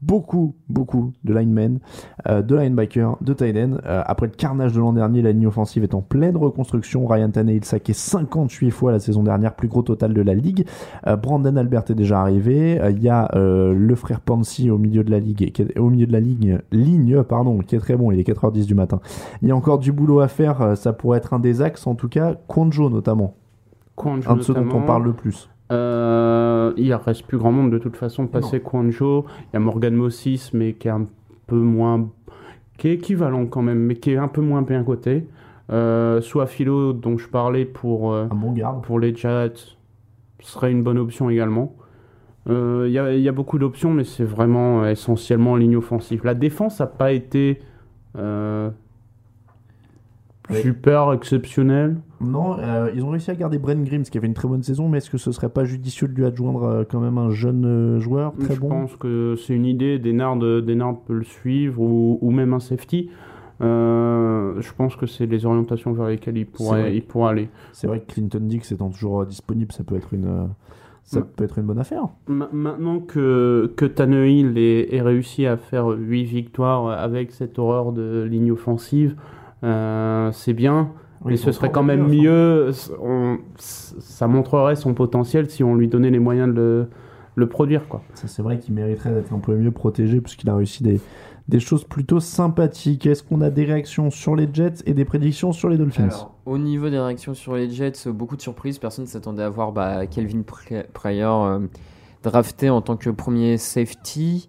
[0.00, 1.80] beaucoup, beaucoup de linemen,
[2.28, 3.78] euh, de linebackers, de tight end.
[3.86, 7.06] Euh, après le carnage de l'an dernier, la ligne offensive est en pleine reconstruction.
[7.06, 10.66] Ryan Tannehill saqué 58 fois la saison dernière, plus gros total de la ligue.
[11.06, 12.80] Euh, Brandon Albert est déjà arrivé.
[12.80, 15.90] Euh, Il y a le frère Pansy au milieu de la ligue, qui est- au
[15.90, 18.10] milieu de la ligne, ligne, pardon, qui est très bon.
[18.10, 19.00] Il est 4h10 du matin.
[19.42, 20.76] Il y a encore du boulot à faire.
[20.76, 23.34] Ça pourrait être un des axes, en tout cas, Quanjo notamment.
[23.96, 25.48] Quanjo un de ceux dont on parle le plus.
[25.70, 28.26] Euh, il reste plus grand monde de toute façon.
[28.26, 31.06] Passé Quanjo, il y a Morgan Mossis, mais qui est un
[31.46, 32.08] peu moins.
[32.78, 35.26] qui est équivalent quand même, mais qui est un peu moins bien coté.
[35.70, 39.76] Euh, soit Philo, dont je parlais pour, euh, bon pour les Jets,
[40.40, 41.74] serait une bonne option également.
[42.48, 46.22] Euh, Il y, a, il y a beaucoup d'options, mais c'est vraiment essentiellement ligne offensive.
[46.24, 47.60] La défense n'a pas été
[50.50, 50.62] Oui.
[50.62, 51.96] super exceptionnelle.
[52.20, 54.88] Non, euh, ils ont réussi à garder Brent Grimes qui avait une très bonne saison,
[54.88, 57.64] mais est-ce que ce serait pas judicieux de lui adjoindre euh, quand même un jeune
[57.64, 58.68] euh, joueur très je bon?
[58.68, 59.98] pense que c'est une idée.
[60.00, 63.10] Denard, Denard peut le suivre ou, ou même un safety.
[63.60, 67.48] Euh, je pense que c'est les orientations vers lesquelles il pourrait, il pourrait aller.
[67.72, 70.48] C'est vrai que Clinton Dix étant toujours disponible, ça peut être une,
[71.02, 71.24] ça Mm.
[71.36, 72.04] peut être une bonne affaire.
[72.28, 77.92] Ma- Maintenant que, que Tannehill ait, ait réussi à faire 8 victoires avec cette horreur
[77.92, 79.16] de ligne offensive,
[79.64, 80.90] euh, c'est bien.
[81.24, 82.70] Oui, mais ce serait quand même mieux,
[83.02, 86.88] on- ça montrerait son potentiel si on lui donnait les moyens de le,
[87.34, 87.88] le produire.
[87.88, 88.02] Quoi.
[88.14, 91.00] Ça, c'est vrai qu'il mériterait d'être un peu mieux protégé puisqu'il a réussi des,
[91.48, 93.06] des choses plutôt sympathiques.
[93.06, 96.04] Est-ce qu'on a des réactions sur les Jets et des prédictions sur les Dolphins?
[96.04, 98.78] Alors, au niveau des réactions sur les Jets, beaucoup de surprises.
[98.78, 100.42] Personne ne s'attendait à voir bah, Kelvin
[100.92, 101.58] Pryor euh,
[102.22, 104.48] drafté en tant que premier safety.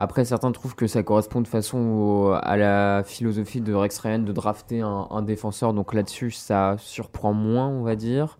[0.00, 4.30] Après, certains trouvent que ça correspond de façon à la philosophie de Rex Ryan de
[4.30, 5.74] drafter un, défenseur.
[5.74, 8.38] Donc là-dessus, ça surprend moins, on va dire.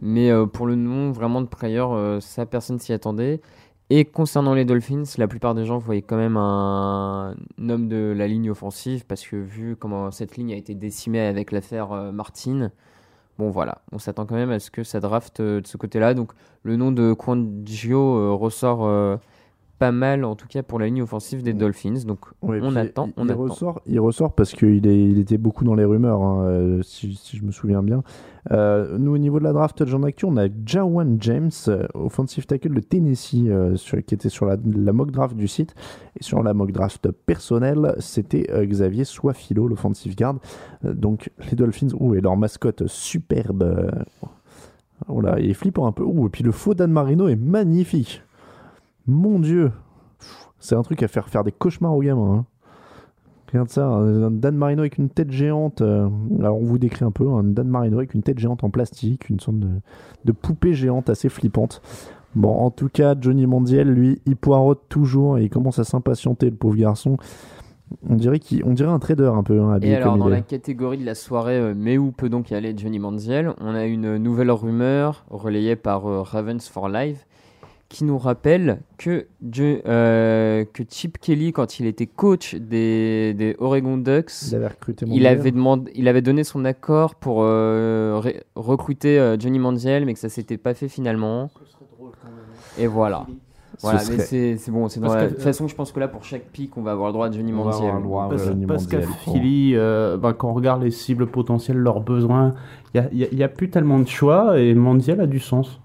[0.00, 3.40] Mais euh, pour le nom vraiment de Pryor, euh, ça, personne s'y attendait.
[3.88, 7.36] Et concernant les Dolphins, la plupart des gens voyaient quand même un,
[7.68, 11.52] homme de la ligne offensive parce que vu comment cette ligne a été décimée avec
[11.52, 12.72] l'affaire euh, Martin,
[13.38, 16.14] bon voilà, on s'attend quand même à ce que ça draft euh, de ce côté-là.
[16.14, 16.32] Donc
[16.64, 19.20] le nom de Quangio ressort
[19.78, 22.04] pas mal, en tout cas pour la ligne offensive des Dolphins.
[22.06, 23.42] Donc Ouais, on attend, il, on il attend.
[23.42, 27.36] ressort, il ressort parce qu'il il était beaucoup dans les rumeurs, hein, euh, si, si
[27.36, 28.02] je me souviens bien.
[28.52, 32.46] Euh, nous, au niveau de la draft, Jean Actu, on a Jawan James, euh, offensive
[32.46, 35.74] tackle de Tennessee, euh, sur- qui était sur la, la mock draft du site.
[36.18, 40.36] Et sur la mock draft personnelle, c'était euh, Xavier Swafilo, l'offensive guard.
[40.84, 43.90] Donc, les Dolphins, ouh, et leur mascotte superbe.
[45.08, 46.04] oh là, il est flippant un peu.
[46.04, 48.22] Ouh, et puis le faux Dan Marino est magnifique.
[49.06, 49.72] Mon Dieu.
[50.58, 52.38] C'est un truc à faire faire des cauchemars aux gamins.
[52.38, 52.44] hein.
[53.52, 55.80] Regarde ça, un Dan Marino avec une tête géante.
[55.80, 56.08] euh,
[56.40, 59.28] alors on vous décrit un peu un Dan Marino avec une tête géante en plastique,
[59.30, 59.68] une sorte de,
[60.24, 61.80] de poupée géante assez flippante.
[62.34, 66.50] Bon, en tout cas, Johnny Mondiel, lui, il poireaute toujours et il commence à s'impatienter,
[66.50, 67.16] le pauvre garçon.
[68.10, 71.06] On dirait, on dirait un trader un peu, hein, Et alors, dans la catégorie de
[71.06, 73.54] la soirée, euh, mais où peut donc y aller Johnny Manziel?
[73.60, 77.26] On a une nouvelle rumeur relayée par euh, Ravens for Life
[77.88, 79.26] qui nous rappelle que,
[79.86, 85.04] euh, que Chip Kelly, quand il était coach des, des Oregon Ducks, Il avait recruté
[85.06, 85.38] il Mondial.
[85.38, 88.20] avait, demandé, il avait donné son accord pour euh,
[88.56, 91.48] recruter euh, Johnny Manziel, mais que ça s'était pas fait finalement.
[92.78, 93.26] Et voilà.
[93.82, 94.88] Voilà, Ce mais serait- c'est c'est bon.
[94.88, 96.76] c'est dans Parce la- que- De toute façon, je pense que là, pour chaque pic,
[96.78, 97.92] on va avoir le droit à Johnny Manziel.
[98.30, 99.14] Parce, Johnny parce qu'à Manziel.
[99.22, 102.54] Philly, euh, bah, quand on regarde les cibles potentielles, leurs besoins,
[102.94, 105.80] il n'y a, y a plus tellement de choix et Mondial a du sens.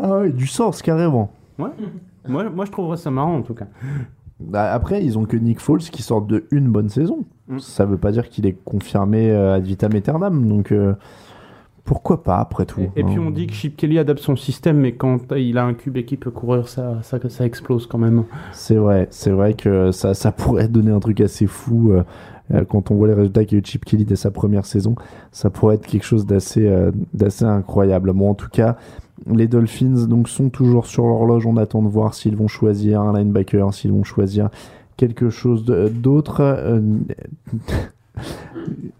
[0.00, 1.30] Ah ouais, du sens carrément.
[1.58, 1.70] Ouais.
[2.28, 3.66] moi, moi, je trouverais ça marrant en tout cas.
[4.40, 7.24] Bah, après, ils ont que Nick Foles qui sort de une bonne saison.
[7.48, 7.58] Mm.
[7.58, 10.48] Ça veut pas dire qu'il est confirmé euh, ad vitam aeternam.
[10.48, 10.94] Donc euh,
[11.84, 12.82] pourquoi pas après tout.
[12.94, 13.24] Et puis hein.
[13.26, 16.16] on dit que Chip Kelly adapte son système, mais quand il a un QB qui
[16.16, 18.24] peut courir, ça, ça, ça explose quand même.
[18.52, 22.04] C'est vrai, c'est vrai que ça, ça pourrait donner un truc assez fou euh,
[22.52, 24.94] euh, quand on voit les résultats qu'a eu Chip Kelly dès sa première saison.
[25.32, 28.12] Ça pourrait être quelque chose d'assez euh, d'assez incroyable.
[28.12, 28.76] Bon, en tout cas,
[29.26, 31.46] les Dolphins donc sont toujours sur l'horloge.
[31.46, 34.48] On attend de voir s'ils vont choisir un linebacker, s'ils vont choisir
[34.96, 36.40] quelque chose de- d'autre.
[36.40, 36.80] Euh,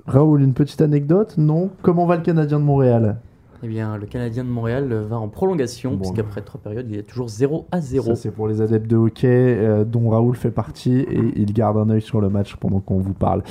[0.07, 1.71] Raoul, une petite anecdote Non?
[1.83, 3.17] Comment va le Canadien de Montréal?
[3.63, 5.99] Eh bien, le Canadien de Montréal euh, va en prolongation, Bon.
[5.99, 8.07] puisqu'après trois périodes, il est toujours 0 à 0.
[8.07, 9.27] Ça, c'est pour les adeptes de hockey
[9.59, 13.01] euh, dont Raoul fait partie et il garde un œil sur le match pendant qu'on
[13.01, 13.43] vous parle.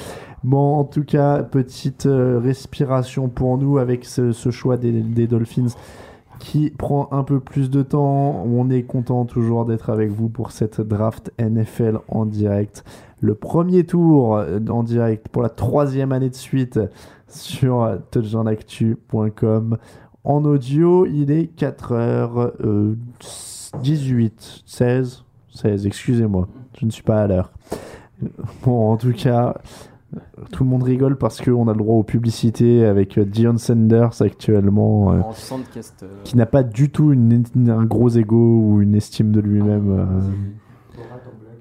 [0.43, 5.27] Bon, en tout cas, petite euh, respiration pour nous avec ce, ce choix des, des
[5.27, 5.67] Dolphins
[6.39, 8.43] qui prend un peu plus de temps.
[8.45, 12.83] On est content toujours d'être avec vous pour cette draft NFL en direct.
[13.21, 16.79] Le premier tour euh, en direct pour la troisième année de suite
[17.27, 19.77] sur touchdownactu.com.
[20.23, 24.31] En audio, il est 4h18,
[24.65, 26.47] 16, 16, excusez-moi,
[26.79, 27.51] je ne suis pas à l'heure.
[28.63, 29.55] Bon, en tout cas,
[30.51, 34.21] tout le monde rigole parce qu'on a le droit aux publicités avec euh, Dion Sanders
[34.21, 38.95] actuellement, euh, Sandcast, euh, qui n'a pas du tout une- un gros ego ou une
[38.95, 40.05] estime de lui-même euh,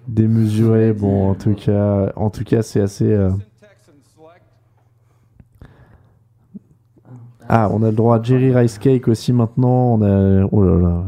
[0.06, 0.92] démesurée.
[0.94, 3.12] Bon, en tout cas, en tout cas, c'est assez.
[3.12, 3.30] euh,
[7.50, 9.94] Ah, on a le droit à Jerry Rice Cake aussi maintenant.
[9.94, 10.46] On a...
[10.52, 11.04] Oh là là.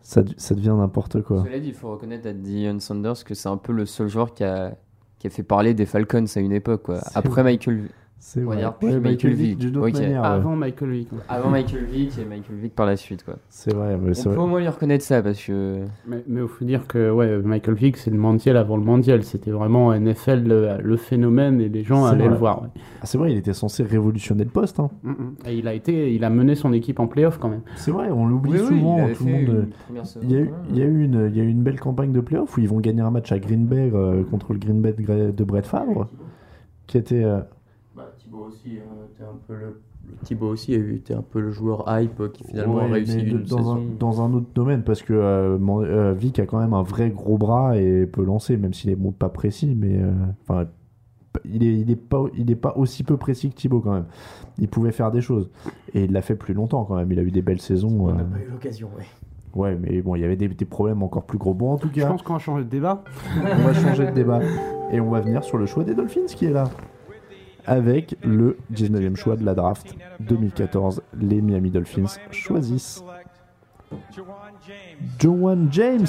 [0.00, 1.42] Ça, ça devient n'importe quoi.
[1.44, 4.32] Cela dit, il faut reconnaître à Dion Sanders que c'est un peu le seul joueur
[4.34, 4.76] qui a,
[5.24, 6.82] qui a fait parler des Falcons à une époque.
[6.82, 7.00] Quoi.
[7.14, 7.44] Après vrai.
[7.44, 8.56] Michael, C'est vrai.
[8.56, 9.58] dire, puis Ouais, Michael, Michael Vick, Vick.
[9.58, 9.94] d'une autre Ok.
[10.00, 10.26] manière, ouais.
[10.28, 11.08] Avant Michael Vick.
[11.28, 13.22] Avant Michael Vick et Michael Vick par la suite.
[13.22, 13.34] Quoi.
[13.50, 14.38] C'est vrai, mais On peut vrai.
[14.38, 15.80] au moins lui reconnaître ça parce que.
[16.08, 19.22] Mais il faut dire que ouais, Michael Vick, c'est le mondial avant le mondial.
[19.24, 22.32] C'était vraiment NFL le, le phénomène et les gens allaient vrai.
[22.32, 22.62] le voir.
[22.62, 22.68] ouais.
[23.02, 24.80] Ah, c'est vrai, il était censé révolutionner le poste.
[24.80, 24.88] hein.
[25.02, 25.34] Mm, mm.
[25.46, 27.60] Et il a, été, il a mené son équipe en playoff quand même.
[27.76, 28.96] C'est vrai, on l'oublie Oui, oui, souvent.
[28.96, 29.48] il avait tout le monde.
[29.50, 30.64] euh, Il y, a eu, quand même.
[30.70, 32.60] il, y a eu une, il y a eu une belle campagne de playoff où
[32.60, 35.44] ils vont gagner un match à Green Bay euh, contre le Green Bay de, de
[35.44, 36.08] Brett Favre,
[36.86, 37.22] qui était.
[37.22, 37.40] euh,
[38.48, 39.80] aussi, était un peu le...
[40.08, 42.82] le Thibaut aussi a eu- était un peu le joueur hype euh, qui finalement ouais,
[42.84, 43.76] a réussi une dans, saison.
[43.76, 46.82] un, dans un autre domaine, parce que euh, Mon- euh, Vic a quand même un
[46.82, 50.12] vrai gros bras et peut lancer, même s'il est bon, pas précis, mais euh,
[50.46, 50.66] enfin,
[51.44, 54.06] il est, il est pas, il est pas aussi peu précis que Thibaut quand même.
[54.58, 55.50] Il pouvait faire des choses
[55.92, 57.10] et il l'a fait plus longtemps quand même.
[57.10, 57.88] Il a eu des belles saisons.
[58.06, 59.04] On euh, n'a pas eu l'occasion, ouais.
[59.54, 61.54] Ouais, mais bon, il y avait des, des problèmes encore plus gros.
[61.54, 63.04] Bon, en tout Je cas, pense qu'on va changer de débat.
[63.36, 64.40] on va changer de débat
[64.92, 66.64] et on va venir sur le choix des Dolphins qui est là.
[67.66, 73.02] Avec le 19e choix de la draft 2014, les Miami Dolphins choisissent
[75.18, 76.06] Joan James.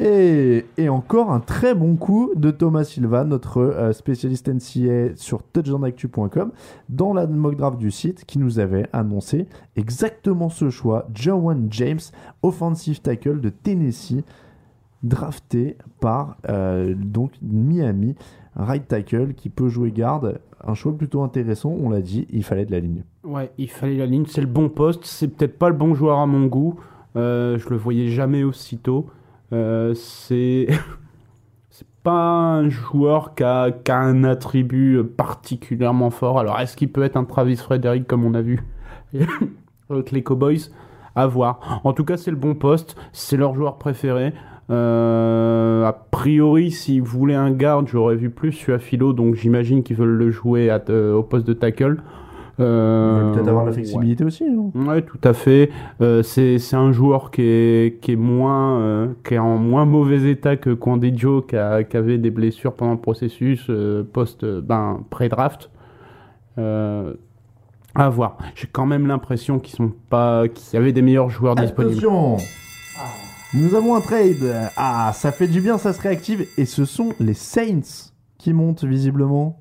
[0.00, 6.52] Et, encore un très bon coup de Thomas Silva, notre euh, spécialiste NCA sur touchdownactu.com,
[6.88, 11.08] dans la mock draft du site qui nous avait annoncé exactement ce choix.
[11.14, 12.00] Joan James,
[12.42, 14.24] offensive tackle de Tennessee,
[15.02, 18.14] drafté par euh, donc Miami,
[18.56, 20.40] right tackle qui peut jouer garde.
[20.64, 23.04] Un choix plutôt intéressant, on l'a dit, il fallait de la ligne.
[23.24, 26.18] Ouais, il fallait la ligne, c'est le bon poste, c'est peut-être pas le bon joueur
[26.18, 26.78] à mon goût.
[27.16, 29.06] Euh, je le voyais jamais aussitôt.
[29.52, 30.68] Euh, c'est
[32.02, 36.38] pas un joueur qui a, a un attribut particulièrement fort.
[36.38, 38.64] Alors est-ce qu'il peut être un Travis Frederick comme on a vu
[39.90, 40.70] avec les Cowboys?
[41.14, 41.82] À voir.
[41.84, 44.32] En tout cas, c'est le bon poste, c'est leur joueur préféré.
[44.70, 50.16] Euh, a priori, s'ils voulaient un garde, j'aurais vu plus Suafilo, donc j'imagine qu'ils veulent
[50.16, 51.98] le jouer à- euh, au poste de tackle.
[52.60, 53.74] Euh, peut-être avoir la ouais.
[53.76, 54.44] flexibilité aussi.
[54.48, 54.70] non?
[54.74, 55.70] Ouais, tout à fait.
[56.00, 60.30] Euh, c'est un joueur qui est, qui est moins euh, qui est en moins mauvais
[60.30, 63.70] état que Quandejo qui, a- qui avait des blessures pendant le processus
[64.12, 65.70] post ben pré-draft.
[67.94, 68.38] À voir.
[68.54, 72.00] J'ai quand même l'impression qu'ils sont pas qu'il y avait des meilleurs joueurs disponibles.
[73.54, 74.70] Nous avons un trade.
[74.76, 76.46] Ah, ça fait du bien, ça se réactive.
[76.56, 79.60] Et ce sont les Saints qui montent visiblement.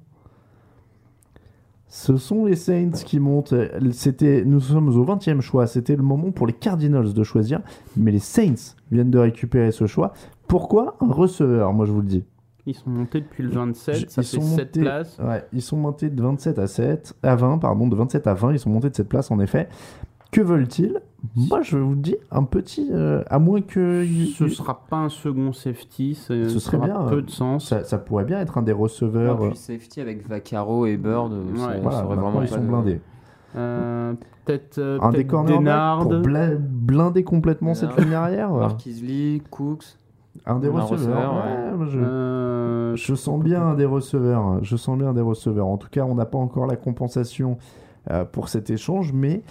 [1.88, 3.53] Ce sont les Saints qui montent.
[3.92, 5.68] C'était, nous sommes au 20e choix.
[5.68, 7.61] C'était le moment pour les Cardinals de choisir.
[7.98, 10.14] Mais les Saints viennent de récupérer ce choix.
[10.48, 12.24] Pourquoi un receveur Moi, je vous le dis?
[12.68, 15.18] Ils sont montés depuis le 27, Je- ça ils fait sont 7 montés- places.
[15.18, 18.53] Ouais, ils sont montés de 27 à 7, à 20, pardon, de 27 à 20,
[18.53, 19.68] ils sont montés de cette place en effet.
[20.32, 21.00] Que veulent-ils?
[21.35, 25.51] Moi, je vous dis un petit, euh, à moins que Ce sera pas un second
[25.53, 27.03] safety, c'est- ce serait ça bien.
[27.03, 27.68] peu euh, de sens.
[27.68, 29.40] Ça, ça pourrait bien être un des receveurs.
[29.50, 31.80] puis safety avec Vaccaro et Bird, euh, ça, Ouais.
[31.82, 33.01] voilà, maintenant, vraiment ils pas sont de- blindés.
[33.58, 34.14] Euh,
[34.45, 36.00] peut-être euh, Un des peut-être cornerbacks Denard.
[36.08, 38.06] pour bla- blinder complètement cette Denard.
[38.06, 38.51] ligne arrière.
[38.51, 39.84] Marquis Lee, Cooks.
[40.45, 40.90] Un des Un receveurs.
[40.90, 42.00] receveur, ouais, moi, je...
[42.00, 44.64] Euh, Je sens bien un des receveurs.
[44.64, 45.68] Je sens bien un des receveurs.
[45.68, 47.58] En tout cas, on n'a pas encore la compensation
[48.10, 49.43] euh, pour cet échange, mais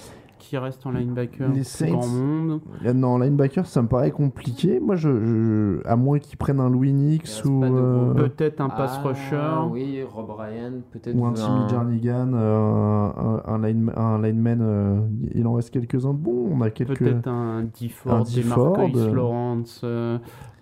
[0.50, 1.92] Qui reste en linebacker Les Saints.
[1.92, 2.60] grand monde.
[2.84, 4.80] euh, non, linebacker, ça me paraît compliqué.
[4.80, 8.14] Moi, je, je- à moins qu'ils prennent un Louis Nix ou, euh.
[8.14, 9.70] Peut-être un pass Ah, rusher.
[9.70, 11.16] Oui, Rob Ryan, peut-être.
[11.16, 14.58] ou un Timmy Jernigan, euh, un, un, line- un lineman.
[14.60, 15.00] euh,
[15.32, 16.48] il en reste quelques-uns de bons.
[16.50, 16.98] On a quelques.
[16.98, 19.82] Peut-être un DeFord, Un euh, Lawrence,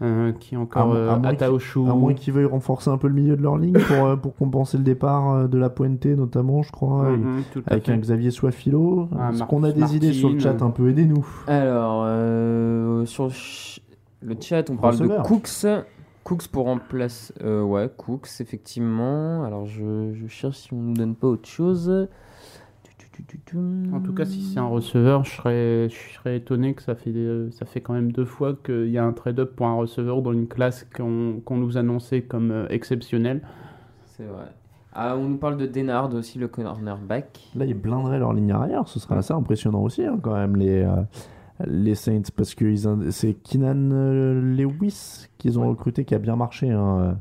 [0.02, 1.80] euh, qui est encore À- à euh, moins Ataoshu.
[1.88, 4.34] À moins qu'ils veuillent renforcer un peu le milieu de leur ligne pour, euh, pour
[4.36, 7.10] compenser le départ de la Puente, notamment, je crois.
[7.10, 7.92] Mhm, à avec fait.
[7.92, 9.08] un Xavier Soifilo.
[9.18, 10.88] Ah, Est-ce qu'on a des idées sur le chat un peu?
[10.90, 11.26] Aidez-nous.
[11.46, 13.80] Alors, euh, sur le ch-
[14.22, 15.22] le chat, on parle Receveur.
[15.22, 15.66] de Cooks.
[16.24, 17.32] Cooks pour remplacer.
[17.42, 19.44] euh, ouais, Cooks, effectivement.
[19.44, 22.08] Alors, je, je cherche si on nous donne pas autre chose.
[22.84, 23.07] Tu, tu, tu, tu, tu.
[23.92, 27.12] En tout cas, si c'est un receveur, je serais, je serais étonné que ça fait,
[27.50, 30.32] ça fait quand même deux fois qu'il y a un trade-up pour un receveur dans
[30.32, 33.42] une classe qu'on qu'on nous annonçait comme euh, exceptionnelle.
[34.06, 34.46] C'est vrai.
[34.92, 37.40] Ah, on nous parle de Denard aussi, le cornerback.
[37.54, 38.88] Là, ils blinderaient leur ligne arrière.
[38.88, 40.96] Ce serait assez impressionnant aussi, hein, quand même, les, euh,
[41.66, 42.22] les Saints.
[42.34, 46.70] Parce que ils ont- c'est Keenan euh, Lewis qu'ils ont recruté, qui a bien marché.
[46.70, 47.18] hein,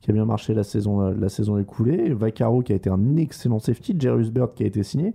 [0.00, 2.14] qui a bien marché la saison, la saison écoulée.
[2.14, 3.94] Vaccaro, qui a été un excellent safety.
[3.98, 5.12] Jerus Bird, qui a été signé.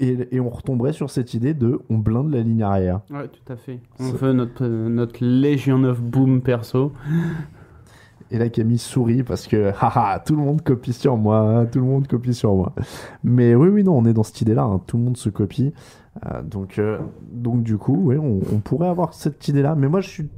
[0.00, 3.00] Et, et on retomberait sur cette idée de on blinde la ligne arrière.
[3.10, 3.80] Ouais, tout à fait.
[3.98, 6.92] On veut notre, euh, notre Legion of Boom perso.
[8.30, 11.80] Et là, Camille sourit parce que haha, tout le monde copie sur moi, hein, tout
[11.80, 12.72] le monde copie sur moi.
[13.24, 15.72] Mais oui, oui, non, on est dans cette idée-là, hein, tout le monde se copie.
[16.26, 16.98] Euh, donc, euh,
[17.32, 19.74] donc, du coup, oui, on, on pourrait avoir cette idée-là.
[19.74, 20.28] Mais moi, je suis.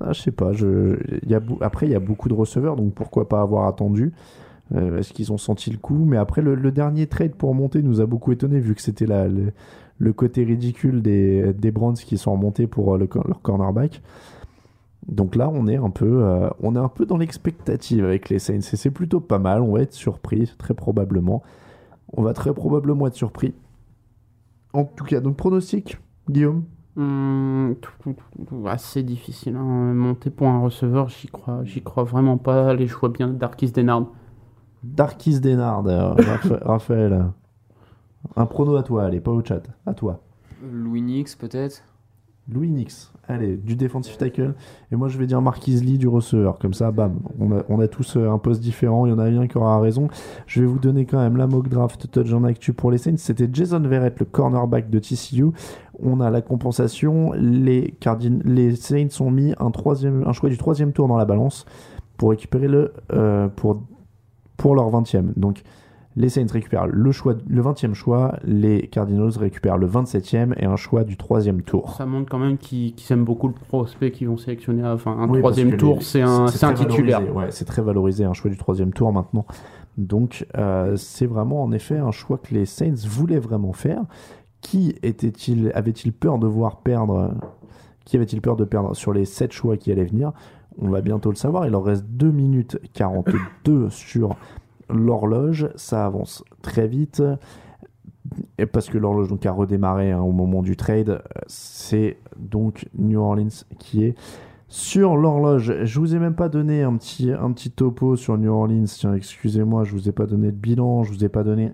[0.00, 0.52] ah, je sais pas.
[0.52, 4.12] Je, y a, après, il y a beaucoup de receveurs, donc pourquoi pas avoir attendu
[4.72, 6.04] Euh, Est-ce qu'ils ont senti le coup?
[6.04, 9.52] Mais après, le, dernier trade pour monter nous a beaucoup étonné, vu que c'était le,
[9.98, 11.72] le côté ridicule des, des
[12.04, 14.02] qui sont remontés pour euh, le, leur cornerback.
[15.08, 18.38] Donc là, on est un peu, euh, on est un peu dans l'expectative avec les
[18.38, 18.54] Saints.
[18.54, 19.60] Et c'est plutôt pas mal.
[19.60, 21.42] On va être surpris, très probablement.
[22.12, 23.54] On va très probablement être surpris.
[24.72, 26.64] En tout cas, donc pronostic, Guillaume?
[26.96, 27.74] Hum,
[28.66, 29.56] assez difficile.
[29.56, 29.94] Hein.
[29.94, 32.72] Monter pour un receveur, j'y crois, j'y crois vraiment pas.
[32.74, 34.06] Les choix bien Darkis Denard.
[34.84, 37.24] Darkis Denard, Rapha- Raphaël.
[38.36, 39.62] Un prono à toi, allez, pas au chat.
[39.86, 40.20] À toi.
[40.72, 41.82] Louis Nix, peut-être?
[42.52, 44.54] Louis Nix, allez, du defensive tackle.
[44.92, 46.58] Et moi, je vais dire Marquise Lee du receveur.
[46.58, 49.06] Comme ça, bam, on a, on a tous euh, un poste différent.
[49.06, 50.08] Il y en a un qui aura raison.
[50.46, 53.16] Je vais vous donner quand même la mock draft touch en actu pour les Saints.
[53.16, 55.46] C'était Jason Verrett, le cornerback de TCU.
[56.02, 57.32] On a la compensation.
[57.32, 61.24] Les, Cardin les Saints ont mis un, troisième, un choix du troisième tour dans la
[61.24, 61.64] balance
[62.18, 62.92] pour récupérer le.
[63.14, 63.82] euh, pour,
[64.56, 65.32] pour leur 20e.
[65.36, 65.62] Donc.
[66.16, 70.76] Les Saints récupèrent le, choix, le 20e choix, les Cardinals récupèrent le 27e et un
[70.76, 71.96] choix du troisième tour.
[71.98, 74.86] Ça montre quand même qu'ils aiment beaucoup le prospect qu'ils vont sélectionner.
[74.86, 77.34] Enfin, un Oui, parce troisième que tour, les- c'est un, un titulaire.
[77.34, 79.44] ouais, c'est très valorisé, un choix du troisième tour maintenant.
[79.98, 84.02] Donc, euh, c'est vraiment en effet un choix que les Saints voulaient vraiment faire.
[84.60, 87.32] Qui était-il Avait-il peur de voir perdre
[88.04, 90.30] Qui avait-il peur de perdre sur les 7 choix qui allaient venir?
[90.80, 91.66] On va bientôt le savoir.
[91.66, 94.36] Il leur reste 2 minutes 42 sur
[94.88, 95.68] l'horloge.
[95.76, 97.22] Ça avance très vite.
[98.72, 104.04] Parce que l'horloge a redémarré hein, au moment du trade, c'est donc New Orleans qui
[104.04, 104.14] est
[104.68, 105.84] sur l'horloge.
[105.84, 108.86] Je vous ai même pas donné un petit, topo sur New Orleans.
[108.86, 111.72] Tiens, excusez-moi, je vous ai pas donné de bilan, je vous ai pas donné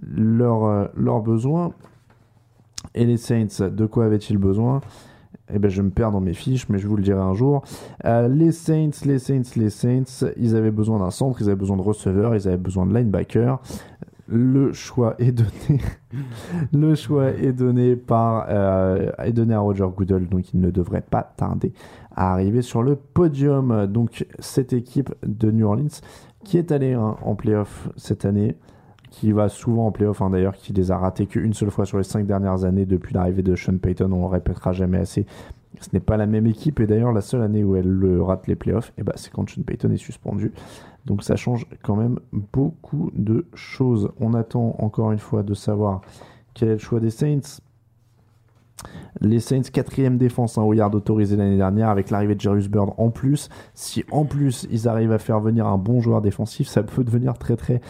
[0.00, 1.72] leurs euh, leurs besoins.
[2.94, 4.80] Et les Saints, de quoi avaient-ils besoin?
[5.54, 7.62] Eh ben, je me perds dans mes fiches, mais je vous le dirai un jour.
[8.04, 11.76] Euh, les Saints, les Saints, les Saints, ils avaient besoin d'un centre, ils avaient besoin
[11.76, 13.60] de receveurs, ils avaient besoin de linebacker.
[14.28, 15.80] Le choix est donné.
[16.72, 21.02] le choix est donné par euh, est donné à Roger Goodell, donc il ne devrait
[21.02, 21.72] pas tarder
[22.14, 23.86] à arriver sur le podium.
[23.86, 26.00] Donc cette équipe de New Orleans
[26.44, 28.56] qui est allée hein, en playoff cette année,
[29.22, 31.96] qui va souvent en playoff hein, d'ailleurs, qui les a ratés qu'une seule fois sur
[31.96, 35.26] les cinq dernières années depuis l'arrivée de Sean Payton, on le répétera jamais assez.
[35.80, 38.48] Ce n'est pas la même équipe et d'ailleurs la seule année où elle le rate
[38.48, 40.50] les playoffs, et ben, c'est quand Sean Payton est suspendu.
[41.06, 44.10] Donc ça change quand même beaucoup de choses.
[44.18, 46.00] On attend encore une fois de savoir
[46.52, 47.60] quel est le choix des Saints.
[49.20, 52.90] Les Saints, quatrième défense hein, au yard autorisé l'année dernière avec l'arrivée de Jerus Bird
[52.96, 53.48] en plus.
[53.74, 57.38] Si en plus ils arrivent à faire venir un bon joueur défensif, ça peut devenir
[57.38, 57.80] très très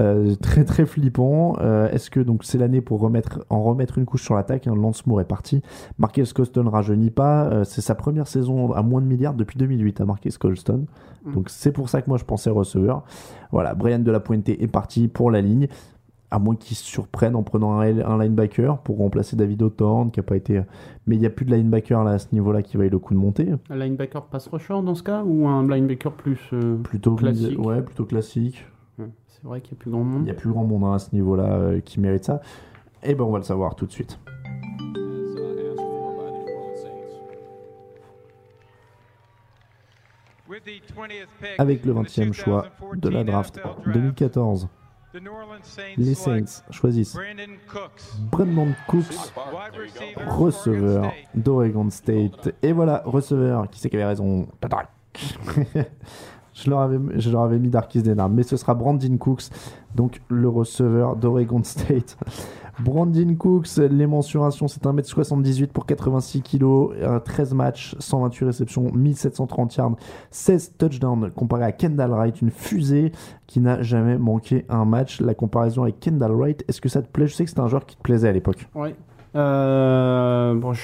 [0.00, 1.56] euh, très très flippant.
[1.60, 4.66] Euh, Est-ce que donc c'est l'année pour remettre en remettre une couche sur l'attaque?
[4.66, 5.62] Hein, Lance Moore est parti.
[5.98, 7.46] Marquez Colston rajeunit pas.
[7.46, 10.86] Euh, c'est sa première saison à moins de milliards depuis 2008 à Marquez Colston.
[11.24, 11.34] Mm.
[11.34, 13.02] Donc c'est pour ça que moi je pensais receveur.
[13.50, 15.68] Voilà, Brian de la Puente est parti pour la ligne
[16.36, 20.20] à moins qu'ils se surprennent en prenant un, un linebacker pour remplacer David O'Thorne qui
[20.20, 20.60] a pas été
[21.06, 22.98] mais il n'y a plus de linebacker là à ce niveau là qui vaille le
[22.98, 23.48] coup de monter.
[23.70, 27.58] Un linebacker pass rusher dans ce cas ou un linebacker plus euh, plutôt classique?
[27.58, 28.66] ouais plutôt classique.
[28.98, 30.20] Ouais, C'est vrai qu'il n'y a plus grand monde.
[30.20, 32.42] il n'y a plus grand monde hein, à ce niveau là qui mérite ça.
[33.02, 34.18] Et ben on va le savoir tout de suite.
[41.58, 44.68] Avec le 20e choix de la draft 2014
[45.96, 47.16] les Saints choisissent
[48.30, 49.32] Brandon Cooks,
[50.26, 52.54] receveur d'Oregon State.
[52.62, 54.46] Et voilà, receveur, qui c'est qui avait raison
[56.54, 59.44] je, leur avais, je leur avais mis Darkis Denard, mais ce sera Brandon Cooks,
[59.94, 62.18] donc le receveur d'Oregon State.
[62.78, 66.90] Brandon Cooks, les mensurations, c'est 1m78 pour 86 kg,
[67.24, 69.96] 13 matchs, 128 réceptions, 1730 yards,
[70.30, 73.12] 16 touchdowns, comparé à Kendall Wright, une fusée
[73.46, 75.20] qui n'a jamais manqué un match.
[75.20, 77.26] La comparaison avec Kendall Wright, est-ce que ça te plaît?
[77.26, 78.68] Je sais que c'était un joueur qui te plaisait à l'époque.
[78.74, 78.94] Ouais.
[79.34, 80.82] Euh, bon, je...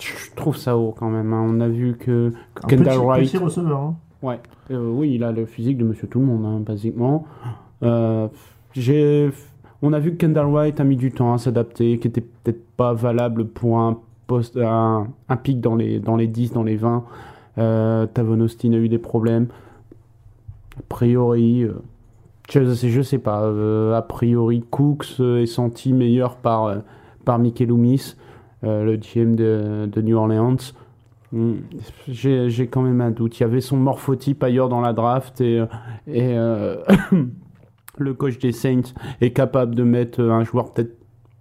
[0.00, 1.32] je trouve ça haut quand même.
[1.32, 1.44] hein.
[1.46, 2.32] On a vu que,
[2.68, 3.24] Kendall petit, Wright.
[3.30, 3.78] petit receveur.
[3.80, 3.96] hein.
[4.22, 4.40] Ouais.
[4.70, 7.26] Euh, oui, il a le physique de Monsieur Tout le Monde, hein, basiquement.
[7.82, 8.28] Euh,
[8.72, 9.30] j'ai,
[9.84, 12.64] on a vu que Kendall Wright a mis du temps à s'adapter, qui était peut-être
[12.76, 13.98] pas valable pour un
[15.42, 17.04] pic dans les dans les 10, dans les 20.
[17.58, 19.46] Euh, Tavon Austin a eu des problèmes.
[20.78, 21.74] A priori, euh,
[22.50, 23.42] je, sais- pas.
[23.44, 26.74] euh, a priori, Cooks euh, est senti meilleur par
[27.24, 28.16] par Mickey Loomis,
[28.62, 30.56] le GM de, New Orleans.
[31.32, 31.54] Hmm,
[32.08, 33.38] J'ai quand même un doute.
[33.38, 35.62] Il y avait son morphotype ailleurs dans la draft et,
[37.98, 40.96] le coach des Saints est capable de mettre un joueur peut-être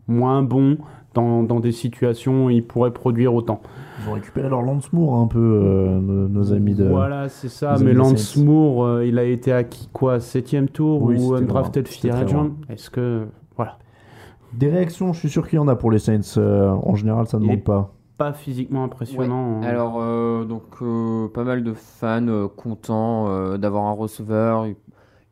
[0.08, 0.78] moins bon
[1.14, 3.62] dans, dans des situations où il pourrait produire autant.
[4.04, 6.86] Ils ont récupéré leur Lance Moore un peu, euh, nos, nos amis de.
[6.86, 7.78] Voilà, c'est ça.
[7.80, 8.36] Mais Lance.
[8.36, 12.50] Moore, euh, il a été acquis quoi Septième tour Oui, ou undrafted free agent.
[12.70, 13.78] Est-ce que voilà,
[14.54, 16.20] Des réactions, je suis sûr qu'il y en a pour les Saints.
[16.38, 17.94] euh, en général, ça ne manque pas.
[18.18, 19.62] pas physiquement impressionnant.
[19.62, 19.64] hein.
[19.64, 24.66] Alors, euh, donc, euh, pas mal de fans euh, contents euh, d'avoir un receveur.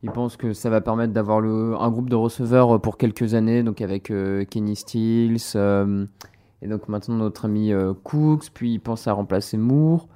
[0.03, 3.63] Ils, pensent que ça va permettre d'avoir un groupe de receveurs euh, pour quelques années,
[3.63, 6.05] donc avec euh, Kenny Stills euh,
[6.61, 7.71] et donc maintenant notre ami
[8.03, 8.49] Cooks.
[8.53, 10.07] Puis ils pensent à remplacer Moore.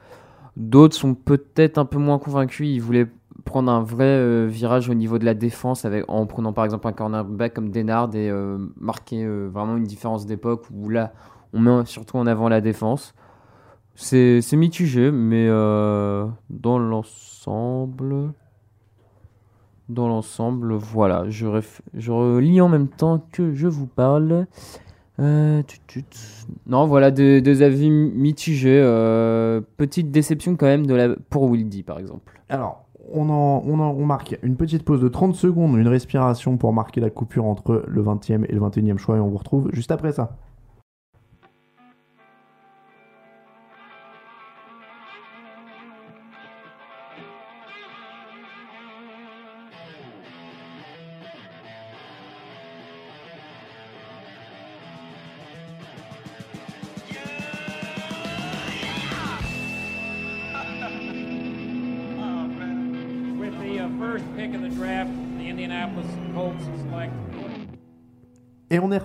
[0.57, 2.67] D'autres sont peut-être un peu moins convaincus.
[2.67, 3.07] Ils voulaient
[3.43, 7.53] prendre un vrai virage au niveau de la défense en prenant par exemple un cornerback
[7.53, 8.31] comme Denard et
[8.79, 11.13] marquer vraiment une différence d'époque où là
[11.53, 13.13] on met surtout en avant la défense.
[13.95, 18.33] C'est mitigé, mais dans l'ensemble,
[19.89, 21.45] dans l'ensemble, voilà, je,
[22.11, 24.47] relis en même temps que je vous parle.
[25.19, 25.61] Euh.
[26.67, 28.81] Non, voilà, des avis mitigés.
[28.83, 32.41] euh, petite déception quand même de la, pour Wildy, par exemple.
[32.49, 37.09] Alors, on, en, marque une petite pause de 30 secondes, une respiration pour marquer la
[37.09, 40.37] coupure entre le 20e et le 21e choix, et on vous retrouve juste après ça.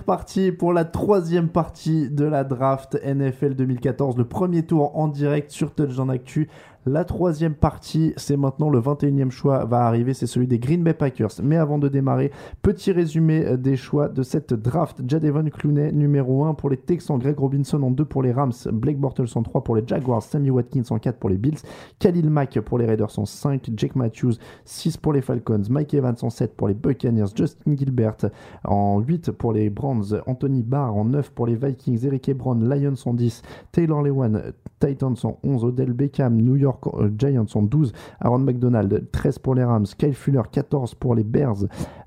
[0.01, 5.51] Reparti pour la troisième partie de la draft NFL 2014, le premier tour en direct
[5.51, 6.49] sur Touchdown Actu.
[6.87, 10.95] La troisième partie, c'est maintenant le 21e choix va arriver, c'est celui des Green Bay
[10.95, 11.29] Packers.
[11.43, 12.31] Mais avant de démarrer,
[12.63, 14.99] petit résumé euh, des choix de cette draft.
[15.07, 18.97] Jadevon Clooney numéro 1 pour les Texans, Greg Robinson en 2 pour les Rams, Blake
[18.97, 21.59] Bortles en 3 pour les Jaguars, Sammy Watkins en 4 pour les Bills,
[21.99, 24.33] Khalil Mack pour les Raiders en 5, Jake Matthews
[24.65, 28.17] 6 pour les Falcons, Mike Evans en 7 pour les Buccaneers, Justin Gilbert
[28.63, 32.95] en 8 pour les Browns, Anthony Barr en 9 pour les Vikings, Eric Ebron, Lions
[33.05, 34.41] en 10, Taylor Lewan,
[34.79, 39.55] Titans en 11, Odell Beckham, New York Euh, Giants en 12, Aaron McDonald 13 pour
[39.55, 41.63] les Rams, Kyle Fuller 14 pour les Bears,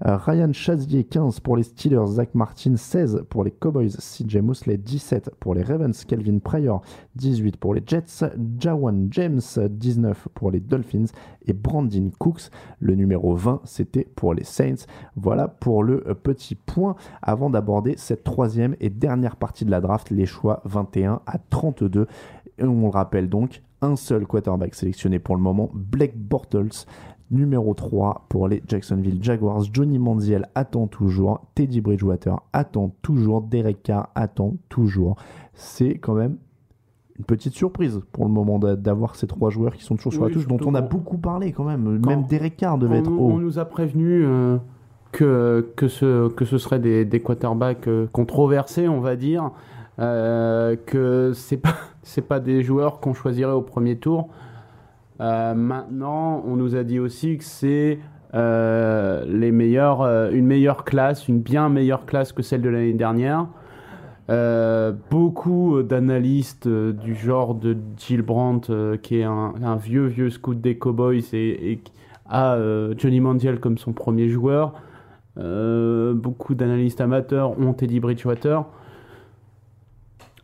[0.06, 4.76] euh, Ryan Chazier 15 pour les Steelers, Zach Martin 16 pour les Cowboys, CJ Mosley
[4.76, 6.82] 17 pour les Ravens, Kelvin Pryor
[7.16, 8.24] 18 pour les Jets,
[8.58, 11.06] Jawan James 19 pour les Dolphins.
[11.46, 14.86] Et Brandon Cooks, le numéro 20, c'était pour les Saints.
[15.16, 16.96] Voilà pour le euh, petit point.
[17.22, 22.06] Avant d'aborder cette troisième et dernière partie de la draft, les choix 21 à 32.
[22.58, 26.86] Et on le rappelle donc, un seul quarterback sélectionné pour le moment, Blake Bortles,
[27.30, 29.62] numéro 3 pour les Jacksonville Jaguars.
[29.72, 35.16] Johnny Manziel attend toujours, Teddy Bridgewater attend toujours, Derek Carr attend toujours.
[35.54, 36.36] C'est quand même
[37.18, 40.22] une petite surprise pour le moment d'a- d'avoir ces trois joueurs qui sont toujours sur
[40.22, 42.00] Oui, la touche, dont on a beaucoup parlé quand même.
[42.02, 43.30] Quand- même Derek Carr devait être haut.
[43.32, 44.58] on nous a prévenu euh,
[45.12, 49.52] que, que, ce, que ce serait des, des quarterbacks euh, controversés, on va dire,
[50.00, 54.28] euh, que c'est pas c'est pas des joueurs qu'on choisirait au premier tour.
[55.20, 58.00] Euh, maintenant, on nous a dit aussi que c'est
[58.34, 63.46] euh, les une meilleure classe, une bien meilleure classe que celle de l'année dernière.
[65.10, 71.22] Beaucoup d'analystes du genre de Jill Brandt, qui est un, vieux vieux scout des Cowboys
[71.32, 71.80] et, et
[72.28, 72.58] a
[72.96, 74.72] Johnny Manziel comme son premier joueur.
[75.36, 78.64] Beaucoup d'analystes amateurs ont Teddy Bridgewater.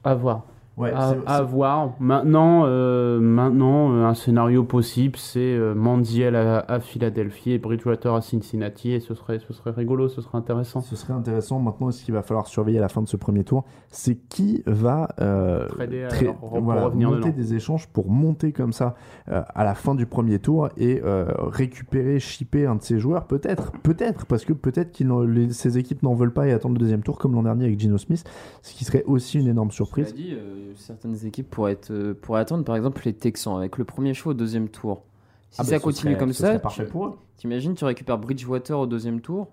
[0.04, 0.49] À voir.
[0.80, 1.92] Ouais, à, c'est- à c'est- voir.
[2.00, 8.14] Maintenant, euh, maintenant euh, un scénario possible, c'est euh, Manziel à, à Philadelphie et Bridgewater
[8.14, 8.92] à Cincinnati.
[8.92, 10.80] Et ce serait, ce serait rigolo, ce serait intéressant.
[10.80, 11.58] Ce serait intéressant.
[11.58, 14.62] Maintenant, ce qu'il va falloir surveiller à la fin de ce premier tour, c'est qui
[14.66, 17.36] va euh, Trader, tra- alors, pour voilà, revenir monter dedans.
[17.36, 18.94] des échanges pour monter comme ça
[19.30, 23.26] euh, à la fin du premier tour et euh, récupérer, shipper un de ces joueurs,
[23.26, 27.02] peut-être, peut-être, parce que peut-être que ces équipes n'en veulent pas et attendent le deuxième
[27.02, 28.24] tour, comme l'an dernier avec Gino Smith,
[28.62, 30.14] ce qui serait aussi une énorme surprise.
[30.14, 33.84] Dit, euh, certaines équipes pourraient, être, euh, pourraient attendre, par exemple, les Texans avec le
[33.84, 35.02] premier choix au deuxième tour.
[35.50, 37.18] Si Ah ça bah, continue serait- comme ça, parfait pour eux.
[37.36, 39.48] T'imagines, tu récupères Bridgewater au deuxième tour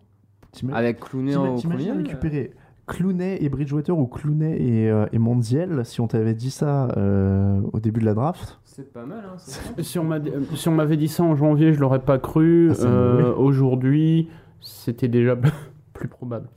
[0.73, 2.03] avec Clooney au T'imagines premier.
[2.07, 2.51] récupérer
[2.87, 5.19] Clooney et Bridgewater ou Clooney et, euh, et
[5.83, 8.59] si on t'avait dit ça euh, au début de la draft?
[8.63, 9.35] C'est pas mal, hein,
[9.81, 12.71] Si on m'a- euh, si on m'avait dit ça en janvier, je l'aurais pas cru.
[12.79, 13.33] Ah, Euh.
[13.35, 14.29] Aujourd'hui,
[14.61, 15.35] c'était déjà
[15.93, 16.47] plus probable.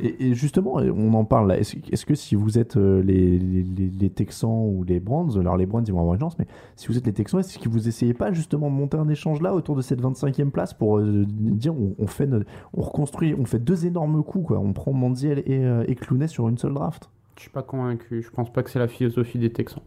[0.00, 1.58] Et, justement, on en parle là.
[1.58, 5.92] Est-ce que si vous êtes euh, les, Texans ou les Brands, alors les Brands ils
[5.92, 8.32] vont avoir une chance, mais si vous êtes les Texans, est-ce que vous essayez pas
[8.32, 12.06] justement de monter un échange là autour de cette 25e place pour euh, dire on,
[12.06, 12.28] fait
[12.74, 14.52] on reconstruit, on fait deux énormes coups.
[14.52, 15.84] On prend Mandiel et, euh,
[16.26, 17.10] sur une seule draft.
[17.36, 18.22] Je suis pas convaincu.
[18.22, 19.82] Je pense pas que c'est la philosophie des Texans.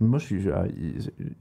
[0.00, 0.64] Moi, je suis, ah,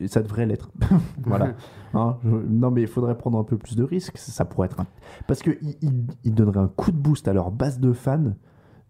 [0.08, 0.72] ça devrait l'être.
[1.26, 1.54] voilà.
[1.96, 4.18] Hein, je- non, mais il faudrait prendre un peu plus de risques.
[4.18, 4.88] Ça pourrait être un-
[5.28, 8.34] parce que il, il- il donnerait un coup de boost à leur base de fans.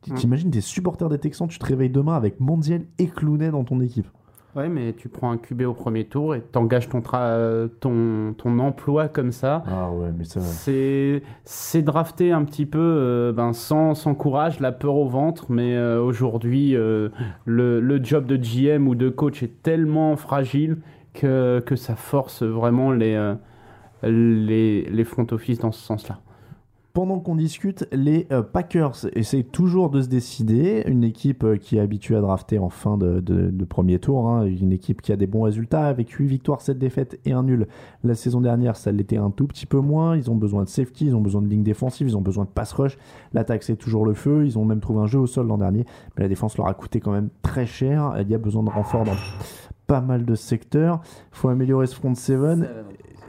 [0.07, 0.13] Mm.
[0.15, 3.79] T'imagines des supporters des Texans, tu te réveilles demain avec Mondial et Clooney dans ton
[3.81, 4.07] équipe.
[4.55, 9.07] Ouais, mais tu prends un QB au premier tour et t'engages ton, ton, ton emploi
[9.07, 9.63] comme ça.
[9.65, 10.41] Ah ouais, mais ça.
[10.41, 15.47] C'est c'est drafté un petit peu euh, ben, sans, sans courage, la peur au ventre,
[15.49, 17.09] mais euh, aujourd'hui, euh,
[17.45, 20.77] le, le job de GM ou de coach est tellement fragile
[21.13, 23.33] que, que ça force vraiment les,
[24.03, 26.19] les, les front office dans ce sens-là.
[26.93, 30.83] Pendant qu'on discute, les euh, Packers essayent toujours de se décider.
[30.85, 34.29] Une équipe euh, qui est habituée à drafter en fin de, premier tour.
[34.29, 34.45] hein.
[34.45, 37.67] Une équipe qui a des bons résultats avec 8 victoires, 7 défaites et un nul.
[38.03, 40.15] La saison dernière, ça l'était un tout petit peu moins.
[40.15, 42.51] Ils ont besoin de safety, ils ont besoin de ligne défensive, ils ont besoin de
[42.51, 42.99] pass rush.
[43.33, 44.45] L'attaque, c'est toujours le feu.
[44.45, 45.87] Ils ont même trouvé un jeu au sol l'an dernier.
[46.15, 48.13] Mais la défense leur a coûté quand même très cher.
[48.21, 49.15] Il y a besoin de renfort dans
[49.87, 51.01] pas mal de secteurs.
[51.31, 52.67] Il faut améliorer ce front seven.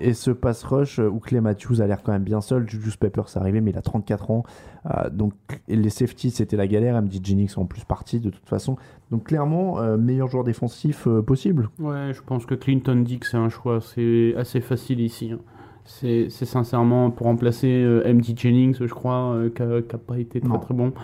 [0.01, 2.69] Et ce pass rush euh, où Clay Matthews a l'air quand même bien seul.
[2.69, 4.43] Julius Peppers est arrivé, mais il a 34 ans.
[4.87, 5.33] Euh, donc,
[5.69, 7.01] les safeties, c'était la galère.
[7.01, 8.77] MD Jennings en plus parti de toute façon.
[9.11, 11.69] Donc, clairement, euh, meilleur joueur défensif euh, possible.
[11.79, 15.31] Ouais, je pense que Clinton dit que c'est un choix c'est assez facile ici.
[15.33, 15.39] hein.
[15.87, 20.59] C'est sincèrement pour remplacer MD Jennings, je crois, qui n'a pas été très Non.
[20.59, 20.95] très bon.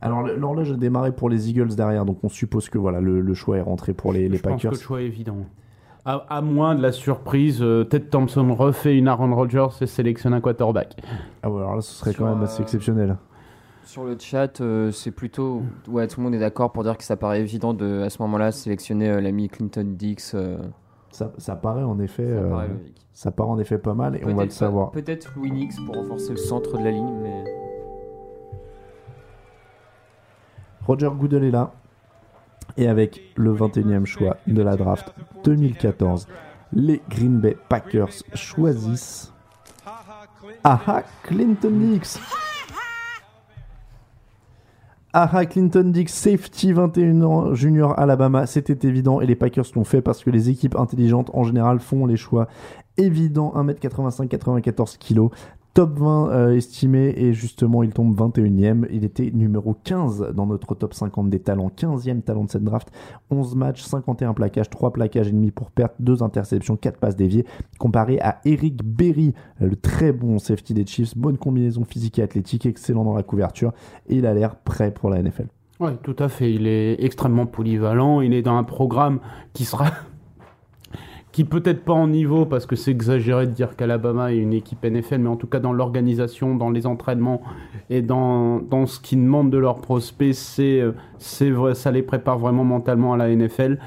[0.00, 2.04] Alors, l'horloge a démarré pour les Eagles derrière.
[2.04, 4.52] Donc, on suppose que voilà, le, le choix est rentré pour les, les je pense
[4.52, 4.72] que Packers.
[4.72, 5.36] le choix est évident.
[6.04, 10.34] À, à moins de la surprise, euh, Ted Thompson refait une Aaron Rodgers et sélectionne
[10.34, 10.96] un quarterback.
[11.44, 13.16] Ah ouais, alors là, ce serait Sur, quand même assez euh, exceptionnel.
[13.84, 15.62] Sur le chat, euh, c'est plutôt.
[15.86, 18.20] Ouais, tout le monde est d'accord pour dire que ça paraît évident de, à ce
[18.22, 20.32] moment-là, sélectionner euh, l'ami Clinton Dix.
[20.34, 20.58] euh,
[21.10, 23.06] Ça, ça paraît en effet, Ça euh, paraît logique.
[23.12, 24.90] ça paraît en effet pas mal et on va le savoir.
[24.90, 27.44] Peut-être Louis Nix pour renforcer le centre de la ligne, mais.
[30.84, 31.72] Roger Goodell est là.
[32.76, 36.26] Et avec le 21e choix de la draft 2014,
[36.72, 39.32] les Green Bay Packers choisissent
[40.64, 42.20] Aha Clinton Dix.
[45.12, 50.00] Aha Clinton Dix, safety 21 ans, junior Alabama, c'était évident et les Packers l'ont fait
[50.00, 52.48] parce que les équipes intelligentes en général font les choix
[52.96, 53.52] évidents.
[53.54, 55.28] 1m85, 94 kg,
[55.74, 58.86] top 20 euh, estimé et justement il tombe 21ème.
[58.90, 62.90] Il était numéro 15 dans notre top 50 des talents, 15e talent de cette draft.
[63.30, 67.46] 11 matchs, 51 plaquages, 3 plaquages et demi pour perte, 2 interceptions, 4 passes déviées.
[67.78, 72.66] Comparé à Eric Berry, le très bon safety des Chiefs, bonne combinaison physique et athlétique,
[72.66, 73.72] excellent dans la couverture
[74.08, 75.46] et il a l'air prêt pour la NFL.
[75.80, 76.52] Oui, tout à fait.
[76.52, 78.20] Il est extrêmement polyvalent.
[78.20, 79.18] Il est dans un programme
[79.52, 79.86] qui sera
[81.32, 84.84] qui peut-être pas en niveau, parce que c'est exagéré de dire qu'Alabama est une équipe
[84.84, 87.42] NFL, mais en tout cas dans l'organisation, dans les entraînements
[87.90, 90.82] et dans, dans ce qu'ils demandent de leurs prospects, c'est,
[91.18, 93.78] c'est vrai, ça les prépare vraiment mentalement à la NFL.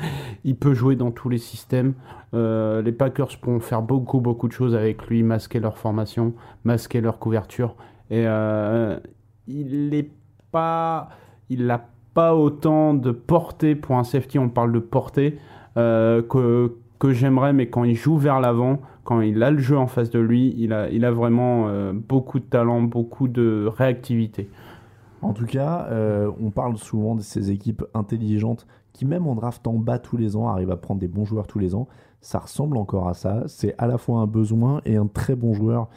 [0.43, 1.93] Il peut jouer dans tous les systèmes.
[2.33, 6.33] Euh, les Packers pourront faire beaucoup, beaucoup de choses avec lui, masquer leur formation,
[6.63, 7.75] masquer leur couverture.
[8.09, 8.99] Et euh,
[9.47, 10.09] il n'est
[10.51, 11.09] pas,
[11.49, 15.37] il n'a pas autant de portée pour un safety, on parle de portée,
[15.77, 16.75] euh, que
[17.07, 20.09] que j'aimerais, mais quand il joue vers l'avant, quand il a le jeu en face
[20.09, 24.49] de lui, il a, il a vraiment euh, beaucoup de talent, beaucoup de réactivité.
[25.21, 29.73] En tout cas, euh, on parle souvent de ces équipes intelligentes qui, même en draftant
[29.73, 31.87] bas tous les ans, arrivent à prendre des bons joueurs tous les ans.
[32.21, 33.43] Ça ressemble encore à ça.
[33.47, 35.87] C'est à la fois un besoin et un très bon joueur.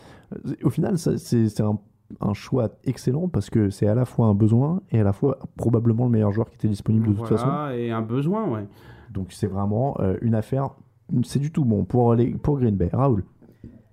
[0.47, 1.79] Euh, Au final, c'est c'est un,
[2.21, 5.39] un choix excellent parce que c'est à la fois un besoin et à la fois
[5.57, 7.49] probablement le meilleur joueur qui était disponible de toute façon.
[7.75, 8.67] et un besoin, ouais.
[9.11, 10.71] Donc c'est vraiment euh, une affaire.
[11.25, 12.91] C'est du tout bon pour, les, pour Green Bay.
[12.93, 13.25] Raoul.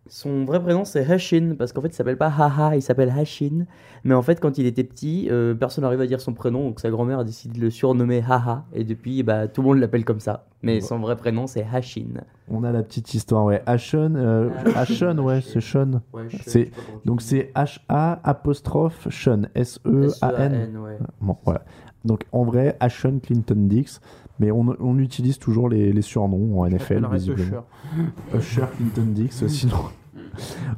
[0.07, 3.65] Son vrai prénom c'est Hashin parce qu'en fait il s'appelle pas Haha, il s'appelle Hashin.
[4.03, 6.79] Mais en fait quand il était petit, euh, personne n'arrive à dire son prénom donc
[6.79, 10.05] sa grand-mère a décidé de le surnommer Haha et depuis bah, tout le monde l'appelle
[10.05, 10.45] comme ça.
[10.61, 12.21] Mais son vrai prénom c'est Hashin.
[12.49, 13.63] On a la petite histoire, ouais.
[13.65, 16.01] Ashon, euh, Ashon, ouais, c'est Sean.
[16.13, 16.69] Ouais, c'est
[17.05, 20.03] donc c'est H-A apostrophe Sean, S-E-A-N.
[20.05, 20.99] S-E-A-N, ouais.
[21.19, 21.63] Bon, voilà.
[22.03, 23.99] Donc en vrai, Ashon Clinton Dix,
[24.39, 27.65] mais on, on utilise toujours les, les surnoms en NFL, visiblement.
[28.35, 29.77] Usher Clinton Dix, sinon.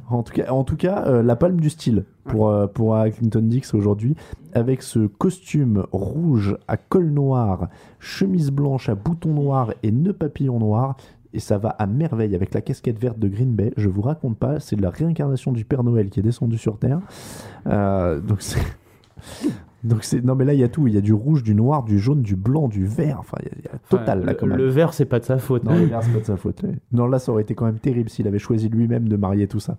[0.10, 3.10] En tout cas, en tout cas euh, la palme du style pour, euh, pour euh,
[3.10, 4.16] Clinton Dix aujourd'hui,
[4.53, 7.68] avec ce costume rouge à col noir,
[8.00, 10.98] chemise blanche à boutons noirs et nœud papillon noir.
[11.34, 13.74] Et ça va à merveille avec la casquette verte de Green Bay.
[13.77, 16.80] Je vous raconte pas, c'est de la réincarnation du Père Noël qui est descendu sur
[16.80, 17.00] Terre.
[17.68, 18.61] Euh, donc c'est.
[19.83, 21.53] Donc c'est non mais là il y a tout, il y a du rouge, du
[21.53, 24.17] noir, du jaune, du blanc, du vert, enfin il y a- il y, a total
[24.19, 24.57] Enfin, là le- quand même.
[24.57, 25.64] Le vert, c'est pas de sa faute.
[25.64, 26.64] Non, le vert, c'est pas de sa faute.
[26.64, 26.75] ouais.
[26.91, 29.59] Non, là, ça aurait été quand même terrible s'il avait choisi lui-même de marier tout
[29.59, 29.77] ça.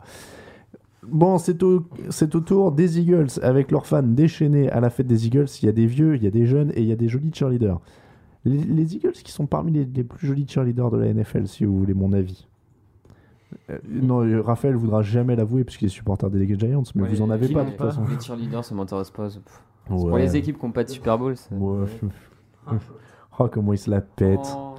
[1.10, 5.06] Bon, c'est au, c'est au tour des Eagles avec leurs fans déchaînés à la fête
[5.06, 5.46] des Eagles.
[5.62, 7.08] Il y a des vieux, il y a des jeunes et il y a des
[7.08, 7.80] jolis cheerleaders.
[8.44, 11.64] Les, les Eagles qui sont parmi les, les plus jolis cheerleaders de la NFL, si
[11.64, 12.46] vous voulez mon avis.
[13.70, 17.22] Euh, non, euh, Raphaël voudra jamais l'avouer puisqu'il est supporter des Giants, mais Ouais, vous
[17.22, 18.02] en avez pas de toute façon.
[18.08, 19.28] Les cheerleaders, ça m'intéresse pas.
[19.88, 21.36] Pour les équipes qui n'ont pas de Super Bowl.
[21.36, 21.86] c'est- Ouais.
[23.40, 24.40] Oh, comment il se la pète.
[24.56, 24.74] Oh.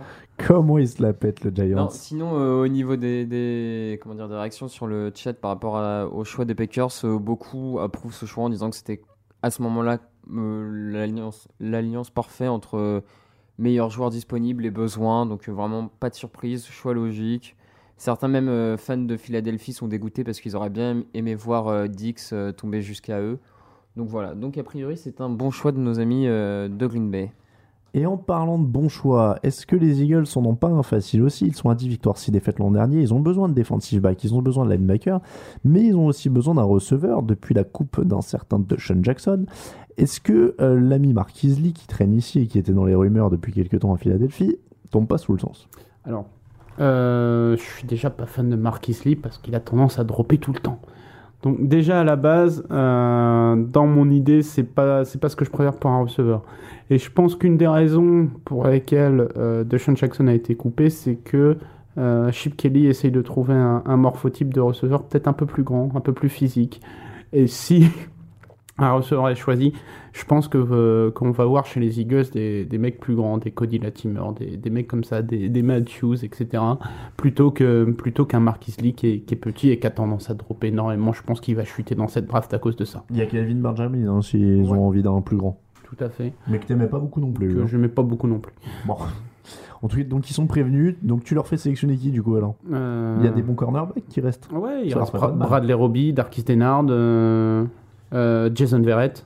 [0.46, 1.78] Comment il se la pète, le Giants.
[1.84, 5.52] Non, sinon, euh, au niveau des, des- comment dire, des réactions sur le chat par
[5.52, 9.02] rapport à- au choix des Packers, euh, beaucoup approuvent ce choix en disant que c'était
[9.42, 10.00] à ce moment-là
[10.32, 13.02] euh, l'alliance, l'alliance parfaite entre euh,
[13.58, 15.26] meilleurs joueurs disponibles et besoins.
[15.26, 17.56] Donc euh, vraiment pas de surprise, choix logique.
[17.98, 21.88] Certains même euh, fans de Philadelphie sont dégoûtés parce qu'ils auraient bien aimé voir euh,
[21.88, 23.40] Dix euh, tomber jusqu'à eux.
[24.00, 27.12] Donc voilà, donc a priori c'est un bon choix de nos amis euh, de Green
[27.12, 27.34] Bay.
[27.94, 31.22] Et en parlant de bons choix, est-ce que les Eagles en ont pas un facile
[31.22, 31.48] aussi?
[31.48, 33.02] Ils sont à 10 victoires, 6 défaites l'an dernier.
[33.02, 35.20] Ils ont besoin de defensive back, ils ont besoin de linebacker,
[35.66, 39.46] mais ils ont aussi besoin d'un receveur depuis la coupe d'un certain Deshaun Jackson.
[39.98, 43.30] Est-ce que euh, l'ami Marquise Lee qui traîne ici et qui était dans les rumeurs
[43.30, 44.56] depuis quelques temps à Philadelphie
[44.92, 45.68] tombe pas sous le sens?
[46.06, 46.26] Alors,
[46.80, 50.38] euh, je suis déjà pas fan de Marquis Lee parce qu'il a tendance à dropper
[50.38, 50.80] tout le temps.
[51.42, 55.46] Donc déjà à la base, euh, dans mon idée, c'est pas c'est pas ce que
[55.46, 56.44] je préfère pour un receveur.
[56.90, 59.64] Et je pense qu'une des raisons pour lesquelles euh,
[59.96, 61.58] Jackson a été coupé, c'est que
[61.98, 65.64] euh, Chip Kelly essaye de trouver un, un morphotype de receveur peut-être un peu plus
[65.64, 66.82] grand, un peu plus physique.
[67.32, 67.88] Et si
[68.80, 69.74] un receveur est choisi,
[70.14, 73.38] je pense que euh, qu'on va voir chez les Eagles des, des mecs plus grands,
[73.38, 76.64] des Cody Latimer, des, des mecs comme ça, des, des Matthews, etc.
[77.18, 80.30] Plutôt que plutôt qu'un Marquis Lee qui est, qui est petit et qui a tendance
[80.30, 81.14] à dropper énormément.
[81.14, 83.04] Je pense qu'il va chuter dans cette draft à cause de ça.
[83.10, 85.60] Il y a Kelvin Benjamin hein, s'ils ont envie d'un plus grand.
[85.84, 86.34] Tout à fait.
[86.48, 87.56] Mais que t'aimais pas beaucoup non plus.
[87.56, 87.68] Que hein.
[87.68, 88.54] je mets pas beaucoup non plus.
[88.86, 88.96] Bon.
[89.82, 90.96] En tout cas, donc ils sont prévenus.
[91.02, 92.56] Donc tu leur fais sélectionner qui du coup alors?
[92.72, 94.50] Euh, Il y a des bons cornerbacks qui restent.
[94.52, 95.14] Ouais, il reste.
[95.14, 97.66] Bradley Roby, Darkis Denard, euh, euh,
[98.12, 99.26] Jason Verrett.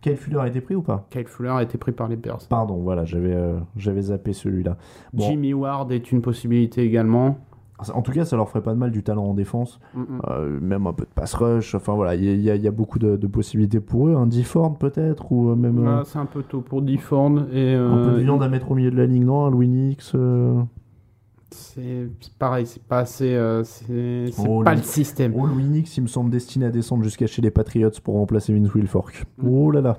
[0.00, 1.06] Kyle Fuller a été pris ou pas?
[1.10, 2.38] Kyle Fuller a été pris par les Bears.
[2.48, 4.76] Pardon, voilà, j'avais euh, j'avais zappé celui-là.
[5.12, 7.38] Bon, Jimmy Ward est une possibilité également.
[7.94, 10.20] En tout cas, ça leur ferait pas de mal du talent en défense, Mm, mm.
[10.30, 11.74] euh, même un peu de pass rush.
[11.76, 14.14] Enfin voilà, il y, a- y y beaucoup de, de possibilités pour eux.
[14.16, 17.74] Un Difford peut-être, ou euh, même euh, Ah, c'est un peu tôt pour Difford et
[17.74, 19.68] un peu euh, de viande à mettre au milieu de la ligne, non Un Louis
[19.68, 20.60] Nix euh,
[21.50, 25.32] c'est pareil, c'est pas assez, euh, c'est Oh, pas le- système.
[25.36, 28.52] Oh, Louis Nix, il me semble destiné à descendre jusqu'à chez les Patriots pour remplacer
[28.52, 29.24] Vince Wilfork.
[29.44, 29.98] Oh là là.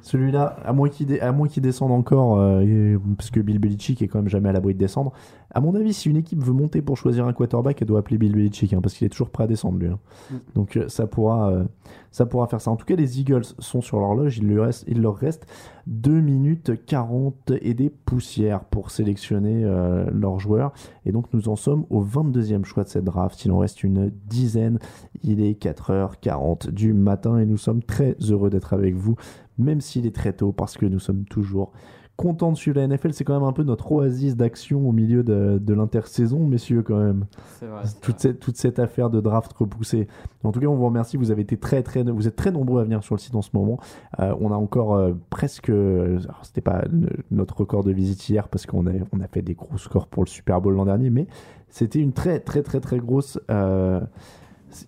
[0.00, 1.20] Celui-là, à moins qu'il dé-
[1.60, 5.12] descende encore, euh, parce que Bill Belichick est quand même jamais à l'abri de descendre.
[5.52, 8.16] À mon avis, si une équipe veut monter pour choisir un quarterback, elle doit appeler
[8.16, 9.88] Bill Belichick, hein, parce qu'il est toujours prêt à descendre lui.
[9.88, 9.98] hein.
[10.30, 10.34] Mm.
[10.54, 11.64] Donc euh, ça pourra, euh,
[12.12, 12.70] ça pourra faire ça.
[12.70, 14.38] En tout cas, les Eagles sont sur l'horloge.
[14.38, 15.46] Il, lui reste- il leur reste
[15.88, 20.72] 2 minutes 40 et des poussières pour sélectionner euh, leurs joueurs.
[21.06, 23.44] Et donc nous en sommes au 22e choix de cette draft.
[23.44, 24.78] Il en reste une dizaine.
[25.24, 29.16] Il est 4h40 du matin et nous sommes très heureux d'être avec vous,
[29.58, 31.72] même s'il est très tôt, parce que nous sommes toujours
[32.16, 33.12] contents de suivre la NFL.
[33.12, 36.98] C'est quand même un peu notre oasis d'action au milieu de, de l'intersaison, messieurs, quand
[36.98, 37.24] même.
[37.58, 37.82] C'est vrai.
[38.00, 40.06] Toute cette, toute cette affaire de draft repoussée.
[40.44, 41.16] En tout cas, on vous remercie.
[41.16, 43.42] Vous avez été très, très, vous êtes très nombreux à venir sur le site en
[43.42, 43.78] ce moment.
[44.20, 48.48] Euh, on a encore euh, presque, alors, c'était pas le- notre record de visite hier
[48.48, 51.10] parce qu'on a, on a fait des gros scores pour le Super Bowl l'an dernier,
[51.10, 51.26] mais
[51.70, 53.38] c'était une très, très, très, très grosse.
[53.50, 54.00] euh,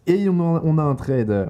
[0.07, 1.49] et on a, on a un trade.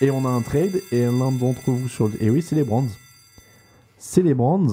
[0.00, 2.22] Et on a un trade et l'un d'entre vous sur le.
[2.22, 2.84] Et oui, c'est les Brands.
[4.06, 4.66] C'est les Brands.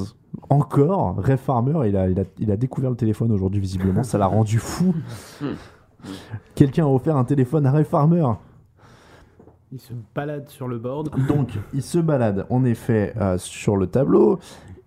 [0.50, 4.04] Encore, Ray Farmer, il a, il, a, il a découvert le téléphone aujourd'hui, visiblement.
[4.04, 4.94] Ça l'a rendu fou.
[6.56, 8.28] Quelqu'un a offert un téléphone à Ray Farmer.
[9.72, 11.12] Il se balade sur le board.
[11.30, 14.38] Donc, ils se baladent en effet euh, sur le tableau.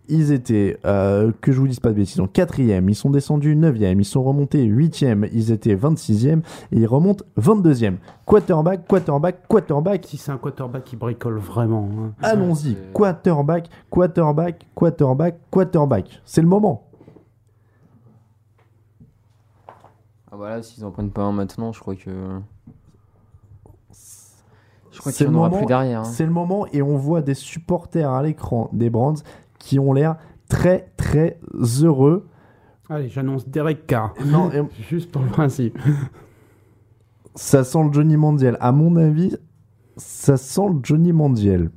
[0.07, 3.57] Ils étaient, euh, que je vous dise pas de bêtises, en quatrième, ils sont descendus
[3.57, 6.41] 9e, ils sont remontés 8e, ils étaient 26e
[6.73, 7.97] et ils remontent 22e.
[8.27, 10.05] Quarterback, quarterback, quarterback.
[10.07, 11.89] Si c'est un quarterback qui bricole vraiment.
[11.99, 12.13] hein.
[12.21, 16.21] Allons-y, quarterback, quarterback, quarterback, quarterback.
[16.27, 16.83] C'est le moment.
[20.31, 22.11] Ah voilà, s'ils en prennent pas un maintenant, je crois que.
[24.91, 26.01] Je crois qu'il n'y le en aura moment- plus derrière.
[26.01, 26.05] hein.
[26.05, 29.15] C'est le moment et on voit des supporters à l'écran des Brands
[29.65, 30.17] qui ont l'air
[30.49, 31.39] très très
[31.83, 32.29] heureux.
[32.91, 34.13] Allez, j'annonce Derek Carr.
[34.27, 35.79] Non, et- Juste pour le principe.
[37.35, 38.57] Ça sent le Johnny Mandiel.
[38.61, 39.37] À mon avis,
[39.97, 41.71] ça sent le Johnny Mandiel.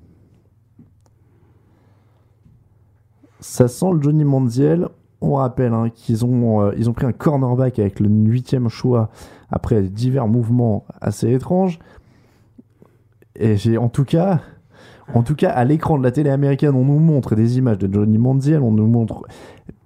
[3.39, 4.87] Ça sent le Johnny Mandiel.
[5.21, 9.09] On rappelle hein, qu'ils ont, euh, ils ont pris un cornerback avec le huitième choix
[9.49, 11.79] après divers mouvements assez étranges.
[13.35, 14.41] Et j'ai en tout cas,
[15.13, 17.91] en tout cas, à l'écran de la télé américaine, on nous montre des images de
[17.91, 19.23] Johnny Mandiel, on nous montre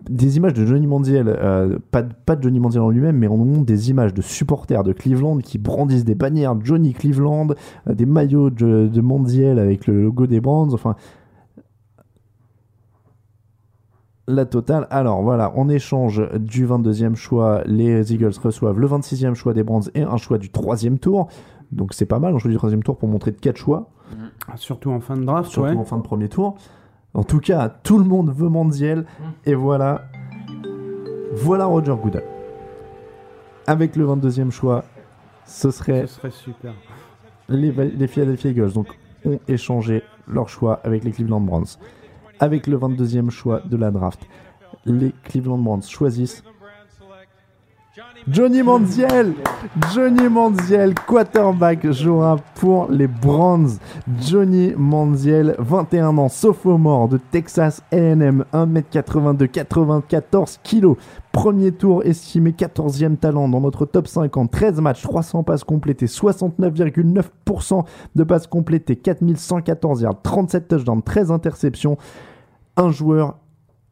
[0.10, 3.46] des images de Johnny Mandiel, euh, pas, de- Johnny Mandiel en lui-même, mais on nous
[3.46, 7.50] montre des images de supporters de Cleveland qui brandissent des bannières Johnny Cleveland,
[7.88, 10.96] euh, des maillots de, de avec le logo des Brands, enfin.
[14.28, 14.88] La totale.
[14.92, 19.82] Alors voilà, en échange du 22e choix, les Eagles reçoivent le 26e choix des Brands
[19.94, 21.28] et un choix du 3e tour.
[21.72, 23.90] Donc c'est pas mal, un choix du 3e tour pour montrer de 4 choix
[24.56, 25.76] Surtout en fin de draft, surtout ouais.
[25.78, 26.56] en fin de premier tour.
[27.14, 29.06] En tout cas, tout le monde veut Mandiel.
[29.46, 30.04] Et voilà.
[31.34, 32.24] Voilà Roger Goodell.
[33.68, 34.84] Avec le 22e choix,
[35.46, 36.74] ce serait Ce serait super.
[37.50, 38.74] les Philadelphia Eagles.
[38.74, 38.88] Donc,
[39.26, 41.78] ont échangé leur choix avec les Cleveland Browns.
[42.40, 44.28] Avec le 22e choix de la draft,
[44.86, 46.44] les Cleveland Browns choisissent
[48.28, 49.34] Johnny Manziel
[49.94, 53.80] Johnny Manziel, quarterback, jouera pour les Browns.
[54.20, 60.96] Johnny Manziel, 21 ans, sophomore de Texas A&M, 1m82, 94 kg.
[61.32, 64.52] Premier tour estimé 14e talent dans notre top 50.
[64.52, 67.86] 13 matchs, 300 passes complétées, 69,9%
[68.16, 71.98] de passes complétées, 4114 yards, 37 touchdowns, 13 interceptions.
[72.78, 73.38] Un joueur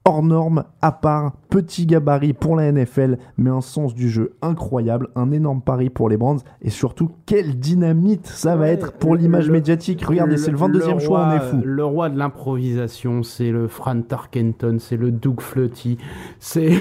[0.10, 5.10] hors norme, à part, petit gabarit pour la NFL, mais un sens du jeu incroyable,
[5.16, 9.52] un énorme pari pour les Brands, et surtout, quelle dynamite ça va être pour l'image
[9.52, 10.04] médiatique.
[10.04, 11.62] Regardez, c'est le 22e choix, on est fou.
[11.64, 16.00] Le roi de l'improvisation, c'est le Fran Tarkenton, c'est le Doug Flutty,
[16.40, 16.72] c'est.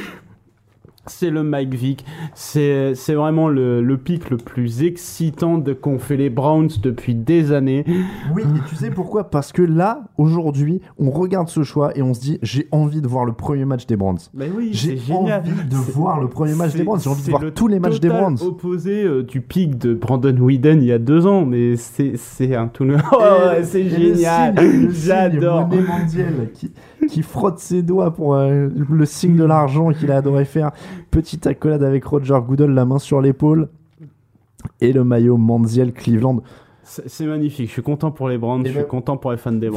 [1.08, 2.04] C'est le Mike Vick,
[2.34, 7.14] c'est c'est vraiment le, le pic le plus excitant de qu'ont fait les Browns depuis
[7.14, 7.84] des années.
[8.34, 9.30] Oui, et tu sais pourquoi?
[9.30, 13.08] Parce que là, aujourd'hui, on regarde ce choix et on se dit, j'ai envie de
[13.08, 14.16] voir le premier match des Brands.
[14.34, 15.40] Mais oui, J'ai c'est génial.
[15.40, 17.42] envie de C'est- voir le premier match c'est- des Brands, j'ai envie de c'est voir
[17.42, 18.34] le tous les matchs des Brands.
[18.42, 22.54] opposé euh, du pic de Brandon Whedon il y a deux ans, mais c'est c'est
[22.54, 22.98] un tout nouveau.
[23.12, 25.68] Oh, c'est le génial, signe, le signe, j'adore.
[25.68, 26.70] Monet Mondial qui,
[27.08, 30.72] qui frotte ses doigts pour euh, le signe de l'argent qu'il a adoré faire.
[31.10, 33.68] Petite accolade avec Roger Goodell, la main sur l'épaule.
[34.80, 36.42] Et le maillot Manziel Cleveland.
[36.82, 39.52] C'est magnifique, je suis content pour les Et je ben, suis content pour les fans
[39.52, 39.70] des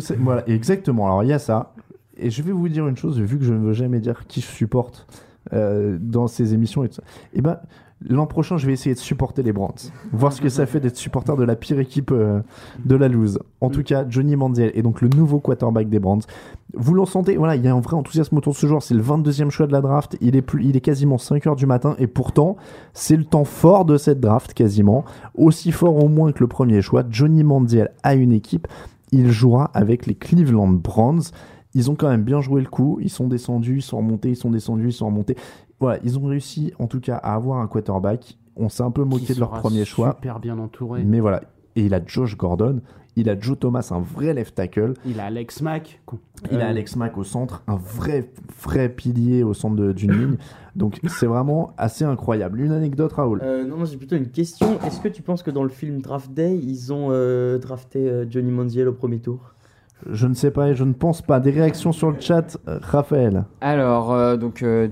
[0.00, 1.06] savez- voilà, exactement.
[1.06, 1.72] Alors il y a ça.
[2.16, 4.40] Et je vais vous dire une chose, vu que je ne veux jamais dire qui
[4.40, 5.06] je supporte
[5.52, 7.02] euh, dans ses émissions et tout ça.
[7.32, 7.58] Et ben,
[8.06, 9.74] l'an prochain, je vais essayer de supporter les Brands.
[10.12, 12.40] Voir ce que ça fait d'être supporter de la pire équipe euh,
[12.84, 13.40] de la loose.
[13.60, 16.20] En tout cas, Johnny Manziel est donc le nouveau quarterback des Brands.
[16.74, 18.82] Vous l'en sentez, voilà, il y a un vrai enthousiasme autour de ce joueur.
[18.82, 20.16] C'est le 22e choix de la draft.
[20.20, 21.96] Il est, plus, il est quasiment 5 heures du matin.
[21.98, 22.56] Et pourtant,
[22.92, 25.04] c'est le temps fort de cette draft, quasiment.
[25.34, 27.04] Aussi fort au moins que le premier choix.
[27.08, 28.68] Johnny Manziel a une équipe.
[29.10, 31.22] Il jouera avec les Cleveland Browns.
[31.74, 32.98] Ils ont quand même bien joué le coup.
[33.00, 35.36] Ils sont descendus, ils sont remontés, ils sont descendus, ils sont remontés.
[35.80, 38.36] Voilà, ils ont réussi en tout cas à avoir un quarterback.
[38.56, 40.14] On s'est un peu moqué de leur premier choix.
[40.16, 41.04] Super bien entouré.
[41.04, 41.42] Mais voilà.
[41.76, 42.80] Et il a Josh Gordon.
[43.14, 44.94] Il a Joe Thomas, un vrai left tackle.
[45.04, 46.00] Il a Alex Mack.
[46.52, 48.30] Il a Euh, Alex Mack au centre, un vrai,
[48.62, 50.36] vrai pilier au centre de- d'une ligne.
[50.76, 52.60] Donc c'est vraiment assez incroyable.
[52.60, 53.40] Une anecdote, Raoul?
[53.42, 54.78] Euh, non, j'ai plutôt une question.
[54.86, 58.24] Est-ce que tu penses que dans le film Draft Day, ils ont euh, drafté euh,
[58.30, 59.40] Johnny Manziel au premier tour?
[60.08, 61.40] Je ne sais pas et je ne pense pas.
[61.40, 63.44] Des réactions sur le chat, euh, Raphaël?
[63.60, 64.88] Alors, euh, donc, euh,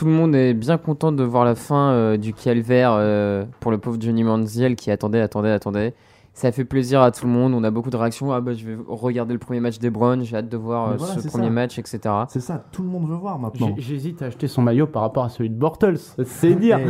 [0.00, 3.70] tout le monde est bien content de voir la fin euh, du calvaire euh, pour
[3.70, 5.92] le pauvre Johnny Manziel qui attendait, attendait, attendait.
[6.32, 7.52] Ça fait plaisir à tout le monde.
[7.52, 8.32] On a beaucoup de réactions.
[8.32, 10.24] Ah bah, je vais regarder le premier match des Browns.
[10.24, 11.50] J'ai hâte de voir euh, voilà, ce premier ça.
[11.50, 12.00] match, etc.
[12.30, 13.74] C'est ça, tout le monde veut voir maintenant.
[13.76, 15.98] J'hésite à acheter son maillot par rapport à celui de Bortles.
[16.24, 16.80] C'est dire.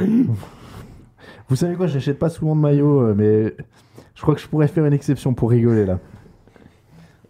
[1.49, 3.57] Vous savez quoi, j'achète pas souvent de maillot, mais
[4.15, 5.99] je crois que je pourrais faire une exception pour rigoler là.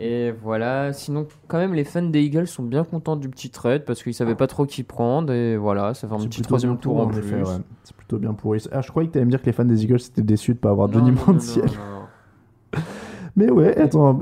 [0.03, 0.93] Et voilà.
[0.95, 4.15] Sinon, quand même, les fans des Eagles sont bien contents du petit trade parce qu'ils
[4.15, 5.31] savaient pas trop qui prendre.
[5.33, 7.21] Et voilà, ça fait un petit troisième tour en plus.
[7.21, 7.43] ouais.
[7.85, 8.59] C'est plutôt bien pour eux.
[8.73, 10.55] Ah, je croyais que tu allais me dire que les fans des Eagles étaient déçus
[10.55, 11.71] de pas avoir Non, Johnny Manziel.
[13.37, 14.21] Mais ouais, attends.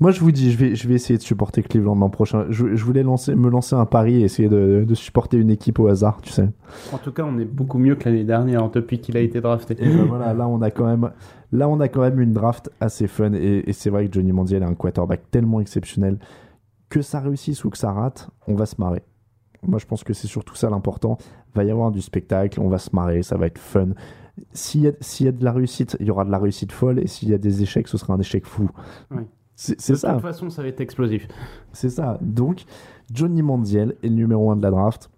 [0.00, 2.46] Moi, je vous dis, je vais, je vais essayer de supporter Cleveland l'an prochain.
[2.48, 5.78] Je, je voulais lancer, me lancer un pari et essayer de, de supporter une équipe
[5.78, 6.48] au hasard, tu sais.
[6.92, 9.76] En tout cas, on est beaucoup mieux que l'année dernière depuis qu'il a été drafté.
[9.78, 11.10] Et ben voilà, là on a quand même,
[11.52, 14.32] là on a quand même une draft assez fun et, et c'est vrai que Johnny
[14.32, 16.18] Manziel est un quarterback tellement exceptionnel
[16.88, 19.02] que ça réussisse ou que ça rate, on va se marrer.
[19.66, 21.18] Moi je pense que c'est surtout ça l'important.
[21.54, 23.88] Va y avoir du spectacle, on va se marrer, ça va être fun.
[24.54, 26.72] S'il y, a- s'il y a de la réussite, il y aura de la réussite
[26.72, 28.70] folle et s'il y a des échecs, ce sera un échec fou.
[29.10, 29.24] Oui.
[29.62, 30.12] C'est c'est de ça.
[30.14, 31.28] toute façon, ça va être explosif.
[31.74, 32.16] C'est ça.
[32.22, 32.64] Donc,
[33.12, 35.10] Johnny Manziel est le numéro 1 de la draft.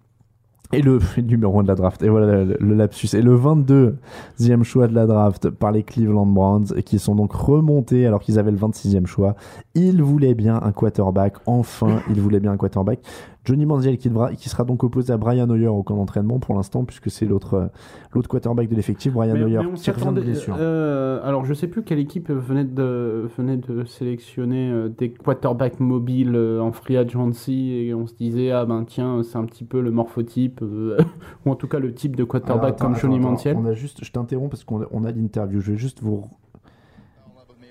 [0.73, 2.03] Et le, le numéro 1 de la draft.
[2.03, 3.07] Et voilà le, le lapsus.
[3.13, 8.05] Et le 22e choix de la draft par les Cleveland Browns, qui sont donc remontés
[8.05, 9.35] alors qu'ils avaient le 26e choix.
[9.75, 11.35] Ils voulaient bien un quarterback.
[11.45, 12.99] Enfin, ils voulaient bien un quarterback.
[13.45, 16.55] Johnny Manziel qui, devra, qui sera donc opposé à Brian Hoyer au camp d'entraînement pour
[16.55, 17.67] l'instant, puisque c'est l'autre euh,
[18.13, 20.55] l'autre quarterback de l'effectif, Brian Mais- Hoyer, mais on qui revient de s'attendait- blessure.
[20.57, 25.81] euh, alors, je sais plus quelle équipe venait de, venait de sélectionner euh, des quarterbacks
[25.81, 29.81] mobiles en free agency et on se disait, ah ben tiens, c'est un petit peu
[29.81, 30.97] le morphotype, euh,
[31.45, 33.57] ou en tout cas le type de quarterback Alors, attends, comme Johnny Manziel.
[33.57, 35.59] On a juste, je t'interromps parce qu'on a, on a l'interview.
[35.59, 36.23] Je vais juste vous.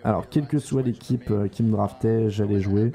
[0.05, 2.92] Alors, quelle que soit l'équipe qui me draftait, j'allais jouer.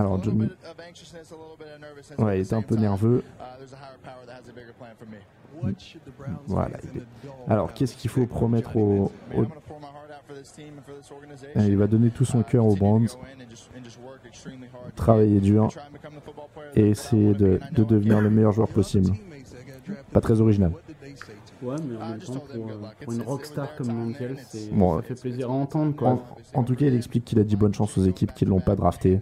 [0.00, 0.48] Alors, Johnny.
[2.18, 3.22] Ouais, il était un peu nerveux.
[6.46, 6.76] Voilà.
[6.94, 7.04] il est-
[7.48, 9.12] Alors, qu'est-ce qu'il faut promettre au.
[9.36, 9.46] au-
[11.56, 13.08] Ah, Il va donner tout son cœur aux Browns,
[14.94, 15.68] travailler dur
[16.76, 19.12] et essayer de, de devenir le meilleur joueur possible.
[20.12, 20.72] Pas très original.
[21.62, 22.66] Ouais, mais en même temps, pour,
[23.02, 24.36] pour une rockstar comme Manziel,
[24.72, 25.96] Bon, ça fait plaisir à entendre.
[25.96, 26.08] Quoi.
[26.54, 28.50] En, en tout cas, il explique qu'il a dit bonne chance aux équipes qui ne
[28.50, 29.20] l'ont pas drafté.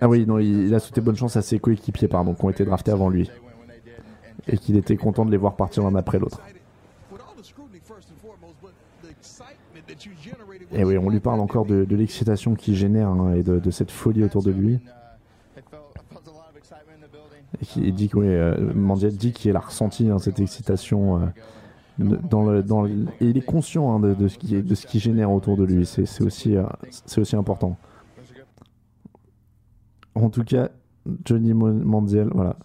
[0.00, 2.50] Ah oui, non, il, il a souhaité bonne chance à ses coéquipiers, pardon, qui ont
[2.50, 3.30] été draftés avant lui.
[4.46, 6.40] Et qu'il était content de les voir partir l'un après l'autre.
[10.72, 13.70] Et oui, on lui parle encore de, de l'excitation qu'il génère hein, et de, de
[13.70, 14.78] cette folie autour de lui.
[17.60, 21.26] Et qui dit que oui, euh, Mandiel dit qu'il a ressenti hein, cette excitation euh,
[23.20, 25.86] il est conscient hein, de, ce qui de ce qui génère autour de lui.
[25.86, 26.64] C'est aussi euh,
[27.16, 27.76] aussi important.
[30.14, 30.70] En tout cas,
[31.24, 32.56] Johnny Manziel, voilà,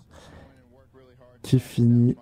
[1.41, 2.15] qui finit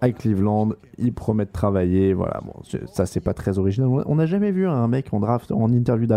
[0.00, 2.54] à Cleveland, il promet de travailler, voilà, bon,
[2.90, 3.90] ça c'est pas très original.
[4.06, 6.08] On- n'a jamais vu un mec en draft, en interview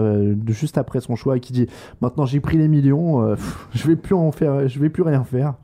[0.48, 1.68] juste après son choix qui dit
[2.00, 3.35] maintenant j'ai pris les millions, euh,
[3.74, 5.56] je vais plus en faire, je vais plus rien faire.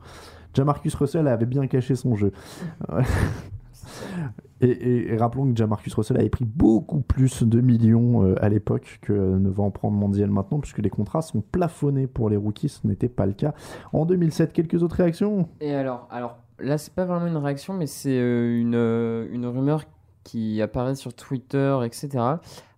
[0.52, 2.32] Jamarcus Russell avait bien caché son jeu.
[4.62, 9.12] Et, rappelons que Jamarcus Russell avait pris beaucoup plus de millions euh, à l'époque que
[9.12, 12.86] ne va en prendre Mandiel maintenant, puisque les contrats sont plafonnés pour les rookies, ce
[12.86, 13.54] n'était pas le cas.
[13.92, 15.48] En 2007, quelques autres réactions?
[15.60, 19.46] Et alors, alors là, c'est pas vraiment une réaction, mais c'est euh, une, euh, une
[19.46, 19.84] rumeur
[20.24, 22.18] qui apparaît sur Twitter, etc.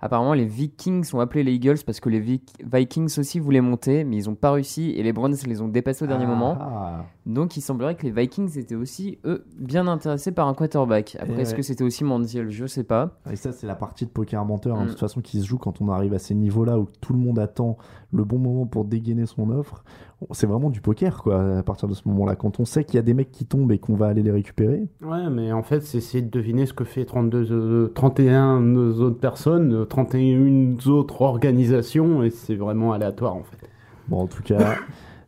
[0.01, 4.03] Apparemment, les Vikings ont appelé les Eagles parce que les Vik- Vikings aussi voulaient monter,
[4.05, 6.57] mais ils n'ont pas réussi et les Browns les ont dépassés au dernier moment.
[6.61, 7.05] Ah.
[7.25, 11.17] Donc, il semblerait que les Vikings étaient aussi, eux, bien intéressés par un quarterback.
[11.21, 13.11] Après, est-ce que c'était aussi Mandiel Je sais pas.
[13.31, 14.87] Et ça, c'est la partie de poker menteur, hein, Mm.
[14.87, 17.21] de toute façon, qui se joue quand on arrive à ces niveaux-là où tout le
[17.21, 17.77] monde attend
[18.13, 19.85] le bon moment pour dégainer son offre.
[20.31, 22.37] C'est vraiment du poker, quoi, à partir de ce moment-là.
[22.37, 24.31] Quand on sait qu'il y a des mecs qui tombent et qu'on va aller les
[24.31, 24.89] récupérer.
[25.03, 29.19] Ouais, mais en fait, c'est essayer de deviner ce que fait 32, euh, 31 autres
[29.19, 33.69] personnes, euh, 31 autres organisations, et c'est vraiment aléatoire en fait.
[34.09, 34.77] Bon, en tout cas,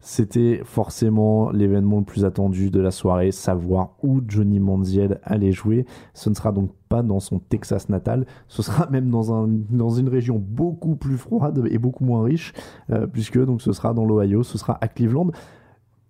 [0.05, 5.87] c'était forcément l'événement le plus attendu de la soirée, savoir où Johnny Manziel allait jouer.
[6.13, 9.89] Ce ne sera donc pas dans son Texas natal, ce sera même dans, un, dans
[9.89, 12.53] une région beaucoup plus froide et beaucoup moins riche,
[12.91, 15.31] euh, puisque donc ce sera dans l'Ohio, ce sera à Cleveland.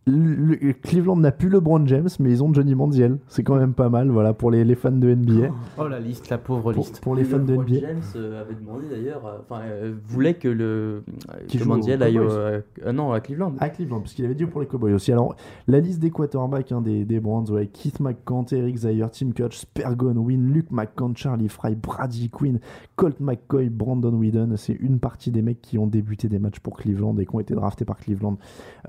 [0.06, 3.18] Le- le- Cleveland n'a plus LeBron James, mais ils ont Johnny Manziel.
[3.26, 5.48] C'est quand même pas mal, voilà, pour les, les fans de NBA.
[5.78, 7.00] Oh la liste, la pauvre Pour, liste.
[7.00, 7.80] pour les fans de LeBron NBA.
[7.80, 11.04] James euh, avait demandé d'ailleurs, euh, enfin, euh, voulait que le
[11.48, 12.60] Qui que Mandiel aille euh,
[12.92, 13.54] non à Cleveland.
[13.60, 15.10] À Cleveland, parce qu'il avait dit pour les Cowboys aussi.
[15.10, 15.36] Alors,
[15.68, 19.56] la liste des quarterbacks hein, des, des Browns, ouais, Keith McCant, Eric Zaire, Tim Kutch,
[19.56, 22.60] Spergon, Wynn, Luke McCant, Charlie Fry, Brady Quinn,
[22.96, 24.50] Colt McCoy, Brandon Whedon.
[24.56, 27.40] C'est une partie des mecs qui ont débuté des matchs pour Cleveland et qui ont
[27.40, 28.36] été draftés par Cleveland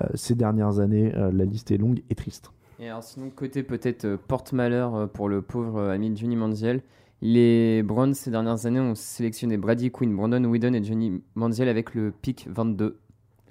[0.01, 1.04] euh, ces dernières années.
[1.15, 2.51] Euh, la liste est longue et triste.
[2.79, 6.81] Et alors, sinon, côté peut-être euh, porte-malheur euh, pour le pauvre ami Johnny Manziel,
[7.21, 11.95] les Browns ces dernières années ont sélectionné Brady Quinn, Brandon Whedon et Johnny Manziel avec
[11.95, 12.97] le pick 22.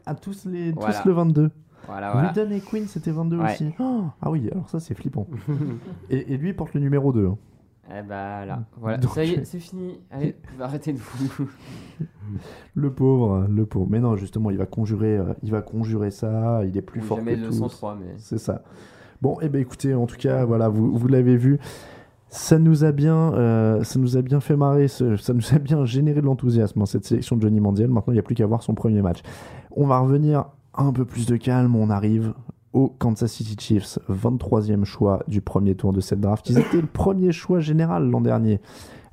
[0.06, 0.94] À tous, les, Voilà.
[1.00, 1.50] tous le 22.
[1.86, 2.28] Voilà, voilà.
[2.32, 3.52] Whedon et Quinn, c'était 22 Ouais.
[3.52, 3.70] aussi.
[3.78, 5.26] Oh, ah oui, alors ça, c'est flippant.
[6.10, 7.26] et, et lui, porte le numéro 2.
[7.26, 7.38] hein.
[7.90, 10.00] Eh bah là, voilà, Donc- ça y est, c'est fini.
[10.10, 11.48] Allez, arrêter de vous.
[12.74, 13.86] Le pauvre, le pauvre.
[13.90, 16.62] Mais non, justement, il va conjurer, euh, il va conjurer ça.
[16.64, 17.58] Il est plus Ou fort jamais que le tous.
[17.58, 18.62] 103, mais- C'est ça.
[19.20, 21.58] Bon, et ben écoutez, en tout cas, voilà, vous, vous l'avez vu.
[22.30, 25.84] Ça nous a bien, euh, ça nous a bien fait marrer, ça nous a bien
[25.84, 27.88] généré de l'enthousiasme dans cette sélection de Johnny Mandiel.
[27.90, 29.20] Maintenant, il n'y a plus qu'à voir son premier match.
[29.70, 31.76] On va revenir un peu plus de calme.
[31.76, 32.34] On arrive
[32.74, 36.50] au Kansas City Chiefs, 23e choix du premier tour de cette draft.
[36.50, 38.60] Ils étaient le premier choix général l'an dernier,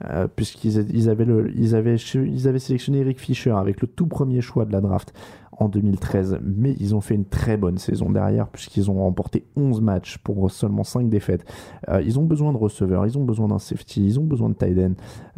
[0.09, 4.41] euh, puisqu'ils ils avaient, ils, avaient, ils avaient sélectionné Eric Fischer avec le tout premier
[4.41, 5.14] choix de la draft
[5.51, 6.40] en 2013.
[6.43, 10.49] Mais ils ont fait une très bonne saison derrière, puisqu'ils ont remporté 11 matchs pour
[10.49, 11.45] seulement 5 défaites.
[11.88, 14.56] Euh, ils ont besoin de receveurs, ils ont besoin d'un safety, ils ont besoin de
[14.56, 14.93] tight end.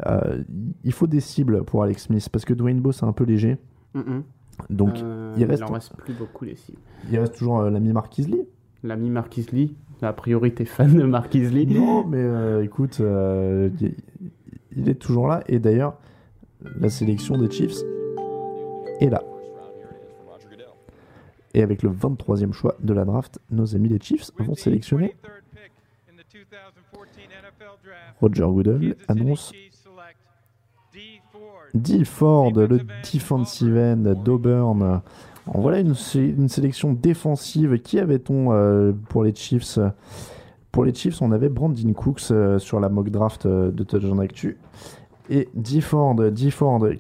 [0.07, 0.43] Euh,
[0.85, 3.57] il faut des cibles pour Alex Smith, parce que Dwayne Bowe, c'est un peu léger.
[4.69, 6.77] Donc, Euh, il reste en reste plus beaucoup les cibles.
[7.11, 8.43] il reste toujours euh, l'ami Marquis Lee.
[8.83, 11.65] L'ami Marquis Lee, a priori t'es fan de Marquis Lee.
[11.67, 13.95] Non, mais euh, écoute, euh, il-
[14.75, 15.41] il est toujours là.
[15.47, 15.97] Et d'ailleurs,
[16.79, 17.77] la sélection des Chiefs
[18.99, 19.21] est là.
[21.53, 25.15] Et avec le 23e choix de la draft, nos amis les Chiefs vont sélectionner
[28.19, 29.51] Roger Goodell annonce
[31.73, 32.79] Dee Ford, le
[33.11, 35.01] defensive end d'Auburn.
[35.53, 37.77] Voilà une, sé- une sélection défensive.
[37.81, 39.79] Qui avait-on euh, pour les Chiefs?
[40.71, 44.19] Pour les Chiefs, on avait Brandon Cooks euh, sur la mock draft euh, de Touchdown
[44.19, 44.57] Actu.
[45.29, 46.15] Et Dee Ford,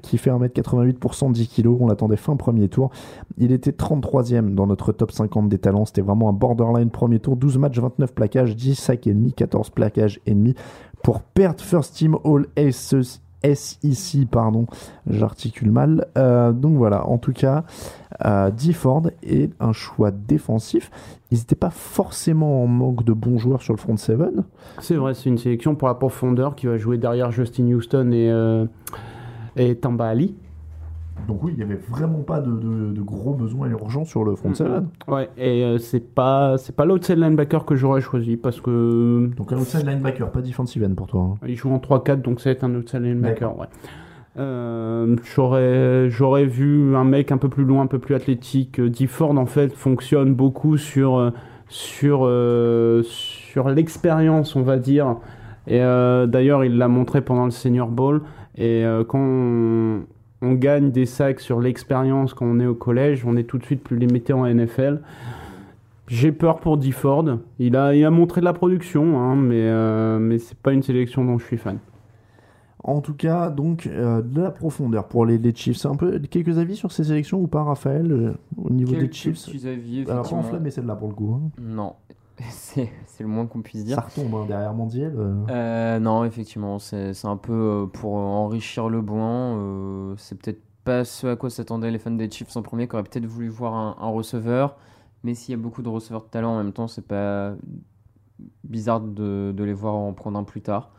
[0.01, 2.89] qui fait 1m88 pour 110 kg, on l'attendait fin premier tour.
[3.37, 5.85] Il était 33e dans notre top 50 des talents.
[5.85, 7.35] C'était vraiment un borderline premier tour.
[7.35, 10.55] 12 matchs, 29 plaquages, 10 sacs et demi, 14 plaquages et demi
[11.03, 12.45] pour perdre First Team All
[13.43, 14.67] SEC SEC, pardon,
[15.09, 16.07] j'articule mal.
[16.17, 17.63] Euh, donc voilà, en tout cas,
[18.25, 20.91] euh, Dee Ford est un choix défensif.
[21.31, 24.19] Ils n'étaient pas forcément en manque de bons joueurs sur le front 7.
[24.79, 28.29] C'est vrai, c'est une sélection pour la profondeur qui va jouer derrière Justin Houston et,
[28.29, 28.65] euh,
[29.55, 30.35] et Tamba Ali.
[31.27, 34.35] Donc oui, il n'y avait vraiment pas de, de- de gros besoins urgents sur le
[34.35, 34.67] front 7.
[35.07, 39.29] Ouais, et euh, c'est pas c'est pas l'outside linebacker que j'aurais choisi parce que.
[39.37, 41.21] Donc un outside linebacker, pas defensive end pour toi.
[41.21, 41.35] hein.
[41.47, 43.67] Il joue en 3-4, donc être un outside linebacker, ouais.
[44.37, 48.79] Euh, j'aurais j'aurais vu un mec un peu plus loin, un peu plus athlétique.
[48.79, 51.31] Euh, Difford en fait fonctionne beaucoup sur
[51.69, 55.17] sur euh, sur l'expérience, on va dire.
[55.67, 58.21] Et d'ailleurs, il l'a montré pendant le Senior Bowl.
[58.57, 60.01] Et euh, quand on,
[60.43, 63.63] on gagne des sacs sur l'expérience quand on est au collège, on est tout de
[63.63, 64.99] suite plus limité en NFL.
[66.07, 67.39] J'ai peur pour Difford.
[67.59, 70.83] Il a, il a montré de la production, hein, mais, euh, mais c'est pas une
[70.83, 71.77] sélection dont je suis fan.
[72.83, 75.85] En tout cas, donc, euh, de la profondeur pour les, les Chiefs.
[75.85, 79.47] Un peu, quelques avis sur ces sélections ou pas, Raphaël, euh, au niveau des Chiefs?
[79.65, 81.33] avis, Alors, pas enflammé celle-là pour le coup.
[81.33, 81.49] hein.
[81.61, 81.93] Non,
[82.49, 82.89] c'est
[83.19, 83.95] le moins qu'on puisse dire.
[83.95, 85.13] Ça retombe hein, derrière Mondial.
[85.15, 85.35] euh.
[85.49, 91.27] Euh, non, effectivement, c'est un peu euh, pour enrichir le euh, c'est peut-être pas ce
[91.27, 93.95] à quoi s'attendaient les fans des Chiefs en premier, qui auraient peut-être voulu voir un,
[93.99, 94.75] un receveur.
[95.23, 97.53] Mais s'il y a beaucoup de receveurs de talent en même temps, c'est pas
[98.63, 100.91] bizarre de, de les voir en prendre un plus tard.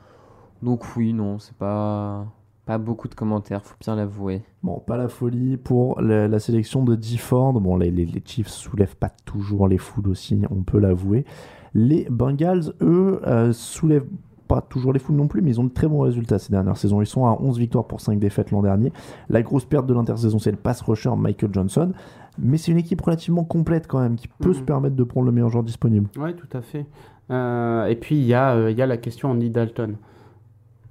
[0.63, 2.27] Donc oui, non, c'est pas
[2.67, 4.43] Pas beaucoup de commentaires, faut bien l'avouer.
[4.63, 7.53] Bon, pas la folie pour la, la sélection de Ford.
[7.61, 11.27] Bon, les, les, les Chiefs soulèvent pas toujours les foules aussi, on peut l'avouer.
[11.75, 14.07] Les Bengals, eux, euh, soulèvent
[14.49, 16.77] pas toujours les foules non plus, mais ils ont de très bons résultats ces dernières
[16.77, 17.01] saisons.
[17.03, 18.93] Ils sont à 11 victoires pour 5 défaites l'an dernier.
[19.29, 21.93] La grosse perte de l'intersaison, c'est le pass rusher Michael Johnson.
[22.39, 24.55] Mais c'est une équipe relativement complète quand même, qui peut Mhm.
[24.55, 26.09] se permettre de prendre le meilleur joueur disponible.
[26.19, 26.87] Oui, tout à fait.
[27.31, 29.97] Euh, et puis, il y, a, euh, il y a la question Andy Dalton.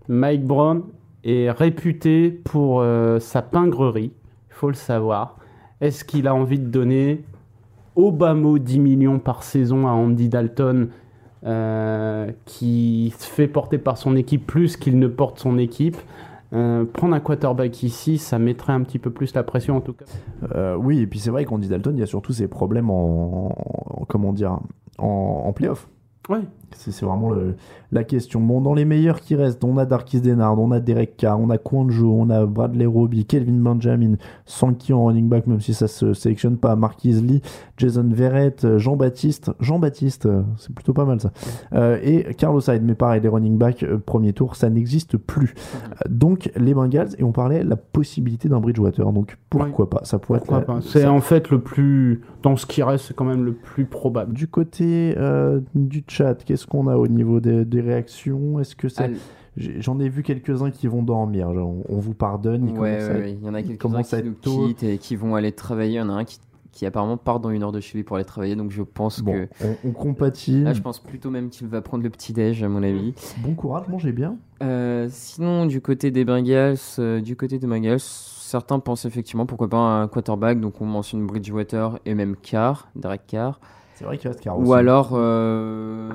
[0.10, 0.84] Mike Brown
[1.24, 4.12] est réputé pour euh, sa pingrerie,
[4.50, 5.38] il faut le savoir.
[5.82, 7.24] Est-ce qu'il a envie de donner
[7.96, 10.90] au bas mot 10 millions par saison à Andy Dalton,
[11.46, 15.98] euh, qui se fait porter par son équipe plus qu'il ne porte son équipe
[16.54, 19.94] Euh, Prendre un quarterback ici, ça mettrait un petit peu plus la pression en tout
[19.94, 20.06] cas.
[20.56, 22.92] Euh, oui, et puis c'est vrai qu'on dit Dalton, il y a surtout ses problèmes
[22.92, 24.60] en, en- comment dire,
[25.00, 25.88] en, en playoff.
[26.30, 26.42] Ouais.
[26.78, 27.56] C'est vraiment le-
[27.92, 28.40] la question.
[28.42, 31.50] Bon, dans les meilleurs qui restent, on a Darkis Denard, on a Derek Carr, on
[31.52, 35.88] a Kwanjo, on a Bradley Roby, Kelvin Benjamin, Sankey en running back, même si ça
[35.88, 37.42] se sélectionne pas, Marquise Lee,
[37.78, 41.32] Jason Verrett, euh, Jean-Baptiste, Jean-Baptiste, euh, c'est plutôt pas mal ça,
[41.74, 45.54] Euh, et Carlos Hyde, mais pareil, les running back, premier tour, ça n'existe plus.
[46.10, 50.40] Donc, les Bengals, et on parlait la possibilité d'un Bridgewater, donc pourquoi pas, ça pourrait
[50.40, 53.26] Pourquoi être la- C'est ça- en fait le plus, dans ce qui reste, c'est quand
[53.26, 54.34] même le plus probable.
[54.34, 58.60] du côté euh, du chat, qu'est-ce qu'on a au niveau des, des réactions?
[58.60, 58.88] Est-ce que
[59.56, 61.54] J'ai- J'en ai vu quelques-uns qui vont dormir.
[61.54, 62.70] genre, on, on vous pardonne.
[62.70, 64.68] Il Ouais, commence ouais, à- ouais, il y en a quelques-uns qui nous tôt.
[64.68, 65.94] quittent et qui vont aller travailler.
[65.94, 66.40] Il y en a un qui,
[66.72, 69.22] qui apparemment part dans une heure de chez lui pour aller travailler, donc je pense
[69.22, 69.48] Bon, que.
[69.64, 70.64] on, on compatit.
[70.64, 73.14] Là, je pense plutôt même qu'il va prendre le petit-déj, à mon avis.
[73.44, 74.38] Bon courage, mangez bien.
[74.64, 79.70] Euh, sinon, du côté des Bengals, euh, du côté des Bengals, certains pensent effectivement pourquoi
[79.70, 80.60] pas un quarterback.
[80.60, 83.60] Donc, on mentionne Bridgewater et même Carr, Derek Carr.
[84.04, 84.74] C'est vrai qu'il reste Carr Ou aussi.
[84.74, 86.10] alors, euh,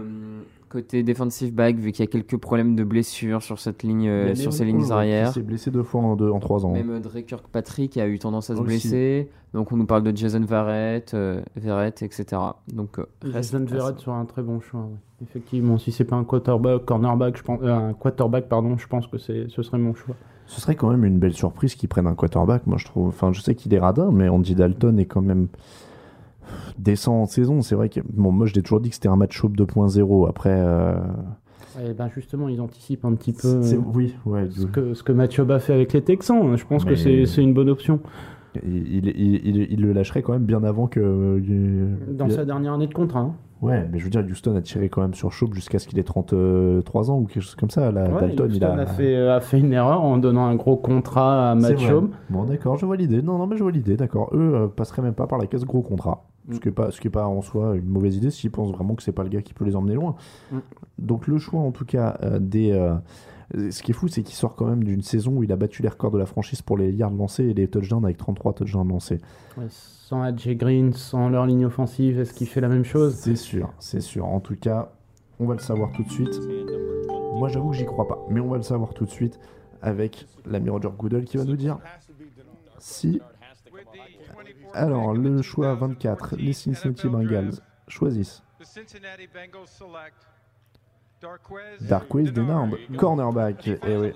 [0.69, 4.27] côté defensive back, vu qu'il y a quelques problèmes de blessures sur cette ligne, euh,
[4.31, 5.29] Il sur ces lignes arrière.
[5.29, 6.73] qui s'est blessé deux fois en, deux, en trois ans.
[6.73, 8.67] Même Drake Kirkpatrick a eu tendance à se Aussi.
[8.67, 9.31] blesser.
[9.55, 12.27] Donc, on nous parle de Jason Verrett, euh, Verrett etc.
[12.71, 14.81] Donc, euh, reste Jason Verrett sera un très bon choix.
[14.83, 14.97] ouais.
[15.23, 19.07] Effectivement, si c'est pas un quarterback, cornerback, je pense, euh, un quarterback, pardon, je pense
[19.07, 20.15] que c'est, ce serait mon choix.
[20.47, 22.67] Ce serait quand même une belle surprise qu'ils prennent un quarterback.
[22.67, 23.09] Moi, je trouve.
[23.09, 25.49] Enfin, je sais qu'il est radin, mais Andy Dalton est quand même
[26.79, 27.63] décent en saison.
[27.63, 28.01] C'est vrai que.
[28.13, 30.29] Bon, moi, je l'ai toujours dit que c'était un match up 2.0.
[30.29, 30.51] Après.
[30.55, 30.95] euh,
[31.89, 34.49] Et ben justement, ils anticipent un petit peu euh, Oui, ouais.
[34.51, 36.57] ce que, ce que Mathieu a fait avec les Texans.
[36.57, 38.01] Je pense Mais- que c'est, une bonne option.
[38.67, 40.99] Il, il, il- il- il le lâcherait quand même bien avant que.
[41.01, 43.21] euh, Dans sa dernière année de contrat.
[43.21, 43.35] hein.
[43.61, 45.99] Ouais, mais je veux dire, Houston a tiré quand même sur Schaub jusqu'à ce qu'il
[45.99, 47.91] ait 33 ans ou quelque chose comme ça.
[47.91, 48.73] Là, Ouais, Dalton, il a.
[48.73, 51.75] a fait, a fait une erreur en donnant un gros contrat à vrai.
[52.31, 53.21] Bon, d'accord, je vois l'idée.
[53.21, 54.31] Non, non, mais je vois l'idée, d'accord.
[54.33, 56.25] Eux euh, passeraient même pas par la case gros contrat.
[56.51, 56.61] Ce Mm.
[56.61, 58.95] qui n'est pas, ce qui est pas en soi une mauvaise idée s'ils pensent vraiment
[58.95, 60.17] que c'est pas le gars qui peut les emmener loin.
[60.53, 60.59] Mm.
[60.99, 62.71] Donc, le choix, en tout cas, euh, des.
[62.73, 62.95] euh,
[63.71, 65.81] ce qui est fou, c'est qu'il sort quand même d'une saison où il a battu
[65.83, 68.89] les records de la franchise pour les yards lancés et les touchdowns avec 33 touchdowns
[68.89, 69.19] lancés.
[69.57, 73.15] Ouais, sans AJ Green, sans leur ligne offensive, est-ce qu'il fait la même chose?
[73.15, 74.27] C'est sûr, c'est sûr.
[74.27, 74.93] En tout cas,
[75.41, 76.39] on va le savoir tout de suite.
[77.37, 79.39] Moi, j'avoue que j'y crois pas, mais on va le savoir tout de suite
[79.81, 81.79] avec l'ami Roger Goodell qui va nous dire
[82.79, 83.21] si.
[84.75, 87.55] Alors, le choix 24, les Cincinnati Bengals
[87.87, 88.43] choisissent
[91.81, 93.67] Darquez Denard, cornerback.
[93.69, 94.13] Et oui,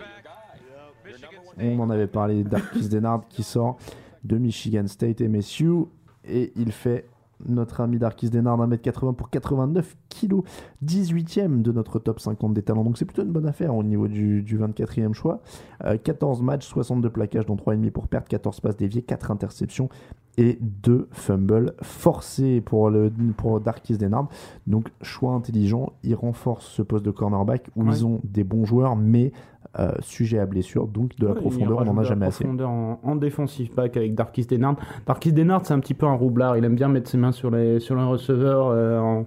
[1.58, 3.78] on en avait parlé, Darquez Denard qui sort
[4.24, 5.86] de Michigan State MSU
[6.24, 7.08] et il fait
[7.48, 10.42] notre ami Darkis Denard 1m80 pour 89 kg,
[10.84, 12.84] 18ème de notre top 50 des talents.
[12.84, 15.40] Donc c'est plutôt une bonne affaire au niveau du, du 24e choix.
[15.84, 19.88] Euh, 14 matchs, 62 plaquages, dont 3,5 pour perdre, 14 passes déviées, 4 interceptions
[20.38, 24.28] et 2 fumbles forcés pour, le, pour Darkis Denard.
[24.66, 27.90] Donc choix intelligent, il renforce ce poste de cornerback où Ouais.
[27.92, 29.32] ils ont des bons joueurs mais
[29.78, 32.44] euh, sujet à blessure, donc de la Ouais, profondeur, on n'en a jamais assez.
[32.44, 34.76] profondeur En, en défensive back avec Darkis Denard.
[35.06, 36.56] Darkis Denard, c'est un petit peu un roublard.
[36.58, 39.26] Il aime bien mettre ses mains sur les, sur les receveurs euh, en,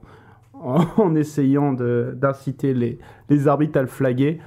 [0.53, 4.39] en, en essayant d'inciter les, les arbitres à le flaguer.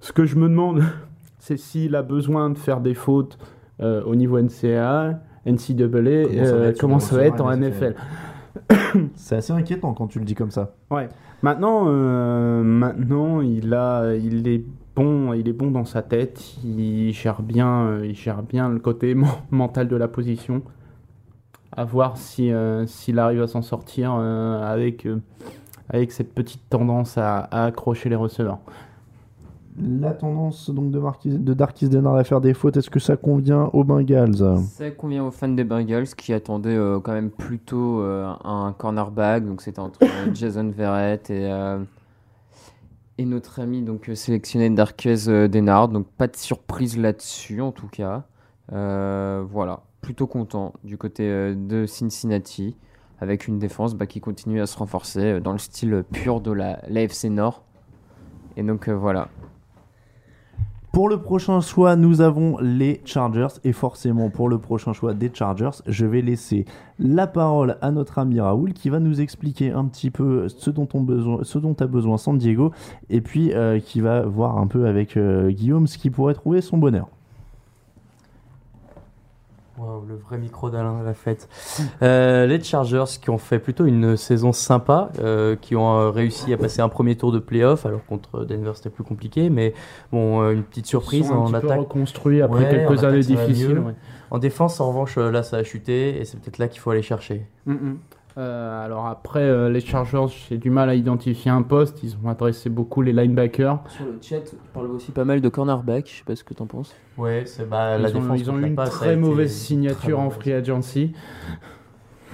[0.00, 0.82] Ce que je me demande,
[1.38, 3.38] c'est s'il a besoin de faire des fautes
[3.80, 7.94] euh, au niveau NCAA, NCAA, euh, comment ça va être, en NFL.
[9.14, 10.72] C'est assez inquiétant quand tu le dis comme ça.
[10.90, 11.08] Ouais.
[11.42, 16.42] Maintenant, euh, maintenant, il a, il est bon, il est bon dans sa tête.
[16.64, 20.62] Il gère bien, euh, il gère bien le côté men- mental de la position.
[21.72, 25.18] À voir si, euh, s'il arrive à s'en sortir euh, avec, euh,
[25.88, 28.58] avec cette petite tendance à, à accrocher les receveurs.
[29.82, 33.16] La tendance donc de, Marquis, de Darkis Denard à faire des fautes, est-ce que ça
[33.16, 34.58] convient aux Bengals?
[34.68, 39.46] Ça convient aux fans des Bengals qui attendaient euh, quand même plutôt euh, un cornerback.
[39.46, 41.78] Donc c'était entre euh, Jason Verrett et, euh,
[43.16, 48.24] Et notre ami donc sélectionné euh, Denard, donc pas de surprise là-dessus en tout cas.
[48.70, 52.76] Voilà, plutôt content du côté de Cincinnati
[53.18, 56.80] avec une défense bah, qui continue à se renforcer dans le style pur de la
[56.88, 57.64] l'AFC Nord.
[58.56, 59.28] Et donc voilà.
[60.92, 63.60] Pour le prochain choix, nous avons les Chargers.
[63.62, 66.64] Et forcément, pour le prochain choix des Chargers, je vais laisser
[66.98, 70.88] la parole à notre ami Raoul qui va nous expliquer un petit peu ce dont,
[70.92, 71.42] on besoin,
[71.78, 72.72] a besoin San Diego.
[73.08, 76.60] Et puis euh, qui va voir un peu avec euh, Guillaume ce qui pourrait trouver
[76.60, 77.08] son bonheur.
[80.08, 81.48] Le vrai micro d'Alain à la fête.
[82.02, 86.52] Euh, les Chargers qui ont fait plutôt une saison sympa, euh, qui ont euh, réussi
[86.52, 89.72] à passer un premier tour de playoff, alors contre Denver c'était plus compliqué, mais
[90.12, 91.80] bon, une petite surprise Ils sont un en petit peu attaque.
[91.80, 93.78] reconstruits après Ouais, quelques années difficiles.
[93.78, 93.94] ouais.
[94.30, 97.02] En défense, en revanche, là ça a chuté et c'est peut-être là qu'il faut aller
[97.02, 97.46] chercher.
[97.66, 97.98] Mm, mm.
[98.38, 102.02] Euh, alors après, euh, les Chargers, j'ai du mal à identifier un poste.
[102.02, 103.80] Ils ont adressé beaucoup les linebackers.
[103.88, 106.54] Sur le chat, tu parles aussi pas mal de cornerback, je sais pas ce que
[106.54, 106.94] t'en penses.
[107.18, 109.64] Ouais, c'est bah, la ils ont, défense ils ont eu la une très mauvaise très
[109.66, 111.12] signature en free agency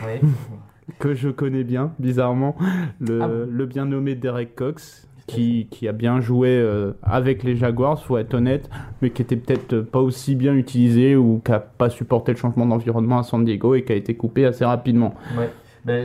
[0.05, 0.20] Ouais.
[0.99, 2.57] que je connais bien, bizarrement.
[3.00, 7.42] Le, Ah bon le bien nommé Derek Cox, qui, qui a bien joué euh, avec
[7.42, 8.70] les Jaguars, faut être honnête,
[9.02, 12.66] mais qui était peut-être pas aussi bien utilisé ou qui a pas supporté le changement
[12.66, 15.15] d'environnement à San Diego et qui a été coupé assez rapidement.
[15.36, 15.50] Ouais.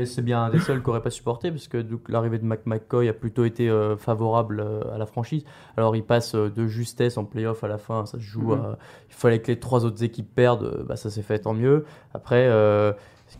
[0.05, 3.09] C'est bien un des seuls qui n'aurait pas supporté, parce que l'arrivée de Mac McCoy
[3.09, 5.43] a plutôt été euh, favorable euh, à la franchise.
[5.75, 8.53] Alors il passe euh, de justesse en playoff à la fin, ça se joue.
[8.53, 8.61] Mhm.
[8.61, 8.77] à-
[9.09, 11.85] il fallait que les trois autres équipes perdent, bah, ça s'est fait tant mieux.
[12.13, 12.49] Après,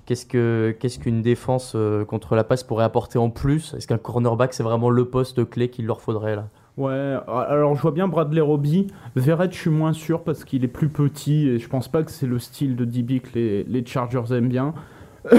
[0.06, 1.76] qu'est-ce que qu'est-ce qu'une défense
[2.08, 3.74] contre la passe pourrait apporter en plus?
[3.74, 6.48] Est-ce qu'un cornerback c'est vraiment le poste clé qu'il leur faudrait là?
[6.78, 8.88] Ouais, alors je vois bien Bradley Roby.
[9.16, 12.12] Verrett, je suis moins sûr parce qu'il est plus petit et je pense pas que
[12.12, 14.74] c'est le style de DB que les, les Chargers aiment bien.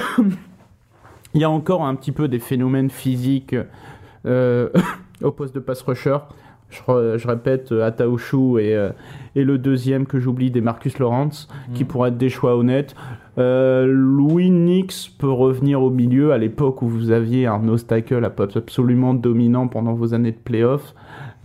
[1.34, 3.56] Il y a encore un petit peu des phénomènes physiques
[4.26, 4.68] euh,
[5.22, 6.18] au poste de pass rusher.
[6.70, 8.90] Je, répète, euh, Ataoshu et, euh,
[9.34, 12.94] et le deuxième que j'oublie, des Marcus Lawrence, qui pourraient être des choix honnêtes.
[13.38, 18.24] Euh, Louis Nix peut revenir au milieu à l'époque où vous aviez un nose tackle
[18.24, 20.94] absolument dominant pendant vos années de playoff.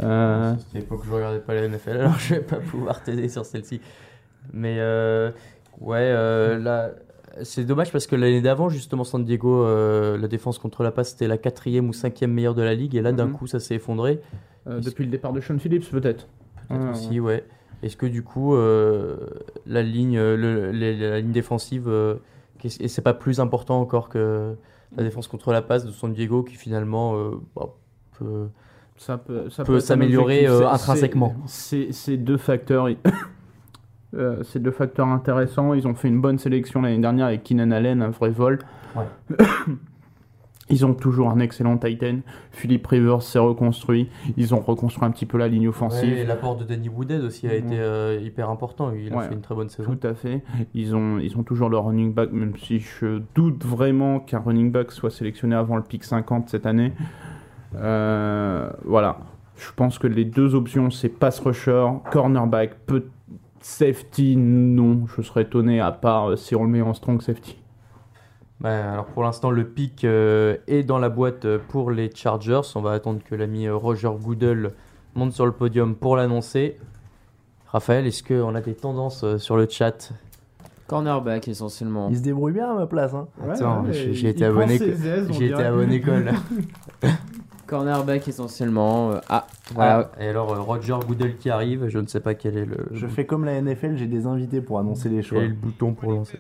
[0.03, 3.29] Euh, C'était l'époque où je regardais pas la NFL, alors je vais pas pouvoir t'aider
[3.29, 3.79] sur celle-ci.
[4.53, 5.31] Mais euh,
[5.79, 6.11] ouais,
[6.59, 6.91] là,
[7.43, 11.11] c'est dommage parce que l'année d'avant, justement, San Diego, euh, la défense contre la passe,
[11.11, 13.33] c'était la quatrième ou cinquième meilleure de la ligue, et là, d'un Mhm.
[13.33, 14.19] coup, ça s'est effondré.
[14.67, 16.27] euh, depuis le départ de Sean Phillips, peut-être.
[16.67, 17.45] Peut-être Ah, aussi, ouais.
[17.83, 19.15] Est-ce que du coup, euh,
[19.65, 21.89] la ligne, le- les- la ligne défensive,
[22.63, 24.55] et c'est pas plus important encore que
[24.97, 27.13] la défense contre la passe de San Diego, qui finalement
[27.55, 27.69] bah,
[28.19, 28.47] peut
[28.97, 31.33] Ça peut, ça peut un s'améliorer, intrinsèquement.
[31.45, 32.89] c'est deux facteurs.
[34.15, 35.73] Euh, c'est deux facteurs intéressants.
[35.73, 38.59] Ils ont fait une bonne sélection l'année dernière avec Keenan Allen, un vrai vol.
[38.95, 39.37] Ouais.
[40.69, 42.17] Ils ont toujours un excellent Titan.
[42.51, 44.09] Philip Rivers s'est reconstruit.
[44.35, 46.11] Ils ont reconstruit un petit peu la ligne offensive.
[46.13, 48.91] Ouais, et l'apport de Danny Woodhead aussi a été euh, hyper important.
[48.91, 49.27] Il a Ouais.
[49.29, 49.95] fait une très bonne saison.
[49.95, 50.43] Tout à fait.
[50.73, 54.69] Ils ont, ils ont toujours leur running back, même si je doute vraiment qu'un running
[54.69, 56.91] back soit sélectionné avant le pick 50 cette année.
[57.77, 59.19] Euh, voilà.
[59.55, 63.05] Je pense que les deux options, c'est pass rusher, cornerback, peut
[63.61, 65.05] safety, non.
[65.15, 67.57] Je serais étonné, à part euh, si on le met en strong safety.
[68.59, 72.61] Bah, alors pour l'instant, le pick euh, est dans la boîte euh, pour les Chargers.
[72.75, 74.73] On va attendre que l'ami Roger Goodell
[75.15, 76.77] monte sur le podium pour l'annoncer.
[77.67, 80.11] Raphaël, est-ce qu'on a des tendances sur le chat?
[80.87, 82.07] Cornerback essentiellement.
[82.09, 83.13] Il se débrouille bien à ma place.
[83.13, 83.27] Hein.
[83.49, 86.31] Attends, ouais, j'ai été on J'ai été à bonne école.
[87.67, 89.11] Cornerback essentiellement.
[89.11, 89.93] euh, ah, voilà.
[89.95, 90.11] Voilà.
[90.19, 93.05] Et alors euh, Roger Goodell qui arrive, je ne sais pas quel est le, Je
[93.07, 95.39] fais comme la NFL, j'ai des invités pour annoncer les choix.
[95.39, 96.39] quel est le bouton pour lancer.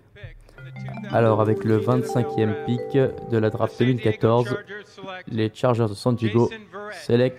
[1.11, 2.97] Alors avec le 25e pick
[3.31, 4.55] de la draft 2014,
[5.27, 6.49] les Chargers de San Diego
[7.05, 7.37] select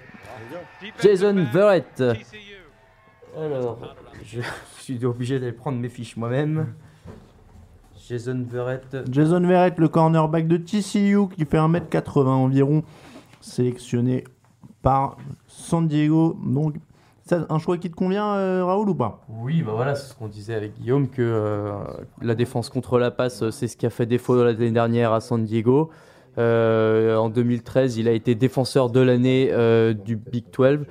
[1.00, 2.02] Jason Verrett.
[3.36, 3.78] Alors,
[4.24, 4.40] je
[4.78, 6.74] suis obligé d'aller prendre mes fiches moi-même.
[8.08, 8.96] Jason Verrett.
[9.10, 12.82] Jason Verrett, le cornerback de TCU, qui fait 1m80 environ,
[13.40, 14.24] sélectionné
[14.82, 16.36] par San Diego.
[16.44, 16.74] Donc,
[17.28, 19.20] c'est un choix qui te convient, euh, Raoul, ou pas?
[19.28, 21.72] Oui, bah voilà, c'est ce qu'on disait avec Guillaume, que euh,
[22.22, 25.20] la défense contre la passe, euh, c'est ce qui a fait défaut l'année dernière à
[25.20, 25.90] San Diego.
[26.38, 29.52] En 2013, il a été défenseur de l'année
[30.06, 30.86] du Big 12.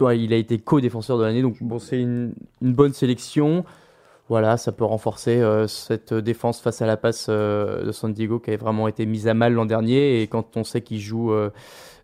[0.00, 3.64] Ouais, il a été co-défenseur de l'année, donc bon, c'est une bonne sélection.
[4.30, 8.38] Voilà, ça peut renforcer euh, cette défense face à la passe euh, de San Diego
[8.38, 10.22] qui avait vraiment été mise à mal l'an dernier.
[10.22, 11.50] Et quand on sait qu'il joue euh,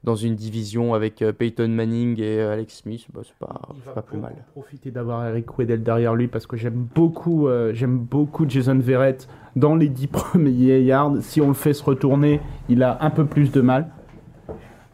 [0.04, 4.18] dans une division avec Peyton Manning et Alex Smith, bah, c'est pas, c'est pas plus
[4.18, 4.34] mal.
[4.52, 9.26] Profiter d'avoir Eric Weddle derrière lui parce que j'aime beaucoup, j'aime beaucoup Jason Verrett
[9.56, 11.22] dans les 10 premiers yards.
[11.22, 13.88] Si on le fait se retourner, il a un peu plus de mal.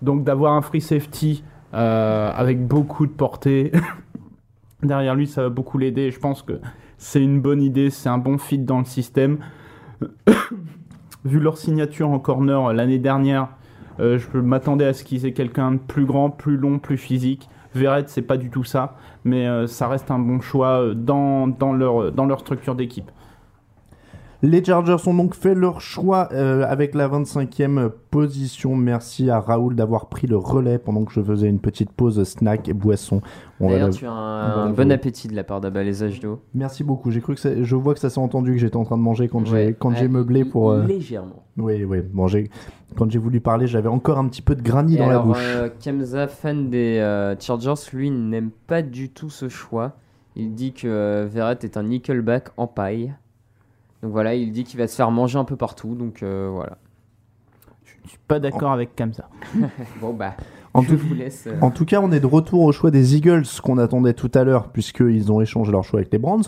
[0.00, 3.72] Donc d'avoir un free safety avec beaucoup de portée.
[4.82, 6.10] Derrière lui, ça va beaucoup l'aider.
[6.12, 6.60] Je pense que
[6.98, 9.38] c'est une bonne idée, c'est un bon fit dans le système.
[11.24, 13.48] Vu leur signature en corner l'année dernière,
[13.98, 17.48] euh, je m'attendais à ce qu'ils aient quelqu'un de plus grand, plus long, plus physique.
[17.74, 21.72] Verrett, c'est pas du tout ça, mais euh, ça reste un bon choix euh, dans
[21.72, 23.10] leur structure d'équipe.
[24.42, 28.76] Les Chargers ont donc fait leur choix euh, avec la 25e position.
[28.76, 32.68] Merci à Raoul d'avoir pris le relais pendant que je faisais une petite pause snack
[32.68, 33.22] et boisson.
[33.60, 36.40] On va D'ailleurs, le- tu as un bon appétit de la part d'Abalésage d'eau.
[36.54, 37.10] Merci beaucoup.
[37.10, 39.02] J'ai cru que ça- je vois que ça s'est entendu que j'étais en train de
[39.02, 40.70] manger quand j'ai quand j'ai meublé pour.
[40.70, 41.42] euh, Légèrement.
[41.56, 42.02] Oui, oui.
[42.12, 42.50] Bon, j'ai-
[42.96, 45.26] quand j'ai voulu parler, j'avais encore un petit peu de granit Et dans alors, la
[45.32, 45.54] bouche.
[45.56, 49.92] euh, Kemza, fan des euh, Chargers, lui n'aime pas du tout ce choix.
[50.36, 53.14] Il dit que euh, Verrett est un nickelback en paille.
[54.02, 55.94] Donc voilà, il dit qu'il va se faire manger un peu partout.
[55.94, 56.78] Donc euh, voilà.
[58.04, 59.28] Je suis pas d'accord avec Kamsa.
[60.00, 60.34] bon bah,
[60.74, 61.46] En je tout, vous laisse.
[61.46, 64.30] euh, en tout cas, on est de retour au choix des Eagles qu'on attendait tout
[64.34, 66.44] à l'heure, puisqu'ils ont échangé leur choix avec les Browns.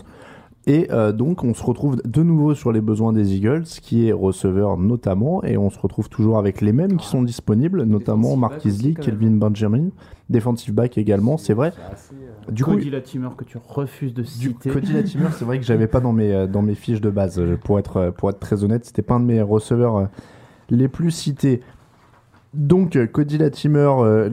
[0.69, 4.11] Et euh, donc, on se retrouve de nouveau sur les besoins des Eagles, qui est
[4.11, 8.69] receveur notamment, et on se retrouve toujours avec les mêmes qui sont disponibles, notamment aussi,
[8.69, 8.93] Lee.
[8.93, 9.89] Kelvin Benjamin,
[10.29, 11.73] defensive back également, c'est vrai.
[11.91, 14.69] assez, euh, Du coup, Cody Latimer que tu refuses de du citer.
[14.69, 17.41] Cody Latimer, c'est vrai que j'avais pas dans mes, euh, dans mes fiches de base,
[17.63, 20.07] pour être, pour être très honnête, c'était pas un de mes receveurs
[20.69, 21.61] les plus cités.
[22.53, 24.29] Donc, Cody Latimer, euh,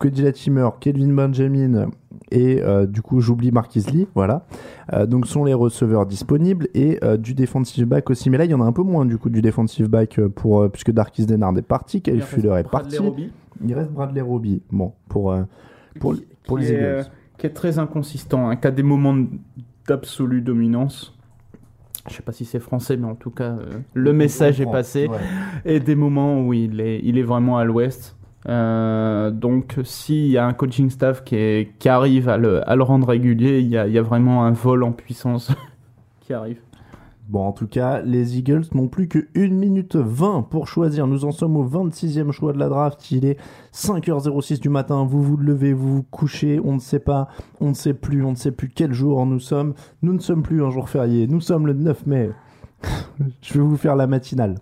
[0.00, 1.90] Cody Latimer, Kelvin Benjamin
[2.32, 4.46] et euh, du coup, j'oublie Marquis Lee, voilà.
[4.92, 8.30] Euh, donc, sont les receveurs disponibles et euh, du defensive back aussi.
[8.30, 10.68] Mais là, il y en a un peu moins du coup du defensive back pour,
[10.70, 12.98] puisque Darkis Denard est parti, Kyle Fuller est Bradley parti.
[12.98, 13.32] Roby,
[13.64, 14.62] Il reste Bradley Roby.
[14.72, 15.34] Bon, pour,
[16.00, 17.04] pour, qui- pour qui les Eagles.
[17.38, 19.16] qui est très inconsistant, hein, qui a des moments
[19.86, 21.16] d'absolue dominance.
[22.08, 25.06] Je sais pas si c'est français, mais en tout cas, euh, le message est passé.
[25.08, 25.18] Ouais.
[25.66, 28.16] Et des moments où il est, il est vraiment à l'ouest.
[28.48, 33.08] Euh, donc, s'il y a un coaching staff qui, arrive à le, à le rendre
[33.08, 35.52] régulier, il y a, il y a vraiment un vol en puissance
[36.20, 36.60] qui arrive.
[37.30, 41.06] Bon, en tout cas, les Eagles n'ont plus que 1 minute 20 pour choisir.
[41.06, 43.12] Nous en sommes au 26e choix de la draft.
[43.12, 43.38] Il est
[43.72, 45.04] 5h06 du matin.
[45.04, 46.60] Vous vous levez, vous vous couchez.
[46.64, 47.28] On ne sait pas,
[47.60, 49.74] on ne sait plus, on ne sait plus quel jour nous sommes.
[50.02, 51.28] Nous ne sommes plus un jour férié.
[51.28, 52.30] Nous sommes le 9 mai.
[53.42, 54.56] Je vais vous faire la matinale.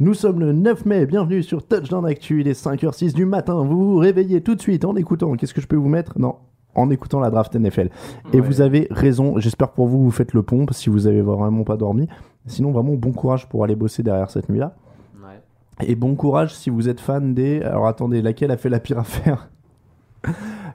[0.00, 3.92] Nous sommes le 9 mai, bienvenue sur Touchdown Actu, il est 5h06 du matin, vous
[3.94, 6.16] vous réveillez tout de suite en écoutant, qu'est-ce que je peux vous mettre?
[6.18, 6.36] Non,
[6.76, 7.90] en écoutant la draft NFL.
[8.32, 8.40] Et Ouais.
[8.40, 11.76] vous avez raison, j'espère pour vous, vous faites le pompe si vous avez vraiment pas
[11.76, 12.06] dormi.
[12.46, 14.76] Sinon, vraiment, bon courage pour aller bosser derrière cette nuit-là.
[15.20, 15.86] ouais.
[15.88, 17.60] Et bon courage si vous êtes fan des...
[17.62, 19.50] Alors attendez, laquelle a fait la pire affaire?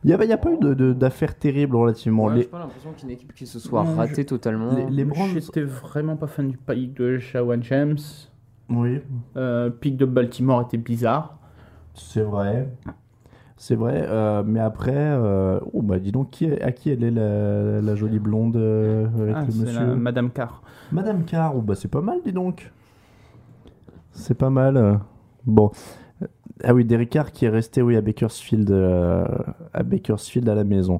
[0.04, 0.58] Il n'y a, il y a pas eu
[0.96, 2.26] d'affaires terribles relativement.
[2.26, 4.74] Ouais, Les- J'ai pas l'impression qu'une équipe qui se soit Non, ratée totalement.
[4.76, 5.30] les, les Browns...
[5.34, 7.98] J'étais vraiment pas fan du pick de Shawan James.
[8.70, 9.02] Oui,
[9.38, 11.38] Euh, pick de Baltimore était bizarre.
[11.94, 12.70] c'est vrai.
[13.56, 17.04] C'est vrai, euh, mais après, euh, oh bah dis donc, qui est- à qui elle
[17.04, 20.62] est la, la jolie blonde euh, avec Ah, le monsieur la Madame Carr.
[20.92, 22.72] Madame Carr, oh bah c'est pas mal, dis donc.
[24.12, 25.00] C'est pas mal.
[25.46, 25.72] Bon.
[26.64, 29.24] Ah oui, Derek Carr qui est resté oui, à Bakersfield, euh,
[29.74, 31.00] à Bakersfield à la maison.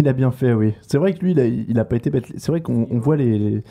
[0.00, 0.74] Il a bien fait, oui.
[0.82, 2.24] C'est vrai que lui, il a, il a pas été bête.
[2.36, 3.62] C'est vrai qu'on on voit les, les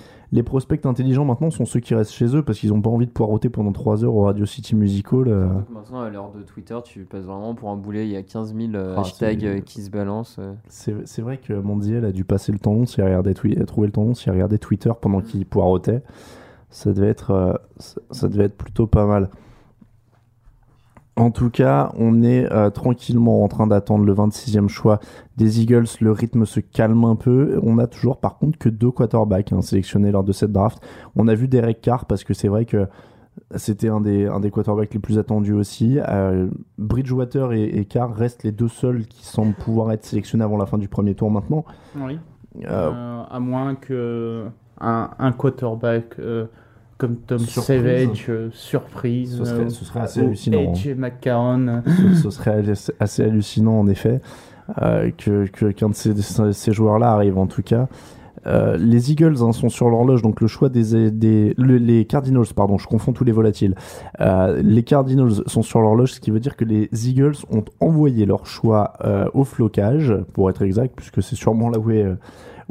[0.44, 3.12] prospects intelligents maintenant sont ceux qui restent chez eux parce qu'ils ont pas envie de
[3.12, 5.28] poireauter pendant 3 heures au Radio City Musical.
[5.28, 5.48] euh.
[5.70, 8.06] Maintenant, à l'heure de Twitter, tu passes vraiment pour un boulet.
[8.08, 10.38] Il y a 15 000 euh, Ah, hashtags euh, qui se balancent.
[10.40, 10.54] euh.
[10.68, 13.92] C'est vrai que Mondiel a dû passer le temps long s'il regardait, a trouvé le
[13.92, 16.02] temps long s'il regardait Twitter pendant qu'il poireautait.
[16.70, 19.30] Ça devait être, euh, ça, ça devait être plutôt pas mal.
[21.18, 25.00] En tout cas, on est euh, tranquillement en train d'attendre le 26e choix
[25.38, 25.86] des Eagles.
[26.02, 27.58] Le rythme se calme un peu.
[27.64, 30.80] On a toujours, par contre, que deux quarterbacks hein, sélectionnés lors de cette draft.
[31.16, 32.88] On a vu Derek Carr parce que c'est vrai que
[33.56, 36.00] c'était un des, un des quarterbacks les plus attendus aussi.
[36.06, 40.58] Euh, Bridgewater et, et Carr restent les deux seuls qui semblent pouvoir être sélectionnés avant
[40.58, 41.64] la fin du premier tour maintenant.
[41.98, 42.20] Oui.
[42.66, 44.46] Euh, à moins que
[44.80, 46.20] un, un quarterback
[46.98, 47.66] comme Tom Surprise.
[47.82, 50.72] Savage, euh, surprise, Ce serait- euh, ce serait assez hallucinant, hein.
[50.74, 51.82] AJ McCarron.
[51.86, 52.64] ce, ce serait
[53.00, 54.22] assez, hallucinant en effet
[54.82, 56.14] euh, que qu'un de ces,
[56.54, 57.88] ces- joueurs-là arrive en tout cas.
[58.48, 62.46] Euh, les Eagles hein, sont sur l'horloge, donc le choix des, des le- les Cardinals,
[62.56, 63.74] pardon, je confonds tous les volatiles.
[64.22, 68.26] Euh, les Cardinals sont sur l'horloge, ce qui veut dire que les Eagles ont envoyé
[68.28, 72.06] leur choix euh, au flocage, pour être exact, puisque c'est sûrement là où est,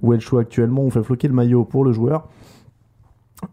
[0.00, 0.82] où est le choix actuellement.
[0.82, 2.28] On fait floquer le maillot pour le joueur.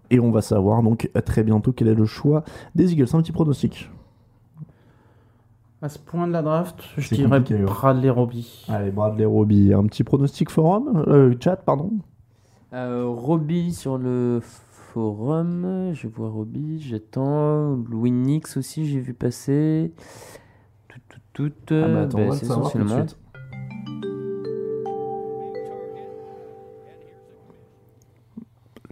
[0.09, 2.43] Et on va savoir donc très bientôt quel est le choix
[2.75, 3.07] des Eagles.
[3.13, 3.89] Un petit pronostic.
[5.81, 7.39] À ce point de la draft, je dirais.
[7.39, 8.65] Bradley Roby.
[8.69, 11.91] Allez, Bradley Roby, un petit pronostic forum euh, Chat, pardon
[12.73, 15.89] Euh, Roby sur le forum.
[15.93, 17.77] Je vois Roby, j'attends.
[17.89, 19.91] Louis Nix aussi, j'ai vu passer.
[21.33, 22.77] tout, tout, Ah bah euh, attends, bah, on va le c'est savoir tout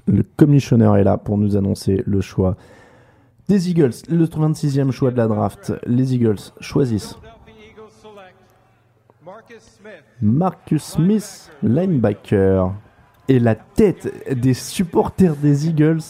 [0.09, 2.57] Le commissionnaire est là pour nous annoncer le choix
[3.47, 3.93] des Eagles.
[4.09, 5.73] Le 26e choix de la draft.
[5.85, 7.15] Les Eagles choisissent
[10.19, 12.73] Marcus Smith, linebacker.
[13.27, 16.01] Et la tête des supporters des Eagles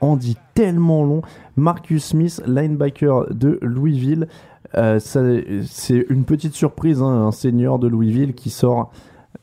[0.00, 1.22] en dit tellement long.
[1.56, 4.28] Marcus Smith, linebacker de Louisville.
[4.76, 8.92] Euh, c'est une petite surprise, hein, un senior de Louisville qui sort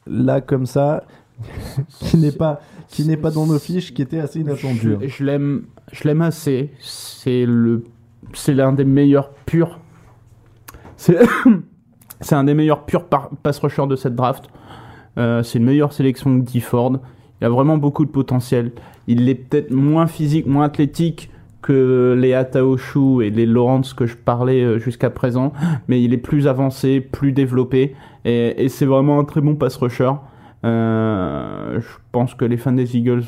[0.05, 1.03] là comme ça,
[1.99, 4.97] qui n'est pas, qui n'est pas dans nos fiches, qui était assez inattendu.
[5.05, 6.71] Je, l'aime, je l'aime assez.
[6.79, 7.83] C'est le,
[8.33, 9.79] c'est l'un des meilleurs purs.
[10.95, 11.17] C'est,
[12.21, 14.45] c'est un des meilleurs purs pass rushers de cette draft.
[15.17, 16.99] Euh, c'est une meilleure sélection que Dee Ford.
[17.41, 18.71] Il a vraiment beaucoup de potentiel.
[19.07, 21.29] Il est peut-être moins physique, moins athlétique
[21.61, 25.51] que les Ataoshu et les Lawrence que je parlais euh, jusqu'à présent,
[25.87, 29.75] mais il est plus avancé, plus développé, et, et c'est vraiment un très bon pass
[29.75, 30.11] rusher.
[30.65, 33.23] Euh, je pense que les fans des Eagles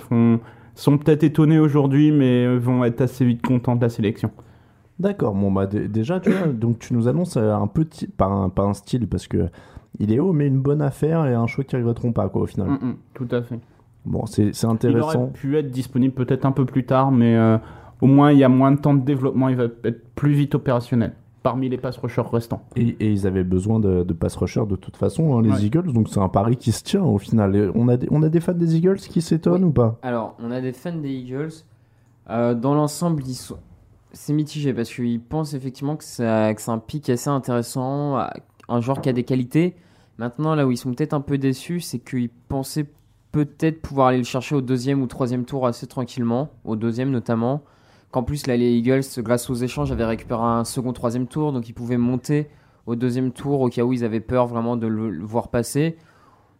[0.75, 4.31] sont peut-être étonnés aujourd'hui, mais vont être assez vite contents de la sélection.
[4.99, 8.25] D'accord, bon bah dé- déjà tu vois, donc tu nous annonces euh, un petit, pas
[8.25, 9.47] un, pas un style parce que
[9.97, 12.45] il est haut, mais une bonne affaire et un choix qu'ils regretteront pas quoi au
[12.47, 12.67] final.
[12.67, 13.59] Mm, mm, tout à fait.
[14.05, 15.21] Bon, c'est c'est Il intéressant.
[15.23, 17.57] aurait pu être disponible peut-être un peu plus tard, mais euh,
[18.01, 20.55] au moins il y a moins de temps de développement, il va être plus vite
[20.55, 22.61] opérationnel parmi les pass rushers restants.
[22.75, 25.63] Et, et ils avaient besoin de, de pass rusher de toute façon, hein, les Ouais.
[25.63, 27.55] Eagles, donc c'est un pari qui se tient au final.
[27.55, 29.97] Et On a des, on a des fans des Eagles qui s'étonnent ou pas?
[30.01, 31.51] Alors, on a des fans des Eagles.
[32.29, 33.57] Euh, dans l'ensemble, ils sont-
[34.11, 38.25] c'est mitigé parce qu'ils pensent effectivement que c'est que c'est un pic assez intéressant, euh,
[38.67, 39.75] un joueur qui a des qualités.
[40.17, 42.87] Maintenant, là où ils sont peut-être un peu déçus, c'est qu'ils pensaient
[43.31, 47.61] peut-être pouvoir aller le chercher au deuxième ou troisième tour assez tranquillement, au deuxième notamment.
[48.11, 51.69] Qu'en plus, là, les Eagles, grâce aux échanges, avaient récupéré un second, troisième tour, donc
[51.69, 52.47] ils pouvaient monter
[52.87, 55.95] au deuxième tour au cas où ils avaient peur vraiment de le, le voir passer.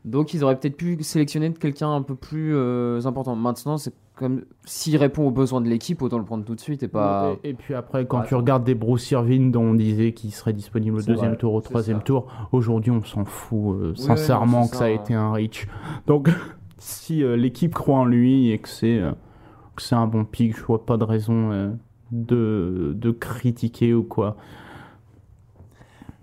[0.05, 3.35] Donc ils auraient peut-être pu sélectionner quelqu'un un peu plus euh, important.
[3.35, 6.83] Maintenant, c'est comme s'il répond aux besoins de l'équipe, autant le prendre tout de suite
[6.83, 7.35] et pas.
[7.43, 10.53] Et, et puis après, quand tu regardes des Bruce Irvin dont on disait qu'il serait
[10.53, 12.03] disponible au deuxième vrai, tour, au troisième ça.
[12.03, 15.67] tour, aujourd'hui on s'en fout euh, sincèrement non, que ça, ça a été un reach.
[16.05, 16.29] Donc
[16.77, 19.01] si euh, l'équipe croit en lui et que c'est
[19.79, 21.71] que c'est un bon pick, je vois pas de raison euh,
[22.11, 24.35] de, de critiquer ou quoi.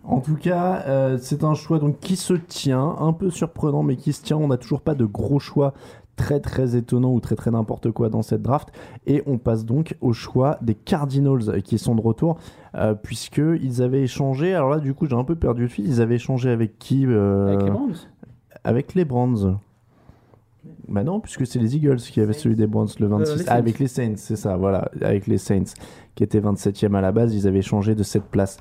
[0.05, 3.97] En tout cas, euh, c'est un choix donc qui se tient, un peu surprenant, mais
[3.97, 4.37] qui se tient.
[4.37, 5.75] On n'a toujours pas de gros choix
[6.17, 8.69] très très étonnants ou très très n'importe quoi dans cette draft.
[9.07, 12.39] Et on passe donc au choix des Cardinals euh, qui sont de retour,
[12.75, 14.55] euh, puisque ils avaient échangé.
[14.55, 15.87] Alors là, du coup, j'ai un peu perdu le fil.
[15.87, 17.97] Ils avaient échangé avec qui euh, Avec les Browns
[18.65, 19.59] Avec les Browns.
[20.89, 23.31] Bah non, puisque c'est les Eagles qui avaient celui des Browns le 26.
[23.31, 24.89] Euh, les Ah, avec les Saints, c'est ça, voilà.
[25.01, 25.65] Avec les Saints,
[26.15, 28.59] qui étaient 27e à la base, ils avaient changé de cette place.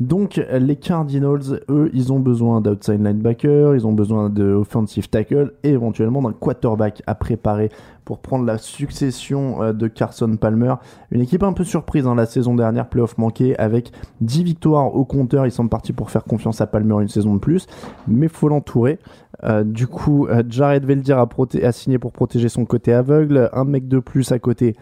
[0.00, 5.54] Donc, les Cardinals, eux, ils ont besoin d'outside linebacker, ils ont besoin de offensive tackle
[5.64, 7.70] et éventuellement d'un quarterback à préparer
[8.08, 10.76] pour prendre la succession euh, de Carson Palmer.
[11.10, 15.04] Une équipe un peu surprise hein, la saison dernière, playoff manqué, avec 10 victoires au
[15.04, 15.44] compteur.
[15.44, 17.66] Ils sont partis pour faire confiance à Palmer une saison de plus,
[18.06, 18.98] mais faut l'entourer.
[19.44, 23.50] Euh, du coup, euh, Jared Veldir a signé pour protéger son côté aveugle.
[23.52, 24.74] Un mec de plus à côté,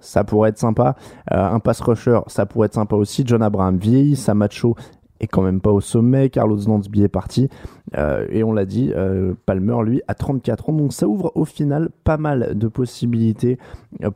[0.00, 0.96] ça pourrait être sympa.
[1.32, 3.22] Euh, un pass rusher, ça pourrait être sympa aussi.
[3.26, 4.76] John Abraham vieillit, sa macho
[5.20, 6.30] est quand même pas au sommet.
[6.30, 7.48] Carlos Lansby est parti.
[7.96, 10.72] Euh, et on l'a dit, euh, Palmer, lui, a 34 ans.
[10.72, 13.58] Donc ça ouvre au final pas mal de possibilités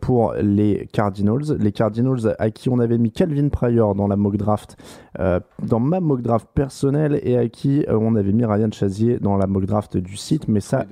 [0.01, 1.57] pour les Cardinals.
[1.59, 4.77] Les Cardinals à qui on avait mis Calvin Pryor dans la mock draft,
[5.19, 9.37] euh, dans ma mock draft personnelle, et à qui on avait mis Ryan Chazier dans
[9.37, 10.49] la mock draft du site.
[10.49, 10.87] Mais ça,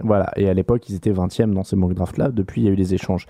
[0.00, 2.30] voilà, et à l'époque, ils étaient 20e dans ces mock drafts-là.
[2.30, 3.26] Depuis, il y a eu des échanges.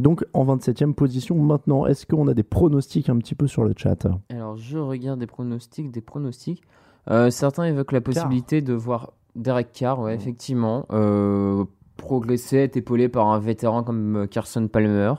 [0.00, 3.72] Donc, en 27e position, maintenant, est-ce qu'on a des pronostics un petit peu sur le
[3.76, 6.62] chat Alors, je regarde des pronostics, des pronostics.
[7.10, 11.64] Euh, certains évoquent la possibilité de voir Derek Carr, ouais, effectivement, euh,
[11.96, 15.12] progresser, être épaulé par un vétéran comme euh, Carson Palmer.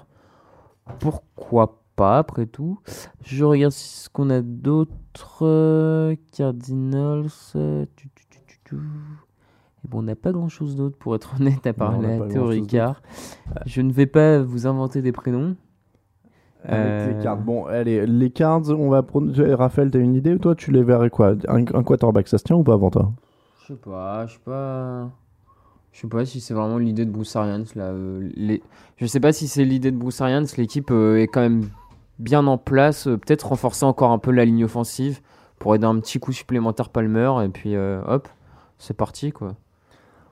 [0.99, 2.79] Pourquoi pas, après tout
[3.23, 5.43] Je regarde ce qu'on a d'autres.
[5.43, 7.27] euh, Cardinals.
[7.95, 8.75] tu, tu, tu, tu, tu.
[9.83, 12.27] Et bon, on n'a pas grand chose d'autre pour être honnête à part Non, la
[12.27, 13.01] théorie grand-chose Carr.
[13.65, 15.55] Je ne vais pas vous inventer des prénoms.
[16.63, 17.37] Avec Euh, les cards.
[17.37, 19.01] Bon, allez, les cards, on va.
[19.01, 19.23] pro-
[19.57, 21.33] Raphaël, t'as une idée ou toi, tu les verrais quoi?
[21.47, 23.11] Un, un quarterback, ça se tient ou pas avant toi?
[23.61, 25.09] Je sais pas, je sais pas.
[25.91, 27.85] Je sais pas si c'est vraiment l'idée de Bruce Arians là.
[27.85, 28.61] euh, les...
[28.97, 30.45] Je sais pas si c'est l'idée de Bruce Arians.
[30.57, 31.63] L'équipe euh, est quand même
[32.19, 33.07] bien en place.
[33.07, 35.19] euh, Peut-être renforcer encore un peu la ligne offensive
[35.59, 38.29] pour aider un petit coup supplémentaire Palmer et puis euh, hop,
[38.77, 39.55] c'est parti quoi.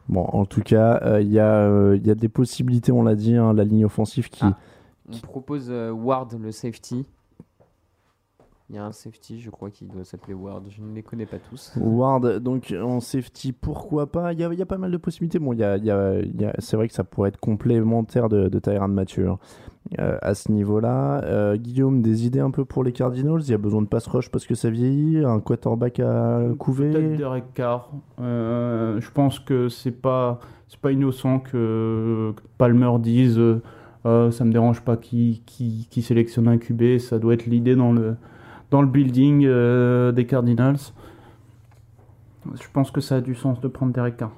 [0.10, 3.16] Bon, en tout cas, euh, il y, a, euh, y a des possibilités, on l'a
[3.16, 4.44] dit, hein, la ligne offensive qui.
[4.44, 4.58] Ah.
[5.12, 7.06] On propose euh, Ward le safety.
[8.70, 10.64] Il y a un safety, je crois, qui doit s'appeler Ward.
[10.70, 11.74] Je ne les connais pas tous.
[11.80, 14.34] Ward, donc en safety, pourquoi pas?
[14.34, 15.40] Il y a, il y a pas mal de possibilités.
[15.40, 18.94] Bon, y a, y a- c'est vrai que ça pourrait être complémentaire de, de Tyrann
[18.94, 19.40] Mathieu hein,
[19.98, 21.24] euh, à ce niveau-là.
[21.24, 23.42] Euh, Guillaume, des idées un peu pour les Cardinals?
[23.42, 26.92] Il y a besoin de pass rush parce que ça vieillit Un quarterback à couver?
[26.92, 27.90] Peut-être Derek Carr.
[28.22, 33.62] Euh, je pense que c'est pas c'est pas innocent que, que Palmer dise euh,
[34.06, 37.00] Euh, ça me dérange pas qui qui, qui sélectionne un QB.
[37.00, 38.16] Ça doit être l'idée dans le
[38.72, 40.78] dans le building euh, des Cardinals.
[42.54, 44.32] Je pense que ça a du sens de prendre Derek Carr.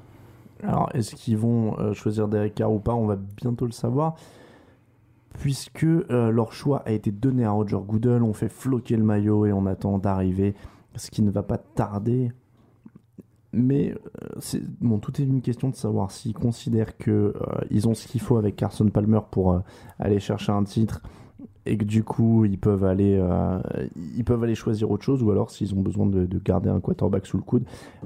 [0.63, 2.93] Alors, est-ce qu'ils vont euh, choisir Derek Carr ou pas?
[2.93, 4.15] On va bientôt le savoir.
[5.39, 9.45] Puisque euh, leur choix a été donné à Roger Goodell, on fait floquer le maillot
[9.45, 10.55] et on attend d'arriver,
[10.95, 12.31] ce qui ne va pas tarder.
[13.53, 18.07] Mais euh, bon, tout est une question de savoir s'ils considèrent que euh, ont ce
[18.07, 19.61] qu'il faut avec Carson Palmer pour
[19.99, 21.01] aller chercher un titre
[21.65, 23.59] et que du coup ils peuvent aller euh,
[24.17, 26.79] ils peuvent aller choisir autre chose ou alors s'ils ont besoin de, de garder un
[26.79, 27.63] quarterback sous le coude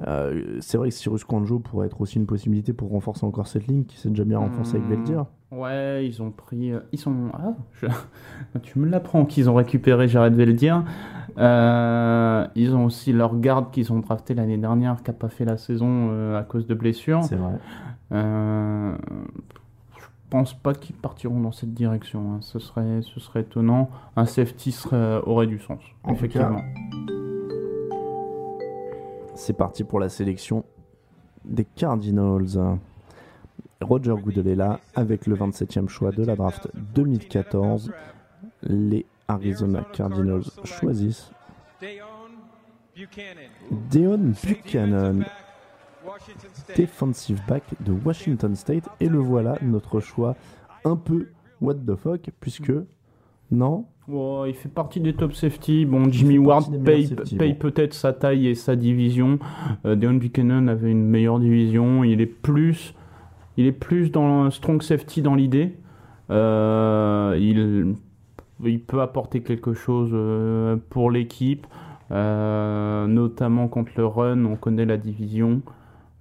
[0.07, 3.67] Euh, c'est vrai que Cyrus Kwanjo pourrait être aussi une possibilité pour renforcer encore cette
[3.67, 6.73] ligne qui s'est déjà bien renforcée avec Veldir Ouais, ils ont pris.
[6.73, 7.13] euh, Ils sont.
[7.33, 7.87] Ah, je-
[8.63, 10.83] tu me l'apprends qu'ils ont récupéré Jared Veldir.
[11.37, 15.55] Ils ont aussi leur garde qu'ils ont drafté l'année dernière, qui n'a pas fait la
[15.55, 17.23] saison à cause de blessures.
[17.23, 17.53] C'est vrai.
[20.25, 22.33] Euh, pense pas qu'ils partiront dans cette direction.
[22.33, 22.37] hein.
[22.41, 23.89] Ce, serait, ce serait étonnant.
[24.15, 26.61] Un safety serait- aurait du sens, En effectivement.
[29.35, 30.63] c'est parti pour la sélection
[31.43, 32.77] des Cardinals
[33.81, 37.91] Roger Goodell est là avec le 27e choix de la draft 2014
[38.63, 41.29] les Arizona Cardinals choisissent
[43.91, 45.23] Deon Buchanan
[46.75, 50.35] defensive back de Washington State et le voilà notre choix
[50.83, 51.27] un peu
[51.61, 52.73] what the fuck puisque
[53.51, 55.85] non il fait partie des top safety.
[55.85, 57.59] Bon, Jimmy Ward paye, paye bon.
[57.59, 59.39] peut-être sa taille et sa division.
[59.85, 62.03] Euh, Deon Buchanan avait une meilleure division.
[62.03, 62.93] Il est plus,
[63.57, 65.73] il est plus dans un strong safety dans l'idée.
[66.29, 67.95] Euh, il,
[68.63, 71.65] il peut apporter quelque chose euh, pour l'équipe,
[72.11, 74.45] euh, notamment contre le run.
[74.45, 75.61] On connaît la division.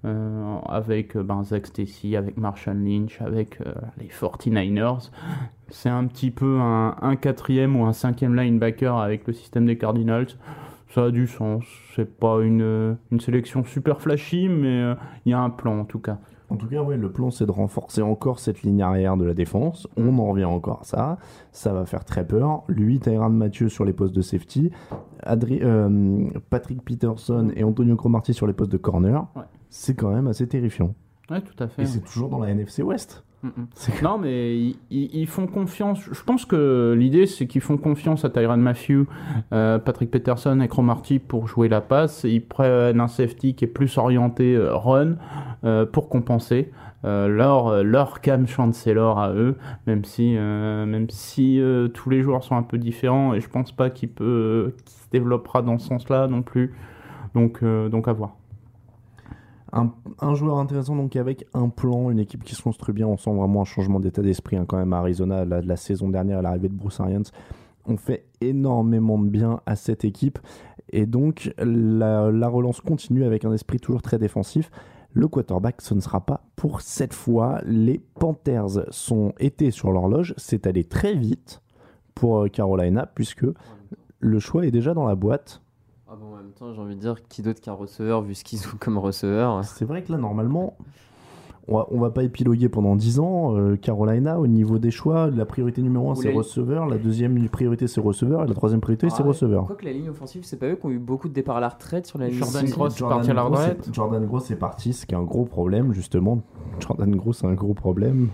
[0.04, 5.10] Euh, avec euh, ben, Zach Stacy, avec Marshall Lynch, avec euh, les 49ers.
[5.68, 9.78] C'est un petit peu un, un quatrième ou un cinquième linebacker avec le système des
[9.78, 10.26] Cardinals.
[10.90, 11.64] Ça a du sens.
[11.96, 14.94] C'est pas une, une sélection super flashy, mais euh,
[15.26, 16.18] il y a un plan en tout cas.
[16.50, 19.34] En tout cas, ouais, le plan c'est de renforcer encore cette ligne arrière de la
[19.34, 19.88] défense.
[19.96, 21.18] On en revient encore à ça.
[21.50, 22.62] Ça va faire très peur.
[22.68, 24.70] Lui, Tyrann Mathieu sur les postes de safety.
[25.24, 29.26] Adri- euh, Patrick Peterson et Antonio Cromartie sur les postes de corner.
[29.34, 29.42] Ouais.
[29.76, 30.94] C'est quand même assez terrifiant.
[31.30, 31.82] Ouais, tout à fait.
[31.82, 33.24] Et c'est toujours dans la NFC West.
[33.42, 34.02] Mm, mm.
[34.02, 36.00] Non, mais ils, font confiance.
[36.10, 39.06] Je pense que l'idée, c'est qu'ils font confiance à Tyrann Matthew,
[39.52, 42.24] euh, Patrick Peterson et Cromartie pour jouer la passe.
[42.24, 45.16] Ils prennent un safety qui est plus orienté euh, run
[45.64, 46.70] euh, pour compenser
[47.04, 52.22] euh, leur, leur Cam Chancellor à eux, même si, euh, même si euh, tous les
[52.22, 53.34] joueurs sont un peu différents.
[53.34, 56.74] Et je pense pas qu'il peut, se développera dans ce sens-là non plus.
[57.34, 58.36] Donc, donc à voir.
[59.74, 63.08] Un, joueur intéressant donc avec un plan, une équipe qui se construit bien.
[63.08, 65.44] On sent vraiment un changement d'état d'esprit hein, quand même à Arizona.
[65.44, 67.24] La, saison dernière, l'arrivée de Bruce Arians,
[67.84, 70.38] on fait énormément de bien à cette équipe.
[70.90, 74.70] Et donc la, la relance continue avec un esprit toujours très défensif.
[75.12, 77.60] Le quarterback, ce ne sera pas pour cette fois.
[77.64, 80.34] Les Panthers sont été sur l'horloge.
[80.36, 81.62] C'est allé très vite
[82.14, 83.46] pour euh, Carolina puisque
[84.20, 85.62] le choix est déjà dans la boîte.
[86.14, 88.44] Ah bon, en même temps, j'ai envie de dire, qui d'autre qu'un receveur, vu ce
[88.44, 89.64] qu'ils ont comme receveur?
[89.64, 90.76] C'est vrai que là, normalement,
[91.66, 93.56] on va, on va pas épiloguer pendant 10 ans.
[93.56, 96.86] euh, Carolina, au niveau des choix, la priorité numéro 1, c'est receveur.
[96.86, 98.44] La deuxième priorité, c'est receveur.
[98.44, 99.28] Et la troisième priorité, c'est ouais.
[99.28, 99.66] receveur.
[99.66, 101.70] Quoique la ligne offensive, c'est pas eux qui ont eu beaucoup de départs à la
[101.70, 102.64] retraite sur la ligne Jordan.
[102.64, 103.88] Gross est parti à la retraite.
[103.92, 106.42] Jordan Gross est parti, ce qui est un gros problème, justement.
[106.78, 108.28] Jordan Gross, c'est un gros problème.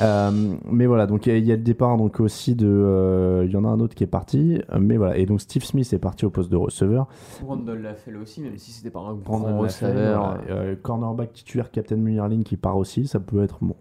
[0.00, 0.30] Euh,
[0.70, 2.66] mais voilà, donc il y, a- il y a le départ donc aussi de.
[2.68, 5.16] euh, Il y en a un autre qui est parti, mais voilà.
[5.16, 7.06] Et donc Steve Smith est parti au poste de receveur.
[7.42, 10.38] Brandon l'a fait là aussi, même si c'était pas un grand receveur.
[10.50, 13.74] Euh, cornerback titulaire Captain Munirlin qui part aussi, ça peut être bon.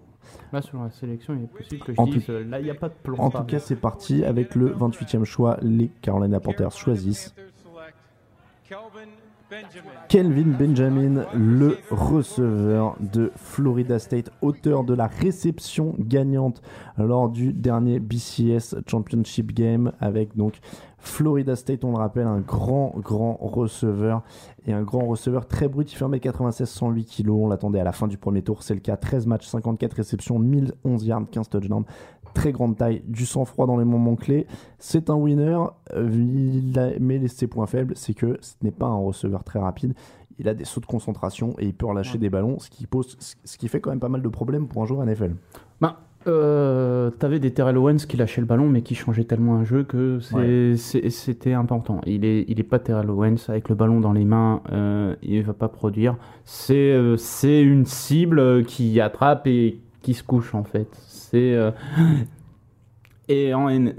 [0.53, 2.69] Là, sur la sélection, il est possible que je En dise, tout- là, il n'y
[2.71, 3.15] a pas de plan.
[3.17, 5.57] En tout cas, c'est parti avec le 28e choix.
[5.61, 7.33] Les Carolina Panthers choisissent
[10.09, 16.61] Kelvin Benjamin, le receveur de Florida State, auteur de la réception gagnante
[16.97, 20.59] lors du dernier BCS Championship Game avec donc
[20.99, 24.23] Florida State, on le rappelle, un grand, grand receveur
[24.65, 25.91] et un grand receveur très brut.
[25.91, 27.29] Il fait 1m96, 108 kg.
[27.29, 28.97] On l'attendait à la fin du premier tour, c'est le cas.
[28.97, 31.85] 13 matchs, 54 réceptions, 1011 yards, 15 touchdowns.
[32.37, 34.45] Très grande taille, du sang-froid dans les moments clés.
[34.79, 35.57] C'est un winner,
[35.95, 39.93] il a- mais ses points faibles, c'est que ce n'est pas un receveur très rapide.
[40.39, 43.17] Il a des sauts de concentration et il peut relâcher des ballons, ce qui, pose,
[43.43, 45.33] ce qui fait quand même pas mal de problèmes pour un joueur NFL.
[45.81, 45.95] Ben,
[46.27, 49.83] euh, t'avais des Terrell Owens qui lâchaient le ballon mais qui changeaient tellement un jeu
[49.83, 50.75] que Ouais.
[50.75, 52.01] c'était important.
[52.05, 55.41] Il est, il est pas Terrell Owens avec le ballon dans les mains, euh, il
[55.43, 56.17] va pas produire.
[56.45, 60.87] C'est euh, c'est une cible qui attrape et qui se couche en fait.
[61.37, 61.71] C'est euh,
[63.29, 63.93] et en N-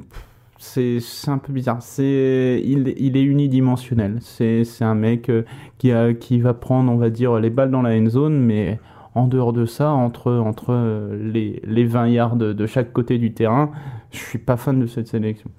[0.61, 1.81] c'est un peu bizarre.
[1.83, 4.19] C'est il, il est unidimensionnel.
[4.21, 5.45] C'est c'est un mec euh,
[5.79, 8.81] qui a qui va prendre on va dire les balles dans la end zone mais
[9.15, 13.19] en dehors de ça, entre, entre euh, les, les 20 yards de, de chaque côté
[13.19, 13.73] du terrain,
[14.13, 15.51] je suis pas fan de cette sélection.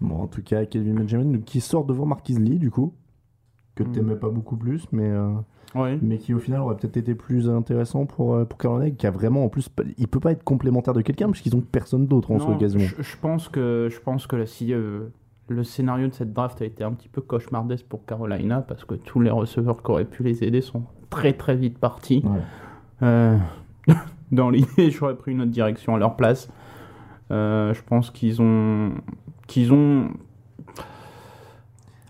[0.00, 2.94] Bon, en tout cas, Kelvin Benjamin qui sort devant Marquis Lee, du coup,
[3.74, 3.92] que Mm.
[3.92, 5.28] t'aimais pas beaucoup plus, mais, euh,
[6.02, 9.44] Mais qui au final aurait peut-être été plus intéressant pour, euh, pour qui a vraiment
[9.44, 9.68] en plus.
[9.98, 12.84] Il peut pas être complémentaire de quelqu'un parce qu'ils ont personne d'autre en soi quasiment.
[12.84, 15.08] je, je pense que, je pense que si euh,
[15.48, 18.94] le scénario de cette draft a été un petit peu cauchemardesque pour Carolina, parce que
[18.94, 22.22] tous les receveurs qui auraient pu les aider sont très très vite partis.
[22.24, 22.40] Ouais.
[23.02, 23.36] Euh,
[24.32, 26.48] dans l'idée, j'aurais pris une autre direction à leur place.
[27.30, 28.92] Euh, je pense qu'ils ont,
[29.46, 30.08] qu'ils ont,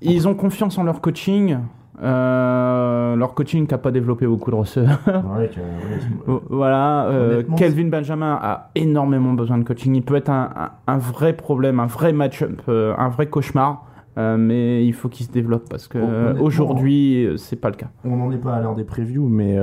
[0.00, 1.58] ils ont confiance en leur coaching.
[2.02, 4.98] Euh, leur coaching n'a pas développé beaucoup de receveurs.
[5.06, 9.94] Ouais, que- ouais, Voilà, euh, Kelvin Benjamin a énormément besoin de coaching.
[9.94, 13.86] Il peut être un, un- un vrai problème, un vrai match-up, euh, un vrai cauchemar.
[14.16, 17.74] euh, mais il faut qu'il se développe parce que Bon, honnêtement, aujourd'hui c'est pas le
[17.76, 17.88] cas.
[18.04, 19.56] On n'en est pas à l'heure des previews, mais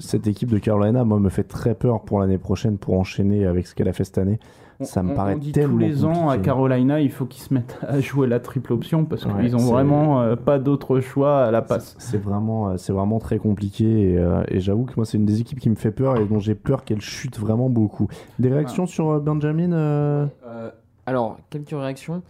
[0.00, 3.66] cette équipe de Carolina, moi, me fait très peur pour l'année prochaine pour enchaîner avec
[3.68, 4.40] ce qu'elle a fait cette année.
[4.84, 6.38] Ça me on, paraît on dit tellement tous les ans à.
[6.38, 9.70] Carolina, il faut qu'ils se mettent à jouer la triple option parce Ouais, qu'ils ont
[9.70, 11.94] vraiment euh, pas d'autre choix à la passe.
[11.98, 15.26] C'est vraiment, euh, c'est vraiment très compliqué et, euh, et j'avoue que moi c'est une
[15.26, 18.08] des équipes qui me fait peur et dont j'ai peur qu'elle chute vraiment beaucoup.
[18.38, 20.70] Des réactions sur Benjamin euh, Euh,
[21.06, 22.22] alors, quelques réactions.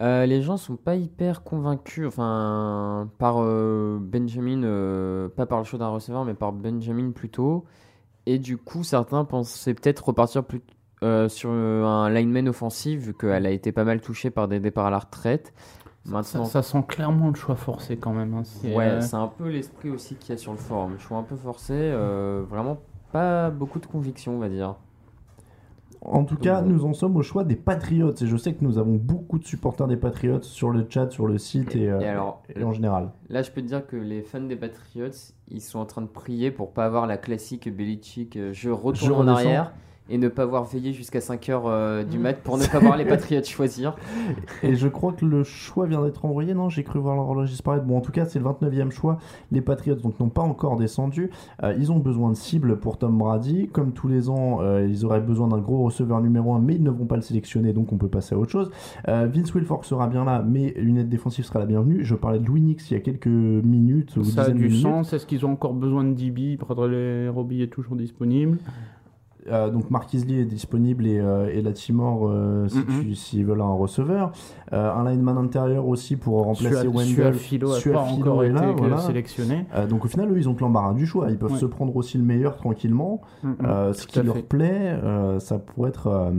[0.00, 5.64] Euh, les gens sont pas hyper convaincus, enfin, par euh, Benjamin, euh, pas par le
[5.64, 7.64] choix d'un receveur, mais par Benjamin plutôt.
[8.26, 10.62] Et du coup, certains pensaient peut-être repartir plus,
[11.04, 14.86] euh, sur un lineman offensif, vu qu'elle a été pas mal touchée par des départs
[14.86, 15.52] à la retraite.
[16.04, 18.34] Ça, Maintenant, ça sent clairement le choix forcé quand même.
[18.34, 18.42] hein.
[18.44, 20.94] C'est, ouais, euh, c'est un peu l'esprit aussi qu'il y a sur le forum.
[20.98, 22.78] Je suis un peu forcé, euh, vraiment
[23.12, 24.74] pas beaucoup de conviction, on va dire.
[26.06, 28.76] En tout cas, nous en sommes au choix des Patriots et je sais que nous
[28.76, 32.08] avons beaucoup de supporters des Patriots sur le chat, sur le site et, euh, Et
[32.08, 33.10] alors, et en général.
[33.30, 35.08] Là, je peux te dire que les fans des Patriots,
[35.48, 38.96] ils sont en train de prier pour pas avoir la classique Belichick euh, je retourne
[39.08, 39.34] Je en redescends.
[39.38, 39.72] arrière
[40.10, 43.42] et ne pas avoir veillé jusqu'à 5h du mat pour ne pas voir les Patriots
[43.44, 43.96] choisir.
[44.62, 46.68] Et je crois que le choix vient d'être envoyé, non?
[46.68, 47.84] J'ai cru voir l'horloge disparaître.
[47.84, 49.18] Bon, en tout cas, c'est le 29e choix.
[49.50, 51.30] Les Patriots donc n'ont pas encore descendu.
[51.62, 53.68] Euh, ils ont besoin de cibles pour Tom Brady.
[53.72, 56.82] Comme tous les ans, euh, ils auraient besoin d'un gros receveur numéro 1, mais ils
[56.82, 58.70] ne vont pas le sélectionner, donc on peut passer à autre chose.
[59.08, 62.04] Euh, Vince Wilfork sera bien là, mais une aide défensive sera la bienvenue.
[62.04, 64.16] Je parlais de Louis Nix il y a quelques minutes.
[64.16, 64.82] ou Ça a du minutes.
[64.82, 65.12] sens.
[65.14, 68.58] Est-ce qu'ils ont encore besoin de DB Bradley Robbie est toujours disponible.
[69.50, 73.60] Euh, donc Marquis Lee est disponible et, euh, et la Timor euh, si s'ils veulent
[73.60, 74.32] un receveur.
[74.72, 77.34] Euh, un lineman intérieur aussi pour remplacer Sua- Wendell.
[77.34, 78.98] Suafilo a pas encore est été là, voilà.
[78.98, 79.66] sélectionné.
[79.74, 81.30] Euh, donc au final, eux, ils ont que l'embarras du choix.
[81.30, 81.58] Ils peuvent Ouais.
[81.58, 83.20] se prendre aussi le meilleur tranquillement.
[83.42, 84.42] Mhm, Euh, ce tout qui leur fait.
[84.42, 86.32] plaît, euh, ça pourrait être...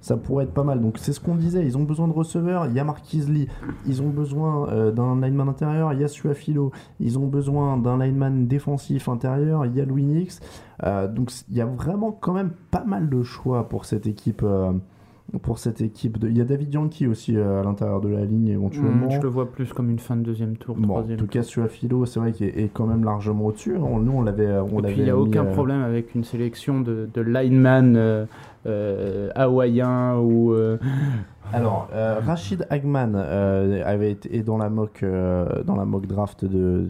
[0.00, 0.80] ça pourrait être pas mal.
[0.80, 1.64] Donc c'est ce qu'on disait.
[1.64, 2.66] Ils ont besoin de receveurs.
[2.66, 3.48] Il y a Marquis Lee.
[3.86, 5.92] Ils ont besoin euh, d'un lineman intérieur.
[5.92, 6.72] Il y a Suafilo.
[7.00, 9.66] Ils ont besoin d'un lineman défensif intérieur.
[9.66, 10.40] Il y a Louis Nix.
[10.84, 14.42] Euh, donc il y a vraiment quand même pas mal de choix pour cette équipe.
[14.42, 14.72] euh,
[15.42, 16.18] pour cette équipe.
[16.18, 16.28] De...
[16.28, 19.06] Il y a David Yankee aussi euh, à l'intérieur de la ligne éventuellement.
[19.08, 21.18] Hmm, je le vois plus comme une fin de deuxième tour, Bon, en troisième.
[21.18, 23.76] tout cas, Suafilo, c'est vrai qu'il est, quand même largement au-dessus.
[23.76, 24.58] On- Nous, on l'avait.
[24.58, 27.20] On Et l'avait puis il n'y a aucun euh, problème avec une sélection de, de
[27.20, 28.24] lineman euh,
[28.66, 30.52] euh, hawaïen ou.
[30.52, 30.78] euh,
[31.52, 36.06] Alors, euh, Rachid Agman euh, avait été est dans la mock euh, dans la mock
[36.06, 36.86] draft de,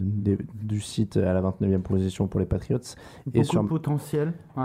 [0.63, 2.77] du site à la 29e position pour les Patriots.
[3.33, 4.61] Et beaucoup sur, de potentiel, p-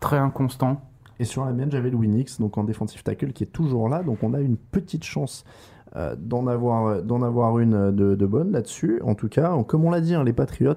[0.00, 0.80] très inconstant.
[1.18, 4.02] Et sur la mienne, j'avais Louis Nix, donc en défensif tackle, qui est toujours là.
[4.02, 5.44] Donc on a une petite chance
[5.96, 9.00] euh, d'en avoir d'en avoir une de, de bonne là-dessus.
[9.04, 10.74] En tout cas, comme on l'a dit, hein, les Patriots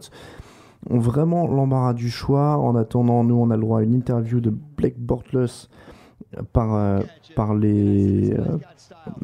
[0.89, 2.57] ont vraiment l'embarras du choix.
[2.57, 5.67] En attendant, nous, on a le droit à une interview de Blake Bortles
[6.53, 6.99] par, euh,
[7.57, 8.57] les, euh,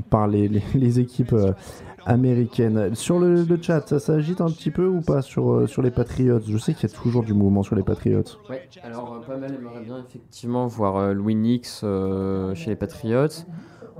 [0.09, 1.35] par les, les équipes
[2.05, 2.93] américaines.
[2.95, 5.91] Sur le, le chat, ça s'agite un petit peu ou pas sur, euh, sur les
[5.91, 8.23] Patriots Je sais qu'il y a toujours du mouvement sur les Patriots.
[8.49, 11.83] Ouais, alors euh, pas mal aimerait bien effectivement voir euh, Louis Nix
[12.53, 13.27] chez les Patriots.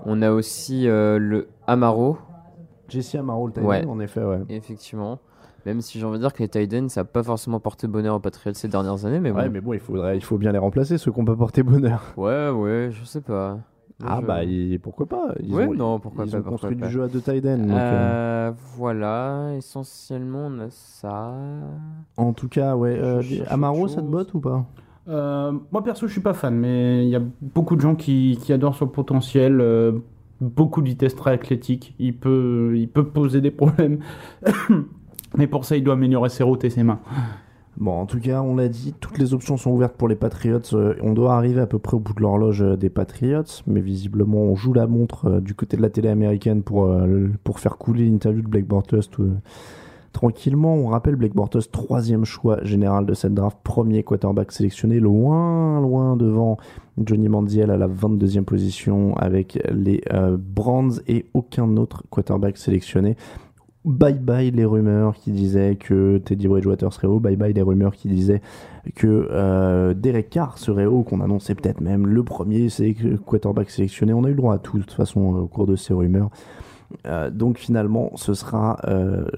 [0.05, 2.17] On a aussi le Amaro
[2.87, 3.85] Jesse Amaro, le tight Ouais.
[3.85, 4.41] en effet, ouais.
[4.49, 5.19] Effectivement.
[5.65, 7.87] Même si j'ai envie de dire que les tight ends, ça n'a pas forcément porté
[7.87, 9.39] bonheur aux Patriots ces dernières années, mais bon.
[9.39, 11.63] Ouais, mais bon, il, faudrait, il faut bien les remplacer, ceux qui n'ont pas porté
[11.63, 12.03] bonheur.
[12.17, 13.57] Ouais, ouais, je sais pas.
[14.03, 16.75] Ah bah, il- pourquoi pas Ils Ouais, ont, non, pourquoi ils pas, ont pourquoi construit
[16.75, 16.87] pas.
[16.87, 17.57] du jeu à deux tight ends.
[17.57, 21.33] donc, euh, Euh, Voilà, essentiellement, on a ça.
[22.17, 22.97] En tout cas, ouais.
[22.99, 24.65] euh, Amaro, ça te botte ou pas?
[25.07, 28.37] Euh, moi perso, je suis pas fan, mais il y a beaucoup de gens qui,
[28.41, 29.59] qui adorent son potentiel.
[29.61, 29.93] euh,
[30.41, 31.95] beaucoup de vitesse très athlétique.
[31.97, 33.99] Il peut, il peut poser des problèmes.
[35.37, 36.99] mais pour ça, il doit améliorer ses routes et ses mains.
[37.77, 40.59] Bon, en tout cas, on l'a dit, toutes les options sont ouvertes pour les Patriots.
[40.73, 43.81] Euh, on doit arriver à peu près au bout de l'horloge euh, des Patriots, mais
[43.81, 46.89] visiblement, on joue la montre euh, du côté de la télé américaine pour,
[47.57, 49.09] faire couler l'interview de Blake Bortles
[50.15, 50.75] tranquillement.
[50.75, 56.15] On rappelle Blake Bortles, troisième choix général de cette draft, premier quarterback sélectionné, loin, loin
[56.15, 56.57] devant
[56.97, 63.17] Johnny Manziel à la 22e position avec les euh, Brands et aucun autre quarterback sélectionné.
[63.85, 67.19] Bye bye les rumeurs qui disaient que Teddy Bridgewater serait haut.
[67.19, 68.41] Bye bye les rumeurs qui disaient
[68.95, 72.67] que euh, Derek Carr serait haut, qu'on annonçait peut-être même le premier
[73.27, 74.11] quarterback sélectionné.
[74.11, 75.93] On a eu le droit à tout de toute façon euh, au cours de ces
[75.93, 76.31] rumeurs.
[77.05, 78.79] Euh, donc finalement, ce sera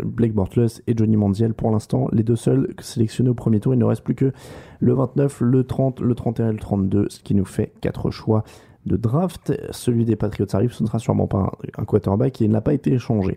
[0.06, 3.74] Blake Bortles et Johnny Manziel pour l'instant, les deux seuls sélectionnés au premier tour.
[3.74, 4.32] Il ne reste plus que
[4.80, 8.45] le 29, le 30, le 31 et le 32, ce qui nous fait quatre choix
[8.85, 9.51] de draft.
[9.72, 12.61] Celui des Patriots arrive, ce ne sera sûrement pas un, un quarterback et il n'a
[12.61, 13.35] pas été échangé.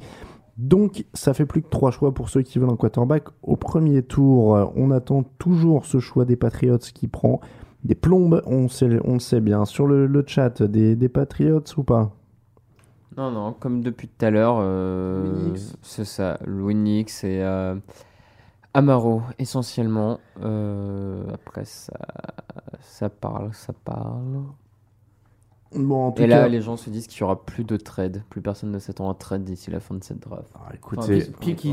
[0.60, 3.24] Donc, ça fait plus que trois choix pour ceux qui veulent un quarterback.
[3.42, 7.40] Au premier tour, euh, on attend toujours ce choix des Patriots qui prend
[7.82, 8.42] des plombes.
[8.44, 9.64] On, sait, on le sait bien.
[9.64, 12.14] Sur le, le chat, des, des Patriots ou pas?
[13.16, 15.76] Non, non, comme depuis tout à l'heure, euh, Louis Nix.
[15.80, 17.74] c'est ça, Louis Nix et euh,
[18.74, 20.20] Amaro, essentiellement.
[20.42, 21.98] Euh, après, ça,
[22.82, 24.42] ça parle, ça parle.
[25.74, 27.76] Bon, en tout Et là, cas- les gens se disent qu'il y aura plus de
[27.76, 28.22] trade.
[28.28, 30.48] Plus personne ne s'attend à trade d'ici la fin de cette draft.
[30.56, 31.66] Ah, écoutez, Pick.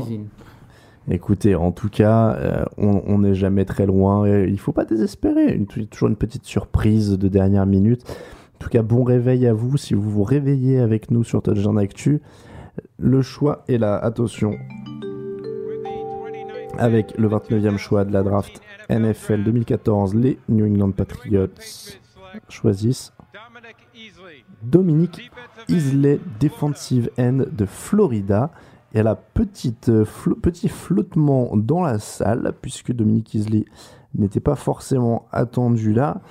[1.10, 4.26] Écoutez, en tout cas, euh, on on n'est jamais très loin.
[4.26, 5.52] et il faut pas désespérer.
[5.54, 8.02] Une- toujours une petite surprise de dernière minute.
[8.56, 9.76] En tout cas, bon réveil à vous.
[9.76, 12.20] Si vous vous réveillez avec nous sur Touchdown Actu,
[12.98, 13.96] le choix est là.
[13.96, 14.52] Attention.
[16.76, 21.48] Avec le 29e choix de la draft NFL 2014, les New England Patriots
[22.48, 23.12] choisissent
[24.62, 25.30] Dominique
[25.68, 28.50] Isley, defensive end de Florida.
[28.94, 33.66] Et à la petite, euh, flo- petit flottement dans la salle, puisque Dominique Isley
[34.14, 36.22] n'était pas forcément attendu là,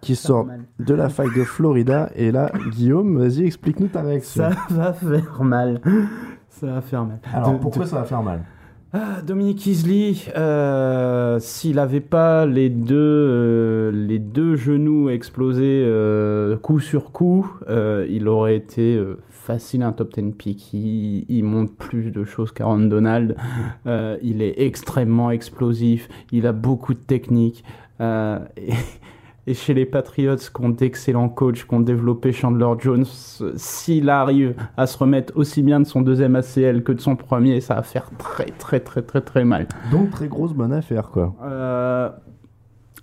[0.00, 0.46] qui sort
[0.80, 2.10] de la faille de Florida.
[2.16, 4.50] Et là, Guillaume, vas-y, explique-nous ta réaction.
[4.50, 5.80] Ça va faire mal.
[6.48, 7.20] Ça va faire mal.
[7.32, 8.44] Alors, De- pourquoi de- ça va faire mal?
[8.92, 16.56] Ah, Dominique Isley, euh, s'il n'avait pas les deux, euh, les deux genoux explosés euh,
[16.56, 20.72] coup sur coup, il aurait été facile un top 10 pick.
[20.72, 23.36] Il, monte plus de choses qu'Aaron Donald.
[23.86, 26.08] Il est extrêmement explosif.
[26.32, 27.62] Il a beaucoup de technique.
[29.50, 33.04] et chez les Patriots, qui ont d'excellents coachs, qui ont développé Chandler Jones,
[33.56, 37.60] s'il arrive à se remettre aussi bien de son deuxième ACL que de son premier,
[37.60, 39.66] ça va faire très très très très très mal.
[39.90, 41.34] Donc, très grosse bonne affaire, quoi.
[41.42, 42.10] Euh,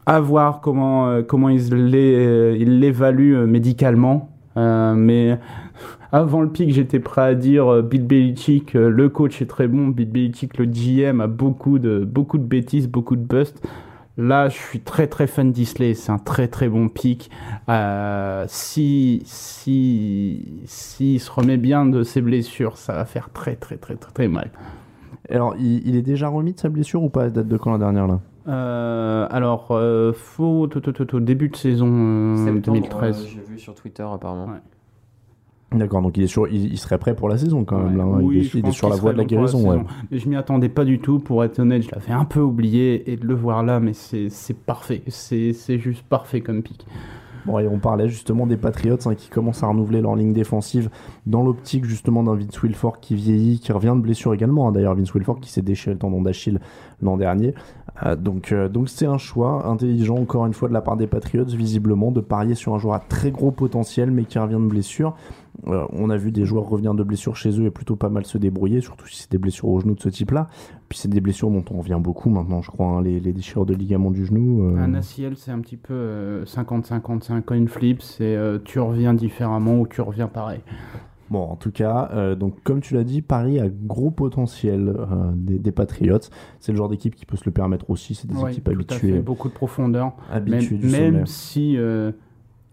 [0.06, 4.30] à voir comment, euh, comment il euh, l'évalue euh, médicalement.
[4.56, 5.38] Euh, mais
[6.14, 9.90] avant le pic, j'étais prêt à dire euh, Bill Belichick, le coach est très bon.
[9.90, 13.61] Bill Belichick, le GM, a beaucoup de, beaucoup de bêtises, beaucoup de busts.
[14.18, 15.94] Là, je suis très très fan d'Isley.
[15.94, 17.30] C'est un très très bon pic.
[17.70, 23.78] Euh, si si s'il se remet bien de ses blessures, ça va faire très très
[23.78, 24.50] très très, très mal.
[25.30, 27.72] Alors, il, il est déjà remis de sa blessure ou pas à date de quand
[27.72, 28.20] la dernière là?
[28.48, 33.20] Euh, alors, euh, faut tout, tout, tout, tout, début de saison euh, Septembre, 2013.
[33.22, 34.48] euh, J'ai vu sur Twitter apparemment.
[35.74, 37.98] D'accord, donc il, est sur, il, il serait prêt pour la saison quand même.
[37.98, 38.20] là, hein.
[38.22, 39.60] Oui, il est, il sur la voie de la guérison.
[39.70, 39.76] ouais.
[39.78, 39.86] saison.
[40.12, 43.12] Mais je m'y attendais pas du tout, pour être honnête, je l'avais un peu oublié
[43.12, 44.30] et de le voir là, mais c'est
[44.66, 46.86] parfait, c'est juste parfait comme pic.
[47.46, 50.90] Bon, et on parlait justement des Patriots hein, qui commencent à renouveler leur ligne défensive
[51.26, 54.68] dans l'optique justement d'un Vince Wilfork qui vieillit, qui revient de blessure également.
[54.68, 54.74] hein.
[54.74, 56.60] D'ailleurs, Vince Wilfork qui s'est déchiré le tendon d'Achille
[57.02, 57.54] l'an dernier.
[58.06, 61.08] Euh, donc, euh, donc c'est un choix intelligent encore une fois de la part des
[61.08, 64.68] Patriots visiblement de parier sur un joueur à très gros potentiel mais qui revient de
[64.68, 65.16] blessure.
[65.66, 68.26] Euh, on a vu des joueurs revenir de blessure chez eux et plutôt pas mal
[68.26, 70.50] se débrouiller, surtout si c'est des blessures au genou de ce type-là.
[70.88, 73.66] Puis c'est des blessures dont on revient beaucoup maintenant, je crois, hein, les, les déchirures
[73.66, 74.64] de ligaments du genou.
[74.64, 78.60] euh, Un ACL, c'est un petit peu euh, 50-50, c'est un coin flip, c'est euh,
[78.64, 80.60] tu reviens différemment ou tu reviens pareil.
[81.30, 85.06] Bon, en tout cas, euh, donc comme tu l'as dit, Paris a gros potentiel euh,
[85.36, 86.19] des, des Patriots.
[86.61, 88.16] C'est le genre d'équipe qui peut se le permettre aussi.
[88.16, 89.11] C'est des Ouais, équipes habituées.
[89.14, 90.14] fait, beaucoup de profondeur.
[90.32, 92.14] Habituées même, du même si, euh,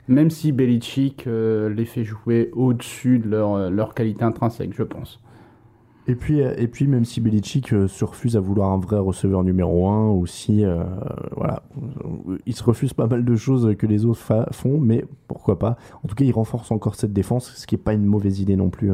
[0.08, 4.82] même si Belichick euh, les fait jouer au-dessus de leur, euh, leur qualité intrinsèque, je
[4.82, 5.20] pense.
[6.06, 8.98] Et puis, euh, et puis même si Belichick euh, se refuse à vouloir un vrai
[8.98, 10.84] receveur numéro 1, aussi, euh,
[11.34, 11.62] voilà,
[12.44, 14.20] il se refuse pas mal de choses que les autres
[14.52, 15.78] font, mais pourquoi pas.
[16.02, 18.56] En tout cas, il renforce encore cette défense, ce qui est pas une mauvaise idée
[18.56, 18.90] non plus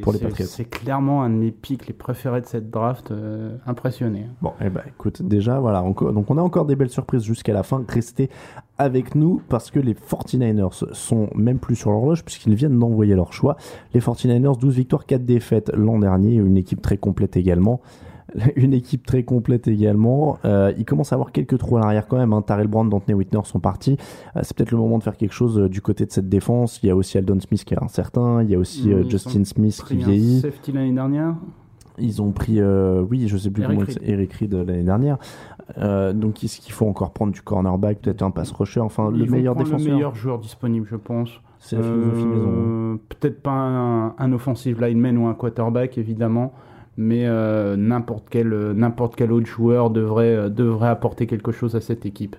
[0.00, 0.48] pour les Patriots.
[0.48, 3.10] c'est clairement un de mes picks les préférés de cette draft.
[3.10, 4.26] euh, impressionné.
[4.40, 7.62] Bon, eh ben, écoute, déjà, voilà, donc on a encore des belles surprises jusqu'à la
[7.62, 7.84] fin.
[7.86, 8.30] Restez
[8.78, 13.32] avec nous parce que les 49ers sont même plus sur l'horloge puisqu'ils viennent d'envoyer leur
[13.32, 13.56] choix.
[13.92, 17.80] Les 49ers, 12 victoires, 4 défaites l'an dernier, une équipe très complète également.
[18.56, 20.38] Une équipe très complète également.
[20.44, 22.32] Euh, il commence à avoir quelques trous à l'arrière quand même.
[22.32, 22.42] Hein.
[22.42, 23.96] Tyrell Brown, D'Anthony Whitner sont partis.
[24.34, 26.80] Euh, c'est peut-être le moment de faire quelque chose euh, du côté de cette défense.
[26.82, 28.42] Il y a aussi Aldon Smith qui est incertain.
[28.42, 30.40] Il y a aussi Ils Justin Smith qui vieillit.
[30.40, 31.36] Safety l'année dernière.
[31.98, 33.98] Ils ont pris, euh, oui, je sais plus Eric comment Reed.
[34.02, 35.16] Eric Reed euh, l'année dernière.
[35.78, 39.20] Euh, donc, est-ce qu'il faut encore prendre du cornerback, peut-être un pass rusher, enfin Ils
[39.24, 41.30] le meilleur défenseur Le meilleur joueur disponible, je pense.
[41.60, 42.48] C'est la philosophie maison.
[42.48, 46.52] Euh, Peut-être pas un, un offensive lineman ou un quarterback, évidemment,
[46.96, 47.26] mais
[47.76, 52.36] n'importe quel, n'importe quel autre joueur devrait, devrait apporter quelque chose à cette équipe.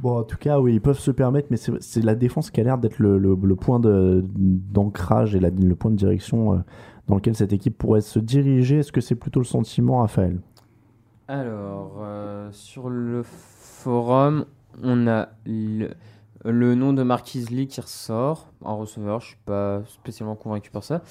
[0.00, 2.60] Bon, en tout cas, oui, ils peuvent se permettre, mais c'est c'est la défense qui
[2.60, 6.62] a l'air d'être le, le- le point de- d'ancrage et la- le point de direction
[7.08, 8.78] dans lequel cette équipe pourrait se diriger.
[8.78, 10.40] Est-ce que c'est plutôt le sentiment, Raphaël?
[11.28, 14.44] Alors, euh, sur le forum,
[14.82, 15.90] on a le,
[16.44, 19.20] le nom de Marquise Lee qui ressort en receveur.
[19.20, 21.02] Je suis pas spécialement convaincu par ça.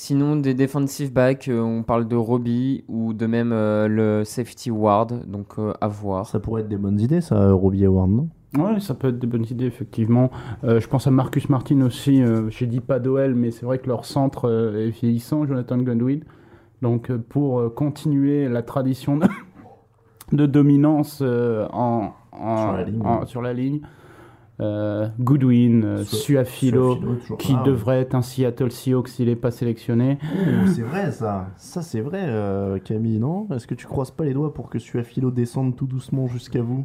[0.00, 4.70] Sinon, des defensive backs, euh, on parle de Robbie ou de même euh, le safety
[4.70, 6.28] Ward, donc euh, à voir.
[6.28, 8.28] Ça pourrait être des bonnes idées, ça, Robbie Howard, non?
[8.56, 10.30] Ouais, ça peut être des bonnes idées, effectivement.
[10.64, 12.22] Euh, je pense à Marcus Martin aussi.
[12.22, 15.76] euh, J'ai dit pas d'OL, mais c'est vrai que leur centre euh, est vieillissant, Jonathan
[15.76, 16.20] Goodwin.
[16.80, 19.26] Donc, euh, pour continuer la tradition de,
[20.32, 23.02] de dominance en, en- Sur la ligne.
[23.04, 23.80] en- sur la ligne,
[25.20, 26.98] Goodwin, Su- Suafilo,
[27.38, 27.64] qui là, ouais.
[27.66, 30.18] devrait être un Seattle Seahawks s'il n'est pas sélectionné.
[30.22, 31.48] Oh, c'est vrai ça.
[31.56, 33.46] Ça c'est vrai, Camille, non?
[33.54, 36.84] Est-ce que tu croises pas les doigts pour que Suafilo descende tout doucement jusqu'à vous?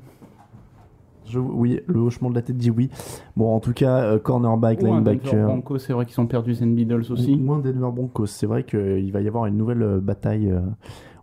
[1.34, 2.90] Je- Oui, le hochement de la tête dit oui.
[3.36, 5.46] Bon, en tout cas, euh, cornerback, Ou Denver linebacker.
[5.48, 7.34] Broncos, c'est vrai qu'ils ont perdu Zen Beadles aussi.
[7.34, 8.28] Un Denver Broncos.
[8.28, 10.50] C'est vrai qu'il va y avoir une nouvelle euh, bataille.
[10.52, 10.62] euh.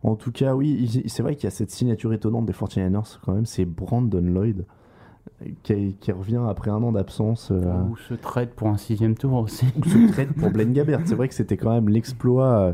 [0.03, 3.35] En tout cas, oui, c'est vrai qu'il y a cette signature étonnante des 49ers quand
[3.35, 3.45] même.
[3.47, 4.65] C'est Brandon Lloyd euh,
[5.63, 7.51] qui, qui revient après un an d'absence.
[7.51, 9.67] euh, Ou se trade pour un sixième tour aussi.
[9.79, 11.01] ou se trade pour Blaine Gabbert.
[11.07, 12.73] C'est vrai que c'était quand même l'exploit, euh,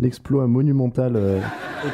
[0.00, 1.14] l'exploit monumental.
[1.16, 1.40] euh, Et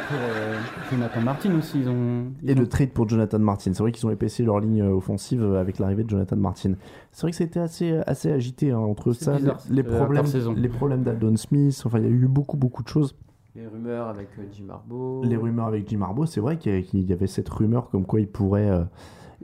[0.07, 0.59] pour euh,
[0.91, 2.25] Jonathan Martin aussi, ils ont.
[2.41, 3.71] ils Et ont- le trade pour Jonathan Martin.
[3.73, 6.73] C'est vrai qu'ils ont épaisssi leur ligne euh, offensive avec l'arrivée de Jonathan Martin.
[7.11, 10.25] C'est vrai que c'était assez, assez agité hein, entre C'est ça, bizarre, les, euh, problèmes,
[10.55, 11.81] les problèmes d'Aldon Smith.
[11.85, 13.15] Enfin, il y a eu beaucoup, beaucoup de choses.
[13.55, 15.23] Les rumeurs avec Jim Harbaugh.
[15.23, 17.89] Les rumeurs avec Jim Harbaugh, c'est vrai qu'il y a- qu'il y avait cette rumeur
[17.89, 18.83] comme quoi il pourrait, euh,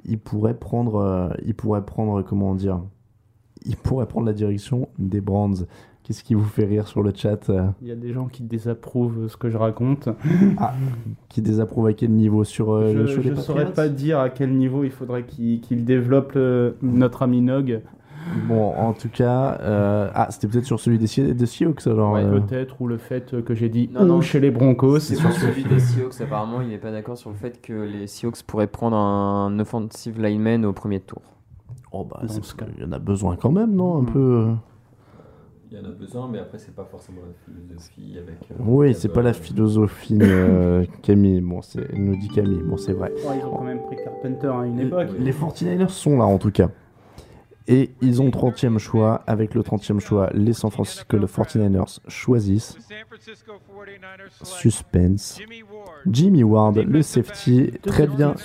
[0.06, 2.82] il pourrait prendre, euh, il pourrait prendre, comment dire,
[3.66, 5.66] il pourrait prendre la direction des Brands.
[6.04, 8.42] Qu'est-ce qui vous fait rire sur le chat euh, Il y a des gens qui
[8.42, 10.10] désapprouvent ce que je raconte.
[10.58, 10.74] ah,
[11.30, 12.44] Qui désapprouve à quel niveau?
[12.44, 16.34] Sur euh, je ne saurais pas dire à quel niveau il faudrait qu'il qu'il développe
[16.36, 17.82] euh, notre ami Nog.
[18.48, 22.14] Bon, en tout cas, euh, ah, c'était peut-être sur celui des, Sie- des Seahawks alors.
[22.14, 25.00] Ouais, euh, Peut-être, ou le fait que j'ai dit Non, non, chez les Broncos.
[25.00, 28.08] C'est sur celui des Seahawks, apparemment, il n'est pas d'accord sur le fait que les
[28.08, 31.22] Seahawks pourraient prendre un offensive lineman au premier tour.
[31.92, 32.66] Oh bah, Dans c'est- ce cas.
[32.78, 34.06] il y en a besoin quand même, non Un Hmm.
[34.06, 34.20] peu.
[34.20, 34.54] euh,
[35.74, 38.40] Il y en a besoin, mais après, c'est pas forcément la philosophie avec.
[38.52, 41.40] euh, Oui, c'est pas la philosophie, euh, Camille.
[41.40, 41.62] Bon,
[41.96, 42.62] nous dit Camille.
[42.64, 43.10] Bon, c'est vrai.
[43.26, 45.08] Ouais, ils ont quand même pris Carpenter à une époque.
[45.18, 46.70] Les 49ers sont là en tout cas.
[47.72, 49.24] Et ils ont 30e choix.
[49.28, 52.78] Avec le 30e choix, les San Francisco le 49ers choisissent.
[54.44, 55.40] Suspense.
[56.08, 58.36] Jimmy Ward, le safety, très bien,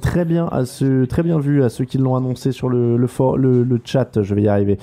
[0.00, 3.06] très bien à ceux, très bien vu à ceux qui l'ont annoncé sur le, le,
[3.06, 4.22] for- le, le chat.
[4.22, 4.78] Je vais y arriver.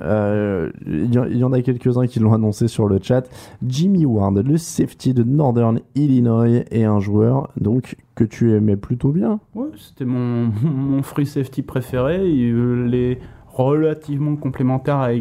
[0.00, 3.28] Euh, Il y, en- a quelques-uns qui l'ont annoncé sur le chat.
[3.66, 9.10] Jimmy Ward, le safety de Northern Illinois, est un joueur donc que tu aimais plutôt
[9.12, 9.40] bien.
[9.54, 10.50] Ouais, c'était mon,
[11.02, 12.28] free safety préféré.
[12.28, 15.12] Il est relativement complémentaire à,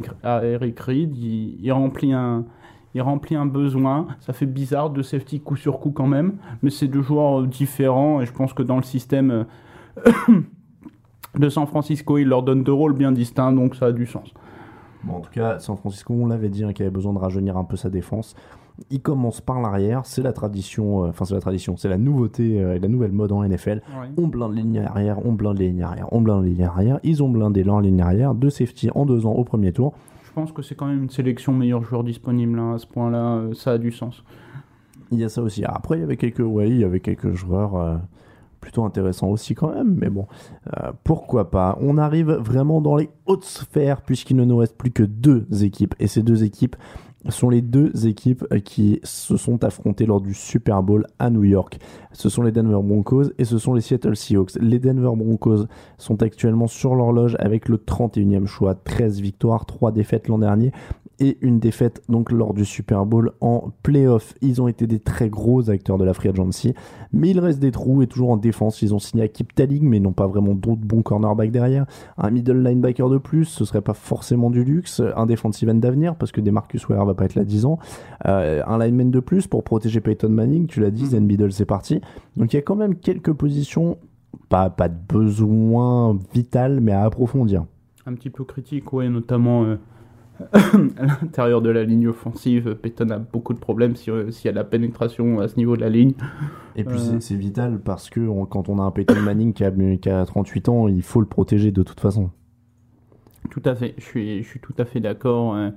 [0.46, 1.16] Eric- Reed.
[1.18, 2.46] Il, il remplit un,
[2.94, 4.08] il remplit un besoin.
[4.22, 7.48] Ça fait bizarre de safety coup sur coup quand même, mais c'est deux joueurs euh,
[7.48, 10.34] différents et je pense que dans le système euh,
[11.40, 14.34] de San Francisco, il leur donne deux rôles bien distincts, donc ça a du sens.
[15.04, 17.58] Bon, en tout cas, San Francisco, on l'avait dit, hein, qu'il avait besoin de rajeunir
[17.58, 18.36] un peu sa défense.
[18.90, 22.62] Il commence par l'arrière, c'est la tradition, euh, enfin c'est la tradition, c'est la nouveauté
[22.62, 23.82] euh, et la nouvelle mode en NFL.
[24.18, 27.00] On blinde les lignes arrière, on blinde les lignes arrière, on blinde les lignes arrière.
[27.04, 29.94] Ils ont blindé leur ligne arrière, deux safety en deux ans au premier tour.
[30.24, 33.36] Je pense que c'est quand même une sélection meilleur joueur disponible hein, à ce point-là,
[33.36, 34.24] euh, ça a du sens.
[35.12, 35.66] Il y a ça aussi.
[35.66, 38.00] Après, il y avait quelques, ouais, il y avait quelques joueurs
[38.60, 40.28] plutôt intéressants aussi quand même, mais bon,
[40.78, 41.78] euh, pourquoi pas.
[41.82, 45.96] On arrive vraiment dans les hautes sphères puisqu'il ne nous reste plus que deux équipes
[46.00, 46.76] et ces deux équipes
[47.28, 51.44] sont les deux équipes euh, qui se sont affrontées lors du Super Bowl à New
[51.44, 51.80] York.
[52.14, 54.56] Ce sont les Denver Broncos et ce sont les Seattle Seahawks.
[54.62, 55.66] Les Denver Broncos
[55.98, 60.72] sont actuellement sur l'horloge avec le 31e choix, 13 victoires, 3 défaites l'an dernier
[61.20, 64.34] et une défaite donc lors du Super Bowl en playoff.
[64.42, 66.74] Ils ont été des très gros acteurs de la free agency,
[67.14, 68.82] mais il reste des trous et toujours en défense.
[68.82, 71.86] Ils ont signé Akip Talig, mais ils n'ont pas vraiment d'autres bons cornerbacks derrière.
[72.18, 75.02] Un middle linebacker de plus, ce serait pas forcément du luxe.
[75.16, 77.80] Un defensive end d'avenir, parce que Demarcus Ware va pas être là 10 ans.
[78.28, 81.66] Euh, un lineman de plus pour protéger Peyton Manning, tu l'as dit, Zen Middle c'est
[81.66, 82.02] parti.
[82.38, 83.98] Donc il y a quand même quelques positions,
[84.50, 87.66] pas, pas de besoin vital, mais à approfondir.
[88.06, 89.76] Un petit peu critique, ouais, notamment euh,
[90.54, 92.76] à l'intérieur de la ligne offensive.
[92.82, 95.56] Peyton a beaucoup de problèmes si- euh, s'il y a de la pénétration à ce
[95.58, 96.14] niveau de la ligne.
[96.76, 99.64] Et puis Euh, c'est- vital parce que on- quand on a un Peyton Manning qui
[99.64, 102.30] a, qui a 38 ans, il faut le protéger de toute façon.
[103.50, 105.56] Tout à fait, je suis, je suis tout à fait d'accord.
[105.56, 105.70] euh,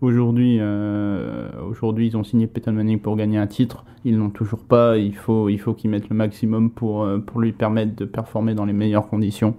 [0.00, 3.84] Aujourd'hui, euh, aujourd'hui, ils ont signé Peyton Manning pour gagner un titre.
[4.04, 4.96] Ils l'ont toujours pas.
[4.96, 8.64] Il faut, il faut qu'ils mettent le maximum pour, pour lui permettre de performer dans
[8.64, 9.56] les meilleures conditions.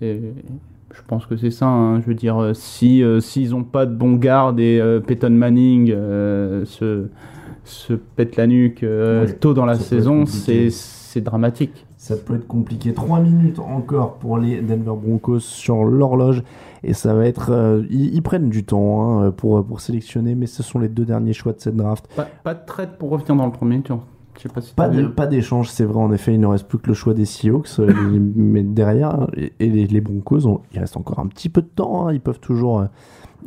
[0.00, 0.20] Et
[0.98, 1.66] je pense que c'est ça.
[1.66, 2.00] hein.
[2.00, 5.30] Je veux dire, euh, si euh, s'ils n'ont pas de bons gardes et euh, Peyton
[5.30, 7.06] Manning se,
[7.64, 11.86] se pète la nuque Ouais, tôt dans la saison, c'est dramatique.
[11.96, 12.92] Ça peut être compliqué.
[12.94, 16.42] 3 minutes encore pour les Denver Broncos sur l'horloge.
[16.84, 17.50] Et ça va être.
[17.50, 21.04] euh, ils, ils prennent du temps hein, pour, pour sélectionner, mais ce sont les deux
[21.04, 22.06] derniers choix de cette draft.
[22.14, 24.02] Pas, pas de trade pour revenir dans le premier tour.
[24.38, 25.10] Je sais pas si Pas t'as de- vu.
[25.10, 25.98] pas d'échange, c'est vrai.
[26.00, 27.68] En effet, il ne reste plus que le choix des Seahawks.
[27.80, 27.92] euh,
[28.36, 32.06] mais derrière, et, et les, les Broncos, il reste encore un petit peu de temps.
[32.08, 32.84] hein, ils peuvent toujours.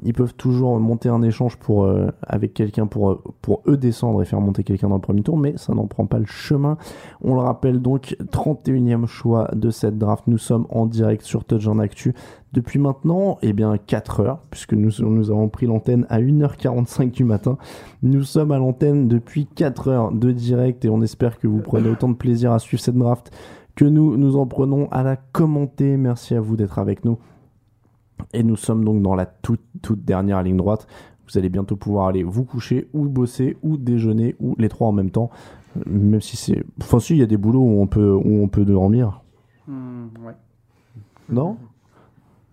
[0.03, 4.25] Ils peuvent toujours monter un échange euh, avec quelqu'un pour, euh, pour eux descendre et
[4.25, 6.77] faire monter quelqu'un dans le premier tour, mais ça n'en prend pas le chemin.
[7.21, 10.25] On le rappelle donc, 31e choix de cette draft.
[10.27, 12.13] Nous sommes en direct sur Touch en Actu
[12.53, 17.23] depuis maintenant eh bien 4 heures, puisque nous, nous avons pris l'antenne à 1h45 du
[17.23, 17.57] matin.
[18.03, 21.89] Nous sommes à l'antenne depuis 4 heures de direct et on espère que vous prenez
[21.89, 23.31] autant de plaisir à suivre cette draft
[23.75, 25.97] que nous nous en prenons à la commenter.
[25.97, 27.17] Merci à vous d'être avec nous.
[28.33, 30.87] Et nous sommes donc dans la toute, toute dernière ligne droite.
[31.27, 34.91] Vous allez bientôt pouvoir aller vous coucher ou bosser ou déjeuner ou les trois en
[34.91, 35.29] même temps.
[35.85, 36.63] Même si c'est.
[36.81, 39.21] Enfin, si, il y a des boulots où on peut, où on peut dormir.
[39.69, 40.33] Ouais.
[41.29, 41.57] Non?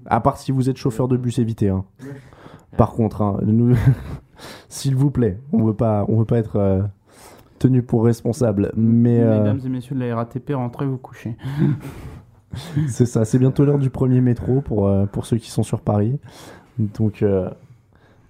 [0.06, 1.68] À part si vous êtes chauffeur de bus, évitez.
[1.70, 1.84] hein.
[2.76, 3.74] Par contre, hein, nous-
[4.68, 6.82] s'il vous plaît, on veut pas, on veut pas être euh,
[7.58, 8.70] tenu pour responsable.
[8.76, 11.36] Mais euh, Mesdames et messieurs de la RATP, rentrez vous coucher.
[12.89, 15.81] c'est ça, c'est bientôt l'heure du premier métro pour, euh, pour ceux qui sont sur
[15.81, 16.18] Paris.
[16.78, 17.51] Donc, euh,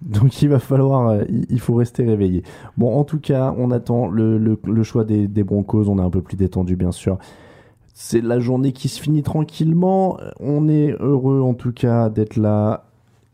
[0.01, 2.43] donc il va falloir, euh, il faut rester réveillé.
[2.77, 5.89] Bon, en tout cas, on attend le, le- le choix des, des Broncos.
[5.89, 7.19] On est un peu plus détendu, bien sûr.
[7.95, 10.17] C'est la journée qui se finit tranquillement.
[10.39, 12.88] On est heureux, en tout cas, d'être là.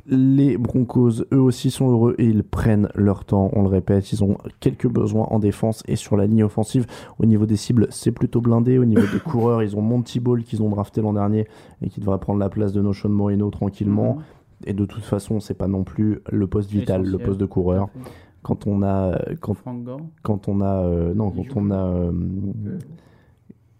[0.07, 3.49] Les Broncos, eux aussi, sont heureux et ils prennent leur temps.
[3.53, 6.85] On le répète, ils ont quelques besoins en défense et sur la ligne offensive.
[7.17, 8.77] Au niveau des cibles, c'est plutôt blindé.
[8.77, 11.47] Au niveau des coureurs, ils ont Monty Ball qu'ils ont drafté l'an dernier
[11.81, 14.19] et qui devrait prendre la place de Noshon Moreno tranquillement.
[14.65, 17.89] Et de toute façon, c'est pas non plus le poste vital, le poste de coureur.
[18.43, 22.11] Quand on a, quand, Gore quand on a, euh, non, quand on a, euh,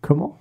[0.02, 0.40] comment?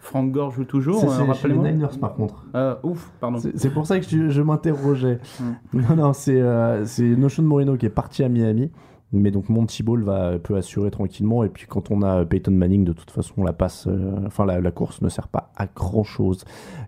[0.00, 1.56] Frank Gore joue toujours, C'est- euh, chez les.
[1.58, 2.44] Niners, par contre.
[2.54, 3.38] Euh, ouf, pardon.
[3.54, 5.18] C'est pour ça que je, je m'interrogeais.
[5.38, 5.78] Hmm.
[5.78, 6.84] Non, non, c'est euh,
[7.16, 8.70] Notion Moreno qui est parti à Miami.
[9.12, 11.42] Mais donc Monty Ball va, peut assurer tranquillement.
[11.42, 14.60] Et puis quand on a Peyton Manning, de toute façon, la passe, euh, enfin la,
[14.60, 16.44] la course ne sert pas à grand chose.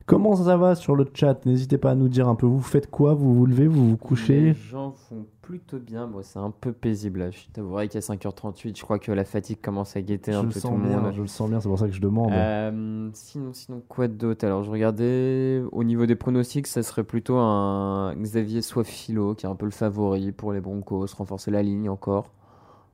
[0.07, 1.45] Comment ça va sur le chat?
[1.47, 2.47] N'hésitez pas à nous dire un peu.
[2.47, 3.15] Vous faites quoi?
[3.15, 3.67] Vous vous levez?
[3.67, 5.27] Vous vous Les couchez gens font
[5.59, 6.07] plutôt bien.
[6.07, 7.31] Moi, c'est un peu paisible là.
[7.31, 10.59] Je t'avouerai qu'à 5h38, je crois que la fatigue commence à guetter Je un peu
[10.59, 11.13] tout le bien, monde.
[11.15, 12.33] je le sens bien, c'est pour ça que je demande.
[12.33, 14.47] Euh, sinon, sinon, quoi d'autre?
[14.47, 19.49] Alors, je regardais au niveau des pronostics, ça serait plutôt un Xavier Swafilo qui est
[19.51, 22.31] un peu le favori pour les Broncos, renforcer la ligne encore.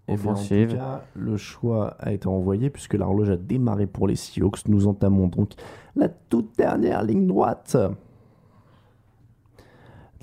[0.09, 0.71] Eh bien, Offensive.
[0.71, 4.67] en tout cas, le choix a été envoyé puisque l'horloge a démarré pour les Seahawks.
[4.67, 5.53] Nous entamons donc
[5.95, 7.77] la toute dernière ligne droite.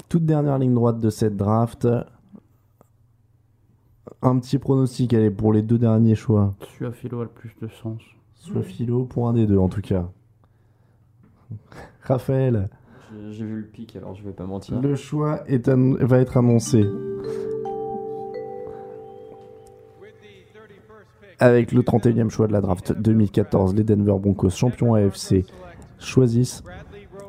[0.10, 1.88] Toute dernière ligne droite de cette draft.
[4.26, 6.56] Un petit pronostic, allez, pour les deux derniers choix.
[6.94, 8.02] Philo a le plus de sens.
[8.34, 10.10] Soit philo pour un des deux en tout cas.
[12.02, 12.70] Raphaël,
[13.30, 14.82] J'ai- vu le pic, alors je vais pas mentir.
[14.82, 16.84] le choix est va être annoncé.
[21.38, 25.46] Avec le 31e choix de la draft 2014, les Denver Broncos, champions AFC,
[26.00, 26.64] choisissent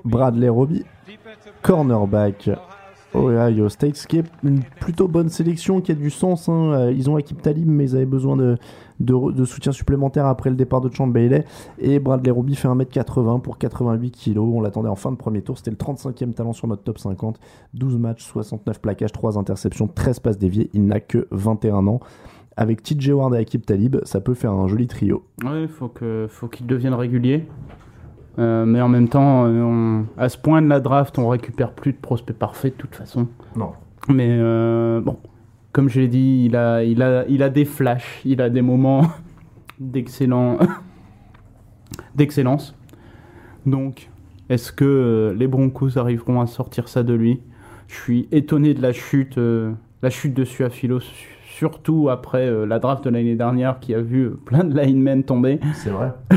[0.04, 0.84] Bradley Roby,
[1.62, 2.50] cornerback,
[3.16, 6.48] Ohio State, ce qui est une plutôt bonne sélection, qui a du sens.
[6.48, 6.72] hein.
[6.72, 10.80] Euh, Ils ont Akib Talib, mais ils avaient besoin de, soutien supplémentaire après le départ
[10.80, 11.44] de Champ Bailey.
[11.78, 14.38] Et Bradley Roby fait 1m80 pour 88 kg.
[14.38, 15.56] On l'attendait en fin de premier tour.
[15.58, 17.38] C'était le 35e talent sur notre top 50.
[17.74, 20.70] 12 matchs, 69 plaquages, 3 interceptions, 13 passes déviées.
[20.74, 22.00] Il n'a que 21 ans.
[22.58, 25.24] Avec TJ Ward et Akib Talib, ça peut faire un joli trio.
[25.44, 25.88] Ouais, faut
[26.48, 27.44] qu'il devienne régulier.
[28.38, 31.72] Euh, mais en même temps, euh, on- à ce point de la draft, on récupère
[31.72, 33.28] plus de prospects parfaits de toute façon.
[33.56, 33.72] Non.
[34.08, 35.16] Mais euh, bon,
[35.72, 38.62] comme je l'ai dit, il a, il, a, il a des flashs, il a des
[38.62, 39.02] moments
[39.80, 40.58] d'excellent,
[42.14, 42.74] d'excellence.
[43.64, 44.08] Donc,
[44.48, 47.40] est-ce que les Broncos arriveront à sortir ça de lui?
[47.88, 52.78] Je suis étonné de la chute, euh, la chute de Suafilo, su- surtout après la
[52.78, 55.58] draft de l'année dernière qui a vu plein de linemen tomber.
[55.74, 56.12] C'est vrai.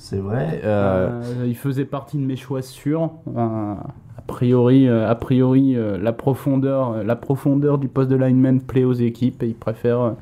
[0.00, 0.60] C'est vrai.
[0.64, 3.10] euh, Euh, il faisait partie de mes choix sûrs.
[3.36, 3.74] Euh,
[4.16, 8.60] a priori, euh, a priori euh, la, profondeur, euh, la profondeur du poste de lineman
[8.60, 10.12] plaît aux équipes et ils préfèrent, euh,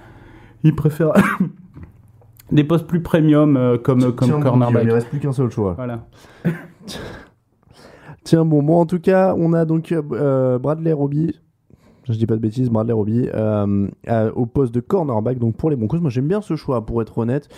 [0.64, 1.12] ils préfèrent
[2.52, 4.82] des postes plus premium euh, comme, comme Tiens, bon, cornerback.
[4.84, 5.74] Il ne reste plus qu'un seul choix.
[5.74, 6.06] Voilà.
[8.24, 11.38] Tiens, bon, moi en tout cas, on a donc euh, Bradley Roby.
[12.08, 15.38] Je dis pas de bêtises, Bradley Roby euh, à- au poste de cornerback.
[15.38, 16.84] Donc pour les Broncos, moi j'aime bien ce choix.
[16.86, 17.48] Pour être honnête,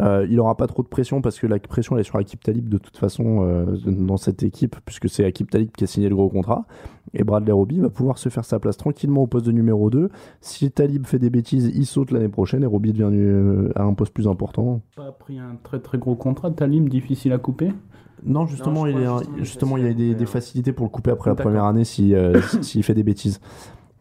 [0.00, 2.40] Euh, il aura pas trop de pression parce que la pression elle est sur Akib
[2.40, 6.08] Talib de toute façon euh, dans cette équipe, puisque c'est Akib Talib qui a signé
[6.10, 6.66] le gros contrat.
[7.14, 10.10] Et Bradley Roby va pouvoir se faire sa place tranquillement au poste de numéro 2.
[10.42, 13.94] Si Talib fait des bêtises, il saute l'année prochaine et Roby devient euh, à un
[13.94, 14.82] poste plus important.
[14.94, 16.50] Pas pris un très très gros contrat.
[16.50, 17.72] Talim difficile à couper?
[18.24, 20.84] Non, justement, Non, il, est- justement, il est justement, il y a des, facilités pour
[20.84, 23.40] le couper après la première année s'il si, euh, si- s'il fait des bêtises.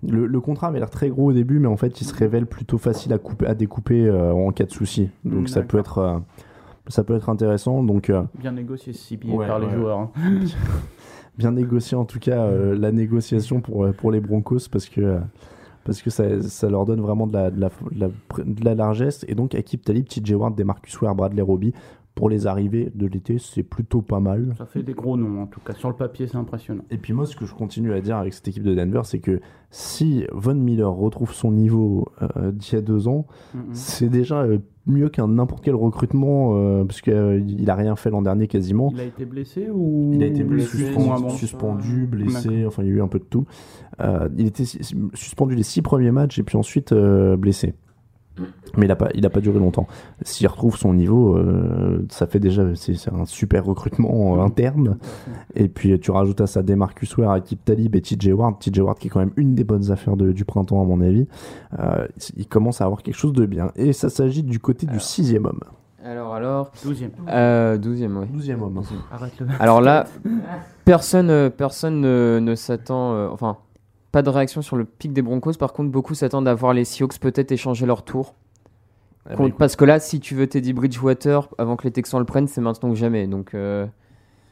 [0.03, 2.45] Le, le contrat avait l'air très gros au début, mais en fait, il se révèle
[2.45, 5.09] plutôt facile à, couper, à découper euh, en cas de souci.
[5.25, 6.17] Donc ça peut être, euh,
[6.87, 7.81] ça peut être intéressant.
[7.83, 9.97] Donc euh, Bien négocié CBA Ouais, par les joueurs.
[9.99, 10.11] hein.
[11.37, 15.19] bien négocier en tout cas euh, la négociation pour, pour les Broncos parce que,
[15.83, 18.07] parce que ça, ça leur donne vraiment de la, de la, de la,
[18.43, 19.25] de la largesse.
[19.27, 21.73] Et donc, Akib Talib, TJ Ward, Demarcus Ware, Bradley Roby,
[22.17, 24.55] pour les arrivées de l'été, c'est plutôt pas mal.
[24.57, 25.75] Ça fait des gros noms en tout cas.
[25.75, 26.81] Sur le papier, c'est impressionnant.
[26.89, 29.19] Et puis moi, ce que je continue à dire avec cette équipe de Denver, c'est
[29.19, 29.39] que
[29.69, 33.27] si Von Miller retrouve son niveau euh, d'il y a deux ans,
[33.71, 38.23] c'est déjà euh, mieux qu'un n'importe quel recrutement, euh, parce qu'il a rien fait l'an
[38.23, 38.89] dernier quasiment.
[38.95, 42.81] Il a été blessé ou Il a été blessé, suspendu, moins bon suspendu, blessé, enfin
[42.81, 43.45] il y a eu un peu de tout.
[43.99, 47.75] Il était suspendu les six premiers matchs et puis ensuite blessé.
[48.77, 49.87] Mais il n'a pas, il a pas duré longtemps.
[50.21, 54.97] S'il retrouve son niveau, euh, ça fait déjà, c'est un super recrutement euh, interne.
[55.55, 58.59] Et puis tu rajoutes à ça Demarcus Ware, Akib Talib et TJ Ward.
[58.59, 61.01] TJ Ward qui est quand même une des bonnes affaires de- du printemps à mon
[61.01, 61.27] avis.
[61.79, 63.71] Euh, il commence à avoir quelque chose de bien.
[63.75, 65.61] Et ça s'agit du côté du sixième homme.
[66.05, 66.71] Alors, alors.
[66.85, 67.09] 12e.
[67.27, 68.27] Euh, 12e, oui.
[68.33, 68.81] 12e homme.
[69.11, 69.47] Arrête-le.
[69.59, 70.05] Alors là,
[70.85, 73.13] personne, personne ne, ne s'attend.
[73.13, 73.57] euh, enfin,
[74.11, 75.53] pas de réaction sur le pic des Broncos.
[75.59, 78.35] Par contre, beaucoup s'attendent à voir les Seahawks peut-être échanger leur tour.
[79.29, 79.55] Écoute.
[79.57, 82.61] parce que là, si tu veux Teddy Bridgewater avant que les Texans le prennent, c'est
[82.61, 83.27] maintenant que jamais.
[83.27, 83.85] Donc, euh,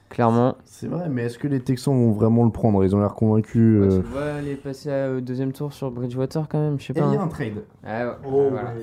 [0.09, 0.57] clairement.
[0.65, 2.83] C'est vrai, mais est-ce que les Texans vont vraiment le prendre?
[2.83, 3.81] Ils ont l'air convaincus.
[3.81, 6.87] Ouais, euh, tu vois les passer à euh, deuxième tour sur Bridgewater quand même, je
[6.87, 7.05] sais pas.
[7.07, 7.23] il y a hein.
[7.23, 7.63] un trade.
[7.85, 8.73] Ah ouais, Oh, voilà.
[8.73, 8.81] ouais,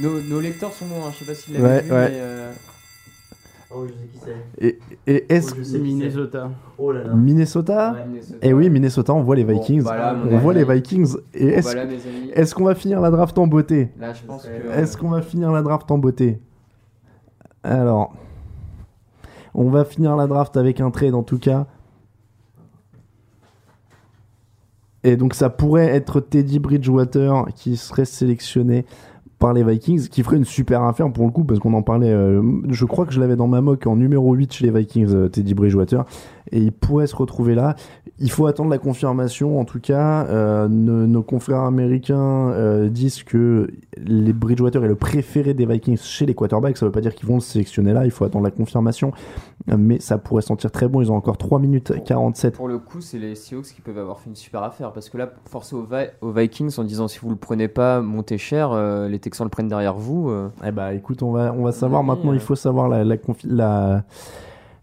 [0.00, 2.08] Nos, nos lecteurs sont bons, hein, je sais pas s'ils l'avaient Ouais, vu, ouais.
[2.10, 2.16] mais.
[2.20, 2.52] euh,
[3.72, 4.66] Oh, je sais qui c'est.
[4.66, 6.50] Et, et est-ce Oh, qui Minnesota.
[6.50, 6.72] c'est.
[6.82, 7.14] Oh là là.
[7.14, 8.06] Minnesota Ouais.
[8.06, 8.38] Minnesota.
[8.46, 9.84] Et oui, Minnesota, on voit les Vikings.
[9.84, 11.16] bah on voit les Vikings.
[11.34, 11.84] Et est-ce bah
[12.34, 13.90] est-ce qu'on va finir la draft en beauté?
[13.98, 14.70] Là, je pense que.
[14.78, 16.40] Est-ce qu'on va finir la draft en beauté?
[17.62, 18.14] Alors,
[19.54, 21.66] on va finir la draft avec un trade en tout cas.
[25.02, 28.84] Et donc ça pourrait être Teddy Bridgewater qui serait sélectionné
[29.40, 32.12] par les Vikings, qui ferait une super affaire pour le coup, parce qu'on en parlait,
[32.12, 35.14] euh, je crois que je l'avais dans ma mock en numéro 8 chez les Vikings,
[35.14, 36.04] euh, Teddy Bridgewater,
[36.52, 37.74] et il pourrait se retrouver là.
[38.18, 43.70] Il faut attendre la confirmation, en tout cas, euh, nos, confrères américains euh, disent que
[43.96, 47.26] les Bridgewater est le préféré des Vikings chez les quarterbacks, ça veut pas dire qu'ils
[47.26, 49.12] vont le sélectionner là, il faut attendre la confirmation,
[49.66, 53.00] mais ça pourrait sentir très bon, ils ont encore 3 minutes 47 Pour le coup,
[53.00, 54.92] c'est les Seahawks qui peuvent avoir fait une super affaire.
[54.92, 55.86] Parce que là, forcer aux,
[56.20, 58.72] aux Vikings en disant si vous le prenez pas, montez cher,
[59.30, 60.28] euh, les Texans le prennent derrière vous.
[60.30, 60.48] euh.
[60.66, 62.34] Eh bah écoute, on va, on va savoir Oui, maintenant, euh.
[62.36, 64.04] il faut savoir la, la, confi- la,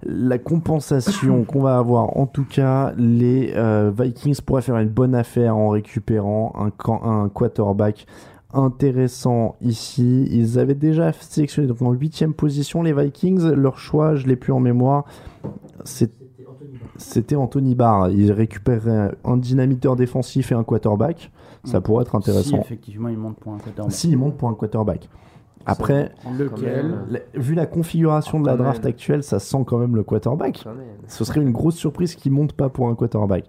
[0.06, 2.18] la compensation qu'on va avoir.
[2.18, 6.72] En tout cas, les euh, Vikings pourraient faire une bonne affaire en récupérant un,
[7.08, 8.06] un quarterback
[8.54, 10.28] intéressant ici.
[10.32, 13.52] Ils avaient déjà sélectionné donc en huitième position les Vikings.
[13.52, 15.04] Leur choix, je l'ai plus en mémoire.
[15.84, 16.14] C'est-
[16.98, 18.10] C'était Anthony Barr.
[18.10, 21.30] Ils récupéreraient un dynamiteur défensif et un quarterback.
[21.68, 22.58] Ça pourrait être Si intéressant.
[22.60, 23.92] effectivement il monte pour un quarterback.
[23.92, 25.10] Si, il monte pour un quarterback.
[25.66, 28.90] Après, Lequel la- vu la configuration de la draft même.
[28.90, 30.64] actuelle, ça sent quand même le quarterback.
[31.08, 33.44] Ce serait une grosse surprise qu'il monte pas pour un quarterback.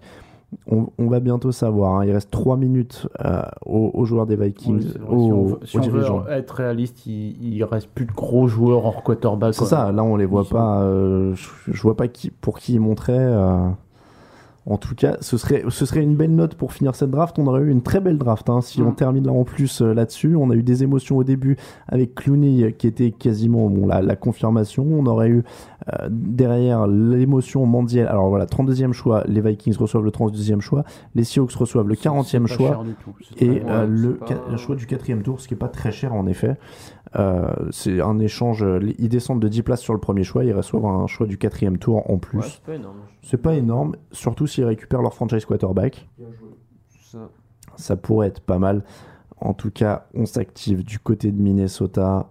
[0.69, 1.95] On, on va bientôt savoir.
[1.99, 2.05] hein.
[2.05, 5.59] Il reste 3 minutes euh, aux, aux joueurs des Vikings, vrai, aux, si on veut,
[5.63, 6.27] si aux on veut dirigeants.
[6.27, 9.53] être réaliste, il, il reste plus de gros joueurs hors quarterback.
[9.53, 10.81] C'est ça, là on les voit pas.
[10.81, 13.13] euh, je, je vois pas qui, pour qui ils montraient.
[13.17, 13.69] euh.
[14.69, 17.37] En tout cas, ce serait, ce serait une belle note pour finir cette draft.
[17.39, 18.49] On aurait eu une très belle draft.
[18.49, 18.87] hein, si Mm.
[18.87, 21.57] on termine là en plus euh, là-dessus, on a eu des émotions au début
[21.87, 24.85] avec Clooney euh, qui était quasiment bon, la, la confirmation.
[24.89, 25.43] On aurait eu
[25.93, 28.07] euh, derrière l'émotion mondiale.
[28.07, 30.83] Alors voilà, 32e choix, les Vikings reçoivent le 32e choix,
[31.15, 32.83] les Seahawks reçoivent le 40e pas choix
[33.37, 36.57] et euh, le choix du quatrième tour, ce qui est pas très cher en effet.
[37.15, 38.65] Euh, c'est un échange.
[38.97, 41.77] Ils descendent de 10 places sur le premier choix, ils reçoivent un choix du quatrième
[41.77, 42.39] tour en plus.
[42.39, 42.97] Ouais, c'est pas énorme.
[43.21, 46.07] C'est pas énorme, surtout s'ils récupèrent leur franchise quarterback.
[47.11, 47.29] Ça.
[47.75, 48.83] Ça pourrait être pas mal.
[49.41, 52.29] En tout cas, on s'active du côté de Minnesota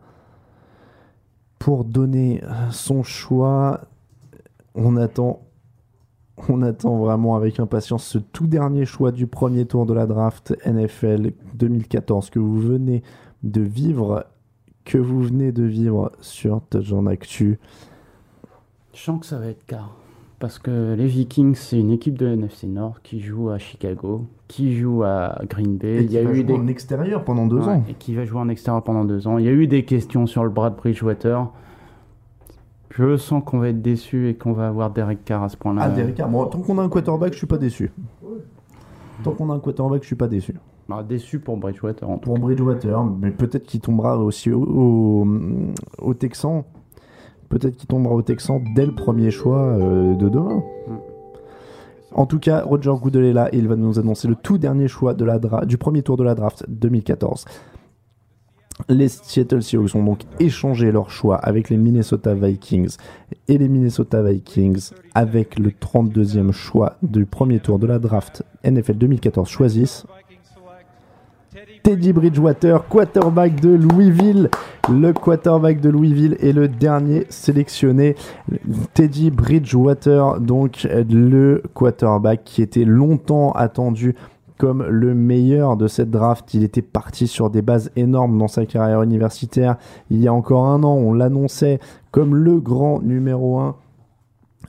[1.58, 3.80] pour donner son choix.
[4.74, 5.42] On attend,
[6.48, 10.54] on attend vraiment avec impatience ce tout dernier choix du premier tour de la draft
[10.66, 13.02] NFL 2014 que vous venez
[13.42, 14.26] de vivre,
[14.88, 17.58] que vous venez de vivre sur Touchdown Actu.
[18.94, 19.94] Je sens que ça va être car.
[20.38, 24.76] Parce que les Vikings, c'est une équipe de NFC Nord qui joue à Chicago, qui
[24.78, 25.88] joue à Green Bay.
[25.96, 27.84] Et Il qui y a va eu jouer des en extérieur pendant deux Ouais, ans.
[27.88, 29.36] Et qui va jouer en extérieur pendant deux ans.
[29.38, 31.50] Il y a eu des questions sur le Brad Bridgewater.
[32.90, 35.82] Je sens qu'on va être déçu et qu'on va avoir Derek Carr à ce point-là.
[35.84, 36.28] Ah, Derek Carr.
[36.30, 37.92] Bon, tant qu'on a un quarterback, je suis pas déçu.
[39.22, 40.54] Tant qu'on a un quarterback, je suis pas déçu.
[40.88, 45.26] Bah, déçu pour Bridgewater en tout Pour Bridgewater, mais peut-être qu'il tombera aussi au, au,
[46.00, 46.64] au Texan.
[47.50, 50.62] Peut-être qu'il tombera au Texan dès le premier choix euh, de demain.
[52.14, 54.88] En tout cas, Roger Goodell est là et il va nous annoncer le tout dernier
[54.88, 57.44] choix de la dra- du premier tour de la draft 2014.
[58.88, 62.96] Les Seattle Seahawks ont donc échangé leur choix avec les Minnesota Vikings
[63.48, 68.94] et les Minnesota Vikings avec le 32e choix du premier tour de la draft NFL
[68.94, 70.06] 2014 choisissent
[71.88, 74.50] Teddy Bridgewater, quarterback de Louisville.
[74.90, 78.14] Le quarterback de Louisville est le dernier sélectionné.
[78.92, 84.14] Teddy Bridgewater, donc le quarterback qui était longtemps attendu
[84.58, 86.52] comme le meilleur de cette draft.
[86.52, 89.78] Il était parti sur des bases énormes dans sa carrière universitaire.
[90.10, 93.76] Il y a encore un an, on l'annonçait comme le grand numéro 1.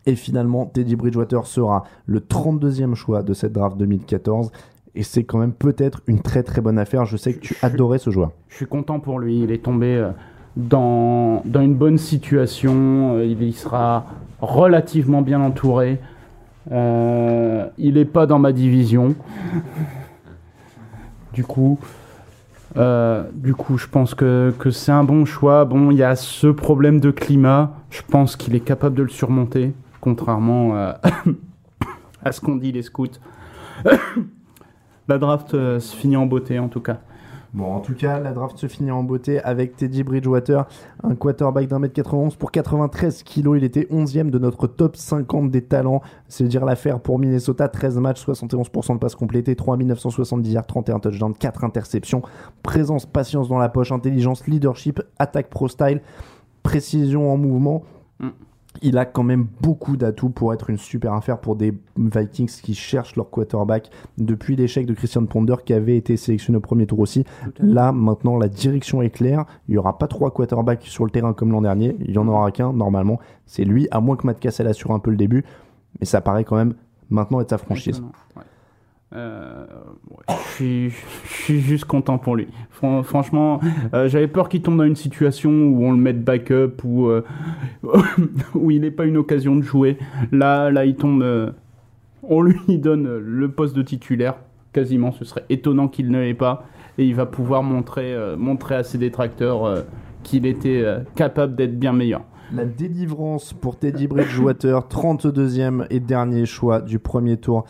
[0.05, 4.51] Et finalement, Teddy Bridgewater sera le 32e choix de cette draft 2014.
[4.95, 7.05] Et c'est quand même peut-être une très très bonne affaire.
[7.05, 8.31] Je sais que tu adorais ce joueur.
[8.49, 9.41] Je suis content pour lui.
[9.41, 10.09] Il est tombé euh,
[10.55, 13.17] dans, dans une bonne situation.
[13.17, 14.05] Euh, Il y sera
[14.41, 15.99] relativement bien entouré.
[16.71, 19.15] Euh, il n'est pas dans ma division.
[21.31, 21.79] Du coup,
[22.75, 25.63] euh, du coup, je pense que, que c'est un bon choix.
[25.63, 27.75] Bon, il y a ce problème de climat.
[27.91, 30.99] Je pense qu'il est capable de le surmonter, contrairement à,
[32.25, 33.07] à ce qu'ont dit les scouts.
[35.09, 36.99] La draft euh, se finit en beauté, en tout cas.
[37.55, 40.67] Bon, en tout cas, la draft se finit en beauté avec Teddy Bridgewater,
[41.01, 43.57] un quarterback d'un mètre 91 pour 93 kilos.
[43.57, 46.03] Il était 11e de notre top 50 des talents.
[46.27, 47.67] C'est dire l'affaire pour Minnesota.
[47.67, 52.21] 13 matchs, 71% de passes complétées, 3970 yards, 31 touchdowns, 4 interceptions.
[52.61, 56.01] Présence, patience dans la poche, intelligence, leadership, attaque pro style,
[56.61, 57.81] précision en mouvement.
[58.81, 62.73] Il a quand même beaucoup d'atouts pour être une super affaire pour des Vikings qui
[62.73, 66.99] cherchent leur quarterback depuis l'échec de Christian Ponder qui avait été sélectionné au premier tour
[66.99, 67.25] aussi.
[67.59, 69.45] Là, maintenant, la direction est claire.
[69.67, 71.97] Il n'y aura pas trois quarterbacks sur le terrain comme l'an dernier.
[72.01, 73.19] Il y en aura qu'un, normalement.
[73.45, 75.43] C'est lui, à moins que Matt Cassel assure un peu le début.
[75.99, 76.73] Mais ça paraît quand même
[77.09, 78.01] maintenant être sa franchise.
[79.15, 79.65] Euh,
[80.59, 80.89] je,
[81.25, 82.47] suis, juste content pour lui.
[82.69, 83.59] Fran- franchement,
[83.95, 87.23] euh, j'avais peur qu'il tombe dans une situation où on le mette backup ou euh,
[88.53, 89.97] où il n'ait pas une occasion de jouer.
[90.31, 91.25] Là, là, il tombe.
[92.23, 94.35] on lui donne le poste de titulaire.
[94.73, 96.67] Quasiment, ce serait étonnant qu'il ne l'ait pas.
[96.99, 99.85] Et il va pouvoir montrer, montrer à ses détracteurs
[100.21, 100.83] qu'il était
[101.15, 102.21] capable d'être bien meilleur.
[102.53, 107.65] La délivrance pour Teddy Bridgewater, 32e et dernier choix du premier tour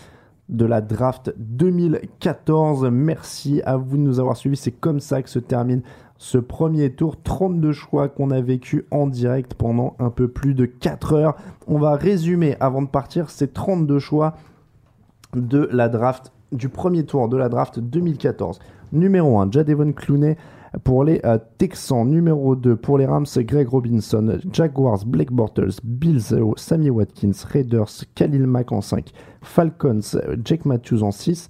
[0.49, 2.89] de la draft 2014.
[2.91, 4.57] Merci à vous de nous avoir suivis.
[4.57, 5.81] C'est comme ça que se termine
[6.17, 7.21] ce premier tour.
[7.21, 11.35] 32 choix qu'on a vécu en direct pendant un peu plus de 4 heures.
[11.67, 14.35] On va résumer avant de partir ces 32 choix
[15.35, 18.59] de la draft du premier tour de la draft 2014.
[18.91, 20.35] Numéro 1, Jadevon Clooney
[20.83, 22.07] pour les euh, Texans.
[22.07, 24.37] Numéro 2, pour les Rams, Greg Robinson.
[24.51, 25.79] Jaguars, Blake Bortles.
[25.83, 27.45] Bills, euh, Sammy Watkins.
[27.51, 29.11] Raiders, Khalil Mack en 5.
[29.41, 31.47] Falcons, Jake Matthews en 6.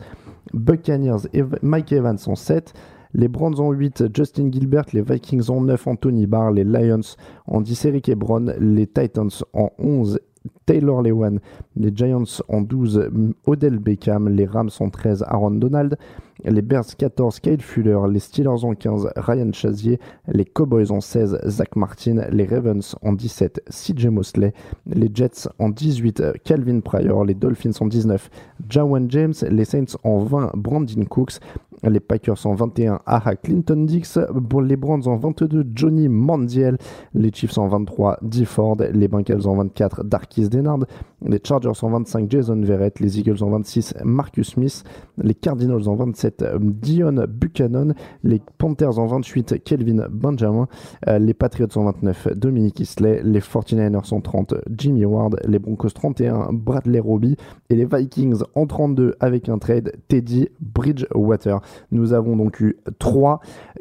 [0.53, 1.27] Buccaneers,
[1.61, 2.73] Mike Evans en 7.
[3.13, 4.85] Les Browns en 8, Justin Gilbert.
[4.93, 6.51] Les Vikings en 9, Anthony Barr.
[6.51, 7.15] Les Lions
[7.47, 8.53] en 10, Eric Ebron.
[8.59, 10.19] Les Titans en 11,
[10.65, 11.39] Taylor Lewan.
[11.75, 13.09] Les Giants en 12,
[13.45, 14.29] Odell Beckham.
[14.29, 15.97] Les Rams en 13, Aaron Donald.
[16.45, 17.99] Les Bears 14, Kyle Fuller.
[18.09, 19.99] Les Steelers en 15, Ryan Chazier.
[20.27, 22.25] Les Cowboys en 16, Zach Martin.
[22.31, 24.53] Les Ravens en 17, CJ Mosley.
[24.85, 27.25] Les Jets en 18, Calvin Pryor.
[27.25, 28.29] Les Dolphins en 19,
[28.69, 29.33] Jawan James.
[29.49, 31.39] Les Saints en 20, Brandon Cooks.
[31.83, 34.19] Les Packers en 21, Aha Clinton Dix.
[34.61, 36.77] Les Browns en 22, Johnny Mandiel.
[37.13, 38.45] Les Chiefs en 23, D.
[38.45, 38.77] Ford.
[38.93, 40.79] Les Bengals en 24, Darkis Denard.
[41.25, 42.99] Les Chargers en 25, Jason Verrett.
[42.99, 44.83] Les Eagles en 26, Marcus Smith.
[45.17, 47.93] Les Cardinals en 27, Dion Buchanan.
[48.23, 50.67] Les Panthers en 28, Kelvin Benjamin.
[51.07, 53.21] Euh, les Patriots en 29, Dominique Isley.
[53.23, 55.39] Les 49ers en 30, Jimmy Ward.
[55.45, 57.37] Les Broncos 31, Bradley Roby.
[57.69, 61.61] Et les Vikings en 32 avec un trade, Teddy Bridgewater.
[61.91, 63.39] Nous avons donc eu trois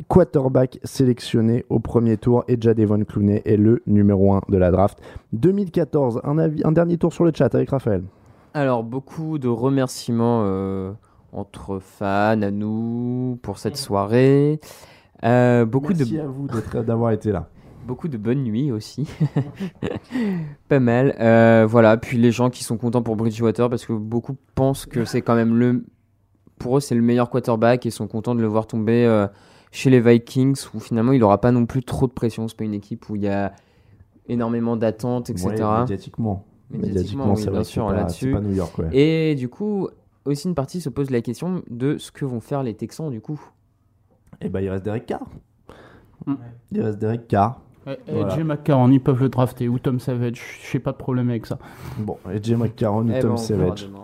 [0.09, 4.99] quarterbacks sélectionnés au premier tour et Jadevon Clooney est le numéro 1 de la draft.
[5.33, 8.03] 2014, un, avis, un dernier tour sur le chat avec Raphaël.
[8.55, 10.93] Alors, beaucoup de remerciements euh,
[11.33, 14.61] entre fans, à nous, pour cette soirée.
[15.25, 16.21] Euh, beaucoup Merci de...
[16.21, 16.49] à vous
[16.83, 17.49] d'avoir été là.
[17.87, 19.09] Beaucoup de bonnes nuits aussi.
[20.69, 21.15] Pas mal.
[21.21, 25.05] Euh, voilà, puis les gens qui sont contents pour Bridgewater parce que beaucoup pensent que
[25.05, 25.85] c'est quand même le.
[26.59, 29.27] Pour eux, c'est le meilleur quarterback et sont contents de le voir tomber euh,
[29.71, 32.49] chez les Vikings où finalement il n'aura pas non plus trop de pression.
[32.49, 33.53] C'est pas une équipe où il y a
[34.29, 35.49] énormément d'attentes, etc.
[35.63, 36.45] Ouais, médiatiquement.
[36.71, 38.35] Médiatiquement, oui, c'est vrai bien sûr, pas- là-dessus.
[38.35, 38.89] ouais.
[38.93, 39.89] Et du coup,
[40.27, 43.21] aussi une partie se pose la question de ce que vont faire les Texans du
[43.23, 43.41] coup.
[44.43, 45.25] Et bah, il reste Derek Carr.
[46.73, 47.61] Il reste Derek Carr.
[47.87, 48.35] Et, et Voilà.
[48.37, 51.59] Jay McCarron, ils peuvent le drafter, ou Tom Savage, j'ai pas de problème avec ça.
[51.99, 53.87] Bon, et Jay McCarron ou Eh ben, Tom verra Savage.
[53.87, 54.01] demain.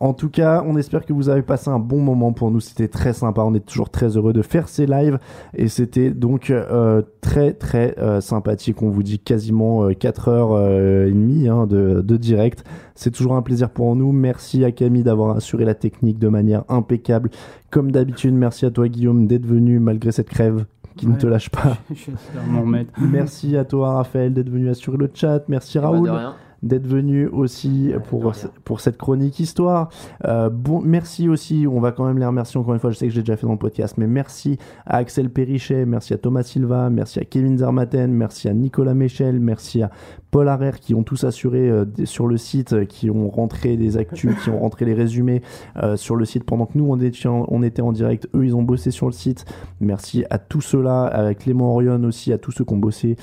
[0.00, 2.60] En tout cas, on espère que vous avez passé un bon moment pour nous.
[2.60, 3.42] C'était très sympa.
[3.42, 5.18] On est toujours très heureux de faire ces lives.
[5.54, 8.80] Et c'était donc euh, très, très euh, sympathique.
[8.80, 12.64] On vous dit quasiment euh, 4h30 hein, de, de direct.
[12.94, 14.10] C'est toujours un plaisir pour nous.
[14.10, 17.30] Merci à Camille d'avoir assuré la technique de manière impeccable.
[17.70, 20.64] Comme d'habitude, merci à toi, Guillaume, d'être venu malgré cette crève
[20.96, 21.76] qui ne te lâche pas.
[21.90, 22.92] J'espère m'en mettre.
[22.98, 25.42] Merci à toi, Raphaël, d'être venu assurer le chat.
[25.48, 26.34] Merci, bah, de Raoul rien.
[26.62, 28.32] D'être venu aussi pour,
[28.64, 29.88] pour cette chronique histoire.
[30.26, 33.06] Euh, bon, merci aussi, on va quand même les remercier encore une fois, je sais
[33.06, 36.42] que j'ai déjà fait dans le podcast, mais merci à Axel Perrichet, merci à Thomas
[36.42, 39.90] Silva, merci à Kevin Zermaten, merci à Nicolas Michel, merci à
[40.30, 43.96] Paul Harrer qui ont tous assuré euh, sur le site, euh, qui ont rentré des
[43.96, 45.42] actus, qui ont rentré les résumés
[45.82, 48.28] euh, sur le site pendant que nous on était, en, on était en direct.
[48.34, 49.44] Eux ils ont bossé sur le site.
[49.80, 53.16] Merci à tous ceux-là, à Clément Orion aussi, à tous ceux qui ont bossé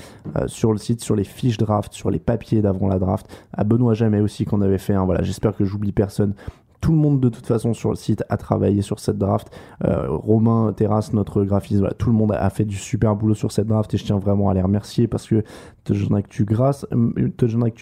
[0.46, 3.27] sur le site, sur les fiches draft, sur les papiers d'avant la draft.
[3.52, 4.96] À Benoît Jamais aussi qu'on avait fait.
[4.96, 6.34] Voilà, j'espère que j'oublie personne.
[6.80, 9.50] Tout le monde de toute façon sur le site a travaillé sur cette draft.
[9.84, 13.66] Euh, Romain Terrasse, notre graphiste, tout le monde a fait du super boulot sur cette
[13.66, 15.42] draft et je tiens vraiment à les remercier parce que
[15.88, 16.86] Touchdown Actu, grâce,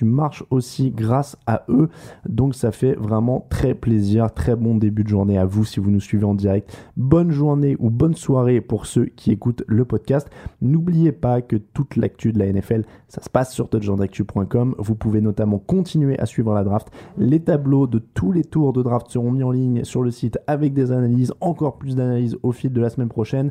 [0.02, 1.89] marche aussi grâce à eux.
[2.28, 4.33] Donc ça fait vraiment très plaisir.
[4.33, 6.76] Très bon début de journée à vous si vous nous suivez en direct.
[6.97, 10.28] Bonne journée ou bonne soirée pour ceux qui écoutent le podcast.
[10.62, 14.76] N'oubliez pas que toute l'actu de la NFL, ça se passe sur touchdownactu.com.
[14.78, 16.91] Vous pouvez notamment continuer à suivre la draft.
[17.18, 20.39] Les tableaux de tous les tours de draft seront mis en ligne sur le site
[20.47, 23.51] avec des analyses, encore plus d'analyses au fil de la semaine prochaine.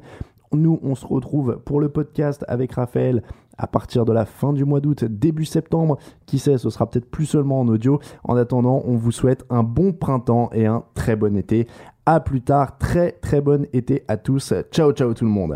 [0.56, 3.24] Nous, on se retrouve pour le podcast avec Raphaël
[3.58, 5.98] à partir de la fin du mois d'août, début septembre.
[6.26, 8.00] Qui sait, ce sera peut-être plus seulement en audio.
[8.24, 11.68] En attendant, on vous souhaite un bon printemps et un très bon été.
[12.06, 14.54] À plus tard, très très bon été à tous.
[14.72, 15.56] Ciao ciao tout le monde.